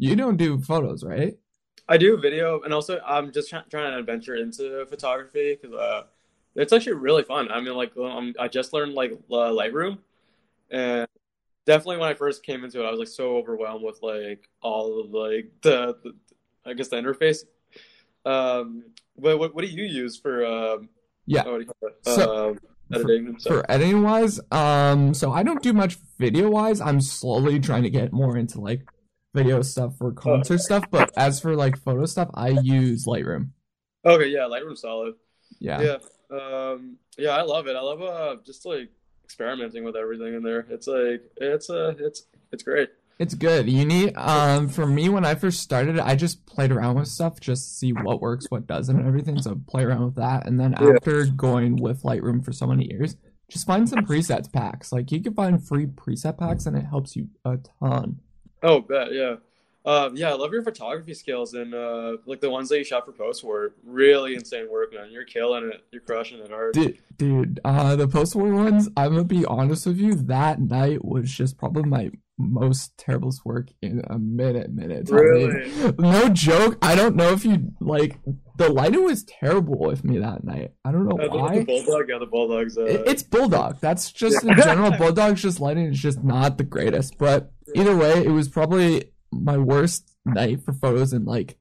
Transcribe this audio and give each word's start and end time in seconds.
you 0.00 0.16
don't 0.16 0.36
do 0.36 0.58
photos, 0.60 1.04
right? 1.04 1.36
I 1.88 1.96
do 1.96 2.16
video, 2.16 2.60
and 2.62 2.72
also 2.72 3.00
I'm 3.06 3.32
just 3.32 3.50
try- 3.50 3.62
trying 3.68 3.92
to 3.92 3.98
adventure 3.98 4.36
into 4.36 4.86
photography 4.86 5.58
because 5.60 5.76
uh, 5.76 6.04
it's 6.54 6.72
actually 6.72 6.94
really 6.94 7.22
fun. 7.22 7.50
I 7.50 7.60
mean, 7.60 7.74
like 7.74 7.96
um, 7.96 8.34
I 8.38 8.48
just 8.48 8.72
learned 8.72 8.94
like 8.94 9.12
uh, 9.12 9.50
Lightroom, 9.50 9.98
and 10.70 11.06
definitely 11.66 11.98
when 11.98 12.08
I 12.08 12.14
first 12.14 12.44
came 12.44 12.64
into 12.64 12.82
it, 12.82 12.86
I 12.86 12.90
was 12.90 12.98
like 12.98 13.08
so 13.08 13.36
overwhelmed 13.36 13.84
with 13.84 13.98
like 14.02 14.48
all 14.62 15.00
of 15.00 15.10
like 15.10 15.50
the, 15.62 15.96
the 16.02 16.14
I 16.64 16.72
guess 16.74 16.88
the 16.88 16.96
interface. 16.96 17.44
Um, 18.24 18.84
but 19.18 19.38
what 19.38 19.54
what 19.54 19.64
do 19.64 19.70
you 19.70 19.84
use 19.84 20.18
for 20.18 20.46
um? 20.46 20.88
Yeah. 21.26 21.44
what 21.44 21.58
do 21.58 21.60
you 21.60 21.66
call 21.66 21.88
it? 21.88 21.96
So- 22.04 22.50
um, 22.50 22.58
editing. 22.92 23.38
stuff? 23.38 23.52
For 23.52 23.70
editing 23.70 24.02
wise, 24.02 24.40
um, 24.50 25.14
so 25.14 25.32
I 25.32 25.42
don't 25.42 25.62
do 25.62 25.72
much 25.72 25.96
video 26.18 26.50
wise. 26.50 26.80
I'm 26.80 27.00
slowly 27.00 27.60
trying 27.60 27.82
to 27.82 27.90
get 27.90 28.12
more 28.12 28.36
into 28.36 28.60
like 28.60 28.82
video 29.34 29.62
stuff 29.62 29.96
for 29.98 30.12
concert 30.12 30.58
stuff. 30.58 30.84
But 30.90 31.10
as 31.16 31.40
for 31.40 31.54
like 31.56 31.76
photo 31.76 32.06
stuff, 32.06 32.30
I 32.34 32.48
use 32.48 33.06
Lightroom. 33.06 33.50
Okay, 34.04 34.28
yeah, 34.28 34.40
Lightroom's 34.50 34.80
solid. 34.80 35.14
Yeah. 35.58 35.80
Yeah. 35.80 35.96
Um 36.36 36.96
yeah, 37.18 37.30
I 37.30 37.42
love 37.42 37.66
it. 37.66 37.76
I 37.76 37.80
love 37.80 38.02
uh 38.02 38.36
just 38.44 38.64
like 38.66 38.90
experimenting 39.24 39.84
with 39.84 39.96
everything 39.96 40.34
in 40.34 40.42
there. 40.42 40.66
It's 40.70 40.86
like 40.86 41.22
it's 41.36 41.70
uh 41.70 41.94
it's 41.98 42.24
it's 42.52 42.62
great. 42.62 42.90
It's 43.18 43.34
good. 43.34 43.68
You 43.68 43.84
need 43.84 44.16
um 44.16 44.68
for 44.68 44.86
me 44.86 45.08
when 45.08 45.24
I 45.26 45.34
first 45.34 45.60
started 45.60 45.98
I 45.98 46.14
just 46.16 46.46
played 46.46 46.72
around 46.72 46.96
with 46.96 47.08
stuff 47.08 47.38
just 47.40 47.64
to 47.68 47.74
see 47.74 47.92
what 47.92 48.20
works, 48.20 48.46
what 48.48 48.66
doesn't 48.66 48.96
and 48.96 49.06
everything. 49.06 49.40
So 49.42 49.60
play 49.68 49.84
around 49.84 50.04
with 50.06 50.14
that. 50.16 50.46
And 50.46 50.58
then 50.58 50.74
Yeah. 50.80 50.94
after 50.96 51.26
going 51.26 51.76
with 51.76 52.02
Lightroom 52.02 52.44
for 52.44 52.52
so 52.52 52.66
many 52.66 52.86
years, 52.90 53.16
just 53.50 53.66
find 53.66 53.88
some 53.88 54.06
preset 54.06 54.50
packs. 54.52 54.92
Like 54.92 55.12
you 55.12 55.20
can 55.22 55.34
find 55.34 55.62
free 55.62 55.86
preset 55.86 56.38
packs 56.38 56.64
and 56.66 56.76
it 56.76 56.84
helps 56.86 57.16
you 57.16 57.28
a 57.44 57.58
ton. 57.80 58.20
Oh, 58.62 58.80
bet, 58.80 59.12
yeah. 59.12 59.36
Um 59.84 60.14
yeah, 60.16 60.30
I 60.30 60.34
love 60.34 60.52
your 60.52 60.62
photography 60.62 61.14
skills 61.14 61.54
and 61.54 61.74
uh 61.74 62.18
like 62.26 62.40
the 62.40 62.50
ones 62.50 62.68
that 62.68 62.78
you 62.78 62.84
shot 62.84 63.06
for 63.06 63.12
post 63.12 63.42
were 63.42 63.74
really 63.84 64.34
insane 64.34 64.70
work, 64.70 64.92
man. 64.92 65.10
You're 65.10 65.24
killing 65.24 65.64
it. 65.72 65.84
You're 65.90 66.02
crushing 66.02 66.38
it 66.40 66.50
hard. 66.50 66.74
Dude, 66.74 66.98
dude, 67.16 67.60
uh 67.64 67.96
the 67.96 68.06
post 68.08 68.34
war 68.36 68.52
ones, 68.52 68.88
I'm 68.96 69.12
gonna 69.12 69.24
be 69.24 69.44
honest 69.46 69.86
with 69.86 69.98
you, 69.98 70.14
that 70.14 70.60
night 70.60 71.04
was 71.04 71.30
just 71.30 71.56
probably 71.56 71.84
my 71.84 72.10
most 72.42 72.96
terrible 72.96 73.30
work 73.44 73.68
in 73.82 74.02
a 74.08 74.18
minute, 74.18 74.72
minute. 74.72 75.10
Really? 75.10 75.70
No 75.98 76.30
joke. 76.30 76.78
I 76.80 76.94
don't 76.94 77.14
know 77.14 77.32
if 77.32 77.44
you 77.44 77.72
like 77.80 78.18
the 78.56 78.70
lighting 78.70 79.04
was 79.04 79.24
terrible 79.24 79.78
with 79.78 80.04
me 80.04 80.18
that 80.18 80.44
night. 80.44 80.72
I 80.84 80.92
don't 80.92 81.06
know 81.08 81.22
Uh, 81.22 81.28
why. 81.28 81.58
the 81.58 81.64
bulldog, 81.64 82.08
yeah, 82.08 82.18
the 82.18 82.26
bulldog's 82.26 82.76
uh 82.78 82.84
It- 82.84 83.02
it's 83.06 83.22
bulldog. 83.22 83.78
That's 83.80 84.12
just 84.12 84.42
in 84.44 84.56
general. 84.56 84.90
Bulldog's 84.98 85.40
just 85.42 85.60
lighting 85.60 85.86
is 85.86 85.98
just 85.98 86.22
not 86.22 86.58
the 86.58 86.64
greatest. 86.64 87.16
But 87.18 87.50
either 87.74 87.96
way, 87.96 88.24
it 88.24 88.30
was 88.30 88.48
probably 88.48 89.09
my 89.32 89.56
worst 89.58 90.10
night 90.24 90.62
for 90.64 90.72
photos 90.72 91.12
in 91.12 91.24
like 91.24 91.56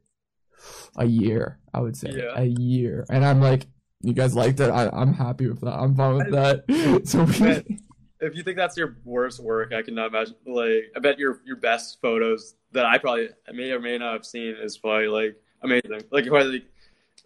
a 0.97 1.05
year. 1.05 1.59
I 1.73 1.79
would 1.81 1.95
say 1.95 2.11
Yeah. 2.15 2.33
a 2.35 2.45
year. 2.45 3.05
And 3.09 3.23
I'm 3.25 3.41
like, 3.41 3.67
you 4.01 4.13
guys 4.13 4.35
liked 4.35 4.59
it. 4.59 4.69
I, 4.69 4.89
I'm 4.91 5.13
happy 5.13 5.47
with 5.47 5.61
that. 5.61 5.73
I'm 5.73 5.95
fine 5.95 6.15
with 6.17 6.31
that. 6.31 6.63
So 7.05 7.23
we, 7.23 7.39
Man, 7.39 7.79
if 8.21 8.35
you 8.35 8.43
think 8.43 8.57
that's 8.57 8.75
your 8.77 8.97
worst 9.05 9.39
work, 9.39 9.73
I 9.73 9.81
cannot 9.81 10.07
imagine. 10.07 10.35
Like, 10.45 10.91
I 10.95 10.99
bet 10.99 11.19
your 11.19 11.41
your 11.45 11.55
best 11.57 11.99
photos 12.01 12.55
that 12.71 12.85
I 12.85 12.97
probably 12.97 13.29
I 13.47 13.51
may 13.51 13.71
or 13.71 13.79
may 13.79 13.97
not 13.97 14.13
have 14.13 14.25
seen 14.25 14.55
is 14.61 14.77
probably 14.77 15.07
like 15.07 15.35
amazing. 15.61 16.01
Like, 16.11 16.25
probably, 16.27 16.65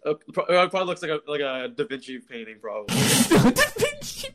uh, 0.06 0.14
it 0.14 0.34
probably 0.34 0.84
looks 0.84 1.02
like 1.02 1.10
a 1.10 1.20
like 1.26 1.40
a 1.40 1.68
Da 1.74 1.84
Vinci 1.86 2.18
painting, 2.18 2.56
probably. 2.60 2.94
Da 3.52 3.62
Vinci. 3.78 4.28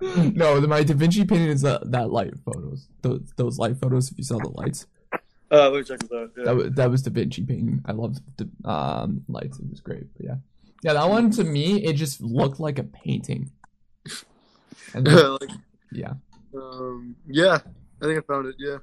no, 0.36 0.60
the, 0.60 0.68
my 0.68 0.82
Da 0.84 0.94
Vinci 0.94 1.24
painting 1.24 1.48
is 1.48 1.62
that, 1.62 1.90
that 1.90 2.10
light 2.10 2.34
photos. 2.44 2.88
Those 3.02 3.32
those 3.36 3.58
light 3.58 3.76
photos. 3.78 4.10
If 4.10 4.18
you 4.18 4.24
saw 4.24 4.38
the 4.38 4.50
lights, 4.50 4.86
Uh, 5.52 5.68
let 5.70 5.78
me 5.78 5.84
check 5.84 5.98
this 5.98 6.12
out. 6.12 6.30
Yeah. 6.36 6.44
that 6.44 6.54
was 6.56 6.70
that 6.72 6.90
was 6.90 7.02
Da 7.02 7.10
Vinci 7.10 7.42
painting. 7.44 7.82
I 7.84 7.92
loved 7.92 8.20
the 8.36 8.48
um 8.68 9.24
lights. 9.28 9.58
It 9.58 9.68
was 9.68 9.80
great. 9.80 10.06
But 10.16 10.26
yeah, 10.26 10.36
yeah, 10.82 10.92
that 10.92 11.08
one 11.08 11.30
to 11.32 11.44
me 11.44 11.84
it 11.84 11.94
just 11.94 12.20
looked 12.20 12.60
like 12.60 12.78
a 12.78 12.84
painting. 12.84 13.50
And 14.94 15.06
then- 15.06 15.32
like, 15.40 15.50
yeah, 15.92 16.12
um, 16.56 17.14
yeah, 17.28 17.58
I 18.00 18.04
think 18.04 18.18
I 18.18 18.22
found 18.26 18.46
it. 18.46 18.56
Yeah, 18.58 18.78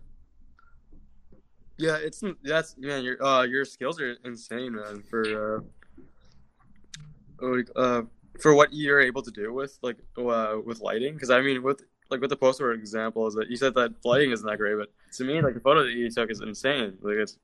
yeah, 1.78 1.98
it's 1.98 2.24
that's 2.44 2.78
man, 2.78 3.04
your 3.04 3.22
uh 3.24 3.44
your 3.44 3.66
skills 3.66 4.00
are 4.00 4.16
insane, 4.24 4.76
man. 4.76 5.04
For 5.10 5.66
uh, 7.42 7.62
uh, 7.76 8.02
for 8.40 8.54
what 8.56 8.70
you're 8.72 9.02
able 9.02 9.22
to 9.22 9.32
do 9.32 9.54
with 9.54 9.78
like 9.82 9.98
uh 10.18 10.58
with 10.66 10.80
lighting, 10.82 11.14
because 11.14 11.30
I 11.30 11.42
mean 11.42 11.64
with 11.64 11.82
like 12.10 12.22
with 12.22 12.30
the 12.30 12.36
poster 12.36 12.72
example 12.72 13.28
is 13.28 13.34
that 13.36 13.50
you 13.50 13.58
said 13.58 13.74
that 13.76 13.94
lighting 14.04 14.32
isn't 14.32 14.46
that 14.48 14.58
great, 14.58 14.76
but 14.78 14.90
to 15.14 15.24
me 15.24 15.42
like 15.42 15.54
the 15.54 15.60
photo 15.60 15.84
that 15.84 15.92
you 15.92 16.10
took 16.10 16.32
is 16.32 16.42
insane. 16.42 16.98
Like 17.02 17.16
it's 17.16 17.38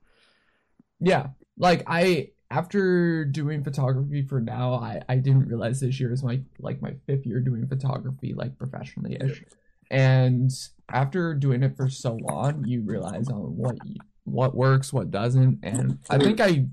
yeah. 0.99 1.27
Like 1.57 1.83
I 1.87 2.29
after 2.49 3.25
doing 3.25 3.63
photography 3.63 4.21
for 4.21 4.39
now, 4.39 4.75
I 4.75 5.01
I 5.09 5.15
didn't 5.17 5.47
realize 5.47 5.79
this 5.79 5.99
year 5.99 6.11
is 6.13 6.23
my 6.23 6.41
like 6.59 6.81
my 6.81 6.93
fifth 7.07 7.25
year 7.25 7.39
doing 7.39 7.67
photography 7.67 8.33
like 8.33 8.57
professionally 8.57 9.17
ish. 9.19 9.43
And 9.89 10.51
after 10.91 11.33
doing 11.33 11.63
it 11.63 11.75
for 11.75 11.89
so 11.89 12.17
long, 12.21 12.63
you 12.65 12.81
realize 12.81 13.27
on 13.29 13.57
what 13.57 13.75
you, 13.85 13.95
what 14.23 14.55
works, 14.55 14.93
what 14.93 15.11
doesn't, 15.11 15.59
and 15.63 15.99
I 16.09 16.17
think 16.17 16.39
I 16.39 16.67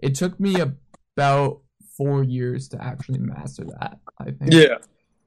it 0.00 0.14
took 0.14 0.38
me 0.40 0.56
about 0.60 1.60
four 1.96 2.22
years 2.22 2.68
to 2.68 2.82
actually 2.82 3.18
master 3.18 3.64
that. 3.64 3.98
I 4.18 4.24
think. 4.24 4.52
yeah, 4.52 4.78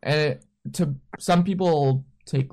and 0.03 0.19
it, 0.19 0.45
to 0.73 0.95
some 1.19 1.43
people 1.43 2.05
take 2.27 2.49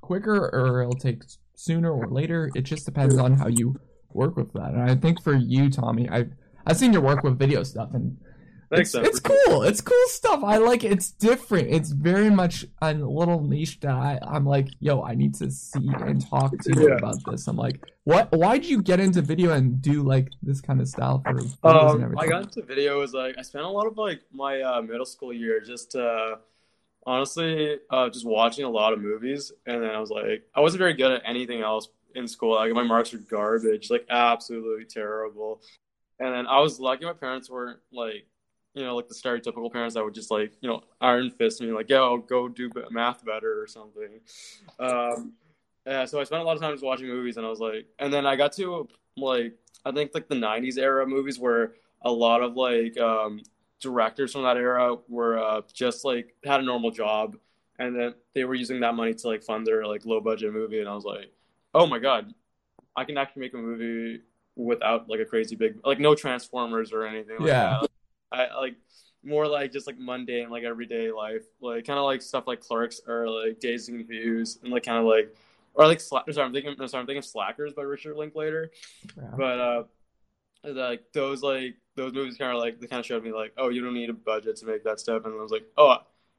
quicker 0.00 0.50
or 0.52 0.82
it'll 0.82 0.92
take 0.94 1.22
sooner 1.54 1.90
or 1.92 2.08
later. 2.08 2.50
It 2.54 2.62
just 2.62 2.84
depends 2.84 3.16
on 3.16 3.34
how 3.34 3.46
you 3.48 3.76
work 4.14 4.36
with 4.36 4.52
that. 4.52 4.72
And 4.74 4.82
i 4.90 4.94
think 4.94 5.22
for 5.22 5.34
you 5.34 5.70
tommy 5.70 6.06
i've 6.10 6.30
i've 6.66 6.76
seen 6.76 6.92
your 6.92 7.00
work 7.00 7.22
with 7.24 7.38
video 7.38 7.62
stuff 7.62 7.94
and 7.94 8.18
thanks. 8.70 8.94
it's, 8.94 9.08
it's 9.08 9.20
cool. 9.20 9.62
It's 9.62 9.80
cool 9.80 10.06
stuff. 10.08 10.40
I 10.44 10.56
like 10.58 10.82
it. 10.84 10.92
It's 10.92 11.10
different. 11.12 11.68
It's 11.70 11.90
very 11.92 12.28
much 12.30 12.66
a 12.82 12.92
little 12.92 13.40
niche 13.42 13.80
that 13.80 13.94
I, 13.94 14.18
i'm 14.34 14.44
like 14.44 14.68
yo 14.80 15.02
i 15.02 15.14
need 15.14 15.34
to 15.36 15.50
see 15.50 15.88
and 16.08 16.18
talk 16.34 16.50
to 16.64 16.70
you 16.80 16.88
Yeah. 16.88 16.96
about 16.96 17.16
this. 17.30 17.46
I'm 17.48 17.56
like 17.56 17.78
what 18.04 18.24
why'd 18.32 18.64
you 18.66 18.82
get 18.82 18.98
into 19.00 19.22
video 19.22 19.52
and 19.52 19.80
do 19.80 20.02
like 20.02 20.28
this 20.42 20.60
kind 20.60 20.80
of 20.82 20.88
style 20.88 21.22
for 21.24 21.34
videos 21.34 21.54
and 21.64 21.76
Um, 21.76 22.02
everything? 22.04 22.18
I 22.18 22.26
got 22.34 22.42
into 22.48 22.62
video 22.62 23.00
is 23.06 23.12
like 23.14 23.34
I 23.38 23.42
spent 23.42 23.64
a 23.64 23.68
lot 23.78 23.86
of 23.86 23.96
like 23.96 24.20
my 24.32 24.60
uh, 24.60 24.82
middle 24.82 25.06
school 25.06 25.32
year 25.32 25.60
just 25.60 25.94
uh, 25.96 26.36
honestly 27.06 27.76
uh, 27.90 28.08
just 28.08 28.26
watching 28.26 28.64
a 28.64 28.70
lot 28.70 28.92
of 28.92 29.00
movies, 29.00 29.52
and 29.66 29.82
then 29.82 29.90
I 29.90 29.98
was 29.98 30.10
like 30.10 30.44
I 30.54 30.60
wasn't 30.60 30.80
very 30.80 30.94
good 30.94 31.12
at 31.12 31.22
anything 31.24 31.60
else 31.60 31.88
in 32.14 32.28
school. 32.28 32.54
Like 32.54 32.72
my 32.72 32.82
marks 32.82 33.12
were 33.12 33.18
garbage, 33.18 33.90
like 33.90 34.06
absolutely 34.10 34.84
terrible. 34.84 35.62
And 36.18 36.32
then 36.32 36.46
I 36.46 36.60
was 36.60 36.78
lucky 36.78 37.04
my 37.04 37.12
parents 37.12 37.50
weren't 37.50 37.80
like 37.92 38.26
you 38.74 38.84
know 38.84 38.96
like 38.96 39.08
the 39.08 39.14
stereotypical 39.14 39.72
parents 39.72 39.94
that 39.94 40.04
would 40.04 40.14
just 40.14 40.30
like 40.30 40.52
you 40.60 40.68
know 40.68 40.82
iron 41.00 41.30
fist 41.30 41.60
me 41.60 41.72
like 41.72 41.90
yo 41.90 42.18
go 42.18 42.48
do 42.48 42.70
math 42.90 43.24
better 43.24 43.60
or 43.60 43.66
something. 43.66 44.20
Um, 44.78 45.32
yeah, 45.86 46.04
so 46.04 46.20
I 46.20 46.24
spent 46.24 46.42
a 46.42 46.44
lot 46.44 46.56
of 46.56 46.62
time 46.62 46.72
just 46.72 46.84
watching 46.84 47.08
movies, 47.08 47.36
and 47.36 47.46
I 47.46 47.48
was 47.48 47.58
like, 47.58 47.86
and 47.98 48.12
then 48.12 48.24
I 48.24 48.36
got 48.36 48.52
to 48.54 48.88
like 49.16 49.54
I 49.84 49.92
think 49.92 50.12
like 50.14 50.28
the 50.28 50.36
'90s 50.36 50.78
era 50.78 51.06
movies 51.06 51.38
where 51.38 51.74
a 52.02 52.12
lot 52.12 52.42
of 52.42 52.56
like 52.56 52.98
um, 52.98 53.40
directors 53.82 54.32
from 54.32 54.44
that 54.44 54.56
era 54.56 54.96
were 55.08 55.38
uh, 55.38 55.60
just 55.72 56.04
like 56.04 56.34
had 56.44 56.60
a 56.60 56.62
normal 56.62 56.90
job, 56.90 57.36
and 57.78 57.94
then 57.98 58.14
they 58.34 58.44
were 58.44 58.54
using 58.54 58.80
that 58.80 58.94
money 58.94 59.12
to 59.14 59.26
like 59.28 59.42
fund 59.42 59.66
their 59.66 59.84
like 59.86 60.06
low 60.06 60.20
budget 60.20 60.52
movie, 60.52 60.80
and 60.80 60.88
I 60.88 60.94
was 60.94 61.04
like, 61.04 61.30
oh 61.74 61.86
my 61.86 61.98
god, 61.98 62.32
I 62.96 63.04
can 63.04 63.18
actually 63.18 63.40
make 63.40 63.54
a 63.54 63.58
movie 63.58 64.22
without 64.56 65.08
like 65.08 65.20
a 65.20 65.24
crazy 65.24 65.56
big 65.56 65.80
like 65.84 65.98
no 65.98 66.14
Transformers 66.14 66.92
or 66.92 67.04
anything 67.06 67.38
like 67.38 67.48
Yeah. 67.48 67.80
that. 67.82 67.90
I 68.54 68.58
like 68.58 68.76
more 69.24 69.46
like 69.46 69.72
just 69.72 69.86
like 69.86 69.98
mundane 69.98 70.50
like 70.50 70.64
everyday 70.64 71.10
life, 71.12 71.42
like 71.60 71.84
kind 71.86 71.98
of 71.98 72.04
like 72.04 72.22
stuff 72.22 72.46
like 72.46 72.60
Clerks 72.60 73.00
or 73.06 73.28
like 73.28 73.60
Dazed 73.60 73.88
and 73.88 73.98
Confused, 73.98 74.62
and 74.62 74.72
like 74.72 74.84
kind 74.84 74.98
of 74.98 75.04
like 75.04 75.34
or 75.74 75.86
like 75.86 75.98
Sla- 75.98 76.30
sorry, 76.32 76.46
I'm 76.46 76.52
thinking 76.52 76.74
sorry, 76.88 77.00
I'm 77.00 77.06
thinking 77.06 77.22
Slackers 77.22 77.72
by 77.72 77.82
Richard 77.82 78.16
Linklater. 78.16 78.70
Yeah. 79.16 79.30
But 79.36 79.58
uh, 79.60 79.82
like 80.64 81.12
those 81.12 81.42
like 81.42 81.76
those 81.96 82.12
movies 82.12 82.36
kind 82.36 82.52
of 82.56 82.58
like 82.62 82.80
they 82.80 82.86
kind 82.86 83.00
of 83.00 83.06
showed 83.06 83.22
me 83.22 83.32
like 83.32 83.52
oh 83.56 83.68
you 83.68 83.82
don't 83.82 83.94
need 83.94 84.10
a 84.10 84.14
budget 84.14 84.56
to 84.56 84.66
make 84.66 84.84
that 84.84 85.00
stuff, 85.00 85.24
and 85.24 85.34
I 85.34 85.42
was 85.42 85.50
like 85.52 85.64
oh 85.76 85.98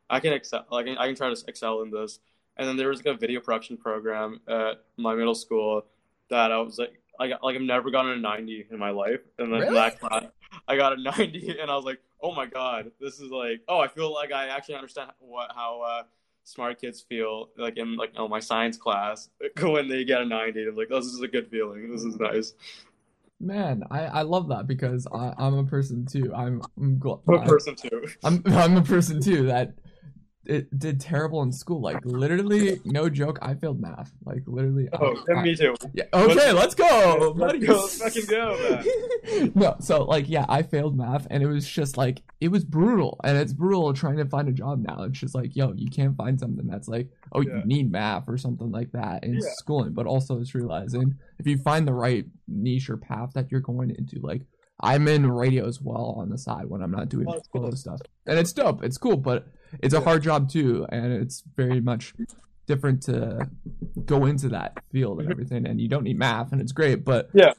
I 0.10 0.20
can 0.20 0.34
excel 0.34 0.66
like 0.72 0.88
I 0.88 1.08
can 1.08 1.16
try 1.16 1.34
to 1.34 1.44
excel 1.48 1.82
in 1.82 1.92
this. 1.92 2.20
And 2.56 2.68
then 2.68 2.78
there 2.78 2.90
was 2.90 3.04
like 3.04 3.16
a 3.16 3.18
video 3.18 3.40
production 3.40 3.78
program 3.78 4.40
at 4.48 4.84
my 4.98 5.16
middle 5.16 5.34
school 5.34 5.86
that 6.30 6.52
I 6.52 6.58
was 6.60 6.78
like 6.78 7.00
I 7.20 7.28
got 7.28 7.44
like 7.44 7.56
I've 7.56 7.62
never 7.62 7.90
gotten 7.90 8.12
a 8.12 8.16
90 8.18 8.68
in 8.72 8.78
my 8.80 8.92
life, 8.92 9.22
and 9.40 9.52
then 9.52 9.62
Really? 9.62 9.74
that 9.74 10.00
class 10.00 10.26
I 10.68 10.76
got 10.76 10.94
a 10.94 11.02
90, 11.02 11.58
and 11.62 11.72
I 11.72 11.76
was 11.76 11.86
like 11.86 12.00
oh 12.22 12.34
my 12.34 12.46
god 12.46 12.92
this 13.00 13.20
is 13.20 13.32
like 13.32 13.62
oh 13.68 13.80
I 13.80 13.88
feel 13.88 14.14
like 14.14 14.32
I 14.32 14.48
actually 14.48 14.76
understand 14.76 15.12
what 15.20 15.52
how 15.56 15.82
uh, 15.82 16.04
smart 16.44 16.80
kids 16.80 17.02
feel 17.02 17.50
like 17.58 17.78
in 17.78 17.96
like 17.96 18.12
oh 18.18 18.28
my 18.28 18.40
science 18.40 18.78
class 18.78 19.30
when 19.62 19.88
they 19.88 20.04
get 20.04 20.22
a 20.22 20.26
90 20.26 20.68
I'm 20.68 20.76
like 20.76 20.90
oh, 20.92 20.98
this 21.00 21.08
is 21.08 21.22
a 21.22 21.28
good 21.28 21.50
feeling 21.50 21.92
this 21.92 22.04
is 22.04 22.18
nice 22.18 22.54
Man, 23.44 23.84
I, 23.92 24.06
I 24.06 24.22
love 24.22 24.48
that 24.50 24.68
because 24.68 25.06
I, 25.14 25.34
I'm 25.38 25.54
a 25.56 25.64
person 25.66 26.06
too. 26.06 26.32
I'm 26.34 26.62
I'm, 26.80 26.98
gl- 27.00 27.20
What 27.26 27.42
I- 27.42 27.46
person 27.48 27.76
too 27.76 28.08
I'm 28.24 28.42
I'm 28.46 28.78
a 28.78 28.82
person 28.82 29.22
too 29.22 29.48
that 29.48 29.74
it 30.46 30.78
did 30.78 31.00
terrible 31.00 31.42
in 31.42 31.52
school. 31.52 31.82
Like 31.82 32.04
literally, 32.04 32.80
no 32.86 33.10
joke, 33.10 33.40
I 33.42 33.54
failed 33.54 33.80
math. 33.80 34.12
Like 34.26 34.44
literally. 34.46 34.90
Oh, 34.94 35.16
I, 35.34 35.42
me 35.42 35.56
too. 35.56 35.76
Yeah. 35.94 36.06
Okay, 36.14 36.52
let's 36.52 36.76
go. 36.76 37.34
Let's 37.36 37.66
go. 37.66 37.80
Let's 37.82 38.02
fucking 38.02 38.26
go, 38.26 38.84
no, 39.56 39.76
so 39.80 40.04
like 40.04 40.30
yeah, 40.30 40.46
I 40.50 40.64
failed 40.64 40.98
math, 40.98 41.28
and 41.30 41.42
it 41.44 41.48
was 41.48 41.68
just 41.68 41.98
like 41.98 42.22
it 42.42 42.50
was 42.50 42.64
brutal, 42.64 43.20
and 43.24 43.38
it's 43.38 43.54
brutal 43.54 43.94
trying 43.94 44.18
to 44.18 44.26
find 44.26 44.50
a 44.50 44.54
job 44.54 44.86
now. 44.86 45.04
It's 45.04 45.20
just 45.20 45.36
like 45.36 45.56
yo, 45.56 45.74
you 45.74 45.90
can't 45.90 46.16
find 46.16 46.40
something 46.40 46.68
that's 46.68 46.88
like 46.88 47.10
oh 47.32 47.42
yeah. 47.42 47.58
you 47.58 47.66
need 47.66 47.92
math 47.92 48.28
or 48.28 48.38
something 48.38 48.72
like 48.72 48.92
that 48.92 49.24
in 49.24 49.36
yeah. 49.36 49.40
schooling, 49.56 49.94
but 49.94 50.06
also 50.06 50.40
it's 50.40 50.56
realizing 50.56 51.16
if 51.40 51.48
you 51.48 51.58
find 51.58 51.88
the 51.88 51.94
right 51.94 52.26
niche 52.48 52.90
or 52.90 52.98
path 52.98 53.32
that 53.34 53.52
you're 53.52 53.62
going 53.62 53.92
into, 53.92 54.20
like 54.20 54.42
I'm 54.84 55.08
in 55.08 55.32
radio 55.32 55.66
as 55.66 55.82
well 55.82 56.16
on 56.18 56.30
the 56.30 56.38
side 56.38 56.66
when 56.68 56.82
I'm 56.84 56.92
not 56.92 57.08
doing 57.08 57.26
oh, 57.28 57.42
cool. 57.52 57.72
stuff, 57.72 58.02
and 58.28 58.38
it's 58.38 58.52
dope. 58.52 58.84
It's 58.84 58.98
cool, 58.98 59.18
but 59.18 59.48
it's 59.82 59.94
a 59.94 60.02
hard 60.02 60.22
job 60.22 60.50
too, 60.50 60.86
and 60.90 61.14
it's 61.14 61.42
very 61.56 61.80
much 61.80 62.14
different 62.68 63.02
to 63.04 63.50
go 64.06 64.26
into 64.26 64.50
that 64.50 64.78
field 64.92 65.20
and 65.20 65.28
mm-hmm. 65.28 65.32
everything. 65.32 65.66
And 65.66 65.80
you 65.80 65.88
don't 65.88 66.04
need 66.04 66.20
math, 66.20 66.52
and 66.52 66.60
it's 66.60 66.74
great, 66.74 67.06
but 67.06 67.30
yeah, 67.34 67.54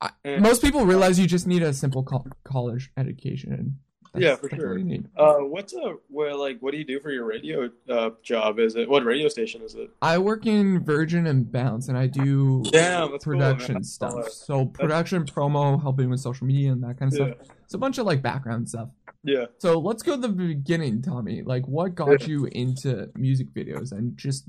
I, 0.00 0.10
most 0.40 0.60
people 0.60 0.84
realize 0.86 1.20
you 1.20 1.28
just 1.28 1.46
need 1.46 1.62
a 1.62 1.72
simple 1.72 2.02
co- 2.02 2.26
college 2.42 2.90
education, 2.96 3.78
that's, 4.12 4.24
yeah, 4.24 4.36
for 4.36 4.48
sure. 4.48 4.78
What 4.78 5.00
uh, 5.16 5.44
what's 5.44 5.72
a 5.72 5.94
where 6.08 6.34
like 6.34 6.58
what 6.60 6.72
do 6.72 6.78
you 6.78 6.84
do 6.84 6.98
for 7.00 7.10
your 7.10 7.24
radio 7.24 7.70
uh, 7.88 8.10
job? 8.22 8.58
Is 8.58 8.74
it 8.74 8.88
what 8.88 9.04
radio 9.04 9.28
station 9.28 9.62
is 9.62 9.74
it? 9.74 9.90
I 10.02 10.18
work 10.18 10.46
in 10.46 10.82
Virgin 10.84 11.26
and 11.26 11.50
Bounce, 11.50 11.88
and 11.88 11.96
I 11.96 12.08
do 12.08 12.64
Damn, 12.70 13.18
production 13.18 13.76
cool, 13.76 13.84
stuff. 13.84 14.28
So 14.30 14.66
production, 14.66 15.20
that's... 15.20 15.30
promo, 15.30 15.80
helping 15.80 16.10
with 16.10 16.20
social 16.20 16.46
media 16.46 16.72
and 16.72 16.82
that 16.82 16.98
kind 16.98 17.12
of 17.12 17.18
yeah. 17.18 17.34
stuff. 17.34 17.56
It's 17.64 17.74
a 17.74 17.78
bunch 17.78 17.98
of 17.98 18.06
like 18.06 18.20
background 18.20 18.68
stuff. 18.68 18.88
Yeah. 19.22 19.44
So 19.58 19.78
let's 19.78 20.02
go 20.02 20.16
to 20.16 20.20
the 20.20 20.28
beginning, 20.28 21.02
Tommy. 21.02 21.42
Like, 21.42 21.68
what 21.68 21.94
got 21.94 22.22
yeah. 22.22 22.26
you 22.26 22.46
into 22.46 23.10
music 23.14 23.54
videos 23.54 23.92
and 23.92 24.16
just 24.16 24.46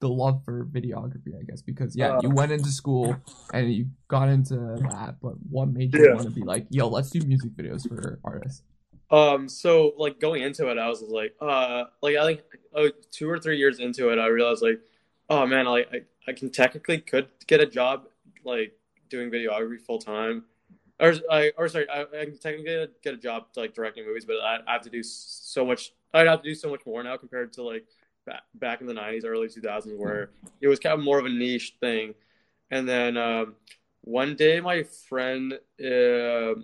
the 0.00 0.08
love 0.08 0.42
for 0.44 0.64
videography, 0.64 1.38
I 1.38 1.42
guess? 1.42 1.60
Because 1.60 1.96
yeah, 1.96 2.16
uh, 2.16 2.20
you 2.22 2.30
went 2.30 2.52
into 2.52 2.70
school 2.70 3.16
and 3.52 3.74
you 3.74 3.88
got 4.08 4.28
into 4.28 4.54
that, 4.90 5.16
but 5.20 5.32
what 5.50 5.68
made 5.68 5.92
you 5.92 6.06
yeah. 6.06 6.14
want 6.14 6.28
to 6.28 6.30
be 6.30 6.44
like, 6.44 6.66
yo, 6.70 6.88
let's 6.88 7.10
do 7.10 7.20
music 7.26 7.50
videos 7.56 7.86
for 7.88 8.20
artists? 8.24 8.62
Um, 9.10 9.48
so 9.48 9.92
like 9.96 10.20
going 10.20 10.42
into 10.42 10.68
it, 10.68 10.78
I 10.78 10.88
was 10.88 11.02
like, 11.02 11.34
uh, 11.40 11.84
like 12.02 12.16
I 12.16 12.24
think 12.24 12.40
oh, 12.74 12.90
two 13.10 13.28
or 13.28 13.38
three 13.38 13.56
years 13.56 13.78
into 13.78 14.10
it, 14.10 14.18
I 14.18 14.26
realized 14.26 14.62
like, 14.62 14.80
oh 15.28 15.46
man, 15.46 15.66
like 15.66 15.88
I, 15.92 16.30
I 16.30 16.32
can 16.32 16.50
technically 16.50 16.98
could 16.98 17.28
get 17.46 17.60
a 17.60 17.66
job 17.66 18.08
like 18.44 18.72
doing 19.08 19.30
videography 19.30 19.80
full 19.80 20.00
time, 20.00 20.44
or 20.98 21.14
I 21.30 21.52
or 21.56 21.68
sorry, 21.68 21.88
I, 21.88 22.02
I 22.02 22.24
can 22.24 22.38
technically 22.38 22.88
get 23.02 23.14
a 23.14 23.16
job 23.16 23.52
to, 23.52 23.60
like 23.60 23.74
directing 23.74 24.06
movies, 24.06 24.24
but 24.24 24.36
I, 24.36 24.58
I 24.66 24.72
have 24.72 24.82
to 24.82 24.90
do 24.90 25.02
so 25.02 25.64
much. 25.64 25.92
I'd 26.12 26.26
have 26.26 26.42
to 26.42 26.48
do 26.48 26.54
so 26.54 26.70
much 26.70 26.84
more 26.84 27.02
now 27.02 27.16
compared 27.16 27.52
to 27.54 27.62
like 27.62 27.86
back, 28.26 28.42
back 28.54 28.80
in 28.80 28.88
the 28.88 28.94
'90s, 28.94 29.24
early 29.24 29.46
2000s, 29.46 29.96
where 29.96 30.30
it 30.60 30.66
was 30.66 30.80
kind 30.80 30.98
of 30.98 31.04
more 31.04 31.18
of 31.18 31.26
a 31.26 31.30
niche 31.30 31.76
thing. 31.80 32.14
And 32.72 32.88
then 32.88 33.16
um, 33.16 33.54
one 34.00 34.34
day, 34.34 34.60
my 34.60 34.82
friend. 34.82 35.60
Uh, 35.80 36.62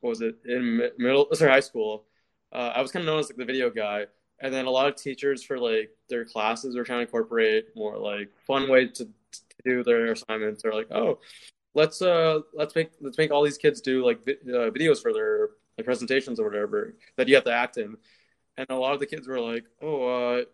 what 0.00 0.10
was 0.10 0.20
it? 0.20 0.36
In 0.46 0.90
middle 0.98 1.28
sorry 1.32 1.50
high 1.50 1.60
school. 1.60 2.04
Uh, 2.52 2.72
i 2.74 2.80
was 2.80 2.90
kind 2.90 3.02
of 3.02 3.06
known 3.06 3.20
as 3.20 3.28
like 3.28 3.36
the 3.36 3.44
video 3.44 3.70
guy. 3.70 4.06
And 4.40 4.54
then 4.54 4.66
a 4.66 4.70
lot 4.70 4.86
of 4.88 4.94
teachers 4.94 5.42
for 5.42 5.58
like 5.58 5.90
their 6.08 6.24
classes 6.24 6.76
were 6.76 6.84
trying 6.84 6.98
to 6.98 7.02
incorporate 7.02 7.66
more 7.74 7.98
like 7.98 8.30
fun 8.46 8.68
way 8.68 8.86
to, 8.86 9.04
to 9.04 9.40
do 9.64 9.82
their 9.82 10.12
assignments. 10.12 10.62
They're 10.62 10.72
like 10.72 10.90
oh 10.90 11.18
let's 11.74 12.00
uh 12.02 12.40
let's 12.54 12.74
make 12.74 12.90
let's 13.00 13.18
make 13.18 13.30
all 13.30 13.44
these 13.44 13.58
kids 13.58 13.80
do 13.80 14.04
like 14.04 14.24
vi- 14.24 14.52
uh, 14.52 14.70
videos 14.70 15.02
for 15.02 15.12
their 15.12 15.50
like 15.76 15.84
presentations 15.84 16.40
or 16.40 16.44
whatever 16.44 16.94
that 17.16 17.28
you 17.28 17.34
have 17.34 17.44
to 17.44 17.52
act 17.52 17.76
in. 17.76 17.96
And 18.56 18.66
a 18.70 18.76
lot 18.76 18.94
of 18.94 19.00
the 19.00 19.06
kids 19.06 19.28
were 19.28 19.40
like 19.40 19.64
oh 19.82 20.36
uh 20.38 20.44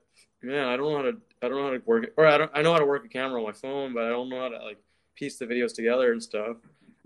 man 0.44 0.68
i 0.68 0.76
don't 0.76 0.90
know 0.90 0.96
how 0.96 1.02
to 1.02 1.16
i 1.42 1.48
don't 1.48 1.58
know 1.58 1.64
how 1.64 1.70
to 1.70 1.82
work 1.86 2.04
it 2.04 2.14
or 2.16 2.26
i 2.26 2.36
don't 2.36 2.50
i 2.54 2.62
know 2.62 2.72
how 2.72 2.78
to 2.78 2.86
work 2.86 3.04
a 3.04 3.08
camera 3.08 3.40
on 3.40 3.46
my 3.46 3.52
phone 3.52 3.94
but 3.94 4.04
i 4.04 4.08
don't 4.08 4.28
know 4.28 4.40
how 4.40 4.48
to 4.48 4.58
like 4.58 4.78
piece 5.14 5.38
the 5.38 5.46
videos 5.46 5.74
together 5.74 6.12
and 6.12 6.22
stuff 6.22 6.56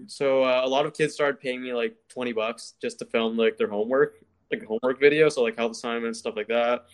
so 0.06 0.44
uh, 0.44 0.62
a 0.64 0.68
lot 0.68 0.86
of 0.86 0.94
kids 0.94 1.14
started 1.14 1.40
paying 1.40 1.62
me 1.62 1.72
like 1.72 1.96
20 2.10 2.32
bucks 2.32 2.74
just 2.80 2.98
to 3.00 3.04
film 3.04 3.36
like 3.36 3.58
their 3.58 3.68
homework, 3.68 4.16
like 4.50 4.64
homework 4.64 5.00
video. 5.00 5.28
So 5.28 5.42
like 5.42 5.56
health 5.56 5.72
assignments, 5.72 6.20
stuff 6.20 6.36
like 6.36 6.48
that. 6.48 6.86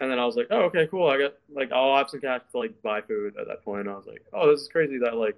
And 0.00 0.10
then 0.10 0.18
I 0.18 0.24
was 0.24 0.36
like, 0.36 0.46
oh, 0.50 0.62
okay, 0.62 0.86
cool. 0.86 1.08
I 1.08 1.18
got 1.18 1.34
like, 1.50 1.72
I'll 1.72 1.96
have 1.96 2.08
some 2.08 2.20
cash 2.20 2.42
to 2.52 2.58
like 2.58 2.80
buy 2.82 3.00
food 3.00 3.34
at 3.40 3.48
that 3.48 3.64
point. 3.64 3.88
I 3.88 3.94
was 3.94 4.06
like, 4.06 4.24
oh, 4.32 4.50
this 4.50 4.60
is 4.60 4.68
crazy 4.68 4.98
that 4.98 5.16
like, 5.16 5.36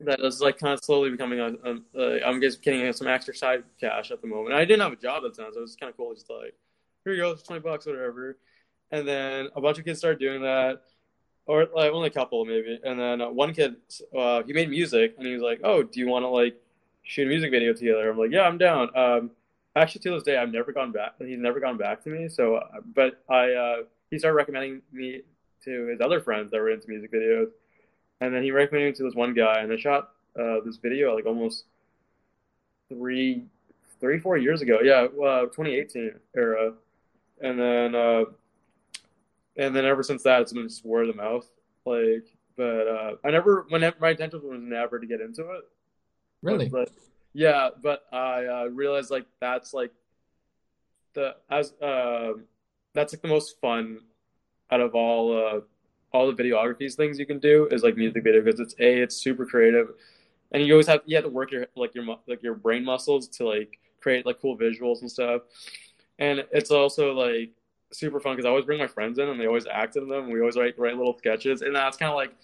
that 0.00 0.20
is 0.20 0.40
like 0.40 0.58
kind 0.58 0.74
of 0.74 0.84
slowly 0.84 1.10
becoming 1.10 1.40
a, 1.40 1.52
a, 1.64 1.78
a 1.96 2.24
I'm 2.24 2.40
just 2.40 2.62
getting 2.62 2.92
some 2.92 3.08
extra 3.08 3.34
side 3.34 3.64
cash 3.80 4.10
at 4.10 4.20
the 4.20 4.28
moment. 4.28 4.54
I 4.54 4.64
didn't 4.64 4.82
have 4.82 4.92
a 4.92 4.96
job 4.96 5.24
at 5.24 5.34
the 5.34 5.42
time, 5.42 5.52
so 5.52 5.58
it 5.58 5.62
was 5.62 5.76
kind 5.76 5.90
of 5.90 5.96
cool 5.96 6.14
just 6.14 6.30
like, 6.30 6.54
here 7.04 7.14
you 7.14 7.22
go, 7.22 7.30
it's 7.32 7.42
20 7.42 7.60
bucks, 7.60 7.86
whatever. 7.86 8.38
And 8.90 9.06
then 9.08 9.48
a 9.56 9.60
bunch 9.60 9.78
of 9.78 9.84
kids 9.84 9.98
started 9.98 10.20
doing 10.20 10.42
that 10.42 10.82
or 11.46 11.66
like 11.74 11.92
only 11.92 12.08
a 12.08 12.12
couple 12.12 12.44
maybe. 12.44 12.80
And 12.82 12.98
then 12.98 13.20
uh, 13.20 13.30
one 13.30 13.54
kid, 13.54 13.76
uh, 14.16 14.42
he 14.42 14.52
made 14.52 14.70
music, 14.70 15.14
and 15.18 15.26
he 15.26 15.32
was 15.32 15.42
like, 15.42 15.60
"Oh, 15.62 15.82
do 15.82 16.00
you 16.00 16.06
want 16.06 16.24
to 16.24 16.28
like 16.28 16.60
shoot 17.02 17.26
a 17.26 17.28
music 17.28 17.50
video 17.50 17.72
together?" 17.72 18.10
I'm 18.10 18.18
like, 18.18 18.30
"Yeah, 18.30 18.42
I'm 18.42 18.58
down." 18.58 18.96
Um, 18.96 19.30
actually, 19.76 20.00
to 20.02 20.10
this 20.12 20.22
day, 20.22 20.36
I've 20.36 20.52
never 20.52 20.72
gone 20.72 20.92
back. 20.92 21.14
He's 21.18 21.38
never 21.38 21.60
gone 21.60 21.76
back 21.76 22.02
to 22.04 22.10
me. 22.10 22.28
So, 22.28 22.56
uh, 22.56 22.80
but 22.94 23.22
I 23.28 23.52
uh, 23.52 23.76
he 24.10 24.18
started 24.18 24.36
recommending 24.36 24.82
me 24.92 25.22
to 25.64 25.86
his 25.86 26.00
other 26.00 26.20
friends 26.20 26.50
that 26.50 26.58
were 26.58 26.70
into 26.70 26.88
music 26.88 27.12
videos, 27.12 27.48
and 28.20 28.34
then 28.34 28.42
he 28.42 28.50
recommended 28.50 28.92
me 28.92 28.96
to 28.96 29.02
this 29.04 29.14
one 29.14 29.34
guy, 29.34 29.60
and 29.60 29.72
I 29.72 29.76
shot 29.76 30.10
uh, 30.38 30.60
this 30.64 30.76
video 30.76 31.14
like 31.14 31.26
almost 31.26 31.64
three, 32.88 33.44
three, 34.00 34.18
four 34.18 34.36
years 34.36 34.62
ago. 34.62 34.78
Yeah, 34.82 35.06
uh, 35.22 35.42
2018 35.46 36.12
era, 36.36 36.72
and 37.40 37.58
then 37.58 37.94
uh, 37.94 38.24
and 39.56 39.74
then 39.74 39.84
ever 39.84 40.02
since 40.02 40.22
that, 40.24 40.42
it's 40.42 40.52
been 40.52 40.68
just 40.68 40.84
word 40.84 41.08
of 41.08 41.16
mouth. 41.16 41.48
Like, 41.84 42.24
but 42.56 42.88
uh, 42.88 43.14
I 43.24 43.30
never, 43.30 43.66
whenever 43.68 43.96
my 44.00 44.10
intention 44.10 44.40
was 44.42 44.60
never 44.62 44.98
to 44.98 45.06
get 45.06 45.20
into 45.20 45.42
it. 45.42 45.64
Really? 46.42 46.68
But, 46.68 46.90
yeah, 47.32 47.70
but 47.82 48.04
I 48.12 48.46
uh, 48.46 48.64
realized 48.66 49.10
like 49.10 49.26
that's 49.40 49.74
like 49.74 49.90
the 51.14 51.36
as 51.50 51.72
uh, 51.80 52.34
that's 52.92 53.12
like 53.12 53.22
the 53.22 53.28
most 53.28 53.60
fun 53.60 54.00
out 54.70 54.80
of 54.80 54.94
all 54.94 55.36
uh, 55.36 55.60
all 56.12 56.30
the 56.30 56.42
videographies 56.42 56.94
things 56.94 57.18
you 57.18 57.26
can 57.26 57.38
do 57.38 57.68
is 57.70 57.82
like 57.82 57.96
music 57.96 58.22
video 58.22 58.42
because 58.42 58.60
it's 58.60 58.74
a 58.78 59.02
it's 59.02 59.16
super 59.16 59.44
creative 59.44 59.88
and 60.52 60.64
you 60.64 60.72
always 60.72 60.86
have 60.86 61.00
you 61.06 61.16
have 61.16 61.24
to 61.24 61.30
work 61.30 61.50
your 61.50 61.66
like 61.76 61.94
your 61.94 62.04
like 62.26 62.42
your 62.42 62.54
brain 62.54 62.84
muscles 62.84 63.28
to 63.28 63.46
like 63.46 63.78
create 64.00 64.24
like 64.24 64.40
cool 64.40 64.56
visuals 64.56 65.00
and 65.00 65.10
stuff 65.10 65.42
and 66.18 66.44
it's 66.52 66.70
also 66.70 67.12
like 67.12 67.50
super 67.94 68.20
fun 68.20 68.34
because 68.34 68.46
I 68.46 68.50
always 68.50 68.64
bring 68.64 68.78
my 68.78 68.86
friends 68.86 69.18
in 69.18 69.28
and 69.28 69.40
they 69.40 69.46
always 69.46 69.66
act 69.66 69.96
in 69.96 70.08
them. 70.08 70.30
We 70.30 70.40
always 70.40 70.56
write 70.56 70.78
write 70.78 70.96
little 70.96 71.16
sketches, 71.16 71.62
and 71.62 71.74
that's 71.74 71.96
kind 71.96 72.10
of 72.10 72.16
like 72.16 72.34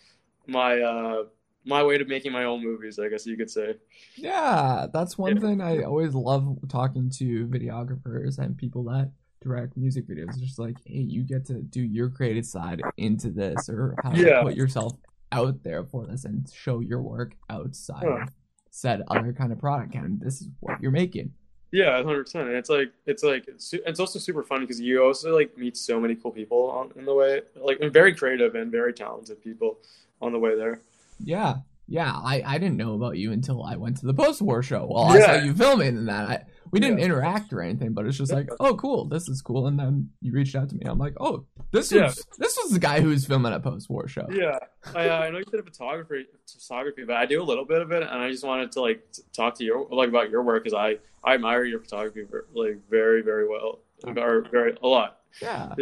my 0.46 0.80
uh, 0.80 1.24
my 1.64 1.82
way 1.82 1.98
to 1.98 2.04
making 2.04 2.32
my 2.32 2.44
own 2.44 2.62
movies, 2.62 2.98
I 2.98 3.08
guess 3.08 3.26
you 3.26 3.36
could 3.36 3.50
say. 3.50 3.76
Yeah, 4.16 4.86
that's 4.92 5.18
one 5.18 5.36
yeah. 5.36 5.42
thing 5.42 5.60
I 5.60 5.82
always 5.82 6.14
love 6.14 6.58
talking 6.68 7.10
to 7.10 7.46
videographers 7.46 8.38
and 8.38 8.56
people 8.56 8.84
that 8.84 9.10
direct 9.42 9.76
music 9.76 10.06
videos. 10.06 10.28
It's 10.30 10.38
just 10.38 10.58
like, 10.58 10.76
hey, 10.84 10.98
you 11.00 11.22
get 11.22 11.46
to 11.46 11.54
do 11.54 11.82
your 11.82 12.10
creative 12.10 12.46
side 12.46 12.80
into 12.96 13.30
this, 13.30 13.68
or 13.68 13.96
how 14.02 14.12
yeah. 14.12 14.36
to 14.36 14.42
put 14.42 14.54
yourself 14.54 14.94
out 15.32 15.62
there 15.62 15.84
for 15.84 16.06
this 16.06 16.24
and 16.24 16.50
show 16.52 16.80
your 16.80 17.00
work 17.00 17.34
outside 17.48 18.04
huh. 18.04 18.22
of 18.22 18.28
said 18.70 19.02
other 19.08 19.32
kind 19.32 19.52
of 19.52 19.58
product. 19.58 19.94
And 19.94 20.20
this 20.20 20.40
is 20.40 20.48
what 20.60 20.80
you're 20.80 20.90
making. 20.90 21.32
Yeah, 21.72 22.02
hundred 22.02 22.24
percent. 22.24 22.48
And 22.48 22.56
it's 22.56 22.68
like 22.68 22.92
it's 23.06 23.22
like 23.22 23.46
it's, 23.46 23.72
it's 23.72 24.00
also 24.00 24.18
super 24.18 24.42
fun 24.42 24.60
because 24.60 24.80
you 24.80 25.02
also 25.04 25.34
like 25.34 25.56
meet 25.56 25.76
so 25.76 26.00
many 26.00 26.16
cool 26.16 26.32
people 26.32 26.70
on 26.70 26.92
in 26.96 27.04
the 27.04 27.14
way, 27.14 27.42
like 27.56 27.78
very 27.92 28.14
creative 28.14 28.54
and 28.54 28.72
very 28.72 28.92
talented 28.92 29.42
people 29.42 29.78
on 30.20 30.32
the 30.32 30.38
way 30.38 30.56
there. 30.56 30.80
Yeah, 31.22 31.56
yeah. 31.86 32.12
I 32.12 32.42
I 32.44 32.58
didn't 32.58 32.76
know 32.76 32.94
about 32.94 33.18
you 33.18 33.30
until 33.32 33.62
I 33.62 33.76
went 33.76 33.98
to 33.98 34.06
the 34.06 34.14
post 34.14 34.42
war 34.42 34.62
show. 34.62 34.88
Well, 34.90 35.16
yeah. 35.16 35.24
I 35.24 35.38
saw 35.38 35.44
you 35.44 35.54
filming 35.54 35.96
and 35.96 36.08
that. 36.08 36.28
I, 36.28 36.44
we 36.70 36.80
didn't 36.80 36.98
yeah. 36.98 37.06
interact 37.06 37.52
or 37.52 37.62
anything, 37.62 37.92
but 37.92 38.06
it's 38.06 38.16
just 38.16 38.32
like, 38.32 38.48
oh, 38.60 38.74
cool, 38.76 39.06
this 39.06 39.28
is 39.28 39.42
cool. 39.42 39.66
And 39.66 39.78
then 39.78 40.10
you 40.20 40.32
reached 40.32 40.54
out 40.54 40.68
to 40.68 40.74
me. 40.76 40.82
I'm 40.86 40.98
like, 40.98 41.14
oh, 41.20 41.46
this 41.72 41.90
yeah. 41.90 42.04
was 42.04 42.26
this 42.38 42.58
was 42.62 42.72
the 42.72 42.78
guy 42.78 43.00
who 43.00 43.08
was 43.08 43.26
filming 43.26 43.52
a 43.52 43.60
post 43.60 43.88
war 43.90 44.08
show. 44.08 44.26
Yeah, 44.30 44.58
I, 44.94 45.08
uh, 45.08 45.18
I 45.18 45.30
know 45.30 45.38
you 45.38 45.44
did 45.44 45.60
a 45.60 45.62
photography, 45.62 46.26
photography, 46.46 47.04
but 47.04 47.16
I 47.16 47.26
do 47.26 47.42
a 47.42 47.44
little 47.44 47.64
bit 47.64 47.82
of 47.82 47.90
it, 47.92 48.02
and 48.02 48.10
I 48.22 48.30
just 48.30 48.44
wanted 48.44 48.72
to 48.72 48.80
like 48.80 49.02
talk 49.32 49.56
to 49.56 49.64
you 49.64 49.88
like 49.90 50.08
about 50.08 50.30
your 50.30 50.42
work 50.42 50.64
because 50.64 50.76
I 50.76 50.98
I 51.24 51.34
admire 51.34 51.64
your 51.64 51.80
photography 51.80 52.26
like 52.54 52.78
very 52.88 53.22
very 53.22 53.48
well, 53.48 53.80
or 54.04 54.42
very 54.50 54.76
a 54.82 54.86
lot. 54.86 55.20
Yeah. 55.42 55.74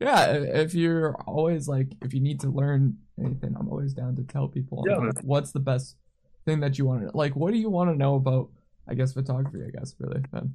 Yeah, 0.00 0.32
if 0.32 0.74
you're 0.74 1.14
always 1.28 1.68
like, 1.68 1.92
if 2.02 2.12
you 2.12 2.18
need 2.18 2.40
to 2.40 2.48
learn 2.48 2.98
anything, 3.24 3.54
I'm 3.56 3.68
always 3.68 3.94
down 3.94 4.16
to 4.16 4.24
tell 4.24 4.48
people. 4.48 4.82
Yeah, 4.84 4.96
like, 4.96 5.20
what's 5.22 5.52
the 5.52 5.60
best 5.60 5.96
thing 6.44 6.58
that 6.58 6.76
you 6.76 6.86
want 6.86 7.08
to 7.08 7.16
like? 7.16 7.36
What 7.36 7.52
do 7.52 7.58
you 7.58 7.70
want 7.70 7.90
to 7.90 7.96
know 7.96 8.16
about 8.16 8.50
I 8.88 8.94
guess 8.94 9.12
photography. 9.12 9.60
I 9.66 9.70
guess 9.70 9.94
really. 9.98 10.22
Then. 10.32 10.54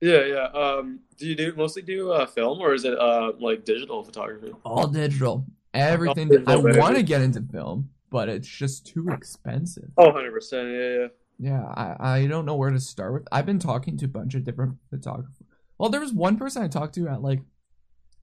Yeah, 0.00 0.24
yeah. 0.24 0.44
Um, 0.46 1.00
do 1.16 1.26
you 1.26 1.34
do 1.34 1.54
mostly 1.56 1.82
do 1.82 2.12
uh, 2.12 2.26
film 2.26 2.60
or 2.60 2.74
is 2.74 2.84
it 2.84 2.98
uh, 2.98 3.32
like 3.38 3.64
digital 3.64 4.02
photography? 4.04 4.52
All 4.64 4.86
digital. 4.86 5.46
Everything. 5.72 6.30
All 6.46 6.62
digital, 6.62 6.76
I 6.76 6.78
want 6.78 6.96
to 6.96 7.02
get 7.02 7.22
into 7.22 7.40
film, 7.42 7.90
but 8.10 8.28
it's 8.28 8.46
just 8.48 8.86
too 8.86 9.08
expensive. 9.10 9.90
Oh, 9.96 10.06
100 10.06 10.32
percent. 10.32 10.68
Yeah, 10.70 10.98
yeah. 11.00 11.06
Yeah, 11.36 11.64
I, 11.64 11.96
I 12.18 12.26
don't 12.26 12.46
know 12.46 12.54
where 12.54 12.70
to 12.70 12.78
start 12.78 13.12
with. 13.12 13.28
I've 13.32 13.46
been 13.46 13.58
talking 13.58 13.96
to 13.98 14.04
a 14.04 14.08
bunch 14.08 14.34
of 14.36 14.44
different 14.44 14.76
photographers. 14.90 15.34
Well, 15.78 15.90
there 15.90 16.00
was 16.00 16.12
one 16.12 16.36
person 16.36 16.62
I 16.62 16.68
talked 16.68 16.94
to 16.94 17.08
at 17.08 17.22
like 17.22 17.40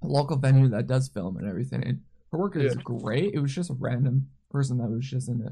a 0.02 0.08
local 0.08 0.38
venue 0.38 0.70
that 0.70 0.88
does 0.88 1.10
film 1.10 1.36
and 1.36 1.48
everything. 1.48 1.84
And 1.86 2.02
her 2.32 2.38
work 2.38 2.56
is 2.56 2.74
Yeah. 2.76 2.82
great. 2.84 3.34
It 3.34 3.40
was 3.40 3.54
just 3.54 3.70
a 3.70 3.74
random 3.74 4.30
person 4.50 4.78
that 4.78 4.90
was 4.90 5.06
just 5.06 5.28
in 5.28 5.42
a 5.42 5.52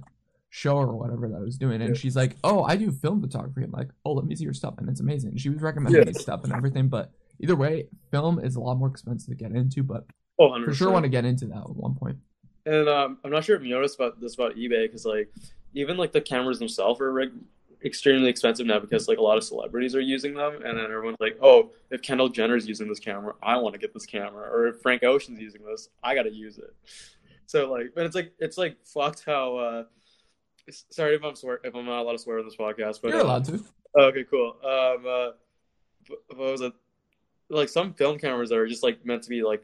show 0.49 0.75
or 0.75 0.95
whatever 0.95 1.27
that 1.29 1.35
I 1.37 1.41
was 1.41 1.57
doing. 1.57 1.81
And 1.81 1.95
Yeah. 1.95 1.99
she's 1.99 2.15
like, 2.15 2.35
Oh, 2.43 2.63
I 2.63 2.75
do 2.75 2.91
film 2.91 3.21
photography. 3.21 3.63
I'm 3.63 3.71
like, 3.71 3.89
Oh, 4.05 4.13
let 4.13 4.25
me 4.25 4.35
see 4.35 4.43
your 4.43 4.53
stuff. 4.53 4.75
And 4.79 4.89
it's 4.89 4.99
amazing. 4.99 5.37
She 5.37 5.49
was 5.49 5.61
recommending 5.61 6.01
Yeah. 6.01 6.05
me 6.07 6.13
stuff 6.13 6.43
and 6.43 6.53
everything. 6.53 6.87
But 6.89 7.11
either 7.39 7.55
way, 7.55 7.87
film 8.11 8.39
is 8.39 8.55
a 8.55 8.59
lot 8.59 8.75
more 8.75 8.87
expensive 8.87 9.29
to 9.29 9.35
get 9.35 9.51
into. 9.55 9.83
But 9.83 10.05
Oh, 10.39 10.49
100%. 10.49 10.65
for 10.65 10.73
sure 10.73 10.91
want 10.91 11.03
to 11.03 11.09
get 11.09 11.25
into 11.25 11.45
that 11.47 11.57
at 11.57 11.75
one 11.75 11.95
point. 11.95 12.17
And 12.65 12.87
um, 12.89 13.17
I'm 13.23 13.31
not 13.31 13.43
sure 13.43 13.55
if 13.55 13.63
you 13.63 13.69
noticed 13.69 13.95
about 13.99 14.19
this 14.19 14.33
about 14.35 14.55
eBay 14.55 14.85
because 14.85 15.05
like 15.05 15.29
even 15.73 15.97
like 15.97 16.11
the 16.11 16.21
cameras 16.21 16.59
themselves 16.59 16.99
are 17.01 17.13
like, 17.19 17.31
extremely 17.85 18.27
expensive 18.29 18.65
now 18.67 18.77
because 18.77 19.07
like 19.07 19.19
a 19.19 19.21
lot 19.21 19.37
of 19.37 19.43
celebrities 19.43 19.95
are 19.95 20.01
using 20.01 20.33
them, 20.33 20.55
and 20.65 20.77
then 20.77 20.85
everyone's 20.85 21.15
like, 21.21 21.37
oh, 21.41 21.71
if 21.91 22.01
Kendall 22.01 22.27
Jenner's 22.27 22.67
using 22.67 22.89
this 22.89 22.99
camera, 22.99 23.33
I 23.41 23.55
want 23.55 23.73
to 23.73 23.79
get 23.79 23.93
this 23.93 24.05
camera, 24.05 24.49
or 24.51 24.67
if 24.67 24.81
Frank 24.81 25.03
Ocean's 25.03 25.39
using 25.39 25.63
this, 25.63 25.87
I 26.03 26.13
got 26.13 26.23
to 26.23 26.31
use 26.31 26.57
it. 26.57 26.75
So 27.45 27.71
like, 27.71 27.91
but 27.95 28.05
it's 28.05 28.15
like 28.15 28.33
it's 28.39 28.57
like 28.57 28.77
fucked 28.85 29.23
how. 29.25 29.57
uh 29.57 29.83
Sorry 30.89 31.15
if 31.15 31.23
I'm 31.23 31.35
swear 31.35 31.59
if 31.63 31.75
I'm 31.75 31.85
not 31.85 32.01
allowed 32.01 32.13
to 32.13 32.19
swear 32.19 32.39
on 32.39 32.45
this 32.45 32.55
podcast, 32.55 33.01
but 33.01 33.11
You're 33.11 33.21
uh, 33.21 33.23
allowed 33.23 33.45
to. 33.45 33.63
Okay, 33.97 34.23
cool. 34.23 34.55
Um, 34.63 35.05
uh, 35.07 35.29
what 36.35 36.51
was 36.51 36.61
it? 36.61 36.73
Like 37.49 37.69
some 37.69 37.93
film 37.93 38.19
cameras 38.19 38.49
that 38.49 38.57
are 38.57 38.67
just 38.67 38.83
like 38.83 39.03
meant 39.05 39.23
to 39.23 39.29
be 39.29 39.41
like, 39.41 39.63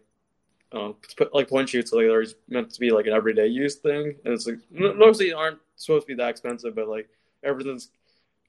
uh, 0.71 0.93
like 1.33 1.47
point 1.47 1.69
shoots, 1.69 1.93
like 1.93 2.07
they're 2.07 2.25
meant 2.49 2.71
to 2.71 2.79
be 2.79 2.91
like 2.91 3.05
an 3.05 3.13
everyday 3.13 3.47
use 3.47 3.75
thing, 3.75 4.15
and 4.25 4.33
it's 4.33 4.47
like 4.47 4.57
n- 4.75 4.97
mostly 4.97 5.31
aren't 5.33 5.59
supposed 5.75 6.07
to 6.07 6.13
be 6.13 6.17
that 6.17 6.29
expensive, 6.29 6.75
but 6.75 6.87
like 6.87 7.07
ever 7.43 7.61
since 7.61 7.89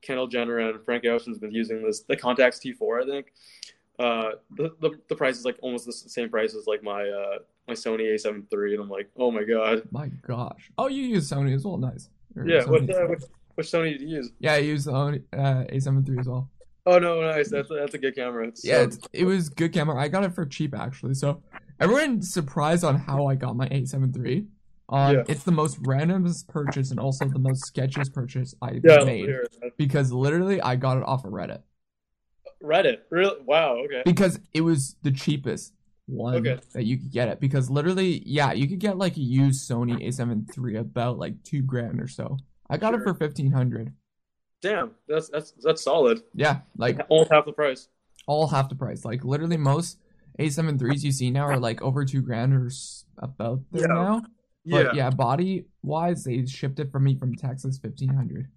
Kendall 0.02 0.26
Jenner 0.26 0.58
and 0.58 0.82
Frank 0.84 1.04
Ocean's 1.04 1.38
been 1.38 1.52
using 1.52 1.82
this, 1.82 2.00
the 2.00 2.16
Contax 2.16 2.60
T4, 2.60 3.02
I 3.02 3.06
think, 3.06 3.32
uh, 3.98 4.32
the, 4.56 4.74
the 4.80 4.98
the 5.08 5.16
price 5.16 5.38
is 5.38 5.44
like 5.44 5.58
almost 5.62 5.86
the 5.86 5.92
same 5.92 6.28
price 6.28 6.54
as 6.54 6.66
like 6.66 6.82
my 6.82 7.08
uh 7.08 7.38
my 7.66 7.74
Sony 7.74 8.14
A7 8.14 8.44
III, 8.52 8.74
and 8.74 8.82
I'm 8.82 8.90
like, 8.90 9.10
oh 9.16 9.30
my 9.30 9.42
god, 9.42 9.82
My 9.90 10.08
gosh. 10.26 10.70
Oh, 10.78 10.88
you 10.88 11.02
use 11.02 11.30
Sony 11.30 11.54
as 11.54 11.64
well. 11.64 11.76
Nice. 11.76 12.08
Yeah. 12.44 12.64
What 12.64 12.82
uh, 12.90 13.06
which, 13.06 13.22
which 13.54 13.66
Sony 13.66 13.92
did 13.92 14.02
you 14.02 14.16
use? 14.16 14.30
Yeah, 14.38 14.54
I 14.54 14.58
use 14.58 14.84
the 14.84 14.92
uh, 14.92 15.14
A7 15.36 16.08
III 16.08 16.18
as 16.18 16.28
well. 16.28 16.50
Oh 16.84 16.98
no, 16.98 17.20
nice. 17.20 17.50
That's 17.50 17.68
that's 17.68 17.94
a 17.94 17.98
good 17.98 18.14
camera. 18.14 18.46
It's 18.48 18.64
Yeah, 18.64 18.76
so- 18.78 18.82
it's, 18.84 18.98
it 19.12 19.24
was 19.24 19.48
good 19.48 19.72
camera. 19.72 20.00
I 20.00 20.08
got 20.08 20.24
it 20.24 20.34
for 20.34 20.46
cheap 20.46 20.74
actually. 20.74 21.14
So 21.14 21.42
everyone's 21.80 22.32
surprised 22.32 22.84
on 22.84 22.96
how 22.96 23.26
I 23.26 23.34
got 23.34 23.56
my 23.56 23.68
A7 23.68 24.16
III. 24.24 24.46
Um, 24.88 25.14
Yeah. 25.16 25.22
It's 25.26 25.42
the 25.42 25.52
most 25.52 25.82
randomest 25.82 26.46
purchase 26.46 26.90
and 26.92 27.00
also 27.00 27.24
the 27.26 27.38
most 27.40 27.74
sketchiest 27.74 28.12
purchase 28.12 28.54
I've 28.62 28.82
yeah. 28.84 28.92
I 28.92 28.96
love 28.96 29.00
to 29.00 29.06
made 29.06 29.30
because 29.76 30.12
literally 30.12 30.60
I 30.60 30.76
got 30.76 30.96
it 30.98 31.02
off 31.04 31.24
of 31.24 31.32
Reddit 31.32 31.62
Reddit. 32.62 32.98
Really? 33.10 33.36
Wow. 33.44 33.78
Okay. 33.84 34.02
because 34.04 34.38
it 34.54 34.60
was 34.60 34.96
the 35.02 35.10
cheapest 35.10 35.72
one 36.06 36.36
Okay. 36.36 36.58
that 36.72 36.84
you 36.84 36.96
could 36.98 37.10
get 37.10 37.28
it 37.28 37.40
because 37.40 37.68
literally 37.68 38.22
yeah 38.24 38.52
you 38.52 38.68
could 38.68 38.78
get 38.78 38.96
like 38.96 39.16
a 39.16 39.20
used 39.20 39.68
Sony 39.68 40.06
A7 40.06 40.46
III 40.56 40.76
about 40.76 41.18
like 41.18 41.42
two 41.42 41.62
grand 41.62 42.00
or 42.00 42.06
so. 42.08 42.38
I 42.70 42.76
got 42.76 42.94
it 42.94 43.02
for 43.02 43.12
fifteen 43.14 43.52
hundred. 43.52 43.92
Damn. 44.62 44.92
That's 45.08 45.28
that's 45.28 45.52
that's 45.62 45.82
solid. 45.82 46.22
Yeah, 46.34 46.60
like 46.76 46.98
all 47.08 47.26
half 47.30 47.44
the 47.44 47.52
price. 47.52 47.88
all 48.26 48.46
half 48.48 48.68
the 48.68 48.74
price. 48.74 49.04
Like 49.04 49.24
literally 49.24 49.56
most 49.56 49.98
A7 50.38 50.78
threes 50.78 51.04
you 51.04 51.12
see 51.12 51.30
now 51.30 51.44
are 51.46 51.58
like 51.58 51.82
over 51.82 52.04
two 52.04 52.22
grand 52.22 52.52
or 52.54 52.70
about 53.18 53.60
there 53.72 53.82
Yeah. 53.82 53.86
now. 53.94 54.22
Yeah. 54.64 54.82
But 54.82 54.94
yeah, 54.96 55.10
body 55.10 55.66
wise, 55.82 56.24
they 56.24 56.44
shipped 56.46 56.80
it 56.80 56.90
from 56.90 57.04
me 57.04 57.14
from 57.14 57.34
Texas, 57.36 57.78
fifteen 57.78 58.08
hundred. 58.14 58.48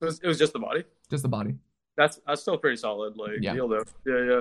It 0.00 0.04
was, 0.04 0.20
it 0.20 0.26
was 0.28 0.38
just 0.38 0.52
the 0.52 0.60
body. 0.60 0.84
Just 1.10 1.22
the 1.24 1.28
body. 1.28 1.54
That's 1.96 2.20
that's 2.26 2.42
still 2.42 2.58
pretty 2.58 2.76
solid. 2.76 3.16
Like 3.16 3.38
Yeah. 3.40 3.54
deal 3.54 3.66
though. 3.68 3.82
Yeah. 4.06 4.40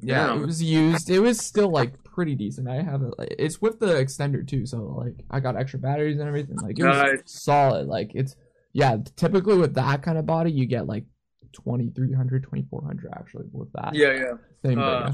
Yeah. 0.00 0.34
Yeah, 0.34 0.40
it 0.42 0.46
was 0.46 0.62
used. 0.62 1.08
It 1.10 1.20
was 1.20 1.38
still 1.38 1.70
like 1.70 2.02
pretty 2.04 2.34
decent. 2.34 2.68
I 2.68 2.82
have 2.82 3.02
it. 3.02 3.14
Like, 3.18 3.34
it's 3.38 3.60
with 3.62 3.78
the 3.80 3.86
extender 3.86 4.46
too, 4.46 4.66
so 4.66 4.78
like 4.82 5.14
I 5.30 5.40
got 5.40 5.56
extra 5.56 5.78
batteries 5.78 6.18
and 6.18 6.28
everything. 6.28 6.56
Like 6.56 6.78
it 6.78 6.84
was 6.84 6.96
Nice. 6.96 7.22
solid. 7.26 7.86
Like 7.88 8.10
it's 8.14 8.36
yeah. 8.72 8.96
Typically 9.16 9.56
with 9.56 9.74
that 9.74 10.02
kind 10.02 10.18
of 10.18 10.26
body, 10.26 10.50
you 10.52 10.66
get 10.66 10.86
like 10.86 11.04
2300 11.52 12.42
2400 12.42 13.12
actually 13.16 13.46
with 13.52 13.72
that 13.72 13.94
Yeah. 13.94 14.12
Yeah. 14.12 14.32
thing. 14.62 14.76
but 14.76 14.82
Uh, 14.82 15.12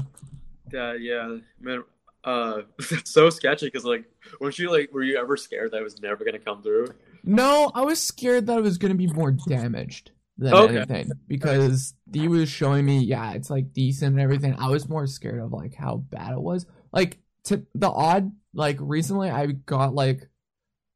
Yeah. 0.71 0.93
Yeah. 0.95 1.37
Man. 1.61 1.83
Uh, 2.25 2.61
that's 2.89 3.11
so 3.11 3.29
sketchy 3.29 3.67
because 3.67 3.83
like, 3.83 4.05
weren't 4.39 4.57
you 4.57 4.71
like, 4.71 4.91
were 4.93 5.03
you 5.03 5.17
ever 5.17 5.35
scared 5.35 5.71
that 5.71 5.77
it 5.77 5.83
was 5.83 6.01
never 6.01 6.23
gonna 6.23 6.39
come 6.39 6.61
through? 6.61 6.87
No, 7.25 7.69
I 7.75 7.81
was 7.81 8.01
scared 8.01 8.47
that 8.47 8.57
it 8.57 8.61
was 8.61 8.77
gonna 8.77 8.95
be 8.95 9.07
more 9.07 9.31
damaged 9.31 10.11
than 10.37 10.53
Okay. 10.53 10.77
anything 10.77 11.11
because 11.27 11.93
he 12.11 12.27
was 12.27 12.49
showing 12.49 12.85
me, 12.85 12.99
yeah, 12.99 13.33
it's 13.33 13.49
like 13.49 13.73
decent 13.73 14.13
and 14.13 14.21
everything. 14.21 14.55
I 14.57 14.69
was 14.69 14.89
more 14.89 15.05
scared 15.07 15.39
of 15.39 15.51
like 15.53 15.75
how 15.75 15.97
bad 15.97 16.33
it 16.33 16.41
was. 16.41 16.65
Like 16.91 17.19
tip 17.43 17.67
the 17.75 17.89
odd 17.89 18.31
like 18.53 18.77
recently 18.79 19.29
I 19.29 19.47
got 19.47 19.93
like 19.93 20.27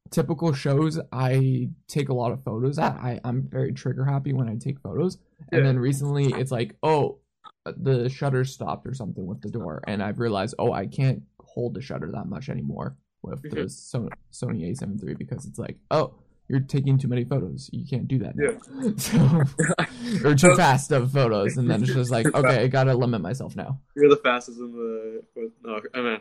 typical 0.10 0.54
shows 0.54 1.00
I 1.12 1.70
take 1.88 2.10
a 2.10 2.14
lot 2.14 2.32
of 2.32 2.44
photos 2.44 2.80
at. 2.80 2.94
I 2.94 3.20
I'm 3.24 3.44
very 3.50 3.74
trigger 3.74 4.06
happy 4.06 4.34
when 4.34 4.50
I 4.50 4.56
take 4.56 4.80
photos, 4.80 5.18
and 5.52 5.66
then 5.66 5.78
recently 5.80 6.26
it's 6.34 6.52
like 6.52 6.76
oh 6.84 7.20
the 7.66 8.08
shutter 8.10 8.46
stopped 8.46 8.88
or 8.88 8.94
something 8.94 9.26
with 9.26 9.42
the 9.42 9.50
door, 9.50 9.84
and 9.88 10.02
I've 10.02 10.20
realized 10.20 10.56
oh 10.60 10.72
I 10.72 10.88
can't 10.88 11.22
hold 11.42 11.74
the 11.74 11.82
shutter 11.82 12.12
that 12.12 12.28
much 12.28 12.50
anymore 12.50 12.96
with 13.24 13.42
the 13.42 13.50
Mhm. 13.50 14.10
Sony 14.32 14.70
A7 14.72 15.00
III 15.04 15.16
because 15.16 15.46
it's 15.46 15.60
like 15.60 15.78
oh 15.92 16.14
you're 16.50 16.62
taking 16.62 16.98
too 16.98 17.08
many 17.08 17.26
photos. 17.26 17.70
You 17.74 17.86
can't 17.86 18.08
do 18.08 18.20
that. 18.20 18.36
Now. 18.36 18.58
So, 18.98 20.28
or 20.28 20.36
too 20.36 20.56
fast 20.58 20.92
of 20.92 21.12
photos, 21.12 21.58
and 21.58 21.70
then 21.70 21.84
it's 21.84 21.94
just 21.94 22.12
like, 22.12 22.26
okay, 22.34 22.64
I 22.64 22.68
gotta 22.68 22.94
limit 22.94 23.22
myself 23.22 23.56
now. 23.56 23.80
You're 23.96 24.10
the 24.10 24.18
fastest 24.18 24.60
in 24.60 24.72
the. 24.72 25.24
No, 25.64 25.82
I 25.94 26.02
mean, 26.02 26.20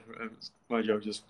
my 0.68 0.82
joke 0.82 1.02
just 1.02 1.22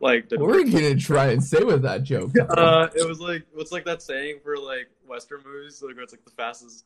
like. 0.00 0.28
didn't 0.28 0.44
What 0.44 0.56
are 0.56 0.60
you 0.60 0.72
gonna 0.72 0.96
try 0.96 1.28
and 1.28 1.42
say 1.42 1.62
with 1.62 1.82
that 1.82 2.02
joke? 2.02 2.32
Uh, 2.50 2.88
it 2.94 3.06
was 3.06 3.20
like 3.20 3.46
what's 3.52 3.72
like 3.72 3.84
that 3.84 4.02
saying 4.02 4.40
for 4.42 4.56
like 4.56 4.88
Western 5.06 5.40
movies, 5.44 5.82
like 5.82 5.94
where 5.94 6.02
it's 6.02 6.12
like 6.12 6.24
the 6.24 6.30
fastest 6.30 6.84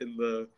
in 0.00 0.16
the 0.16 0.48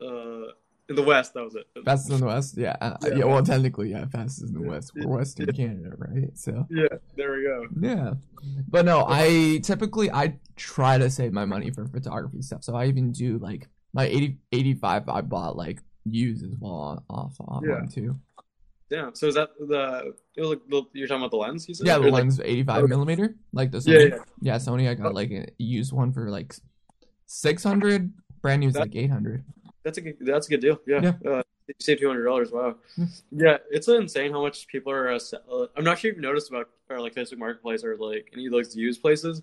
uh 0.00 0.52
in 0.88 0.96
the 0.96 1.02
West. 1.02 1.34
That 1.34 1.44
was 1.44 1.54
it. 1.54 1.66
Fastest 1.84 2.12
in 2.12 2.20
the 2.20 2.26
West, 2.26 2.56
yeah, 2.56 2.76
uh, 2.80 2.96
Yeah. 3.02 3.14
yeah. 3.16 3.24
Well, 3.24 3.42
technically, 3.42 3.90
yeah, 3.90 4.06
fastest 4.06 4.48
in 4.48 4.54
the 4.54 4.60
Yeah. 4.62 4.68
West. 4.70 4.92
We're 4.94 5.08
Western 5.18 5.46
Canada, 5.52 5.92
right? 5.96 6.36
So 6.36 6.66
Yeah, 6.70 6.86
there 7.16 7.32
we 7.32 7.42
go. 7.44 7.66
yeah, 7.80 8.14
but 8.68 8.84
no, 8.84 9.04
I 9.08 9.60
typically 9.62 10.10
I 10.10 10.38
try 10.56 10.98
to 10.98 11.08
save 11.10 11.32
my 11.32 11.44
money 11.44 11.70
for 11.70 11.86
photography 11.86 12.42
stuff. 12.42 12.62
So 12.64 12.74
I 12.74 12.86
even 12.86 13.12
do 13.12 13.38
like 13.38 13.68
my 13.92 14.04
80, 14.06 14.38
85 14.52 15.08
I 15.08 15.20
bought 15.22 15.56
like 15.56 15.80
used 16.04 16.44
as 16.44 16.54
well 16.60 17.02
off 17.08 17.34
online 17.40 17.88
too. 17.88 18.18
Damn. 18.90 19.14
So 19.14 19.26
is 19.26 19.34
that 19.36 19.48
the, 19.58 20.12
like 20.36 20.60
the 20.68 20.82
you're 20.92 21.08
talking 21.08 21.22
about 21.22 21.30
the 21.30 21.38
lens? 21.38 21.66
You 21.66 21.74
said? 21.74 21.86
Yeah, 21.86 21.98
the 21.98 22.08
Or, 22.08 22.10
like- 22.10 22.24
lens 22.24 22.38
85 22.44 22.88
millimeter, 22.88 23.34
like 23.52 23.70
the 23.70 23.78
Yeah, 23.78 23.96
Sony. 23.98 24.10
yeah. 24.10 24.18
Yeah, 24.42 24.56
Sony. 24.56 24.88
I 24.90 24.94
got 24.94 25.12
Oh. 25.12 25.14
like 25.14 25.30
a 25.30 25.46
used 25.58 25.92
one 25.92 26.12
for 26.12 26.28
like 26.30 26.54
six 27.26 27.64
hundred. 27.64 28.12
Brand 28.42 28.60
new 28.60 28.68
is 28.68 28.76
like 28.76 28.94
eight 28.94 29.10
hundred. 29.10 29.42
That's 29.84 29.98
a 29.98 30.00
good, 30.00 30.16
that's 30.20 30.46
a 30.46 30.50
good 30.50 30.60
deal. 30.60 30.80
Yeah. 30.86 31.12
Uh, 31.24 31.42
you 31.66 31.74
save 31.80 32.00
two 32.00 32.08
hundred 32.08 32.24
dollars. 32.24 32.50
Wow. 32.50 32.76
Hmm. 32.96 33.04
Yeah, 33.32 33.58
it's 33.70 33.88
insane 33.88 34.32
how 34.32 34.42
much 34.42 34.66
people 34.66 34.92
are. 34.92 35.12
Uh, 35.12 35.18
se- 35.18 35.38
uh, 35.50 35.66
I'm 35.76 35.84
not 35.84 35.98
sure 35.98 36.10
if 36.10 36.16
you've 36.16 36.22
noticed 36.22 36.50
about 36.50 36.68
or 36.90 37.00
like 37.00 37.14
Facebook 37.14 37.38
Marketplace 37.38 37.84
or 37.84 37.96
like 37.96 38.30
any 38.34 38.46
of 38.46 38.52
those 38.52 38.76
used 38.76 39.00
places. 39.00 39.42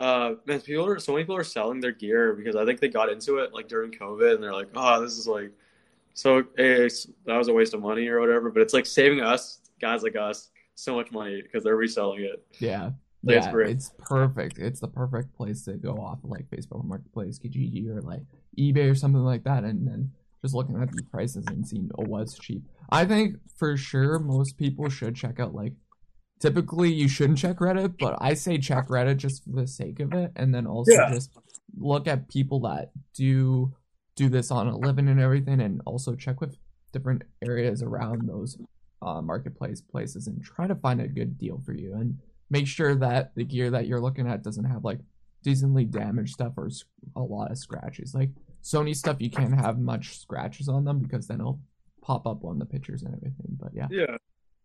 Uh, 0.00 0.34
man, 0.46 0.60
people 0.60 0.86
are 0.86 0.98
so 1.00 1.12
many 1.12 1.24
people 1.24 1.36
are 1.36 1.44
selling 1.44 1.80
their 1.80 1.92
gear 1.92 2.34
because 2.34 2.54
I 2.54 2.64
think 2.64 2.78
they 2.78 2.88
got 2.88 3.08
into 3.08 3.38
it 3.38 3.52
like 3.52 3.68
during 3.68 3.90
COVID 3.90 4.34
and 4.34 4.42
they're 4.42 4.52
like, 4.52 4.68
oh, 4.74 5.02
this 5.02 5.18
is 5.18 5.26
like 5.26 5.50
so 6.14 6.38
eh, 6.56 6.88
that 7.26 7.36
was 7.36 7.48
a 7.48 7.52
waste 7.52 7.74
of 7.74 7.80
money 7.80 8.06
or 8.08 8.20
whatever. 8.20 8.50
But 8.50 8.62
it's 8.62 8.74
like 8.74 8.86
saving 8.86 9.20
us 9.20 9.58
guys 9.80 10.02
like 10.02 10.16
us 10.16 10.50
so 10.76 10.94
much 10.94 11.10
money 11.10 11.42
because 11.42 11.64
they're 11.64 11.76
reselling 11.76 12.22
it. 12.22 12.44
Yeah, 12.60 12.90
Like, 13.24 13.36
it's 13.36 13.46
yeah, 13.46 13.52
great. 13.52 13.70
it's 13.70 13.90
perfect. 13.98 14.58
It's 14.58 14.80
the 14.80 14.88
perfect 14.88 15.34
place 15.36 15.64
to 15.64 15.72
go 15.74 15.94
off 15.94 16.22
of 16.22 16.30
like 16.30 16.48
Facebook 16.50 16.84
Marketplace, 16.84 17.38
Kijiji, 17.38 17.88
or 17.88 18.00
like 18.00 18.22
eBay 18.58 18.90
or 18.90 18.94
something 18.94 19.24
like 19.24 19.44
that, 19.44 19.64
and 19.64 19.86
then 19.86 20.12
just 20.40 20.54
looking 20.54 20.80
at 20.80 20.92
the 20.92 21.02
prices 21.10 21.44
and 21.48 21.66
seeing 21.66 21.90
oh 21.98 22.04
what's 22.04 22.38
cheap. 22.38 22.62
I 22.90 23.04
think 23.04 23.36
for 23.56 23.76
sure 23.76 24.18
most 24.20 24.56
people 24.56 24.88
should 24.88 25.16
check 25.16 25.40
out 25.40 25.54
like. 25.54 25.72
Typically, 26.40 26.92
you 26.92 27.08
shouldn't 27.08 27.38
check 27.40 27.56
Reddit, 27.56 27.96
but 27.98 28.16
I 28.20 28.34
say 28.34 28.58
check 28.58 28.86
Reddit 28.86 29.16
just 29.16 29.42
for 29.42 29.50
the 29.50 29.66
sake 29.66 29.98
of 29.98 30.12
it, 30.14 30.30
and 30.36 30.54
then 30.54 30.68
also 30.68 30.92
Yeah. 30.92 31.10
just 31.10 31.36
look 31.76 32.06
at 32.06 32.28
people 32.28 32.60
that 32.60 32.92
do 33.12 33.74
do 34.14 34.28
this 34.28 34.52
on 34.52 34.68
a 34.68 34.76
living 34.78 35.08
and 35.08 35.18
everything, 35.20 35.60
and 35.60 35.82
also 35.84 36.14
check 36.14 36.40
with 36.40 36.56
different 36.92 37.22
areas 37.44 37.82
around 37.82 38.28
those 38.28 38.56
uh, 39.02 39.20
marketplace 39.20 39.80
places 39.80 40.28
and 40.28 40.42
try 40.44 40.68
to 40.68 40.76
find 40.76 41.00
a 41.00 41.08
good 41.08 41.36
deal 41.38 41.60
for 41.66 41.72
you 41.72 41.92
and 41.94 42.18
make 42.50 42.66
sure 42.66 42.94
that 42.94 43.34
the 43.34 43.44
gear 43.44 43.70
that 43.70 43.86
you're 43.86 44.00
looking 44.00 44.28
at 44.28 44.42
doesn't 44.42 44.64
have 44.64 44.84
like 44.84 45.00
decently 45.42 45.84
damaged 45.84 46.34
stuff 46.34 46.52
or 46.56 46.68
a 47.16 47.20
lot 47.20 47.50
of 47.50 47.58
scratches. 47.58 48.14
Like 48.14 48.30
Sony 48.62 48.94
stuff, 48.94 49.16
you 49.20 49.30
can't 49.30 49.54
have 49.54 49.78
much 49.78 50.18
scratches 50.18 50.68
on 50.68 50.84
them 50.84 50.98
because 50.98 51.26
then 51.26 51.40
it'll 51.40 51.60
pop 52.02 52.26
up 52.26 52.44
on 52.44 52.58
the 52.58 52.66
pictures 52.66 53.02
and 53.02 53.14
everything. 53.14 53.56
But 53.60 53.72
yeah, 53.74 53.88
Yeah, 53.90 54.16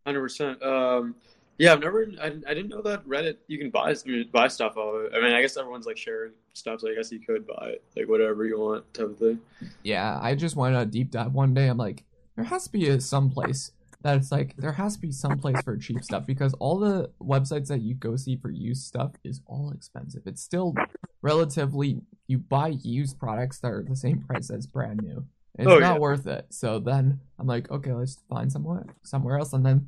hundred 0.05 0.21
percent. 0.21 0.61
Um, 0.63 1.15
yeah, 1.57 1.73
I've 1.73 1.81
never. 1.81 2.07
I, 2.21 2.27
I 2.27 2.53
didn't 2.53 2.69
know 2.69 2.81
that 2.81 3.05
Reddit 3.05 3.37
you 3.47 3.59
can 3.59 3.69
buy 3.69 3.91
I 3.91 3.95
mean, 4.05 4.29
buy 4.31 4.47
stuff 4.47 4.75
off 4.75 5.05
it. 5.05 5.11
I 5.15 5.21
mean, 5.21 5.33
I 5.33 5.41
guess 5.41 5.55
everyone's 5.55 5.85
like 5.85 5.97
sharing 5.97 6.31
stuff, 6.53 6.79
so 6.79 6.89
I 6.89 6.95
guess 6.95 7.11
you 7.11 7.19
could 7.19 7.45
buy 7.45 7.73
it, 7.73 7.83
like 7.95 8.07
whatever 8.07 8.45
you 8.45 8.59
want, 8.59 8.91
type 8.93 9.09
of 9.09 9.17
thing. 9.19 9.39
yeah. 9.83 10.19
I 10.21 10.35
just 10.35 10.55
went 10.55 10.75
on 10.75 10.81
a 10.81 10.85
deep 10.85 11.11
dive 11.11 11.33
one 11.33 11.53
day. 11.53 11.67
I'm 11.67 11.77
like, 11.77 12.03
there 12.35 12.45
has 12.45 12.63
to 12.63 12.71
be 12.71 12.89
a, 12.89 12.99
some 12.99 13.29
place 13.29 13.71
that 14.03 14.17
it's 14.17 14.31
like 14.31 14.55
there 14.57 14.73
has 14.73 14.95
to 14.95 15.01
be 15.01 15.11
some 15.11 15.39
place 15.39 15.61
for 15.63 15.77
cheap 15.77 16.03
stuff 16.03 16.25
because 16.25 16.53
all 16.55 16.77
the 16.77 17.09
websites 17.21 17.67
that 17.67 17.81
you 17.81 17.95
go 17.95 18.15
see 18.15 18.35
for 18.37 18.51
used 18.51 18.83
stuff 18.85 19.11
is 19.23 19.41
all 19.45 19.71
expensive. 19.71 20.23
It's 20.25 20.41
still 20.41 20.73
relatively 21.21 22.01
you 22.27 22.37
buy 22.37 22.69
used 22.83 23.19
products 23.19 23.59
that 23.59 23.71
are 23.71 23.83
the 23.87 23.95
same 23.95 24.21
price 24.21 24.49
as 24.49 24.67
brand 24.67 25.01
new. 25.01 25.25
It's 25.57 25.67
Oh, 25.67 25.79
not 25.79 25.95
yeah. 25.95 25.97
worth 25.99 26.27
it. 26.27 26.47
So 26.49 26.79
then 26.79 27.19
I'm 27.39 27.47
like, 27.47 27.69
okay, 27.71 27.93
let's 27.93 28.17
find 28.29 28.51
somewhere 28.51 28.85
somewhere 29.03 29.37
else. 29.39 29.53
And 29.53 29.65
then 29.65 29.87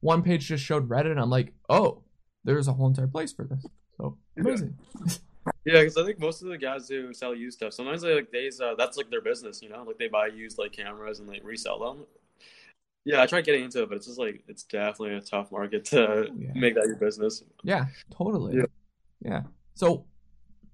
one 0.00 0.22
page 0.22 0.46
just 0.46 0.64
showed 0.64 0.88
Reddit. 0.88 1.10
And 1.10 1.20
I'm 1.20 1.30
like, 1.30 1.52
oh, 1.68 2.02
there's 2.44 2.68
a 2.68 2.72
whole 2.72 2.86
entire 2.88 3.06
place 3.08 3.32
for 3.32 3.44
this. 3.44 3.64
So 3.96 4.16
amazing. 4.38 4.76
Yeah, 5.64 5.80
because 5.80 5.96
I 5.98 6.04
think 6.04 6.20
most 6.20 6.42
of 6.42 6.48
the 6.48 6.58
guys 6.58 6.88
who 6.88 7.12
sell 7.12 7.34
used 7.34 7.56
stuff, 7.58 7.72
sometimes 7.72 8.02
they 8.02 8.14
like 8.14 8.30
they 8.30 8.50
uh, 8.62 8.74
that's 8.76 8.96
like 8.96 9.10
their 9.10 9.22
business, 9.22 9.60
you 9.62 9.68
know, 9.70 9.82
like 9.82 9.98
they 9.98 10.08
buy 10.08 10.26
used 10.28 10.58
like 10.58 10.72
cameras 10.72 11.18
and 11.20 11.28
like 11.28 11.40
resell 11.42 11.78
them. 11.80 12.06
Yeah, 13.04 13.22
I 13.22 13.26
tried 13.26 13.44
getting 13.44 13.64
into 13.64 13.82
it, 13.82 13.88
but 13.88 13.96
it's 13.96 14.06
just 14.06 14.18
like 14.18 14.42
it's 14.48 14.64
definitely 14.64 15.16
a 15.16 15.20
tough 15.20 15.50
market 15.50 15.84
to 15.86 16.30
Yeah. 16.38 16.52
make 16.54 16.74
that 16.74 16.86
your 16.86 16.96
business. 16.96 17.42
Yeah, 17.62 17.86
totally. 18.10 18.56
Yeah. 18.58 18.64
Yeah. 19.22 19.42
So, 19.74 20.04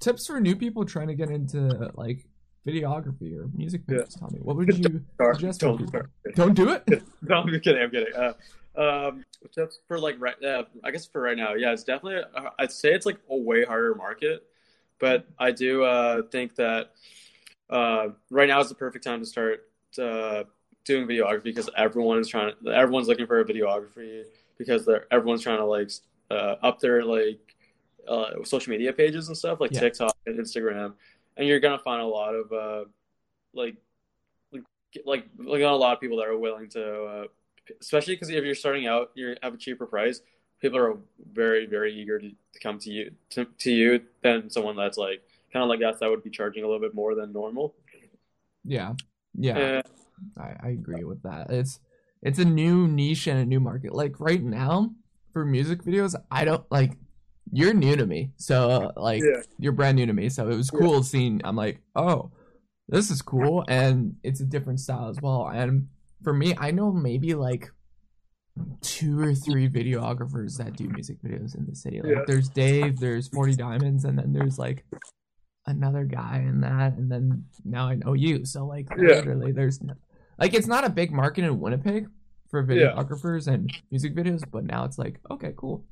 tips 0.01 0.27
for 0.27 0.41
new 0.41 0.57
people 0.57 0.85
trying 0.85 1.09
to 1.09 1.15
get 1.15 1.31
into 1.31 1.93
like 1.95 2.27
videography 2.67 3.37
or 3.39 3.49
music 3.55 3.83
Yeah. 3.89 3.99
videos. 3.99 4.19
Tell 4.19 4.31
me, 4.31 4.39
what 4.41 4.57
would 4.57 4.77
you 4.77 5.03
Start- 5.15 5.37
suggest 5.37 5.61
don't. 5.61 5.91
Don't 6.35 6.55
do 6.55 6.71
it. 6.71 6.83
No, 7.23 7.37
I'm 7.37 7.61
kidding. 7.61 7.83
I'm 7.83 7.91
kidding. 7.91 8.15
Uh, 8.15 8.33
um, 8.77 9.25
tips 9.55 9.79
for 9.87 9.99
like 10.01 10.17
right, 10.19 10.43
uh, 10.43 10.65
I 10.83 10.91
guess 10.91 11.07
for 11.07 11.21
right 11.21 11.37
now, 11.37 11.55
yeah, 11.55 11.73
it's 11.73 11.85
definitely. 11.85 12.23
Uh, 12.35 12.51
I'd 12.59 12.73
say 12.73 12.93
it's 12.93 13.07
like 13.07 13.19
a 13.31 13.37
way 13.37 13.65
harder 13.65 13.95
market, 13.95 14.45
but 14.99 15.27
I 15.39 15.53
do 15.53 15.85
uh, 15.85 16.23
think 16.33 16.57
that 16.57 16.91
uh, 17.71 18.09
right 18.31 18.49
now 18.49 18.61
is 18.61 18.69
the 18.69 18.75
perfect 18.75 19.05
time 19.05 19.21
to 19.21 19.27
start 19.27 19.69
uh, 19.99 20.43
doing 20.85 21.07
videography 21.07 21.45
because 21.45 21.69
everyone 21.77 22.19
is 22.19 22.29
trying. 22.29 22.55
Everyone's 22.67 23.09
looking 23.09 23.27
for 23.27 23.41
a 23.41 23.45
videography 23.45 24.25
because 24.59 24.85
they're 24.85 25.07
everyone's 25.11 25.43
trying 25.43 25.59
to 25.59 25.65
like 25.65 25.91
uh, 26.31 26.57
up 26.63 26.81
their 26.81 27.05
like 27.05 27.41
uh, 28.09 28.45
social 28.45 28.71
media 28.71 28.93
pages 28.93 29.29
and 29.29 29.37
stuff 29.37 29.61
like 29.61 29.73
Yeah. 29.73 29.81
TikTok 29.81 30.17
and 30.27 30.39
Instagram, 30.39 30.95
and 31.37 31.47
you're 31.49 31.61
gonna 31.61 31.79
find 31.79 32.03
a 32.03 32.07
lot 32.07 32.35
of 32.35 32.53
uh, 32.53 32.85
like 33.53 33.77
like 35.05 35.27
like 35.39 35.61
not 35.61 35.73
a 35.73 35.77
lot 35.77 35.95
of 35.95 36.01
people 36.01 36.19
that 36.19 36.27
are 36.27 36.39
willing 36.39 36.69
to, 36.71 37.05
uh, 37.05 37.25
especially 37.81 38.15
because 38.15 38.31
if 38.31 38.45
you're 38.45 38.55
starting 38.55 38.87
out, 38.87 39.11
you 39.15 39.35
have 39.43 39.55
a 39.55 39.57
cheaper 39.57 39.87
price. 39.87 40.21
People 40.61 40.79
are 40.79 40.97
very 41.33 41.67
very 41.67 41.93
eager 41.95 42.19
to, 42.19 42.31
to 42.31 42.59
come 42.63 42.79
to 42.81 42.91
you 42.91 43.11
to, 43.31 43.45
to 43.59 43.73
you 43.73 44.01
than 44.23 44.49
someone 44.51 44.77
that's 44.77 44.97
like 44.97 45.23
kind 45.53 45.63
of 45.63 45.69
like 45.69 45.83
us 45.83 45.99
that 46.01 46.09
would 46.09 46.23
be 46.23 46.31
charging 46.31 46.63
a 46.63 46.67
little 46.67 46.81
bit 46.81 46.95
more 46.95 47.15
than 47.15 47.33
normal. 47.33 47.75
Yeah. 48.65 48.95
Yeah. 49.37 49.83
I, 50.39 50.55
I 50.63 50.69
agree 50.71 51.05
with 51.05 51.23
that. 51.23 51.51
It's 51.51 51.81
it's 52.23 52.39
a 52.39 52.45
new 52.45 52.89
niche 52.89 53.27
and 53.27 53.39
a 53.39 53.45
new 53.45 53.61
market. 53.61 53.95
Like 53.95 54.19
right 54.21 54.43
now 54.43 54.95
for 55.33 55.45
music 55.45 55.83
videos, 55.83 56.15
I 56.31 56.45
don't 56.45 56.65
like 56.71 56.93
you're 57.53 57.75
new 57.75 57.97
to 57.97 58.07
me. 58.07 58.33
So 58.37 58.91
like 58.97 59.23
Yeah. 59.23 59.43
you're 59.59 59.73
brand 59.73 59.97
new 59.97 60.07
to 60.07 60.13
me. 60.13 60.29
So 60.29 60.49
it 60.49 60.57
was 60.57 60.71
Yeah. 60.73 60.79
cool 60.81 61.03
seeing 61.03 61.41
I'm 61.45 61.57
like, 61.57 61.83
"Oh, 61.95 62.31
this 62.89 63.11
is 63.11 63.21
cool 63.23 63.65
and 63.69 64.17
it's 64.23 64.41
a 64.41 64.45
different 64.47 64.81
style 64.81 65.09
as 65.09 65.21
well." 65.21 65.49
And 65.49 65.89
for 66.23 66.33
me, 66.33 66.55
I 66.57 66.71
know 66.71 66.91
maybe 66.93 67.35
like 67.35 67.71
two 68.81 69.21
or 69.21 69.35
three 69.35 69.69
videographers 69.69 70.57
that 70.59 70.77
do 70.77 70.89
music 70.89 71.21
videos 71.23 71.57
in 71.57 71.67
the 71.67 71.75
city. 71.75 72.01
Like 72.01 72.13
Yeah. 72.13 72.25
there's 72.27 72.49
Dave, 72.49 72.99
there's 73.01 73.29
40 73.29 73.57
Diamonds 73.57 74.05
and 74.05 74.19
then 74.19 74.33
there's 74.33 74.59
like 74.59 74.85
another 75.67 76.05
guy 76.05 76.45
in 76.47 76.61
that 76.61 76.95
and 76.95 77.11
then 77.11 77.45
now 77.65 77.89
I 77.89 77.95
know 77.95 78.13
you. 78.13 78.45
So 78.45 78.67
like 78.67 78.89
Yeah. 78.97 79.15
literally 79.17 79.53
there's 79.53 79.83
no, 79.83 79.95
like 80.39 80.55
it's 80.55 80.67
not 80.67 80.85
a 80.85 80.91
big 80.91 81.11
market 81.11 81.45
in 81.45 81.61
Winnipeg 81.61 82.09
for 82.49 82.61
Yeah. 82.63 82.93
videographers 82.95 83.47
and 83.47 83.73
music 83.91 84.15
videos, 84.15 84.43
but 84.51 84.65
now 84.65 84.85
it's 84.85 84.99
like, 84.99 85.21
okay, 85.31 85.53
cool. 85.57 85.85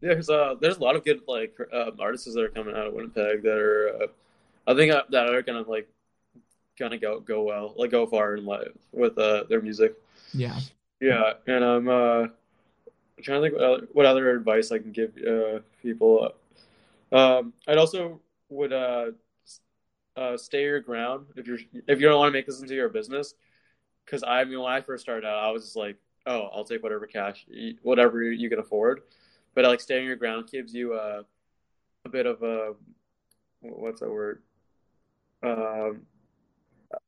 Yeah, 0.00 0.10
because 0.10 0.30
uh, 0.30 0.54
there's 0.60 0.78
a 0.78 0.82
lot 0.82 0.96
of 0.96 1.04
good 1.04 1.20
like 1.28 1.56
uh, 1.72 1.90
artists 1.98 2.32
that 2.32 2.40
are 2.40 2.48
coming 2.48 2.74
out 2.74 2.86
of 2.86 2.94
Winnipeg 2.94 3.42
that 3.42 3.58
are, 3.58 4.02
uh, 4.02 4.06
I 4.66 4.74
think 4.74 4.92
uh, 4.92 5.02
that 5.10 5.28
are 5.28 5.42
gonna 5.42 5.62
like, 5.62 5.88
gonna 6.78 6.96
go 6.96 7.20
go 7.20 7.42
well, 7.42 7.74
like 7.76 7.90
go 7.90 8.06
far 8.06 8.36
in 8.36 8.46
life 8.46 8.72
with 8.92 9.18
uh, 9.18 9.44
their 9.48 9.60
music. 9.60 9.94
Yeah. 10.32 10.58
Yeah, 11.00 11.34
and 11.46 11.64
I'm 11.64 11.88
uh, 11.88 12.26
trying 13.22 13.42
to 13.42 13.48
think 13.48 13.54
what 13.54 13.62
other, 13.62 13.88
what 13.92 14.06
other 14.06 14.30
advice 14.30 14.72
I 14.72 14.78
can 14.78 14.92
give 14.92 15.12
uh, 15.18 15.60
people. 15.82 16.32
Um, 17.12 17.52
I'd 17.66 17.78
also 17.78 18.20
would 18.50 18.72
uh, 18.72 19.06
uh, 20.16 20.36
stay 20.36 20.62
your 20.62 20.80
ground 20.80 21.26
if 21.36 21.46
you're 21.46 21.58
if 21.86 22.00
you 22.00 22.08
don't 22.08 22.18
want 22.18 22.28
to 22.28 22.32
make 22.32 22.46
this 22.46 22.60
into 22.60 22.74
your 22.74 22.88
business. 22.88 23.34
Because 24.04 24.22
I 24.26 24.44
mean, 24.44 24.60
when 24.60 24.72
I 24.72 24.80
first 24.80 25.02
started 25.02 25.26
out, 25.26 25.42
I 25.42 25.50
was 25.50 25.64
just 25.64 25.76
like, 25.76 25.96
oh, 26.26 26.48
I'll 26.52 26.64
take 26.64 26.82
whatever 26.82 27.06
cash, 27.06 27.46
whatever 27.82 28.22
you 28.22 28.50
can 28.50 28.58
afford. 28.58 29.02
But 29.54 29.64
like 29.64 29.80
staying 29.80 30.06
your 30.06 30.16
ground 30.16 30.48
gives 30.50 30.74
you 30.74 30.94
uh, 30.94 31.22
a 32.04 32.08
bit 32.08 32.26
of 32.26 32.42
a 32.42 32.74
what's 33.60 34.00
that 34.00 34.10
word? 34.10 34.42
Um, 35.42 36.02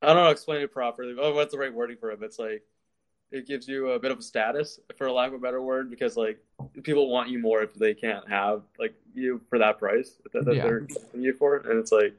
I 0.01 0.07
don't 0.07 0.23
know. 0.23 0.29
Explain 0.29 0.61
it 0.61 0.71
properly. 0.71 1.15
Oh, 1.19 1.33
what's 1.33 1.51
the 1.51 1.59
right 1.59 1.73
wording 1.73 1.97
for 1.97 2.11
it? 2.11 2.19
It's 2.21 2.39
like 2.39 2.63
it 3.33 3.47
gives 3.47 3.67
you 3.67 3.91
a 3.91 3.99
bit 3.99 4.11
of 4.11 4.19
a 4.19 4.21
status, 4.21 4.79
for 4.97 5.09
lack 5.11 5.29
of 5.29 5.33
a 5.33 5.39
better 5.39 5.61
word, 5.61 5.89
because 5.89 6.15
like 6.15 6.37
people 6.83 7.09
want 7.09 7.29
you 7.29 7.39
more 7.39 7.61
if 7.63 7.73
they 7.73 7.93
can't 7.93 8.27
have 8.29 8.61
like 8.79 8.93
you 9.13 9.41
for 9.49 9.57
that 9.59 9.79
price 9.79 10.21
that, 10.31 10.45
that 10.45 10.55
Yeah. 10.55 10.63
they're 10.63 10.79
getting 10.81 11.21
you 11.23 11.33
for, 11.33 11.57
and 11.57 11.79
it's 11.79 11.91
like 11.91 12.15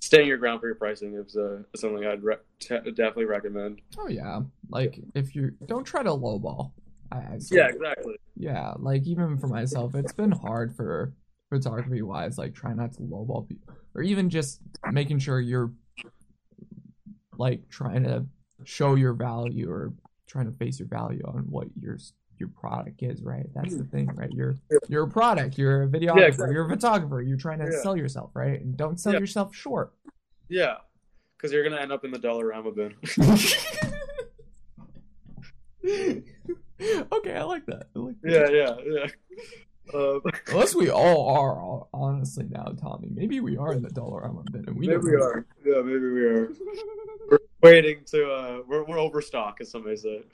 staying 0.00 0.28
your 0.28 0.36
ground 0.36 0.60
for 0.60 0.66
your 0.66 0.74
pricing 0.76 1.14
is 1.14 1.34
uh, 1.36 1.62
something 1.74 2.04
I'd 2.06 2.22
re- 2.22 2.36
t- 2.60 2.76
definitely 2.90 3.24
recommend. 3.24 3.80
Oh 3.98 4.08
yeah. 4.08 4.40
Like 4.68 5.00
if 5.14 5.34
you 5.34 5.52
don't 5.66 5.84
try 5.84 6.02
to 6.02 6.10
lowball. 6.10 6.72
I. 7.12 7.38
Yeah, 7.50 7.68
exactly. 7.68 8.16
yeah 8.34 8.72
like 8.78 9.06
even 9.06 9.38
for 9.38 9.46
myself 9.46 9.94
it's 9.94 10.12
been 10.12 10.32
hard 10.32 10.74
for 10.74 11.12
photography 11.50 12.02
wise 12.02 12.38
like 12.38 12.54
try 12.54 12.72
not 12.72 12.92
to 12.94 13.02
lowball 13.02 13.46
people 13.46 13.74
or 13.94 14.02
even 14.02 14.28
just 14.30 14.60
making 14.90 15.18
sure 15.20 15.38
you're 15.38 15.70
like 17.38 17.68
trying 17.68 18.02
to 18.04 18.26
show 18.64 18.94
your 18.94 19.12
value 19.12 19.70
or 19.70 19.92
trying 20.26 20.46
to 20.46 20.50
base 20.50 20.78
your 20.78 20.88
value 20.88 21.22
on 21.26 21.44
what 21.50 21.68
your 21.80 21.98
your 22.38 22.48
product 22.48 23.02
is 23.02 23.22
right 23.22 23.46
that's 23.54 23.76
the 23.76 23.82
mm-hmm. 23.84 23.96
thing 23.96 24.06
right 24.14 24.30
you're 24.32 24.56
Yeah. 24.70 24.78
you're 24.88 25.04
a 25.04 25.08
product 25.08 25.56
you're 25.56 25.84
a 25.84 25.86
videographer 25.86 26.28
exactly. 26.28 26.54
you're 26.54 26.66
a 26.66 26.68
photographer 26.68 27.22
you're 27.22 27.36
trying 27.36 27.60
to 27.60 27.66
Yeah. 27.70 27.82
sell 27.82 27.96
yourself 27.96 28.30
right 28.34 28.60
and 28.60 28.76
don't 28.76 28.98
sell 28.98 29.12
Yeah. 29.12 29.20
yourself 29.20 29.54
short 29.54 29.92
Yeah, 30.48 30.76
because 31.36 31.52
you're 31.52 31.62
gonna 31.62 31.80
end 31.80 31.92
up 31.92 32.04
in 32.04 32.10
the 32.10 32.18
Dollarama 32.18 32.74
bin. 32.74 32.94
okay 37.12 37.34
i 37.36 37.42
like 37.42 37.66
that, 37.66 37.88
I 37.94 37.98
like 37.98 38.20
that. 38.22 38.32
yeah, 38.32 38.48
yeah, 38.50 38.76
yeah. 38.84 39.06
Um, 39.92 40.22
Unless 40.48 40.74
we 40.74 40.88
all 40.90 41.28
are, 41.28 41.86
honestly, 41.92 42.46
now, 42.48 42.74
Tommy. 42.80 43.08
Maybe 43.10 43.40
we 43.40 43.56
are 43.56 43.72
in 43.72 43.82
the 43.82 43.90
Dollarama 43.90 44.50
bin, 44.50 44.64
and 44.66 44.76
we 44.76 44.86
maybe 44.86 45.02
we 45.02 45.14
are. 45.14 45.44
Yeah, 45.64 45.82
maybe 45.82 46.10
we 46.10 46.24
are. 46.24 46.48
We're 47.30 47.38
waiting 47.60 48.04
to. 48.06 48.30
Uh, 48.30 48.62
we're 48.66 48.84
we're 48.84 48.98
overstock, 48.98 49.56
as 49.60 49.70
somebody 49.70 49.96
said. 49.96 50.24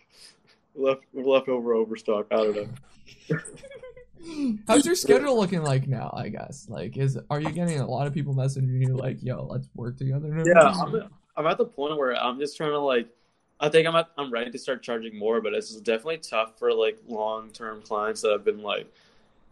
We're 0.75 0.89
left 0.89 1.03
we're 1.13 1.25
left 1.25 1.49
over 1.49 1.75
overstock. 1.75 2.27
I 2.33 2.37
don't 2.37 2.57
know. 2.57 3.39
How's 4.67 4.85
your 4.85 4.97
schedule 4.97 5.39
looking 5.39 5.63
like 5.63 5.87
now? 5.87 6.13
I 6.13 6.29
guess 6.29 6.67
like 6.69 6.97
is 6.97 7.17
are 7.31 7.41
you 7.41 7.51
getting 7.51 7.79
a 7.79 7.87
lot 7.87 8.09
of 8.09 8.13
people 8.15 8.35
messaging 8.35 8.81
you 8.81 8.97
like, 8.97 9.23
"Yo, 9.23 9.45
let's 9.45 9.69
work 9.77 9.97
together"? 9.97 10.43
Yeah. 10.45 10.69
I'm, 10.69 11.09
I'm 11.37 11.47
at 11.47 11.59
the 11.59 11.65
point 11.65 11.97
where 11.97 12.13
I'm 12.21 12.39
just 12.39 12.57
trying 12.57 12.71
to 12.71 12.81
like. 12.81 13.09
I 13.61 13.69
think 13.69 13.87
I'm 13.87 13.95
at, 13.95 14.09
I'm 14.19 14.33
ready 14.33 14.51
to 14.51 14.59
start 14.59 14.83
charging 14.83 15.17
more, 15.17 15.41
but 15.41 15.53
it's 15.53 15.77
definitely 15.77 16.19
tough 16.19 16.59
for 16.59 16.73
like 16.73 16.99
long 17.07 17.51
term 17.51 17.83
clients 17.83 18.23
that 18.23 18.33
have 18.33 18.45
been 18.45 18.63
like 18.63 18.93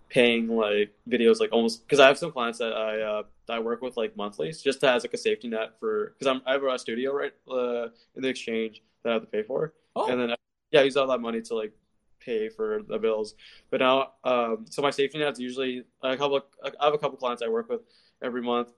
paying 0.09 0.49
like 0.49 0.95
videos 1.09 1.41
like 1.41 1.53
almost 1.53 1.87
because 1.87 2.01
I 2.01 2.07
have 2.07 2.19
some 2.19 2.33
clients 2.33 2.59
that 2.59 2.73
I 2.73 3.01
uh, 3.01 3.23
that 3.47 3.55
I 3.55 3.59
work 3.61 3.83
with 3.83 3.97
like 3.97 4.17
monthly 4.17 4.53
just 4.53 4.83
as 4.85 5.05
like 5.05 5.15
a 5.15 5.19
safety 5.19 5.49
net 5.49 5.79
for 5.79 6.15
because 6.19 6.27
I'm 6.27 6.43
I 6.47 6.53
have 6.53 6.63
a 6.63 6.79
studio 6.79 7.13
right 7.13 7.33
uh, 7.51 7.89
in 8.15 8.23
the 8.23 8.29
exchange 8.29 8.83
that 9.03 9.11
I 9.11 9.13
have 9.15 9.23
to 9.23 9.29
pay 9.29 9.43
for, 9.43 9.75
Oh, 9.95 10.11
and 10.11 10.21
then 10.21 10.35
yeah, 10.71 10.81
I 10.81 10.85
use 10.85 10.97
all 10.97 11.07
that 11.09 11.21
money 11.21 11.41
to 11.43 11.55
like 11.55 11.73
pay 12.21 12.49
for 12.49 12.83
the 12.87 12.99
bills. 12.99 13.35
But 13.71 13.81
now, 13.81 14.13
um, 14.25 14.67
so 14.71 14.83
my 14.83 14.91
safety 14.91 15.19
net's 15.19 15.41
usually 15.41 15.85
a 16.03 16.17
couple. 16.17 16.41
I 16.65 16.85
have 16.85 16.95
a 16.95 16.99
couple 16.99 17.19
clients 17.19 17.43
I 17.43 17.49
work 17.49 17.69
with 17.69 17.83
every 18.23 18.43
month, 18.43 18.71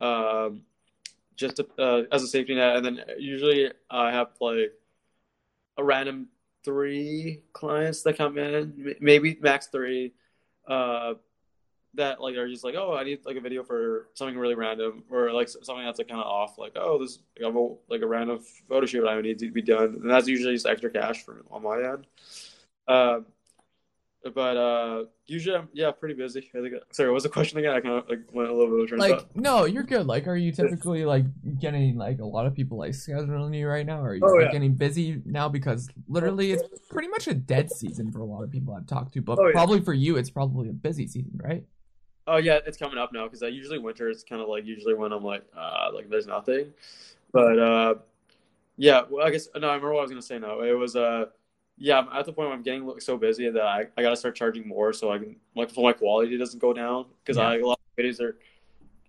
um, 0.00 0.62
just 1.36 1.56
to, 1.56 1.66
uh, 1.78 2.02
as 2.12 2.22
a 2.22 2.26
safety 2.26 2.54
net, 2.54 2.76
and 2.76 2.84
then 2.84 3.00
usually 3.18 3.70
I 3.90 4.12
have 4.12 4.28
like 4.40 4.72
a 5.76 5.84
random 5.84 6.28
three 6.64 7.42
clients 7.52 8.02
that 8.02 8.16
come 8.16 8.38
in, 8.38 8.96
maybe 9.00 9.38
max 9.40 9.68
three, 9.68 10.12
uh, 10.66 11.14
that 11.94 12.20
like 12.20 12.36
are 12.36 12.48
just 12.48 12.64
like, 12.64 12.74
oh, 12.76 12.94
I 12.94 13.04
need 13.04 13.24
like 13.24 13.36
a 13.36 13.40
video 13.40 13.62
for 13.62 14.08
something 14.14 14.38
really 14.38 14.54
random, 14.54 15.04
or 15.10 15.32
like 15.32 15.48
something 15.48 15.84
that's 15.84 15.98
like 15.98 16.08
kind 16.08 16.20
of 16.20 16.26
off, 16.26 16.58
like 16.58 16.72
oh, 16.76 16.98
this 16.98 17.18
I 17.40 17.46
have 17.46 17.56
a, 17.56 17.74
like 17.88 18.02
a 18.02 18.06
random 18.06 18.40
photo 18.68 18.86
shoot 18.86 19.02
that 19.02 19.10
I 19.10 19.20
need 19.20 19.38
to 19.40 19.50
be 19.50 19.62
done, 19.62 19.98
and 20.00 20.10
that's 20.10 20.28
usually 20.28 20.54
just 20.54 20.66
extra 20.66 20.90
cash 20.90 21.24
for 21.24 21.44
on 21.50 21.62
my 21.62 21.78
end. 21.78 22.06
Um, 22.86 23.26
but 24.34 24.56
uh, 24.56 25.04
usually 25.26 25.56
I'm 25.56 25.68
yeah 25.72 25.90
pretty 25.90 26.14
busy. 26.14 26.50
I 26.54 26.60
think. 26.60 26.74
Sorry, 26.92 27.08
what 27.08 27.14
was 27.14 27.22
the 27.22 27.28
question 27.30 27.58
again? 27.58 27.72
I 27.74 27.80
kind 27.80 27.94
of 27.94 28.08
like 28.08 28.20
went 28.32 28.50
a 28.50 28.54
little 28.54 28.76
bit 28.78 28.88
train 28.88 29.00
Like, 29.00 29.34
no, 29.34 29.64
you're 29.64 29.82
good. 29.82 30.06
Like, 30.06 30.26
are 30.26 30.36
you 30.36 30.52
typically 30.52 31.04
like 31.04 31.24
getting 31.58 31.96
like 31.96 32.18
a 32.20 32.24
lot 32.24 32.46
of 32.46 32.54
people 32.54 32.78
like 32.78 32.92
scheduling 32.92 33.56
you 33.56 33.66
right 33.66 33.86
now? 33.86 34.00
Or 34.00 34.10
are 34.10 34.14
you 34.14 34.22
Oh, 34.24 34.34
like 34.34 34.46
yeah. 34.46 34.50
getting 34.52 34.74
busy 34.74 35.22
now? 35.24 35.48
Because 35.48 35.88
literally, 36.08 36.52
it's 36.52 36.64
pretty 36.90 37.08
much 37.08 37.28
a 37.28 37.34
dead 37.34 37.70
season 37.70 38.12
for 38.12 38.20
a 38.20 38.24
lot 38.24 38.42
of 38.42 38.50
people 38.50 38.74
I've 38.74 38.86
talked 38.86 39.14
to. 39.14 39.22
But 39.22 39.38
Oh, 39.38 39.46
yeah. 39.46 39.52
probably 39.52 39.80
for 39.80 39.94
you, 39.94 40.16
it's 40.16 40.30
probably 40.30 40.68
a 40.68 40.72
busy 40.72 41.06
season, 41.06 41.40
right? 41.42 41.64
Oh 42.26 42.36
yeah, 42.36 42.58
it's 42.66 42.76
coming 42.76 42.98
up 42.98 43.12
now 43.12 43.24
because 43.24 43.42
uh, 43.42 43.46
usually 43.46 43.78
winter 43.78 44.08
is 44.08 44.22
kind 44.22 44.40
of 44.42 44.48
like 44.48 44.64
usually 44.64 44.94
when 44.94 45.12
I'm 45.12 45.24
like 45.24 45.44
uh 45.56 45.90
like 45.92 46.08
there's 46.10 46.26
nothing, 46.26 46.72
but 47.32 47.58
uh 47.58 47.94
yeah, 48.76 49.02
well 49.10 49.26
I 49.26 49.30
guess 49.30 49.48
no 49.56 49.66
I 49.68 49.74
remember 49.74 49.92
what 49.94 50.00
I 50.00 50.02
was 50.02 50.10
gonna 50.10 50.22
say 50.22 50.38
now. 50.38 50.60
It 50.60 50.72
was 50.78 50.94
uh 50.94 51.26
yeah 51.80 51.98
I'm 51.98 52.08
at 52.12 52.26
the 52.26 52.32
point 52.32 52.48
where 52.48 52.56
I'm 52.56 52.62
getting 52.62 52.88
so 53.00 53.16
busy 53.16 53.48
that 53.50 53.62
I, 53.62 53.86
I 53.96 54.02
gotta 54.02 54.14
start 54.16 54.36
charging 54.36 54.68
more 54.68 54.92
so 54.92 55.10
I 55.10 55.18
can 55.18 55.34
like 55.56 55.70
so 55.70 55.82
my 55.82 55.92
quality 55.94 56.36
doesn't 56.38 56.60
go 56.60 56.72
down 56.72 57.06
because 57.24 57.38
Yeah. 57.38 57.48
I 57.48 57.56
a 57.58 57.66
lot 57.66 57.80
of 57.98 58.04
videos 58.04 58.20
are 58.20 58.36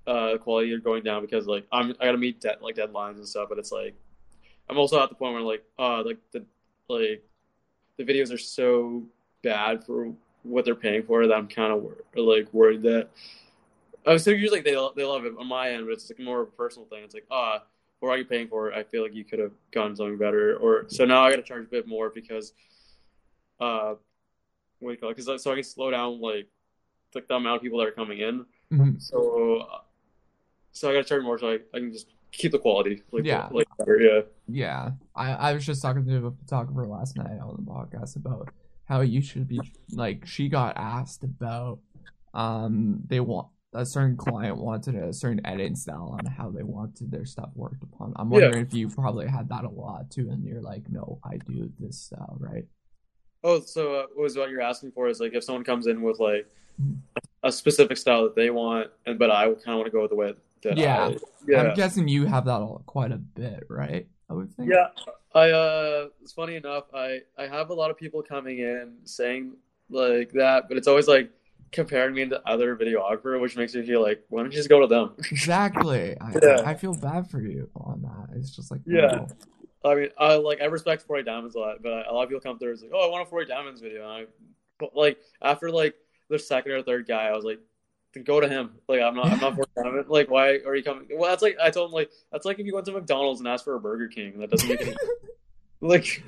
uh 0.08 0.38
quality 0.38 0.72
are 0.74 0.80
going 0.80 1.04
down 1.04 1.22
because 1.22 1.46
like 1.46 1.68
I'm 1.72 1.92
I 2.00 2.06
gotta 2.06 2.18
meet 2.18 2.40
dead 2.42 2.58
like 2.62 2.76
deadlines 2.76 3.18
and 3.18 3.28
stuff, 3.28 3.50
but 3.50 3.60
it's 3.60 3.72
like 3.72 3.94
I'm 4.70 4.78
also 4.78 5.04
at 5.04 5.10
the 5.10 5.16
point 5.16 5.34
where 5.34 5.44
like 5.44 5.64
uh 5.78 6.02
like 6.04 6.18
the 6.32 6.44
like 6.88 7.24
the 7.98 8.04
videos 8.04 8.34
are 8.34 8.38
so 8.38 9.04
bad 9.44 9.84
for 9.84 10.12
what 10.44 10.66
they're 10.66 10.74
paying 10.76 11.04
for 11.04 11.28
that 11.28 11.36
I'm 11.36 11.48
kind 11.48 11.72
of 11.74 11.86
like 12.16 12.52
worried 12.54 12.82
that. 12.84 13.10
I 14.08 14.14
was 14.14 14.24
so 14.24 14.32
usually 14.32 14.60
like, 14.60 14.66
they 14.66 14.72
they 14.96 15.06
love 15.06 15.26
it 15.26 15.34
on 15.38 15.46
my 15.48 15.72
end, 15.72 15.86
but 15.86 15.92
it's 15.94 16.10
like 16.10 16.20
more 16.20 16.42
of 16.42 16.48
a 16.48 16.52
personal 16.52 16.88
thing. 16.88 17.04
It's 17.04 17.14
like 17.14 17.28
ah, 17.30 17.64
what 18.02 18.10
are 18.10 18.18
you 18.18 18.26
paying 18.26 18.48
for? 18.50 18.70
it? 18.70 18.76
I 18.76 18.84
feel 18.84 19.04
like 19.04 19.14
you 19.16 19.24
could 19.24 19.40
have 19.40 19.52
gotten 19.72 19.96
something 19.96 20.18
better, 20.18 20.58
or 20.58 20.86
so 20.90 21.06
now 21.06 21.24
I 21.24 21.30
got 21.30 21.38
to 21.38 21.44
charge 21.44 21.66
a 21.66 21.70
bit 21.70 21.88
more 21.88 22.10
because 22.10 22.54
uh, 23.60 23.94
what 24.80 24.90
do 24.90 24.94
you 24.94 24.98
call 24.98 25.10
it? 25.12 25.18
Because 25.18 25.42
so 25.44 25.52
I 25.52 25.56
can 25.56 25.64
slow 25.64 25.90
down 25.92 26.20
like 26.20 26.48
like 27.16 27.28
the 27.28 27.36
amount 27.36 27.58
of 27.58 27.62
people 27.62 27.80
that 27.80 27.88
are 27.88 27.92
coming 27.92 28.20
in. 28.20 28.46
Mhm. 28.72 29.02
So 29.02 29.60
uh, 29.72 29.80
so 30.72 30.90
I 30.90 30.94
got 30.94 31.04
to 31.04 31.08
charge 31.08 31.24
more 31.24 31.38
so 31.40 31.50
I, 31.52 31.60
I 31.74 31.80
can 31.80 31.92
just 31.92 32.08
keep 32.32 32.52
the 32.52 32.60
quality 32.60 33.04
like 33.12 33.26
Yeah. 33.26 33.48
like 33.52 33.68
better. 33.78 34.00
Yeah. 34.00 34.22
Yeah, 34.54 34.92
I, 35.16 35.32
I 35.34 35.54
was 35.54 35.66
just 35.66 35.82
talking 35.82 36.06
to 36.06 36.26
a 36.28 36.32
photographer 36.32 36.86
last 36.88 37.16
night 37.16 37.40
on 37.40 37.56
the 37.58 37.72
podcast 37.72 38.18
about 38.18 38.50
how 38.86 39.00
you 39.02 39.22
should 39.22 39.48
be 39.48 39.62
like 39.94 40.26
she 40.26 40.50
got 40.50 40.76
asked 40.76 41.24
about 41.24 41.80
um 42.34 43.02
they 43.08 43.20
want 43.22 43.48
a 43.74 43.86
certain 43.86 44.18
client 44.18 44.58
wanted 44.58 44.96
a 44.96 45.14
certain 45.14 45.46
editing 45.46 45.76
style 45.76 46.16
on 46.20 46.26
how 46.26 46.50
they 46.50 46.64
wanted 46.64 47.10
their 47.10 47.26
stuff 47.26 47.50
worked 47.56 47.84
upon. 47.84 48.14
I'm 48.18 48.30
Yeah. 48.30 48.42
wondering 48.42 48.66
if 48.66 48.74
you 48.74 48.90
probably 48.90 49.28
had 49.28 49.48
that 49.50 49.64
a 49.64 49.70
lot 49.70 50.12
too, 50.12 50.30
and 50.30 50.44
you're 50.44 50.62
like, 50.62 50.90
no, 50.90 51.20
I 51.24 51.38
do 51.38 51.72
this 51.80 52.00
style, 52.00 52.38
right? 52.40 52.66
Oh, 53.44 53.60
so 53.62 53.96
uh, 53.96 54.06
was 54.16 54.38
what 54.38 54.50
you're 54.50 54.62
asking 54.62 54.92
for 54.92 55.08
is 55.08 55.20
like 55.20 55.34
if 55.34 55.44
someone 55.44 55.64
comes 55.64 55.88
in 55.88 56.02
with 56.02 56.20
like 56.20 56.48
Mhm. 56.82 56.98
a 57.44 57.52
specific 57.52 57.98
style 57.98 58.24
that 58.24 58.36
they 58.36 58.50
want, 58.50 58.90
and 59.06 59.18
but 59.18 59.32
I 59.32 59.46
kind 59.46 59.70
of 59.70 59.76
want 59.76 59.86
to 59.86 59.92
go 59.92 60.02
with 60.02 60.10
the 60.12 60.16
way 60.16 60.34
that 60.64 60.78
Yeah. 60.78 61.08
I, 61.08 61.18
yeah, 61.48 61.62
I'm 61.62 61.76
guessing 61.76 62.08
you 62.08 62.26
have 62.26 62.46
that 62.46 62.62
all, 62.62 62.84
quite 62.86 63.12
a 63.12 63.18
bit, 63.18 63.66
right? 63.70 64.08
I 64.30 64.34
would 64.34 64.54
think. 64.56 64.70
yeah. 64.70 64.88
I 65.34 65.50
uh, 65.52 66.10
it's 66.22 66.34
funny 66.34 66.56
enough. 66.56 66.86
I 66.94 67.22
I 67.38 67.48
have 67.48 67.70
a 67.70 67.74
lot 67.74 67.90
of 67.90 67.98
people 67.98 68.22
coming 68.22 68.60
in 68.60 68.98
saying 69.06 69.54
like 69.90 70.32
that, 70.34 70.68
but 70.68 70.78
it's 70.78 70.88
always 70.88 71.08
like 71.08 71.32
comparing 71.72 72.14
me 72.16 72.28
to 72.28 72.42
other 72.48 72.76
videographer, 72.76 73.40
which 73.40 73.56
makes 73.56 73.74
me 73.74 73.86
feel 73.86 74.02
like 74.02 74.24
why 74.30 74.42
don't 74.42 74.52
you 74.52 74.58
just 74.58 74.70
go 74.70 74.80
to 74.82 74.88
them? 74.88 75.14
Exactly. 75.32 76.18
I, 76.20 76.32
Yeah. 76.42 76.62
I 76.66 76.74
feel 76.76 76.94
bad 76.94 77.30
for 77.30 77.40
you 77.42 77.70
on 77.76 78.02
that. 78.02 78.36
It's 78.38 78.56
just 78.56 78.72
like 78.72 78.82
Yeah. 78.86 79.08
no. 79.08 79.28
I 79.84 79.96
mean, 79.96 80.10
I 80.18 80.36
like 80.36 80.62
I 80.62 80.66
respect 80.66 81.04
40 81.04 81.24
Diamonds 81.24 81.56
a 81.56 81.60
lot, 81.60 81.82
but 81.82 82.08
a 82.08 82.14
lot 82.14 82.24
of 82.24 82.30
people 82.30 82.42
come 82.42 82.60
through 82.60 82.74
and 82.74 82.82
like, 82.82 82.92
oh, 82.94 83.08
I 83.08 83.10
want 83.12 83.26
a 83.26 83.30
40 83.30 83.48
Diamonds 83.48 83.82
video. 83.82 84.04
And 84.04 84.12
I, 84.12 84.26
but 84.80 84.96
like 84.96 85.18
after 85.42 85.72
like 85.72 85.96
the 86.30 86.38
second 86.38 86.72
or 86.74 86.84
third 86.84 87.08
guy, 87.08 87.28
I 87.28 87.36
was 87.36 87.44
like, 87.46 87.60
go 88.26 88.40
to 88.42 88.48
him. 88.50 88.72
Like 88.88 89.02
I'm 89.02 89.16
not, 89.16 89.32
I'm 89.32 89.40
not 89.40 89.56
40 89.56 89.72
Diamond. 89.76 90.06
Like 90.10 90.30
why 90.30 90.58
are 90.66 90.76
you 90.76 90.84
coming? 90.84 91.08
Well, 91.14 91.30
that's 91.30 91.42
like 91.42 91.58
I 91.62 91.70
told 91.72 91.90
him 91.90 91.94
like 91.96 92.12
that's 92.32 92.46
like 92.46 92.60
if 92.60 92.66
you 92.66 92.74
went 92.76 92.86
to 92.88 92.92
McDonald's 92.92 93.40
and 93.40 93.48
asked 93.48 93.64
for 93.64 93.76
a 93.76 93.80
Burger 93.80 94.08
King. 94.08 94.40
That 94.40 94.52
doesn't 94.52 94.68
make 94.70 94.82
any 94.82 94.92
like 95.82 96.22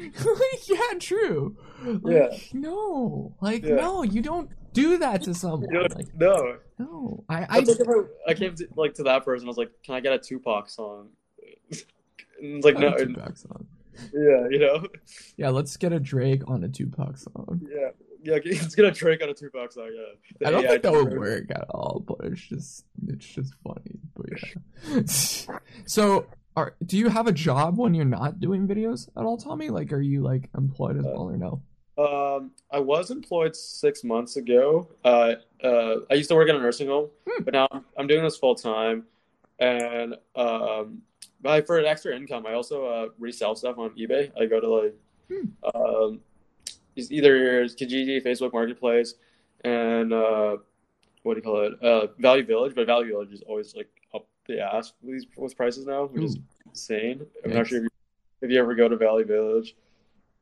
yeah, 0.68 0.98
true. 1.00 1.56
Like, 1.84 2.02
Yeah. 2.06 2.38
No, 2.54 3.36
like 3.42 3.63
Yeah. 3.63 3.76
no, 3.76 4.04
you 4.04 4.22
don't 4.22 4.50
do 4.74 4.98
that 4.98 5.22
to 5.24 5.34
someone. 5.34 5.70
you 5.72 5.80
know, 5.80 5.88
Like 5.96 6.08
no. 6.16 6.58
no, 6.80 7.24
I, 7.30 7.46
I 7.50 7.60
like 7.60 7.70
I, 7.70 8.32
I 8.32 8.34
came 8.34 8.56
to 8.56 8.68
like 8.76 8.96
to 8.96 9.04
that 9.04 9.24
person. 9.24 9.48
I 9.48 9.50
was 9.50 9.58
like, 9.58 9.72
can 9.84 9.94
I 9.96 10.00
get 10.00 10.13
a 10.13 10.20
Tupac 10.20 10.70
song? 10.70 11.10
It's 12.46 12.66
like 12.66 12.78
no, 12.78 12.89
a 12.94 13.06
Tupac 13.06 13.38
song. 13.38 13.66
yeah, 14.13 14.48
you 14.50 14.60
know, 14.60 14.88
Yeah, 15.38 15.50
let's 15.50 15.78
get 15.78 15.94
a 15.94 16.00
Drake 16.00 16.42
on 16.50 16.63
a 16.63 16.68
Tupac 16.68 17.18
song. 17.18 17.62
yeah, 17.72 17.89
yeah. 18.24 18.39
It's 18.44 18.76
gonna 18.76 18.92
Drake 18.92 19.22
on 19.24 19.30
a 19.30 19.34
Tupac 19.34 19.72
song. 19.72 19.92
Yeah, 19.96 20.48
I 20.48 20.52
don't 20.52 20.63
Yeah, 20.63 20.70
think 20.72 20.82
that 20.84 20.92
would 20.92 21.13
work 21.18 21.52
at 21.52 21.66
all, 21.70 22.04
but 22.06 22.18
it's 22.26 22.42
just 22.42 22.86
it's 23.08 23.26
just 23.26 23.54
funny. 23.63 24.00
But 24.16 24.26
yeah. 24.89 25.02
so, 25.86 26.26
are 26.56 26.76
do 26.86 26.98
you 26.98 27.10
have 27.10 27.28
a 27.28 27.32
job 27.32 27.78
when 27.78 27.94
you're 27.94 28.06
not 28.06 28.39
doing 28.39 28.68
videos 28.68 29.10
at 29.18 29.24
all, 29.24 29.38
Tommy? 29.38 29.70
Like, 29.70 29.92
are 29.92 30.02
you 30.02 30.22
like 30.22 30.50
employed 30.58 30.98
as 30.98 31.06
Uh, 31.06 31.10
well 31.13 31.30
or 31.30 31.38
no? 31.38 31.62
Um, 31.96 32.52
I 32.72 32.80
was 32.80 33.12
employed 33.12 33.56
six 33.56 34.04
months 34.04 34.36
ago. 34.38 34.88
Uh, 35.06 35.36
uh, 35.63 35.96
I 36.10 36.16
used 36.16 36.30
to 36.30 36.36
work 36.36 36.50
in 36.50 36.56
a 36.56 36.60
nursing 36.60 36.88
home, 36.88 37.10
Hmm. 37.28 37.44
but 37.44 37.54
now 37.54 37.68
I'm, 37.72 37.86
I'm 37.98 38.08
doing 38.08 38.24
this 38.24 38.38
full 38.38 38.56
time. 38.56 39.06
And 39.60 40.16
um, 40.36 41.02
for 41.66 41.78
an 41.78 41.86
extra 41.86 42.16
income, 42.16 42.46
I 42.48 42.54
also 42.54 42.86
uh, 42.86 43.08
resell 43.20 43.56
stuff 43.56 43.78
on 43.78 43.92
eBay. 43.92 44.32
I 44.39 44.46
go 44.48 44.60
to 44.60 44.70
like 44.70 44.96
Hmm. 45.30 45.76
um, 45.76 46.20
either 46.98 47.66
Kijiji, 47.66 48.24
Facebook 48.24 48.54
Marketplace, 48.54 49.16
and 49.63 50.12
uh, 50.13 50.58
what 51.24 51.36
do 51.36 51.38
you 51.39 51.44
call 51.44 51.62
it? 51.62 51.82
Uh, 51.82 52.08
Value 52.20 52.46
Village. 52.46 52.74
But 52.76 52.88
Value 52.88 53.10
Village 53.12 53.32
is 53.34 53.42
always 53.44 53.76
like 53.76 53.89
up 54.43 54.47
the 54.47 54.62
ass 54.62 54.93
with 55.01 55.13
these 55.13 55.25
with 55.38 55.56
prices 55.56 55.86
now, 55.86 56.06
which 56.06 56.23
is 56.23 56.38
insane. 56.67 57.25
I'm 57.43 57.51
Yes. 57.51 57.58
not 57.58 57.67
sure 57.67 57.77
if 57.79 57.84
you, 57.84 57.89
if 58.41 58.51
you 58.51 58.60
ever 58.60 58.75
go 58.75 58.88
to 58.88 58.97
Value 58.97 59.25
Village. 59.25 59.75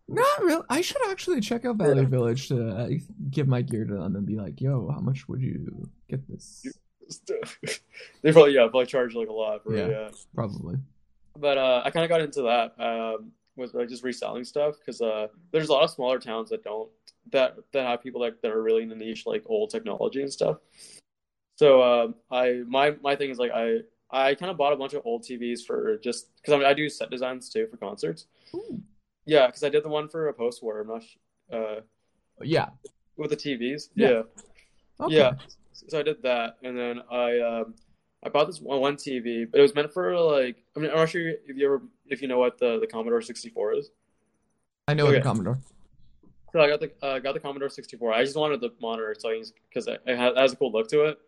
Not 0.08 0.44
really. 0.44 0.64
I 0.70 0.82
should 0.82 1.02
actually 1.10 1.40
check 1.42 1.64
out 1.66 1.78
Value 1.78 2.06
Village 2.06 2.48
to 2.50 2.70
uh, 2.70 2.90
give 3.30 3.48
my 3.48 3.62
gear 3.62 3.86
to 3.86 3.94
them 3.94 4.16
and 4.16 4.26
be 4.26 4.36
like, 4.36 4.60
"Yo, 4.60 4.90
how 4.92 5.00
much 5.00 5.28
would 5.30 5.42
you 5.42 5.90
get 6.10 6.28
this?" 6.28 6.66
they 8.22 8.32
probably 8.32 8.54
yeah 8.54 8.62
probably 8.64 8.86
charge 8.86 9.16
like 9.16 9.28
a 9.30 9.34
lot 9.34 9.64
for 9.64 9.76
Yeah. 9.76 9.88
yeah. 9.90 10.10
Probably. 10.34 10.76
But 11.40 11.58
uh, 11.58 11.82
I 11.86 11.92
kind 11.92 12.04
of 12.04 12.10
got 12.10 12.22
into 12.22 12.42
that 12.44 12.74
um, 12.84 13.32
with 13.56 13.74
like 13.74 13.88
just 13.90 14.04
reselling 14.04 14.44
stuff 14.44 14.76
because 14.80 15.02
uh, 15.02 15.28
there's 15.52 15.70
a 15.70 15.74
lot 15.74 15.84
of 15.84 15.90
smaller 15.92 16.20
towns 16.20 16.50
that 16.50 16.64
don't 16.64 16.90
that 17.32 17.56
that 17.72 17.86
have 17.86 18.02
people 18.04 18.22
that, 18.22 18.42
that 18.42 18.52
are 18.52 18.62
really 18.62 18.84
in 18.84 18.90
the 18.90 18.96
niche 18.96 19.26
like 19.26 19.44
old 19.46 19.70
technology 19.70 20.22
and 20.22 20.32
stuff. 20.32 20.58
So 21.62 21.84
um, 21.84 22.16
I 22.32 22.64
my 22.68 22.96
my 23.04 23.16
thing 23.16 23.30
is 23.30 23.38
like 23.38 23.52
I 23.52 23.82
I 24.10 24.34
kind 24.34 24.50
of 24.50 24.58
bought 24.58 24.74
a 24.74 24.76
bunch 24.76 24.96
of 24.96 25.04
old 25.06 25.22
TVs 25.22 25.64
for 25.64 25.98
just 25.98 26.36
because 26.38 26.56
I, 26.56 26.58
mean, 26.58 26.66
I 26.66 26.74
do 26.74 26.90
set 26.90 27.12
designs 27.12 27.50
too 27.50 27.68
for 27.70 27.78
concerts. 27.78 28.26
Ooh. 28.56 28.82
Yeah, 29.28 29.46
because 29.46 29.64
I 29.64 29.70
did 29.70 29.84
the 29.84 29.90
one 29.90 30.10
for 30.10 30.28
a 30.30 30.34
post 30.34 30.64
war. 30.64 30.80
I'm 30.80 30.88
not 30.88 31.04
sh- 31.04 31.18
uh, 31.54 31.82
Yeah. 32.42 32.70
with 33.16 33.30
the 33.30 33.38
TVs. 33.38 33.90
Yeah. 33.94 34.10
yeah. 34.10 34.22
Okay. 35.02 35.16
Yeah. 35.18 35.32
So 35.72 36.00
I 36.00 36.02
did 36.02 36.24
that, 36.24 36.58
and 36.64 36.76
then 36.76 37.02
I 37.12 37.40
um, 37.42 37.76
I 38.24 38.30
bought 38.30 38.48
this 38.48 38.60
one, 38.60 38.82
one 38.82 38.96
TV, 38.96 39.46
but 39.46 39.60
it 39.60 39.62
was 39.62 39.76
meant 39.76 39.94
for 39.94 40.18
like 40.18 40.64
I 40.76 40.80
mean 40.80 40.90
I'm 40.90 40.98
not 40.98 41.10
sure 41.10 41.30
if 41.30 41.56
you 41.56 41.66
ever 41.68 41.84
if 42.08 42.24
you 42.24 42.28
know 42.28 42.40
what 42.40 42.58
the, 42.58 42.80
the 42.80 42.88
Commodore 42.88 43.22
64 43.22 43.74
is. 43.76 43.92
I 44.88 44.96
know 44.96 45.06
Okay. 45.06 45.18
the 45.18 45.22
Commodore. 45.22 45.60
So 46.54 46.60
I 46.60 46.68
got 46.70 46.80
the 46.80 46.92
uh, 47.04 47.20
got 47.20 47.36
the 47.36 47.40
Commodore 47.40 47.70
64. 47.70 48.14
I 48.14 48.24
just 48.24 48.36
wanted 48.36 48.62
the 48.62 48.74
monitor 48.82 49.16
so 49.16 49.30
because 49.70 49.86
it 49.86 50.02
it 50.08 50.18
has 50.18 50.54
a 50.54 50.56
cool 50.56 50.72
look 50.72 50.88
to 50.88 51.06
it. 51.06 51.20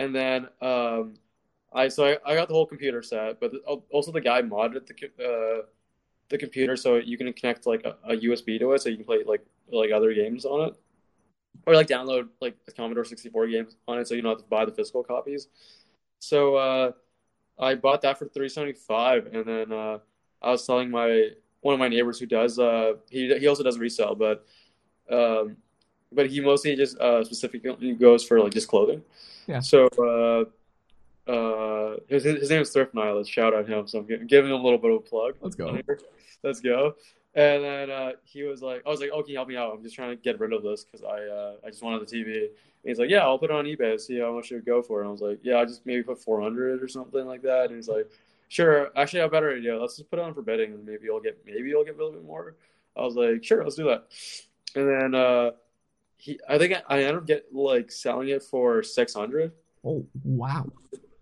And 0.00 0.16
then 0.16 0.48
um, 0.62 1.14
I 1.74 1.88
so 1.88 2.06
I, 2.06 2.16
I 2.24 2.34
got 2.34 2.48
the 2.48 2.54
whole 2.54 2.64
computer 2.64 3.02
set, 3.02 3.38
but 3.38 3.52
also 3.90 4.10
the 4.10 4.20
guy 4.22 4.40
modded 4.40 4.86
the 4.86 4.94
uh, 5.22 5.66
the 6.30 6.38
computer 6.38 6.74
so 6.74 6.96
you 6.96 7.18
can 7.18 7.30
connect 7.34 7.66
like 7.66 7.84
a, 7.84 7.96
a 8.04 8.16
USB 8.16 8.58
to 8.58 8.72
it, 8.72 8.80
so 8.80 8.88
you 8.88 8.96
can 8.96 9.04
play 9.04 9.22
like 9.26 9.44
like 9.70 9.90
other 9.92 10.14
games 10.14 10.46
on 10.46 10.68
it, 10.68 10.74
or 11.66 11.74
like 11.74 11.86
download 11.86 12.28
like 12.40 12.56
Commodore 12.74 13.04
64 13.04 13.48
games 13.48 13.76
on 13.86 13.98
it, 13.98 14.08
so 14.08 14.14
you 14.14 14.22
don't 14.22 14.30
have 14.30 14.38
to 14.38 14.48
buy 14.48 14.64
the 14.64 14.72
physical 14.72 15.04
copies. 15.04 15.48
So 16.18 16.54
uh, 16.56 16.92
I 17.58 17.74
bought 17.74 18.00
that 18.00 18.18
for 18.18 18.24
375, 18.24 19.26
and 19.34 19.44
then 19.44 19.70
uh, 19.70 19.98
I 20.40 20.50
was 20.50 20.66
telling 20.66 20.90
my 20.90 21.28
one 21.60 21.74
of 21.74 21.78
my 21.78 21.88
neighbors 21.88 22.18
who 22.18 22.24
does 22.24 22.58
uh, 22.58 22.94
he 23.10 23.38
he 23.38 23.46
also 23.48 23.62
does 23.62 23.78
resell, 23.78 24.14
but 24.14 24.46
um, 25.10 25.58
but 26.12 26.28
he 26.28 26.40
mostly 26.40 26.76
just 26.76 26.98
uh, 26.98 27.24
specifically 27.24 27.92
goes 27.94 28.24
for 28.24 28.40
like 28.40 28.52
just 28.52 28.68
clothing. 28.68 29.02
Yeah. 29.46 29.60
So 29.60 29.88
uh, 29.98 31.30
uh, 31.30 31.96
his 32.08 32.24
his 32.24 32.50
name 32.50 32.62
is 32.62 32.70
Thrift 32.70 32.94
Nihilist. 32.94 33.30
Shout 33.30 33.54
out 33.54 33.68
him. 33.68 33.86
So 33.86 33.98
I'm 33.98 34.26
giving 34.26 34.50
him 34.50 34.60
a 34.60 34.62
little 34.62 34.78
bit 34.78 34.90
of 34.90 34.96
a 34.98 35.00
plug. 35.00 35.36
Let's 35.40 35.56
go. 35.56 35.78
Let's 36.42 36.60
go. 36.60 36.94
And 37.34 37.62
then 37.62 37.90
uh, 37.90 38.12
he 38.24 38.42
was 38.42 38.60
like, 38.60 38.82
I 38.84 38.88
was 38.88 39.00
like, 39.00 39.10
oh, 39.12 39.22
can 39.22 39.30
you 39.30 39.36
help 39.36 39.48
me 39.48 39.56
out? 39.56 39.72
I'm 39.72 39.82
just 39.84 39.94
trying 39.94 40.10
to 40.10 40.16
get 40.16 40.40
rid 40.40 40.52
of 40.52 40.64
this 40.64 40.84
because 40.84 41.04
I 41.04 41.22
uh, 41.22 41.54
I 41.64 41.70
just 41.70 41.82
wanted 41.82 42.06
the 42.06 42.16
TV. 42.16 42.46
And 42.46 42.88
he's 42.88 42.98
like, 42.98 43.10
yeah, 43.10 43.20
I'll 43.20 43.38
put 43.38 43.50
it 43.50 43.56
on 43.56 43.66
eBay 43.66 44.00
see 44.00 44.18
how 44.18 44.34
much 44.34 44.50
it 44.50 44.56
would 44.56 44.66
go 44.66 44.82
for. 44.82 45.00
And 45.00 45.08
I 45.08 45.12
was 45.12 45.20
like, 45.20 45.38
yeah, 45.42 45.56
I'll 45.56 45.66
just 45.66 45.86
maybe 45.86 46.02
put 46.02 46.22
400 46.22 46.82
or 46.82 46.88
something 46.88 47.26
like 47.26 47.42
that. 47.42 47.66
And 47.66 47.76
he's 47.76 47.88
like, 47.88 48.10
sure. 48.48 48.90
Actually, 48.96 49.20
I 49.20 49.22
have 49.24 49.30
a 49.30 49.36
better 49.36 49.54
idea. 49.54 49.78
Let's 49.78 49.96
just 49.96 50.10
put 50.10 50.18
it 50.18 50.22
on 50.22 50.34
for 50.34 50.42
bidding 50.42 50.72
and 50.72 50.84
maybe 50.84 51.04
you'll 51.04 51.20
get 51.20 51.38
maybe 51.46 51.68
you'll 51.68 51.84
get 51.84 51.94
a 51.94 51.98
little 51.98 52.12
bit 52.12 52.24
more. 52.24 52.56
I 52.96 53.02
was 53.02 53.14
like, 53.14 53.44
sure, 53.44 53.62
let's 53.62 53.76
do 53.76 53.84
that. 53.84 54.06
And 54.74 54.88
then 54.88 55.14
uh, 55.14 55.50
he 56.20 56.38
I 56.48 56.58
think 56.58 56.74
I, 56.74 56.82
I 56.88 56.98
ended 57.00 57.16
up 57.16 57.26
get 57.26 57.46
like 57.52 57.90
selling 57.90 58.28
it 58.28 58.42
for 58.42 58.82
six 58.82 59.14
hundred. 59.14 59.52
Oh 59.84 60.06
wow. 60.24 60.66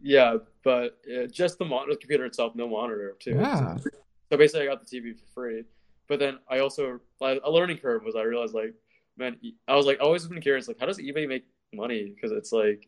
Yeah, 0.01 0.37
but 0.65 0.99
uh, 1.13 1.27
just 1.27 1.59
the 1.59 1.65
monitor, 1.65 1.93
the 1.93 1.99
computer 1.99 2.25
itself, 2.25 2.55
no 2.55 2.69
monitor 2.69 3.17
too. 3.21 3.33
Yeah. 3.33 3.77
So, 3.77 3.91
so 4.31 4.37
basically, 4.37 4.63
I 4.63 4.67
got 4.73 4.85
the 4.87 5.01
TV 5.01 5.19
for 5.19 5.27
free. 5.35 5.65
But 6.09 6.19
then 6.21 6.39
I 6.49 6.61
also 6.61 7.01
like, 7.21 7.41
a 7.45 7.51
learning 7.51 7.79
curve 7.79 8.03
was 8.05 8.15
I 8.17 8.23
realized 8.23 8.55
like, 8.55 8.75
man, 9.17 9.37
I 9.67 9.77
was 9.77 9.87
like 9.87 9.99
always 10.01 10.27
been 10.27 10.41
curious 10.41 10.69
like 10.69 10.79
how 10.81 10.87
does 10.87 10.99
eBay 10.99 11.29
make 11.29 11.45
money? 11.73 12.13
Because 12.15 12.33
it's 12.33 12.51
like 12.53 12.87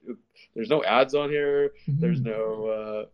there's 0.55 0.71
no 0.71 0.83
ads 0.85 1.15
on 1.15 1.31
here. 1.31 1.73
There's 1.87 2.21
Mhm. 2.21 2.25
no 2.25 2.67
uh 2.67 3.05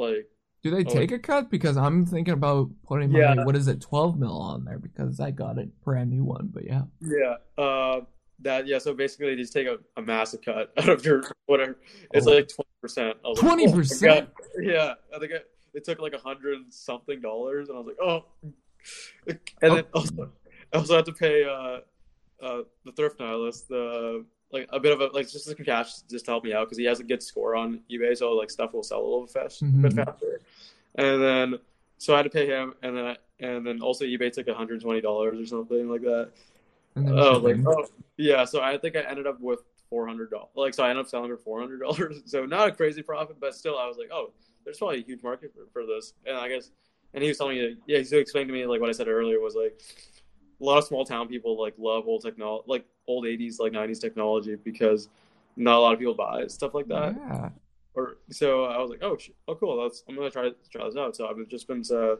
like 0.00 0.28
Do 0.62 0.70
they 0.70 0.84
Oh. 0.84 0.94
take 0.94 1.10
a 1.12 1.18
cut? 1.18 1.50
Because 1.50 1.76
I'm 1.76 2.06
thinking 2.06 2.34
about 2.34 2.70
putting 2.86 3.10
my 3.12 3.18
Yeah. 3.20 3.44
what 3.44 3.56
is 3.56 3.68
it, 3.68 3.80
12 3.80 4.18
mil 4.18 4.38
on 4.38 4.64
there 4.64 4.78
because 4.78 5.18
I 5.20 5.30
got 5.30 5.58
a 5.58 5.66
brand 5.84 6.10
new 6.10 6.24
one. 6.24 6.48
But 6.52 6.64
yeah. 6.64 6.82
yeah 7.00 7.36
uh 7.62 8.00
that 8.40 8.66
yeah. 8.66 8.78
So 8.78 8.94
basically, 8.94 9.26
they 9.34 9.36
just 9.42 9.52
take 9.52 9.66
a, 9.66 9.78
a 9.96 10.02
massive 10.02 10.42
cut 10.42 10.72
out 10.78 10.88
of 10.88 11.04
your 11.04 11.22
whatever. 11.46 11.76
It's 12.12 12.26
Oh. 12.26 12.30
like 12.32 12.48
twenty 12.48 12.68
percent. 12.80 13.16
20%? 13.24 14.28
Yeah, 14.60 14.94
I 15.14 15.18
think 15.18 15.32
it, 15.32 15.50
it 15.72 15.84
took 15.84 16.00
like 16.00 16.12
a 16.12 16.18
hundred 16.18 16.72
something 16.72 17.20
dollars, 17.20 17.68
and 17.68 17.78
I 17.78 17.80
was 17.80 17.86
like, 17.88 17.96
oh. 18.02 18.24
And 19.62 19.76
then 19.76 19.84
Oh. 19.94 20.00
also, 20.00 20.30
I 20.72 20.76
also 20.78 20.96
had 20.96 21.06
to 21.06 21.12
pay 21.12 21.44
uh, 21.44 21.78
uh, 22.44 22.62
the 22.84 22.92
thrift 22.92 23.18
nihilist 23.20 23.68
the 23.68 24.24
like 24.52 24.68
a 24.72 24.78
bit 24.78 24.92
of 24.92 25.00
a 25.00 25.06
like 25.06 25.28
just 25.30 25.46
some 25.46 25.54
cash 25.56 26.00
just 26.10 26.26
to 26.26 26.30
help 26.30 26.44
me 26.44 26.52
out 26.52 26.66
because 26.66 26.78
he 26.78 26.84
has 26.84 27.00
a 27.00 27.04
good 27.04 27.22
score 27.22 27.56
on 27.56 27.80
eBay, 27.90 28.16
so 28.16 28.32
like 28.32 28.50
stuff 28.50 28.72
will 28.74 28.82
sell 28.82 29.00
a 29.00 29.02
little 29.02 29.26
fast, 29.26 29.64
Mhm. 29.64 29.82
bit 29.82 29.92
faster. 29.94 30.40
And 30.96 31.22
then 31.22 31.58
so 31.98 32.12
I 32.14 32.18
had 32.18 32.24
to 32.24 32.30
pay 32.30 32.46
him, 32.46 32.74
and 32.82 32.96
then 32.96 33.04
I, 33.06 33.16
and 33.40 33.66
then 33.66 33.80
also 33.80 34.04
eBay 34.04 34.30
took 34.32 34.46
one 34.46 34.56
hundred 34.56 34.80
twenty 34.82 35.00
dollars 35.00 35.40
or 35.40 35.46
something 35.46 35.88
like 35.88 36.02
that. 36.02 36.30
And 36.96 37.08
then 37.08 37.18
Oh, 37.18 37.38
like 37.38 37.56
oh 37.66 37.86
yeah. 38.16 38.44
So 38.44 38.60
I 38.60 38.78
think 38.78 38.96
I 38.96 39.00
ended 39.00 39.26
up 39.26 39.40
with 39.40 39.60
four 39.90 40.06
hundred 40.06 40.30
dollars. 40.30 40.48
Like 40.54 40.74
so, 40.74 40.84
I 40.84 40.90
ended 40.90 41.04
up 41.04 41.10
selling 41.10 41.30
for 41.30 41.36
four 41.36 41.60
hundred 41.60 41.80
dollars. 41.80 42.22
So 42.26 42.46
not 42.46 42.68
a 42.68 42.72
crazy 42.72 43.02
profit, 43.02 43.36
but 43.40 43.54
still, 43.54 43.78
I 43.78 43.86
was 43.86 43.96
like, 43.96 44.10
oh, 44.12 44.32
there's 44.64 44.78
probably 44.78 45.00
a 45.00 45.04
huge 45.04 45.22
market 45.22 45.52
for, 45.54 45.66
for 45.72 45.86
this. 45.86 46.14
And 46.26 46.36
I 46.36 46.48
guess, 46.48 46.70
and 47.12 47.22
he 47.22 47.28
was 47.28 47.38
telling 47.38 47.58
me, 47.58 47.76
yeah, 47.86 47.98
he 47.98 48.16
explained 48.16 48.48
to 48.48 48.54
me 48.54 48.66
like 48.66 48.80
what 48.80 48.88
I 48.88 48.92
said 48.92 49.08
earlier 49.08 49.40
was 49.40 49.54
like 49.54 49.80
a 50.60 50.64
lot 50.64 50.78
of 50.78 50.84
small 50.84 51.04
town 51.04 51.28
people 51.28 51.60
like 51.60 51.74
love 51.78 52.06
old 52.06 52.22
technology, 52.22 52.64
like 52.66 52.84
old 53.06 53.24
'80s, 53.24 53.58
like 53.58 53.72
'90s 53.72 54.00
technology 54.00 54.56
because 54.56 55.08
not 55.56 55.76
a 55.76 55.80
lot 55.80 55.92
of 55.92 55.98
people 55.98 56.14
buy 56.14 56.46
stuff 56.46 56.74
like 56.74 56.88
that. 56.88 57.14
yeah. 57.16 57.48
Or 57.94 58.16
so 58.30 58.64
I 58.64 58.78
was 58.78 58.90
like, 58.90 59.02
oh, 59.02 59.16
sh- 59.16 59.30
oh, 59.46 59.54
cool. 59.54 59.80
That's 59.82 60.02
I'm 60.08 60.16
gonna 60.16 60.30
try 60.30 60.50
try 60.70 60.84
this 60.84 60.96
out. 60.96 61.14
So 61.14 61.28
I've 61.28 61.48
just 61.48 61.68
been 61.68 61.82
uh, 61.92 62.16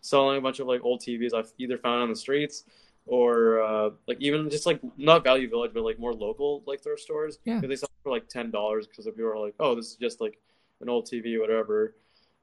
selling 0.00 0.38
a 0.38 0.40
bunch 0.40 0.60
of 0.60 0.68
like 0.68 0.84
old 0.84 1.00
TVs 1.00 1.34
I've 1.34 1.52
either 1.58 1.78
found 1.78 2.02
on 2.02 2.10
the 2.10 2.16
streets 2.16 2.64
or 3.06 3.62
uh, 3.62 3.90
like 4.06 4.18
even 4.20 4.50
just 4.50 4.66
like 4.66 4.80
not 4.96 5.24
Value 5.24 5.48
Village, 5.48 5.70
but 5.72 5.84
like 5.84 5.98
more 5.98 6.12
local 6.12 6.62
like 6.66 6.82
thrift 6.82 7.02
stores. 7.02 7.38
Yeah. 7.44 7.60
they 7.60 7.76
sell 7.76 7.90
for 8.02 8.10
like 8.10 8.28
ten 8.28 8.50
dollars 8.50 8.86
because 8.86 9.06
people 9.06 9.26
are 9.26 9.38
like, 9.38 9.54
oh, 9.60 9.74
this 9.74 9.86
is 9.86 9.96
just 9.96 10.20
like 10.20 10.38
an 10.80 10.88
old 10.88 11.06
TV, 11.06 11.40
whatever. 11.40 11.94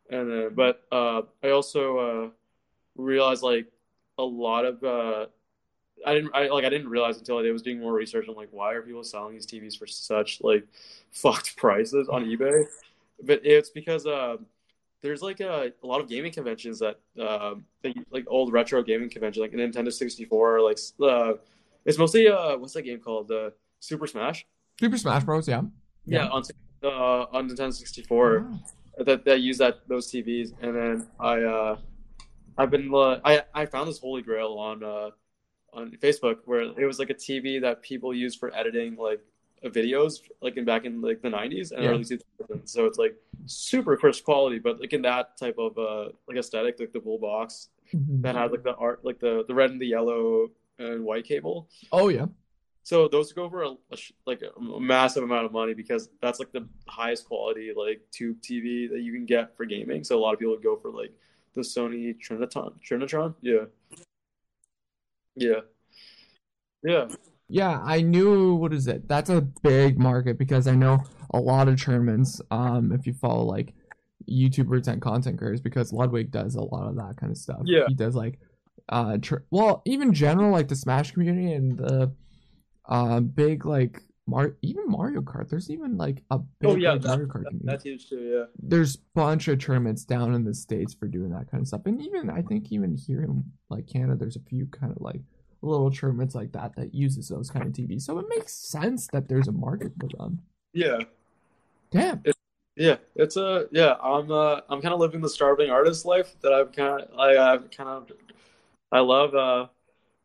And 0.10 0.32
then, 0.32 0.50
but 0.54 0.84
uh, 0.92 1.24
I 1.44 1.50
also 1.50 1.98
uh, 1.98 2.30
realized 2.96 3.44
like 3.44 3.68
a 4.18 4.24
lot 4.24 4.66
of 4.66 4.84
uh, 4.84 5.26
I 6.06 6.14
didn't 6.14 6.32
I 6.34 6.48
like 6.48 6.66
I 6.66 6.70
didn't 6.70 6.90
realize 6.90 7.18
until 7.18 7.38
I 7.38 7.52
was 7.52 7.62
doing 7.62 7.80
more 7.80 7.94
research 7.94 8.28
on 8.30 8.36
like 8.36 8.50
why 8.52 8.74
are 8.74 8.82
people 8.82 9.04
selling 9.04 9.34
these 9.34 9.46
TVs 9.46 9.78
for 9.78 9.88
such 9.88 10.40
like 10.42 10.66
fucked 11.12 11.58
prices 11.58 12.08
on 12.10 12.26
eBay? 12.26 12.66
But 13.22 13.42
it's 13.44 13.70
because 13.70 14.06
uh, 14.06 14.38
there's 15.04 15.22
like 15.22 15.40
a, 15.42 15.72
a 15.84 15.86
lot 15.88 16.02
of 16.02 16.08
gaming 16.10 16.32
conventions 16.32 16.80
that 16.80 17.00
um 17.22 17.66
they, 17.84 17.94
like 18.10 18.26
old 18.28 18.52
retro 18.52 18.82
gaming 18.82 19.10
conventions 19.10 19.42
like 19.42 19.52
Nintendo 19.52 19.92
64 19.94 20.62
like 20.62 20.80
uh, 21.02 21.34
it's 21.86 22.00
mostly 22.00 22.28
uh 22.28 22.58
what's 22.58 22.74
that 22.74 22.82
game 22.82 23.00
called 23.00 23.28
the 23.28 23.40
uh, 23.48 23.50
Super 23.80 24.08
Smash 24.08 24.46
Super 24.80 24.98
Smash 24.98 25.24
Bros. 25.24 25.48
Yeah. 25.48 25.62
yeah, 26.06 26.28
on 26.30 26.42
uh, 26.84 27.26
on 27.32 27.50
Nintendo 27.50 27.74
64 27.74 28.40
Wow. 28.40 28.60
that 29.06 29.24
that 29.26 29.40
use 29.42 29.58
that 29.60 29.88
those 29.88 30.10
TVs, 30.12 30.54
and 30.62 30.76
then 30.76 31.08
I 31.20 31.42
uh, 31.42 31.78
I've 32.58 32.72
been 32.72 32.92
uh, 32.94 33.20
I 33.24 33.44
I 33.54 33.66
found 33.66 33.88
this 33.88 34.00
holy 34.00 34.22
grail 34.22 34.54
on 34.54 34.84
uh, 34.84 35.10
on 35.74 35.92
Facebook 36.02 36.38
where 36.46 36.62
it 36.62 36.86
was 36.86 36.98
like 37.00 37.10
a 37.10 37.14
TV 37.14 37.62
that 37.62 37.82
people 37.82 38.14
use 38.14 38.36
for 38.36 38.54
editing 38.56 38.96
like 38.96 39.22
videos 39.70 40.22
like 40.42 40.58
in 40.58 40.66
back 40.66 40.86
in 40.86 41.02
like 41.02 41.22
the 41.22 41.30
90s 41.30 41.72
and 41.72 41.84
Yeah. 41.84 41.90
early 41.92 42.04
2000s. 42.04 42.72
So 42.72 42.86
it's 42.86 42.98
like 42.98 43.16
super 43.46 43.96
crisp 43.98 44.24
quality, 44.26 44.60
but 44.60 44.80
like 44.80 44.94
in 44.94 45.02
that 45.04 45.38
type 45.38 45.58
of 45.58 45.78
uh 45.78 46.10
like 46.28 46.38
aesthetic, 46.38 46.80
like 46.80 46.92
the 46.94 47.00
blue 47.00 47.18
box 47.20 47.70
Mhm. 47.94 48.22
that 48.24 48.36
had 48.36 48.52
like 48.52 48.64
the 48.64 48.76
art, 48.76 49.04
like 49.06 49.20
the 49.20 49.44
the 49.48 49.54
red 49.54 49.72
and 49.72 49.80
the 49.80 49.88
yellow 49.88 50.52
and 50.80 51.04
white 51.04 51.26
cable. 51.26 51.70
Oh 51.92 52.10
yeah. 52.10 52.28
So 52.86 53.08
those 53.08 53.32
go 53.32 53.50
for 53.50 53.64
a, 53.64 53.70
a 53.92 53.98
like 54.26 54.42
a 54.42 54.60
massive 54.60 55.24
amount 55.24 55.46
of 55.46 55.54
money 55.54 55.74
because 55.74 56.10
that's 56.22 56.40
like 56.40 56.52
the 56.52 56.68
highest 56.88 57.26
quality 57.26 57.72
like 57.76 58.02
tube 58.12 58.42
TV 58.42 58.90
that 58.90 59.00
you 59.02 59.14
can 59.14 59.26
get 59.26 59.56
for 59.56 59.66
gaming. 59.66 60.04
So 60.04 60.18
a 60.18 60.22
lot 60.22 60.34
of 60.34 60.40
people 60.40 60.54
would 60.54 60.64
go 60.64 60.76
for 60.76 60.92
like 60.92 61.14
the 61.54 61.62
Sony 61.62 62.14
Trinitron. 62.20 62.74
Trinitron, 62.82 63.36
yeah, 63.42 63.66
yeah, 65.36 65.62
yeah, 66.84 67.08
Yeah, 67.50 67.82
I 67.84 68.02
knew 68.02 68.56
what 68.56 68.74
is 68.74 68.88
it? 68.88 69.08
That's 69.08 69.30
a 69.30 69.42
big 69.42 70.00
market 70.00 70.38
because 70.38 70.68
I 70.68 70.76
know 70.76 71.04
a 71.34 71.40
lot 71.40 71.68
of 71.68 71.82
tournaments. 71.82 72.42
Um, 72.52 72.92
if 72.92 73.06
you 73.06 73.14
follow 73.14 73.44
like 73.46 73.74
YouTubers 74.30 74.88
and 74.88 75.02
content 75.02 75.38
creators, 75.38 75.62
because 75.62 75.92
Ludwig 75.94 76.32
does 76.32 76.56
a 76.56 76.62
lot 76.62 76.88
of 76.88 76.96
that 76.96 77.18
kind 77.18 77.32
of 77.32 77.38
stuff. 77.38 77.62
Yeah. 77.66 77.86
he 77.88 77.94
does 77.94 78.16
like, 78.16 78.40
uh, 78.90 79.18
tr- 79.22 79.44
well, 79.52 79.82
even 79.86 80.14
general 80.14 80.52
like 80.52 80.68
the 80.68 80.76
Smash 80.76 81.12
community 81.12 81.52
and 81.54 81.78
the, 81.78 82.12
uh, 82.88 83.20
big 83.20 83.66
like 83.66 84.02
Mar 84.26 84.56
even 84.62 84.86
Mario 84.88 85.22
Kart. 85.22 85.50
There's 85.50 85.70
even 85.70 85.98
like 85.98 86.24
a 86.32 86.40
big 86.40 86.70
Oh, 86.70 86.76
yeah, 86.76 86.96
that- 86.96 87.08
Mario 87.08 87.26
Kart 87.28 87.46
community. 87.46 87.60
that's 87.66 87.84
huge 87.84 88.08
too. 88.10 88.20
Yeah, 88.22 88.46
There's 88.58 88.96
bunch 88.96 89.48
of 89.50 89.60
tournaments 89.60 90.06
down 90.06 90.34
in 90.34 90.44
the 90.46 90.54
states 90.54 90.94
for 90.94 91.08
doing 91.08 91.32
that 91.32 91.52
kind 91.52 91.62
of 91.62 91.68
stuff, 91.68 91.82
and 91.86 92.02
even 92.02 92.30
I 92.30 92.42
think 92.42 92.72
even 92.72 92.96
here 92.96 93.22
in 93.24 93.44
like 93.70 93.86
Canada, 93.88 94.16
there's 94.16 94.38
a 94.38 94.42
few 94.50 94.66
kind 94.68 94.92
of 94.96 95.02
like 95.02 95.22
little 95.64 95.92
tournaments 95.92 96.36
like 96.36 96.52
that 96.54 96.76
that 96.76 96.94
uses 96.94 97.30
those 97.30 97.50
kind 97.50 97.66
of 97.66 97.74
TVs. 97.74 98.04
So 98.04 98.20
it 98.20 98.26
makes 98.30 98.54
sense 98.54 99.08
that 99.08 99.28
there's 99.28 99.48
a 99.48 99.52
market 99.52 99.94
for 100.00 100.08
them. 100.18 100.42
yeah, 100.74 101.00
Damn. 101.92 102.24
yeah. 102.76 102.98
It's 103.16 103.38
a 103.38 103.68
yeah. 103.72 103.96
I'm 104.02 104.32
uh 104.32 104.62
I'm 104.70 104.82
kind 104.82 104.94
of 104.94 105.00
living 105.00 105.22
the 105.22 105.30
starving 105.30 105.70
artist 105.70 106.06
life 106.06 106.36
that 106.42 106.54
I've 106.54 106.72
kind 106.72 107.02
of 107.02 107.20
I 107.20 107.38
I've 107.38 107.70
kind 107.72 107.90
of 107.90 108.12
I 108.92 109.00
love. 109.00 109.36
uh 109.36 109.68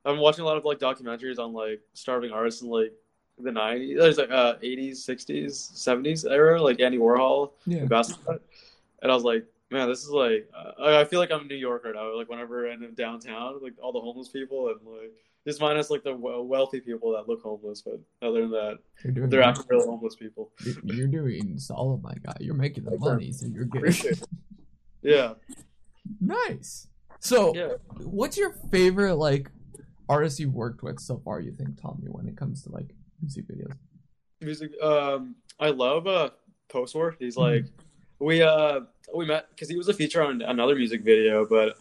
I'm 0.05 0.19
watching 0.19 0.43
a 0.43 0.47
lot 0.47 0.57
of 0.57 0.65
like 0.65 0.79
documentaries 0.79 1.39
on 1.39 1.53
like 1.53 1.81
starving 1.93 2.31
artists 2.33 2.63
in 2.63 2.69
like 2.69 2.93
the 3.39 3.51
90s, 3.51 3.99
there's 3.99 4.19
like 4.19 4.31
uh 4.31 4.55
80s, 4.63 4.93
60s, 4.93 5.73
70s 5.73 6.25
era, 6.25 6.61
like 6.63 6.81
Andy 6.81 6.99
Warhol. 6.99 7.53
Yeah. 7.67 7.85
Basquiat. 7.85 8.41
And 9.03 9.13
I 9.13 9.15
was 9.15 9.25
like, 9.25 9.45
man, 9.71 9.89
this 9.89 10.03
is 10.03 10.11
like, 10.11 10.49
uh, 10.57 10.99
I 10.99 11.05
feel 11.05 11.21
like 11.21 11.31
I'm 11.31 11.41
a 11.43 11.45
New 11.45 11.55
Yorker 11.57 11.93
now. 11.93 12.17
Like 12.17 12.29
whenever 12.29 12.71
I'm 12.71 12.83
in 12.83 12.95
downtown, 12.95 13.61
like 13.63 13.75
all 13.83 13.93
the 13.93 14.01
homeless 14.01 14.29
people 14.29 14.69
and 14.69 14.79
like 14.87 15.13
just 15.47 15.61
minus 15.61 15.91
like 15.91 16.03
the 16.05 16.15
wealthy 16.15 16.81
people 16.81 17.13
that 17.13 17.29
look 17.29 17.43
homeless, 17.43 17.83
but 17.83 18.01
other 18.27 18.43
than 18.43 18.51
that, 18.51 18.79
doing 19.15 19.29
they're 19.31 19.43
actually 19.43 19.67
real 19.71 19.87
homeless 19.87 20.15
people. 20.17 20.53
you're- 20.65 20.81
you're 20.85 21.07
doing 21.07 21.59
solid, 21.59 22.03
my 22.03 22.15
guy. 22.25 22.35
You're 22.41 22.55
making 22.55 22.85
the 22.85 22.99
money, 22.99 23.33
so 23.33 23.47
you're 23.47 23.65
good. 23.65 23.79
Appreciate 23.83 24.23
Yeah, 25.03 25.35
nice. 26.21 26.89
So, 27.21 27.55
yeah. 27.55 27.73
what's 28.05 28.37
your 28.37 28.53
favorite 28.71 29.17
like 29.17 29.51
artist 30.09 30.39
you've 30.41 30.55
worked 30.55 30.83
with 30.83 31.01
so 31.01 31.19
far? 31.25 31.41
You 31.41 31.53
think, 31.53 31.81
Tommy, 31.81 32.07
when 32.09 32.27
it 32.29 32.37
comes 32.37 32.63
to 32.65 32.71
like 32.73 32.91
music 33.21 33.47
videos? 33.49 33.73
Music. 34.41 34.71
Um, 34.83 35.35
I 35.59 35.71
love 35.71 36.07
uh 36.07 36.31
Post 36.69 36.95
War. 36.95 37.17
He's 37.19 37.37
Mm-hmm. 37.37 37.43
Like, 38.21 38.27
we 38.29 38.43
uh 38.43 38.81
we 39.15 39.27
met 39.27 39.49
because 39.51 39.69
he 39.69 39.77
was 39.77 39.89
a 39.89 39.95
feature 39.95 40.23
on 40.23 40.43
another 40.43 40.75
music 40.75 41.03
video, 41.03 41.47
but 41.47 41.79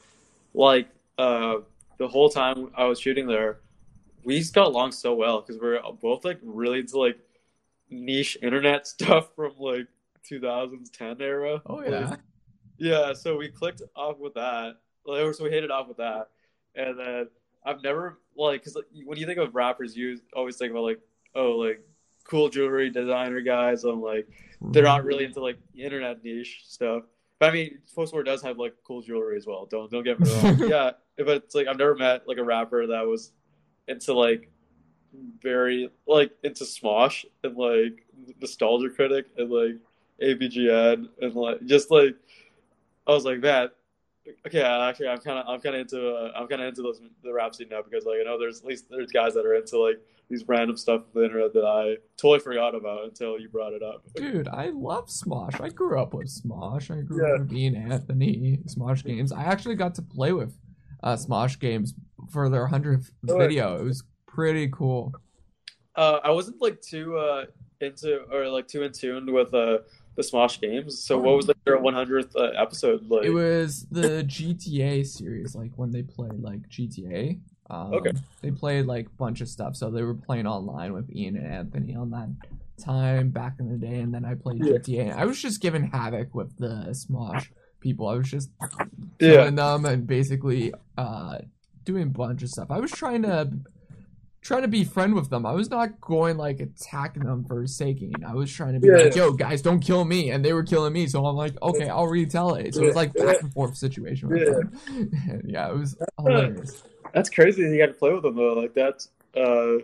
like 0.53 0.89
uh 1.17 1.57
the 1.97 2.07
whole 2.07 2.29
time 2.29 2.71
I 2.75 2.85
was 2.85 2.99
shooting 2.99 3.27
there, 3.27 3.59
we 4.23 4.39
just 4.39 4.53
got 4.53 4.67
along 4.67 4.91
so 4.91 5.15
well 5.15 5.41
because 5.41 5.59
we're 5.61 5.79
both 6.01 6.25
like 6.25 6.39
really 6.43 6.79
into 6.79 6.99
like 6.99 7.17
niche 7.89 8.37
internet 8.41 8.87
stuff 8.95 9.35
from 9.35 9.53
like 9.59 9.87
2010 10.23 11.21
era. 11.21 11.61
Oh 11.65 11.75
Like, 11.75 11.89
yeah. 11.91 12.15
yeah, 12.77 13.13
so 13.13 13.37
we 13.37 13.49
clicked 13.49 13.81
off 13.95 14.19
with 14.19 14.33
that. 14.35 14.75
Like, 15.05 15.33
so 15.33 15.43
we 15.45 15.49
hit 15.51 15.63
it 15.63 15.71
off 15.71 15.87
with 15.87 15.97
that, 15.97 16.29
and 16.75 16.99
then 16.99 17.27
I've 17.65 17.81
never 17.81 18.19
like 18.35 18.61
because 18.61 18.75
like, 18.75 18.85
when 19.05 19.17
you 19.17 19.25
think 19.25 19.39
of 19.39 19.55
rappers, 19.55 19.95
you 19.95 20.19
always 20.33 20.57
think 20.57 20.71
about 20.71 20.83
like 20.83 20.99
oh 21.35 21.51
like 21.51 21.81
cool 22.27 22.49
jewelry 22.49 22.89
designer 22.89 23.41
guys. 23.41 23.83
I'm 23.83 24.01
like 24.01 24.27
mm-hmm. 24.27 24.71
they're 24.71 24.83
not 24.83 25.05
really 25.05 25.25
into 25.25 25.41
like 25.41 25.57
internet 25.75 26.23
niche 26.23 26.63
stuff. 26.65 27.03
But 27.39 27.49
I 27.49 27.53
mean, 27.53 27.79
Post 27.95 28.13
War 28.13 28.23
does 28.23 28.41
have 28.41 28.57
like 28.57 28.73
cool 28.85 29.01
jewelry 29.01 29.37
as 29.37 29.45
well. 29.45 29.67
Don't 29.69 29.89
don't 29.91 30.03
get 30.03 30.19
me 30.19 30.31
wrong. 30.31 30.59
yeah, 30.69 30.91
but 31.17 31.37
it's 31.37 31.55
like 31.55 31.67
I've 31.67 31.77
never 31.77 31.95
met 31.95 32.27
like 32.27 32.37
a 32.37 32.43
rapper 32.43 32.87
that 32.87 33.05
was 33.05 33.31
into 33.87 34.13
like 34.13 34.49
very 35.41 35.89
like 36.07 36.31
into 36.43 36.63
Smosh 36.63 37.25
and 37.43 37.55
like 37.55 38.05
Nostalgia 38.41 38.89
Critic 38.89 39.27
and 39.37 39.49
like 39.49 39.75
AVGN 40.21 41.09
and 41.21 41.33
like 41.33 41.65
just 41.65 41.91
like 41.91 42.15
I 43.05 43.11
was 43.11 43.25
like 43.25 43.39
man, 43.39 43.69
okay, 44.45 44.61
actually, 44.61 45.07
I'm 45.07 45.19
kind 45.19 45.39
of 45.39 45.45
I'm 45.47 45.59
kind 45.61 45.75
of 45.75 45.81
into 45.81 46.09
uh, 46.09 46.31
I'm 46.35 46.47
kind 46.47 46.61
of 46.61 46.67
into 46.67 46.81
those 46.81 47.01
the 47.23 47.33
rap 47.33 47.55
scene 47.55 47.69
now 47.69 47.81
because 47.81 48.05
like 48.05 48.17
I 48.21 48.23
know 48.23 48.37
there's 48.39 48.59
at 48.61 48.65
least 48.65 48.85
there's 48.89 49.11
guys 49.11 49.33
that 49.33 49.45
are 49.45 49.55
into 49.55 49.79
like 49.79 49.99
these 50.29 50.43
random 50.47 50.75
stuff 50.75 51.01
on 51.01 51.07
the 51.21 51.23
internet 51.23 51.53
that 51.53 51.63
I 51.63 51.95
totally 52.17 52.39
forgot 52.39 52.75
about 52.75 53.05
until 53.05 53.39
you 53.39 53.47
brought 53.49 53.73
it 53.73 53.81
up. 53.81 54.03
Dude, 54.15 54.47
I 54.49 54.67
love 54.69 55.07
Smosh. 55.07 55.61
I 55.61 55.69
grew 55.69 56.01
up 56.01 56.13
with 56.13 56.27
Smosh. 56.27 56.91
I 56.91 57.01
grew 57.01 57.25
Yeah. 57.25 57.35
up 57.35 57.47
with 57.49 57.75
Anthony 57.75 58.59
Smosh 58.67 59.05
games. 59.05 59.31
I 59.31 59.43
actually 59.43 59.75
got 59.75 59.95
to 59.95 60.01
play 60.01 60.33
with 60.33 60.57
uh, 61.01 61.15
Smosh 61.15 61.57
games 61.59 61.93
for 62.29 62.49
their 62.49 62.67
hundredth 62.67 63.11
Oh, 63.29 63.37
video. 63.37 63.77
It 63.79 63.83
was 63.83 64.03
pretty 64.27 64.67
cool. 64.67 65.13
Uh, 65.95 66.19
I 66.23 66.31
wasn't 66.31 66.61
like 66.61 66.81
too 66.81 67.17
uh, 67.17 67.45
into 67.79 68.23
or 68.31 68.49
like 68.49 68.67
too 68.67 68.83
in 68.83 68.91
tune 68.91 69.31
with 69.31 69.53
uh, 69.53 69.77
the 70.17 70.23
Smosh 70.23 70.59
games. 70.59 70.99
So 70.99 71.17
what 71.17 71.37
was 71.37 71.47
like 71.47 71.63
their 71.63 71.77
100th 71.79 72.35
uh, 72.35 72.61
episode 72.61 73.07
like? 73.09 73.23
It 73.25 73.29
was 73.29 73.85
the 73.91 74.23
GTA 74.27 75.05
series, 75.05 75.55
like 75.55 75.71
when 75.75 75.91
they 75.91 76.01
played 76.03 76.41
like 76.41 76.67
GTA. 76.69 77.39
Um, 77.69 77.93
Okay. 77.93 78.11
They 78.41 78.51
played 78.51 78.85
like 78.85 79.05
a 79.07 79.09
bunch 79.11 79.41
of 79.41 79.47
stuff. 79.47 79.75
So 79.75 79.89
they 79.91 80.01
were 80.03 80.15
playing 80.15 80.47
online 80.47 80.93
with 80.93 81.09
Ian 81.15 81.37
and 81.37 81.47
Anthony 81.47 81.95
on 81.95 82.09
that 82.11 82.29
time 82.83 83.29
back 83.29 83.55
in 83.59 83.69
the 83.69 83.77
day, 83.77 83.99
and 83.99 84.13
then 84.13 84.25
I 84.25 84.33
played 84.35 84.65
Yeah. 84.65 84.73
GTA. 84.73 85.15
I 85.15 85.25
was 85.25 85.41
just 85.41 85.61
giving 85.61 85.83
havoc 85.91 86.33
with 86.33 86.57
the 86.57 86.87
Smosh 86.91 87.47
people. 87.79 88.07
I 88.07 88.15
was 88.15 88.29
just 88.29 88.49
yeah, 89.19 89.49
them 89.49 89.85
and 89.85 90.07
basically 90.07 90.73
uh, 90.97 91.39
doing 91.83 92.03
a 92.03 92.07
bunch 92.07 92.41
of 92.43 92.49
stuff. 92.49 92.71
I 92.71 92.79
was 92.79 92.91
trying 92.91 93.21
to 93.23 93.49
trying 94.47 94.61
to 94.61 94.67
be 94.69 94.83
friend 94.85 95.13
with 95.13 95.29
them. 95.29 95.45
I 95.45 95.51
was 95.51 95.69
not 95.69 95.99
going 95.99 96.37
like 96.37 96.61
attacking 96.61 97.23
them 97.23 97.43
for 97.43 97.67
saking. 97.67 98.13
I 98.25 98.33
was 98.33 98.51
trying 98.51 98.73
to 98.75 98.79
be 98.79 98.87
Yeah. 98.87 98.93
like, 99.03 99.15
"Yo, 99.15 99.33
guys, 99.33 99.61
don't 99.61 99.81
kill 99.81 100.05
me," 100.05 100.31
and 100.31 100.43
they 100.43 100.53
were 100.53 100.63
killing 100.63 100.93
me. 100.93 101.05
So 101.07 101.25
I'm 101.25 101.35
like, 101.35 101.61
"Okay, 101.61 101.89
I'll 101.89 102.07
retaliate." 102.07 102.73
So 102.73 102.83
it 102.83 102.85
was 102.87 102.95
like 102.95 103.13
back 103.13 103.41
and 103.41 103.51
forth 103.53 103.75
situation. 103.75 104.29
Yeah. 104.35 105.03
Yeah, 105.45 105.69
it 105.71 105.77
was 105.77 105.97
hilarious. 106.17 106.83
that's 107.13 107.29
crazy. 107.29 107.63
that 107.63 107.71
You 107.71 107.77
got 107.77 107.87
to 107.87 107.93
play 107.93 108.13
with 108.13 108.23
them 108.23 108.35
though. 108.35 108.53
Like 108.53 108.73
that's 108.73 109.09
Uh, 109.35 109.79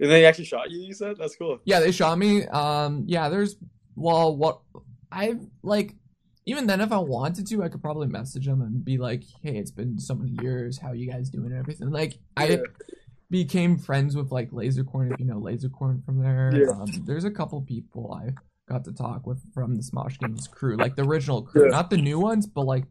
and 0.00 0.10
they 0.10 0.24
actually 0.26 0.44
shot 0.46 0.70
you. 0.70 0.80
You 0.80 0.94
said 0.94 1.16
that's 1.18 1.36
cool. 1.36 1.58
Yeah, 1.64 1.80
they 1.80 1.92
shot 1.92 2.18
me. 2.18 2.44
Um, 2.46 3.04
yeah, 3.06 3.28
there's 3.28 3.56
well, 3.96 4.34
what 4.36 4.60
I 5.12 5.36
like. 5.62 5.94
Even 6.48 6.66
then, 6.68 6.80
if 6.80 6.92
I 6.92 6.98
wanted 6.98 7.46
to, 7.48 7.62
I 7.64 7.68
could 7.68 7.82
probably 7.82 8.06
message 8.06 8.46
them 8.46 8.60
and 8.62 8.84
be 8.84 8.98
like, 8.98 9.24
"Hey, 9.42 9.56
it's 9.56 9.70
been 9.72 9.98
so 9.98 10.14
many 10.14 10.36
years. 10.42 10.78
How 10.78 10.92
you 10.92 11.10
guys 11.10 11.28
doing 11.28 11.46
and 11.50 11.58
everything?" 11.58 11.90
Like, 11.90 12.18
I 12.36 12.46
Yeah. 12.46 12.56
Became 13.30 13.76
friends 13.78 14.16
with 14.16 14.30
like 14.32 14.50
Lasercorn. 14.50 15.12
If 15.12 15.20
you 15.20 15.26
know 15.26 15.40
Lasercorn 15.40 16.04
from 16.04 16.20
there, 16.20 16.52
Yeah. 16.54 16.70
um, 16.70 16.86
there's 17.04 17.24
a 17.24 17.30
couple 17.30 17.60
people 17.62 18.12
I 18.12 18.32
got 18.72 18.84
to 18.84 18.92
talk 18.92 19.26
with 19.26 19.40
from 19.52 19.74
the 19.76 19.82
Smosh 19.82 20.18
Games 20.18 20.46
crew, 20.48 20.76
like 20.76 20.96
the 20.96 21.02
original 21.04 21.42
crew, 21.42 21.64
Yeah. 21.64 21.70
not 21.70 21.90
the 21.90 21.96
new 21.96 22.18
ones, 22.20 22.46
but 22.46 22.64
like 22.66 22.84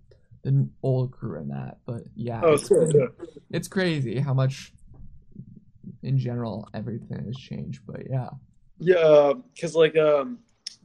the 0.43 0.67
old 0.83 1.11
crew 1.11 1.39
and 1.39 1.49
that. 1.51 1.77
But 1.85 2.03
yeah, 2.15 2.41
Oh, 2.43 2.53
it's. 2.53 2.69
Yeah. 2.71 3.07
it's 3.51 3.67
crazy 3.67 4.19
how 4.19 4.33
much, 4.33 4.73
in 6.03 6.17
general, 6.17 6.67
everything 6.73 7.25
has 7.25 7.35
changed. 7.37 7.81
But 7.85 8.09
yeah. 8.09 8.29
Yeah, 8.77 9.33
because 9.53 9.75
like 9.75 9.97
um, 9.97 10.39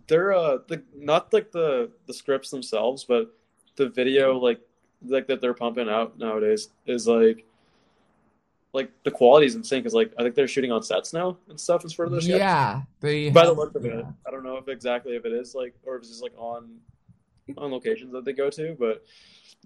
they're 0.07 0.33
uh 0.33 0.59
the 0.69 0.83
not 0.97 1.33
like 1.33 1.51
the 1.51 1.91
the 2.07 2.15
scripts 2.15 2.51
themselves, 2.51 3.05
but 3.05 3.35
the 3.77 3.89
video 3.89 4.39
like 4.39 4.61
like 5.03 5.27
that 5.29 5.41
they're 5.41 5.55
pumping 5.55 5.89
out 5.89 6.19
nowadays 6.19 6.69
is 6.87 7.07
like 7.09 7.45
like 8.73 8.91
the 9.05 9.11
quality 9.11 9.47
is 9.47 9.55
insane. 9.55 9.81
Because 9.81 9.95
like 9.95 10.13
I 10.19 10.23
think 10.23 10.35
they're 10.35 10.49
shooting 10.49 10.73
on 10.73 10.83
sets 10.83 11.13
now 11.13 11.37
and 11.49 11.59
stuff 11.59 11.85
as 11.85 11.93
for 11.93 12.09
this. 12.09 12.27
yet. 12.27 12.39
Yeah, 12.39 12.83
they. 13.01 13.31
By 13.31 13.47
the 13.47 13.53
look 13.53 13.75
of 13.75 13.85
it. 13.85 14.05
I 14.27 14.31
don't 14.31 14.45
know 14.45 14.57
if 14.57 14.69
exactly 14.69 15.17
if 15.17 15.25
it 15.25 15.33
is 15.33 15.55
like 15.55 15.75
or 15.85 15.97
if 15.97 16.01
it's 16.03 16.11
just 16.11 16.23
like 16.23 16.33
on 16.37 16.79
on 17.59 17.71
locations 17.73 18.13
that 18.13 18.25
they 18.25 18.33
go 18.33 18.49
to, 18.51 18.77
but 18.79 19.05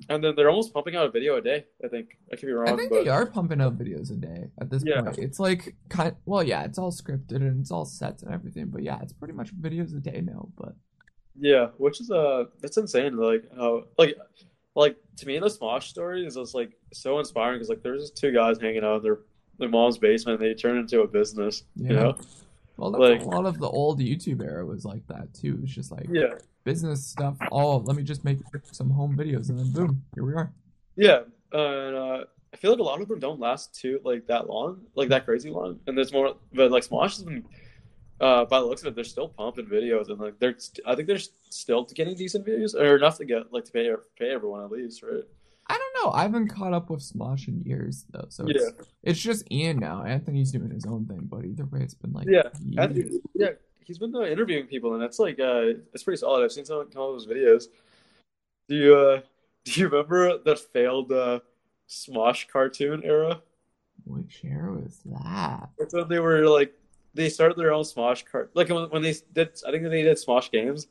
and 0.08 0.24
then 0.24 0.34
they're 0.34 0.48
almost 0.50 0.72
pumping 0.72 0.96
out 0.96 1.06
a 1.06 1.10
video 1.10 1.36
a 1.36 1.40
day. 1.40 1.66
I 1.84 1.88
think 1.88 2.18
I 2.32 2.36
could 2.36 2.46
be 2.46 2.52
wrong, 2.52 2.68
I 2.68 2.76
think 2.76 2.90
but 2.90 3.04
they 3.04 3.10
are 3.10 3.26
pumping 3.26 3.60
out 3.60 3.78
videos 3.78 4.10
a 4.10 4.16
day 4.16 4.50
at 4.60 4.70
this 4.70 4.82
Yeah. 4.84 5.02
point. 5.02 5.18
It's 5.18 5.38
like 5.38 5.76
kind. 5.88 6.16
Well, 6.24 6.42
yeah, 6.42 6.64
it's 6.64 6.78
all 6.78 6.90
scripted 6.90 7.36
and 7.36 7.60
it's 7.60 7.70
all 7.70 7.84
sets 7.84 8.22
and 8.22 8.32
everything. 8.32 8.66
But 8.68 8.82
yeah, 8.82 8.98
it's 9.02 9.12
pretty 9.12 9.34
much 9.34 9.54
videos 9.54 9.94
a 9.96 10.00
day 10.00 10.20
now. 10.22 10.48
But 10.56 10.74
Yeah, 11.38 11.68
which 11.76 12.00
is 12.00 12.10
uh 12.10 12.44
that's 12.60 12.76
insane. 12.78 13.16
Like 13.16 13.44
how 13.56 13.84
like 13.98 14.16
like 14.74 14.96
to 15.18 15.26
me 15.26 15.38
the 15.38 15.46
Smosh 15.46 15.84
story 15.84 16.26
is 16.26 16.34
just 16.34 16.54
like 16.54 16.72
so 16.92 17.18
inspiring 17.18 17.56
because 17.56 17.68
like 17.68 17.82
there's 17.82 18.02
just 18.02 18.16
two 18.16 18.32
guys 18.32 18.58
hanging 18.60 18.84
out 18.84 18.96
in 18.96 19.02
their 19.02 19.18
their 19.58 19.68
mom's 19.68 19.98
basement 19.98 20.40
and 20.40 20.50
they 20.50 20.54
turn 20.54 20.76
into 20.78 21.02
a 21.02 21.06
business. 21.06 21.62
yeah, 21.76 21.88
You 21.90 21.94
know? 21.96 22.18
well, 22.76 22.90
that's 22.90 23.00
like- 23.00 23.22
a 23.22 23.24
lot 23.36 23.46
of 23.46 23.58
the 23.58 23.68
old 23.68 24.00
YouTube 24.00 24.42
era 24.42 24.66
was 24.66 24.84
like 24.84 25.06
that 25.06 25.32
too. 25.32 25.60
It's 25.62 25.72
just 25.72 25.92
like 25.92 26.06
Yeah. 26.10 26.34
business 26.64 27.06
stuff. 27.06 27.36
Oh, 27.52 27.76
let 27.78 27.96
me 27.96 28.02
just 28.02 28.24
make 28.24 28.38
some 28.72 28.90
home 28.90 29.16
videos 29.16 29.48
and 29.50 29.58
then 29.58 29.70
boom, 29.70 30.02
here 30.14 30.24
we 30.24 30.34
are. 30.34 30.52
Yeah. 30.96 31.20
And 31.52 31.94
uh 31.96 32.24
I 32.52 32.56
feel 32.56 32.70
like 32.70 32.80
a 32.80 32.84
lot 32.84 33.00
of 33.00 33.08
them 33.08 33.18
don't 33.18 33.40
last 33.40 33.74
too 33.80 34.00
like 34.04 34.26
that 34.28 34.48
long, 34.48 34.80
like 34.96 35.08
that 35.10 35.24
crazy 35.24 35.50
long. 35.50 35.78
And 35.86 35.96
there's 35.96 36.12
more 36.12 36.34
but 36.52 36.70
like 36.72 36.84
Smosh 36.84 37.16
has 37.16 37.22
been 37.22 37.44
uh 38.20 38.44
by 38.44 38.60
the 38.60 38.66
looks 38.66 38.82
of 38.82 38.88
it, 38.88 38.94
they're 38.94 39.04
still 39.04 39.28
pumping 39.28 39.66
videos 39.66 40.08
and 40.08 40.20
like 40.20 40.38
they're 40.38 40.58
st- 40.58 40.86
I 40.86 40.94
think 40.94 41.08
they're 41.08 41.18
still 41.50 41.84
getting 41.84 42.14
decent 42.14 42.44
views 42.44 42.74
or 42.74 42.96
enough 42.96 43.18
to 43.18 43.24
get 43.24 43.52
like 43.52 43.64
to 43.66 43.72
pay 43.72 43.90
pay 44.18 44.30
everyone 44.30 44.64
at 44.64 44.70
least, 44.70 45.02
right? 45.02 45.24
I 45.66 45.78
don't 45.78 46.04
know. 46.04 46.12
I 46.12 46.22
haven't 46.22 46.48
caught 46.48 46.74
up 46.74 46.90
with 46.90 47.00
Smosh 47.00 47.48
in 47.48 47.62
years 47.62 48.04
though, 48.10 48.26
so 48.28 48.46
it's, 48.46 48.72
it's 49.02 49.20
just 49.20 49.50
Ian 49.50 49.78
now. 49.78 50.04
Anthony's 50.04 50.52
doing 50.52 50.70
his 50.70 50.84
own 50.84 51.06
thing, 51.06 51.20
but 51.22 51.44
either 51.44 51.64
way, 51.64 51.80
it's 51.80 51.94
been 51.94 52.12
like 52.12 52.26
Yeah, 52.28 52.42
think, 52.86 53.12
yeah, 53.34 53.50
he's 53.84 53.98
been 53.98 54.14
uh, 54.14 54.22
interviewing 54.22 54.66
people, 54.66 54.92
and 54.92 55.02
that's 55.02 55.18
like 55.18 55.40
uh, 55.40 55.72
it's 55.94 56.02
pretty 56.02 56.18
solid. 56.18 56.44
I've 56.44 56.52
seen 56.52 56.66
some, 56.66 56.80
of 56.80 57.14
his 57.14 57.26
videos. 57.26 57.68
Do 58.68 58.74
you 58.74 58.96
uh, 58.96 59.20
do 59.64 59.80
you 59.80 59.88
remember 59.88 60.38
that 60.38 60.58
failed 60.58 61.12
uh, 61.12 61.40
Smosh 61.88 62.48
cartoon 62.48 63.02
era? 63.02 63.40
Which 64.04 64.42
era 64.44 64.72
was 64.72 65.00
that? 65.06 65.70
It's 65.78 65.94
when 65.94 66.08
they 66.08 66.18
were 66.18 66.46
like 66.46 66.74
they 67.14 67.28
started 67.28 67.56
their 67.56 67.72
own 67.72 67.84
Smosh 67.84 68.24
cart, 68.24 68.50
like 68.54 68.68
when, 68.68 68.90
when 68.90 69.02
they 69.02 69.14
did. 69.32 69.50
I 69.66 69.70
think 69.70 69.84
they 69.84 70.02
did 70.02 70.16
Smosh 70.16 70.50
games, 70.50 70.88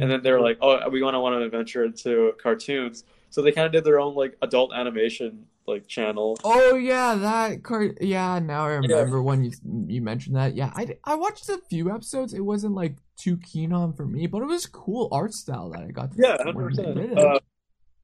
and 0.00 0.10
then 0.10 0.22
they 0.22 0.32
were 0.32 0.40
like, 0.40 0.58
"Oh, 0.60 0.88
we 0.88 1.02
want 1.02 1.14
to 1.14 1.20
want 1.20 1.40
to 1.42 1.48
venture 1.48 1.84
into 1.84 2.32
cartoons." 2.42 3.04
So 3.30 3.42
they 3.42 3.52
kind 3.52 3.66
of 3.66 3.72
did 3.72 3.84
their 3.84 3.98
own 3.98 4.14
like 4.14 4.36
adult 4.42 4.72
animation 4.72 5.46
like 5.66 5.86
channel. 5.86 6.38
Oh 6.44 6.76
yeah, 6.76 7.14
that 7.14 7.62
cart. 7.62 7.98
Yeah, 8.00 8.38
now 8.38 8.64
I 8.64 8.74
remember 8.74 9.22
when 9.22 9.44
you 9.44 9.52
you 9.86 10.02
mentioned 10.02 10.36
that. 10.36 10.54
Yeah, 10.54 10.72
I, 10.74 10.96
I 11.04 11.14
watched 11.16 11.48
a 11.48 11.58
few 11.68 11.92
episodes. 11.92 12.32
It 12.32 12.40
wasn't 12.40 12.74
like 12.74 12.96
too 13.16 13.36
keen 13.36 13.72
on 13.72 13.92
for 13.92 14.06
me, 14.06 14.26
but 14.26 14.42
it 14.42 14.46
was 14.46 14.66
cool 14.66 15.08
art 15.12 15.32
style 15.32 15.70
that 15.70 15.82
I 15.82 15.90
got. 15.90 16.12
To 16.12 16.18
Yeah, 16.18 16.36
hundred 16.42 16.68
percent. 16.68 17.18
Uh, 17.18 17.38